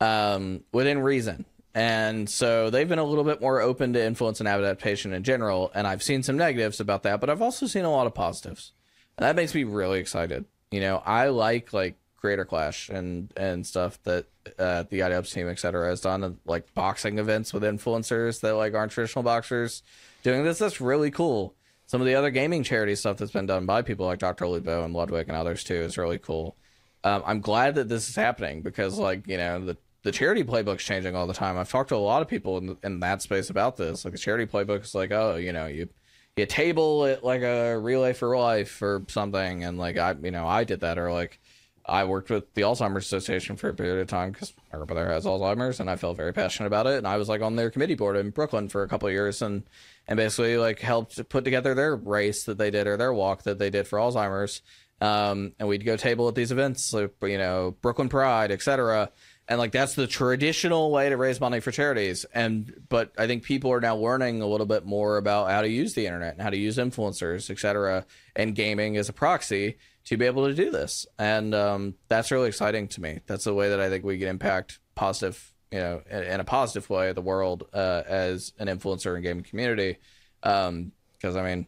um, 0.00 0.62
within 0.72 1.00
reason. 1.00 1.44
And 1.74 2.28
so 2.28 2.68
they've 2.70 2.88
been 2.88 2.98
a 2.98 3.04
little 3.04 3.24
bit 3.24 3.40
more 3.40 3.60
open 3.60 3.92
to 3.92 4.04
influence 4.04 4.40
and 4.40 4.48
adaptation 4.48 5.12
in 5.12 5.22
general. 5.22 5.70
And 5.74 5.86
I've 5.86 6.02
seen 6.02 6.22
some 6.22 6.36
negatives 6.36 6.80
about 6.80 7.04
that, 7.04 7.20
but 7.20 7.30
I've 7.30 7.42
also 7.42 7.66
seen 7.66 7.84
a 7.84 7.90
lot 7.90 8.06
of 8.06 8.14
positives. 8.14 8.72
And 9.16 9.24
that 9.24 9.36
makes 9.36 9.54
me 9.54 9.64
really 9.64 10.00
excited. 10.00 10.46
You 10.70 10.80
know, 10.80 11.02
I 11.04 11.28
like 11.28 11.72
like 11.72 11.96
Creator 12.16 12.44
Clash 12.46 12.88
and 12.88 13.32
and 13.36 13.66
stuff 13.66 14.02
that 14.04 14.26
uh, 14.58 14.84
the 14.88 15.00
iDubbbz 15.00 15.32
team, 15.32 15.48
et 15.48 15.58
cetera, 15.58 15.88
has 15.88 16.00
done, 16.00 16.24
and 16.24 16.38
like 16.44 16.72
boxing 16.74 17.18
events 17.18 17.52
with 17.52 17.62
influencers 17.62 18.40
that 18.40 18.54
like 18.54 18.74
aren't 18.74 18.92
traditional 18.92 19.22
boxers 19.22 19.82
doing 20.22 20.44
this. 20.44 20.58
That's 20.58 20.80
really 20.80 21.10
cool 21.10 21.54
some 21.90 22.00
of 22.00 22.06
the 22.06 22.14
other 22.14 22.30
gaming 22.30 22.62
charity 22.62 22.94
stuff 22.94 23.16
that's 23.16 23.32
been 23.32 23.46
done 23.46 23.66
by 23.66 23.82
people 23.82 24.06
like 24.06 24.20
Dr. 24.20 24.46
Lupo 24.46 24.84
and 24.84 24.94
Ludwig 24.94 25.26
and 25.26 25.36
others 25.36 25.64
too 25.64 25.74
is 25.74 25.98
really 25.98 26.18
cool. 26.18 26.54
Um, 27.02 27.24
I'm 27.26 27.40
glad 27.40 27.74
that 27.74 27.88
this 27.88 28.08
is 28.08 28.14
happening 28.14 28.62
because, 28.62 28.96
like, 28.96 29.26
you 29.26 29.36
know, 29.36 29.58
the 29.58 29.76
the 30.02 30.12
charity 30.12 30.44
playbook's 30.44 30.84
changing 30.84 31.14
all 31.14 31.26
the 31.26 31.34
time. 31.34 31.58
I've 31.58 31.70
talked 31.70 31.90
to 31.90 31.96
a 31.96 31.98
lot 31.98 32.22
of 32.22 32.28
people 32.28 32.58
in, 32.58 32.76
in 32.82 33.00
that 33.00 33.22
space 33.22 33.50
about 33.50 33.76
this. 33.76 34.04
Like, 34.04 34.12
the 34.12 34.18
charity 34.18 34.46
playbook 34.46 34.82
is 34.82 34.94
like, 34.94 35.10
oh, 35.12 35.36
you 35.36 35.52
know, 35.52 35.66
you 35.66 35.88
you 36.36 36.46
table 36.46 37.04
it 37.04 37.22
like 37.22 37.42
a 37.42 37.78
relay 37.78 38.12
for 38.12 38.36
life 38.36 38.80
or 38.82 39.04
something, 39.08 39.64
and 39.64 39.78
like 39.78 39.98
I, 39.98 40.14
you 40.22 40.30
know, 40.30 40.46
I 40.46 40.64
did 40.64 40.80
that, 40.80 40.98
or 40.98 41.12
like 41.12 41.40
I 41.84 42.04
worked 42.04 42.30
with 42.30 42.54
the 42.54 42.62
Alzheimer's 42.62 43.04
Association 43.04 43.56
for 43.56 43.68
a 43.68 43.74
period 43.74 44.00
of 44.00 44.08
time 44.08 44.32
because 44.32 44.54
my 44.72 44.84
brother 44.84 45.08
has 45.08 45.24
Alzheimer's, 45.24 45.80
and 45.80 45.90
I 45.90 45.96
felt 45.96 46.16
very 46.16 46.32
passionate 46.32 46.68
about 46.68 46.86
it. 46.86 46.98
And 46.98 47.06
I 47.06 47.16
was 47.16 47.28
like 47.28 47.42
on 47.42 47.56
their 47.56 47.70
committee 47.70 47.94
board 47.94 48.16
in 48.16 48.30
Brooklyn 48.30 48.68
for 48.68 48.82
a 48.82 48.88
couple 48.88 49.08
of 49.08 49.12
years, 49.12 49.42
and 49.42 49.64
and 50.06 50.16
basically 50.16 50.56
like 50.56 50.80
helped 50.80 51.28
put 51.28 51.44
together 51.44 51.74
their 51.74 51.96
race 51.96 52.44
that 52.44 52.58
they 52.58 52.70
did 52.70 52.86
or 52.86 52.96
their 52.96 53.12
walk 53.12 53.42
that 53.42 53.58
they 53.58 53.70
did 53.70 53.86
for 53.86 53.98
Alzheimer's. 53.98 54.62
Um, 55.00 55.52
and 55.58 55.66
we'd 55.66 55.84
go 55.84 55.96
table 55.96 56.28
at 56.28 56.34
these 56.34 56.52
events, 56.52 56.92
like, 56.92 57.14
you 57.22 57.38
know, 57.38 57.74
Brooklyn 57.80 58.10
Pride, 58.10 58.50
etc. 58.50 59.10
And 59.50 59.58
like 59.58 59.72
that's 59.72 59.96
the 59.96 60.06
traditional 60.06 60.92
way 60.92 61.08
to 61.08 61.16
raise 61.16 61.40
money 61.40 61.58
for 61.58 61.72
charities. 61.72 62.24
And 62.32 62.84
but 62.88 63.10
I 63.18 63.26
think 63.26 63.42
people 63.42 63.72
are 63.72 63.80
now 63.80 63.96
learning 63.96 64.42
a 64.42 64.46
little 64.46 64.64
bit 64.64 64.86
more 64.86 65.16
about 65.16 65.50
how 65.50 65.60
to 65.60 65.68
use 65.68 65.94
the 65.94 66.06
internet 66.06 66.34
and 66.34 66.42
how 66.42 66.50
to 66.50 66.56
use 66.56 66.76
influencers, 66.76 67.50
etc. 67.50 68.06
And 68.36 68.54
gaming 68.54 68.96
as 68.96 69.08
a 69.08 69.12
proxy 69.12 69.76
to 70.04 70.16
be 70.16 70.24
able 70.24 70.46
to 70.46 70.54
do 70.54 70.70
this. 70.70 71.04
And 71.18 71.52
um, 71.52 71.96
that's 72.06 72.30
really 72.30 72.46
exciting 72.46 72.86
to 72.88 73.00
me. 73.00 73.20
That's 73.26 73.42
the 73.42 73.52
way 73.52 73.70
that 73.70 73.80
I 73.80 73.88
think 73.88 74.04
we 74.04 74.18
can 74.20 74.28
impact 74.28 74.78
positive, 74.94 75.52
you 75.72 75.80
know, 75.80 76.02
in, 76.08 76.38
a 76.38 76.44
positive 76.44 76.88
way 76.88 77.12
the 77.12 77.20
world 77.20 77.64
uh, 77.74 78.02
as 78.06 78.52
an 78.60 78.68
influencer 78.68 79.16
in 79.16 79.22
gaming 79.22 79.42
community. 79.42 79.98
Because 80.40 80.68
um, 80.68 80.92
I 81.36 81.42
mean, 81.42 81.66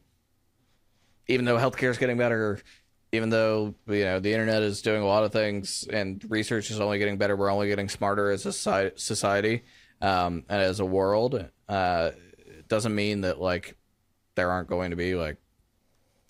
even 1.26 1.46
though 1.46 1.56
healthcare 1.56 1.90
is 1.90 1.98
getting 1.98 2.16
better, 2.16 2.60
even 3.12 3.28
though 3.28 3.74
you 3.86 4.04
know 4.04 4.18
the 4.18 4.32
internet 4.32 4.62
is 4.62 4.82
doing 4.82 5.02
a 5.02 5.06
lot 5.06 5.22
of 5.22 5.32
things 5.32 5.86
and 5.92 6.24
research 6.30 6.70
is 6.70 6.80
only 6.80 6.98
getting 6.98 7.18
better, 7.18 7.36
we're 7.36 7.52
only 7.52 7.68
getting 7.68 7.88
smarter 7.88 8.30
as 8.30 8.46
a 8.46 8.52
society 8.52 9.62
um, 10.00 10.44
and 10.48 10.62
as 10.62 10.80
a 10.80 10.84
world. 10.84 11.34
Uh, 11.68 12.10
it 12.38 12.68
doesn't 12.68 12.94
mean 12.94 13.20
that 13.20 13.40
like 13.40 13.76
there 14.34 14.50
aren't 14.50 14.68
going 14.68 14.90
to 14.90 14.96
be 14.96 15.14
like 15.14 15.36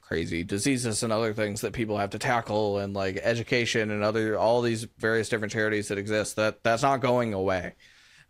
crazy 0.00 0.42
diseases 0.42 1.02
and 1.02 1.12
other 1.12 1.32
things 1.32 1.62
that 1.62 1.72
people 1.72 1.96
have 1.96 2.10
to 2.10 2.18
tackle 2.18 2.78
and 2.78 2.92
like 2.92 3.16
education 3.22 3.90
and 3.90 4.02
other 4.02 4.36
all 4.36 4.60
these 4.60 4.86
various 4.98 5.28
different 5.28 5.52
charities 5.52 5.88
that 5.88 5.96
exist 5.96 6.36
that 6.36 6.62
that's 6.62 6.82
not 6.82 7.00
going 7.00 7.32
away 7.32 7.74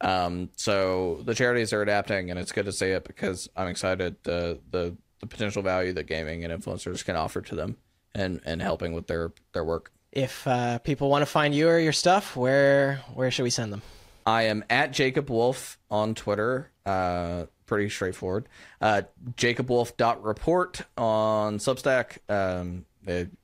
um, 0.00 0.48
so 0.54 1.20
the 1.24 1.34
charities 1.34 1.72
are 1.72 1.82
adapting 1.82 2.30
and 2.30 2.38
it's 2.38 2.52
good 2.52 2.66
to 2.66 2.72
see 2.72 2.86
it 2.86 3.02
because 3.02 3.48
i'm 3.56 3.66
excited 3.66 4.14
uh, 4.28 4.54
the 4.70 4.96
the 5.18 5.26
potential 5.26 5.60
value 5.60 5.92
that 5.92 6.06
gaming 6.06 6.44
and 6.44 6.52
influencers 6.52 7.04
can 7.04 7.16
offer 7.16 7.40
to 7.40 7.56
them 7.56 7.76
and 8.14 8.40
and 8.44 8.62
helping 8.62 8.92
with 8.92 9.06
their 9.06 9.32
their 9.52 9.64
work 9.64 9.92
if 10.12 10.46
uh, 10.46 10.78
people 10.80 11.08
want 11.08 11.22
to 11.22 11.26
find 11.26 11.54
you 11.54 11.68
or 11.68 11.78
your 11.78 11.92
stuff 11.92 12.36
where 12.36 13.00
where 13.14 13.30
should 13.30 13.44
we 13.44 13.50
send 13.50 13.72
them 13.72 13.82
i 14.26 14.42
am 14.42 14.64
at 14.70 14.92
jacob 14.92 15.30
wolf 15.30 15.78
on 15.90 16.14
twitter 16.14 16.70
uh, 16.84 17.46
pretty 17.72 17.88
straightforward. 17.88 18.48
Uh, 18.82 19.00
JacobWolf.report 19.36 20.82
on 20.98 21.56
Substack. 21.56 22.18
Um, 22.28 22.84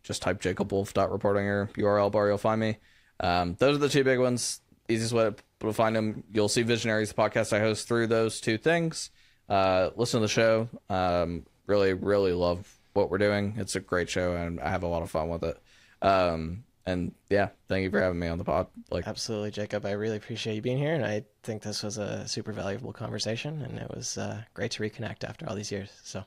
just 0.03 0.21
type 0.21 0.41
JacobWolf.report 0.41 1.37
on 1.39 1.45
your 1.45 1.71
URL 1.79 2.13
bar, 2.13 2.29
you'll 2.29 2.37
find 2.37 2.61
me. 2.61 2.77
Um, 3.21 3.57
those 3.59 3.77
are 3.77 3.81
the 3.81 3.89
two 3.89 4.05
big 4.05 4.19
ones. 4.19 4.61
Easiest 4.89 5.15
way 5.15 5.31
to 5.61 5.73
find 5.73 5.97
them. 5.97 6.25
You'll 6.31 6.49
see 6.51 6.63
Visionaries, 6.63 7.09
the 7.09 7.15
podcast 7.15 7.55
I 7.55 7.61
host, 7.61 7.89
through 7.89 8.09
those 8.09 8.41
two 8.41 8.59
things. 8.59 9.11
Uh, 9.49 9.91
listen 9.97 10.21
to 10.21 10.27
the 10.27 10.29
show. 10.29 10.69
Um, 10.91 11.47
really, 11.67 11.95
really 11.95 12.33
love 12.33 12.78
what 12.93 13.11
we're 13.11 13.19
doing. 13.19 13.55
It's 13.57 13.77
a 13.77 13.81
great 13.81 14.09
show, 14.09 14.35
and 14.37 14.61
I 14.61 14.71
have 14.71 14.83
a 14.83 14.89
lot 14.89 15.03
of 15.03 15.11
fun 15.11 15.29
with 15.29 15.45
it. 15.45 15.61
Um, 16.03 16.65
and 16.87 17.13
yeah, 17.29 17.49
thank 17.69 17.83
you 17.83 17.91
for 17.91 18.01
having 18.01 18.19
me 18.19 18.29
on 18.29 18.39
the 18.39 18.45
pod. 18.45 18.69
Like 18.91 19.07
absolutely, 19.07 19.51
Jacob. 19.51 19.85
I 19.85 19.93
really 19.93 20.17
appreciate 20.17 20.55
you 20.55 20.63
being 20.63 20.79
here, 20.79 20.95
and 20.95 21.05
I 21.05 21.25
think 21.43 21.63
this 21.63 21.83
was 21.83 21.99
a 21.99 22.27
super 22.27 22.53
valuable 22.53 22.93
conversation, 22.93 23.63
and 23.63 23.79
it 23.79 23.91
was 23.95 24.17
uh, 24.17 24.43
great 24.55 24.71
to 24.73 24.83
reconnect 24.83 25.25
after 25.25 25.49
all 25.49 25.55
these 25.55 25.71
years. 25.71 25.91
So, 26.03 26.25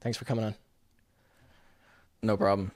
thanks 0.00 0.18
for 0.18 0.24
coming 0.24 0.44
on. 0.44 0.54
No 2.22 2.36
problem. 2.36 2.72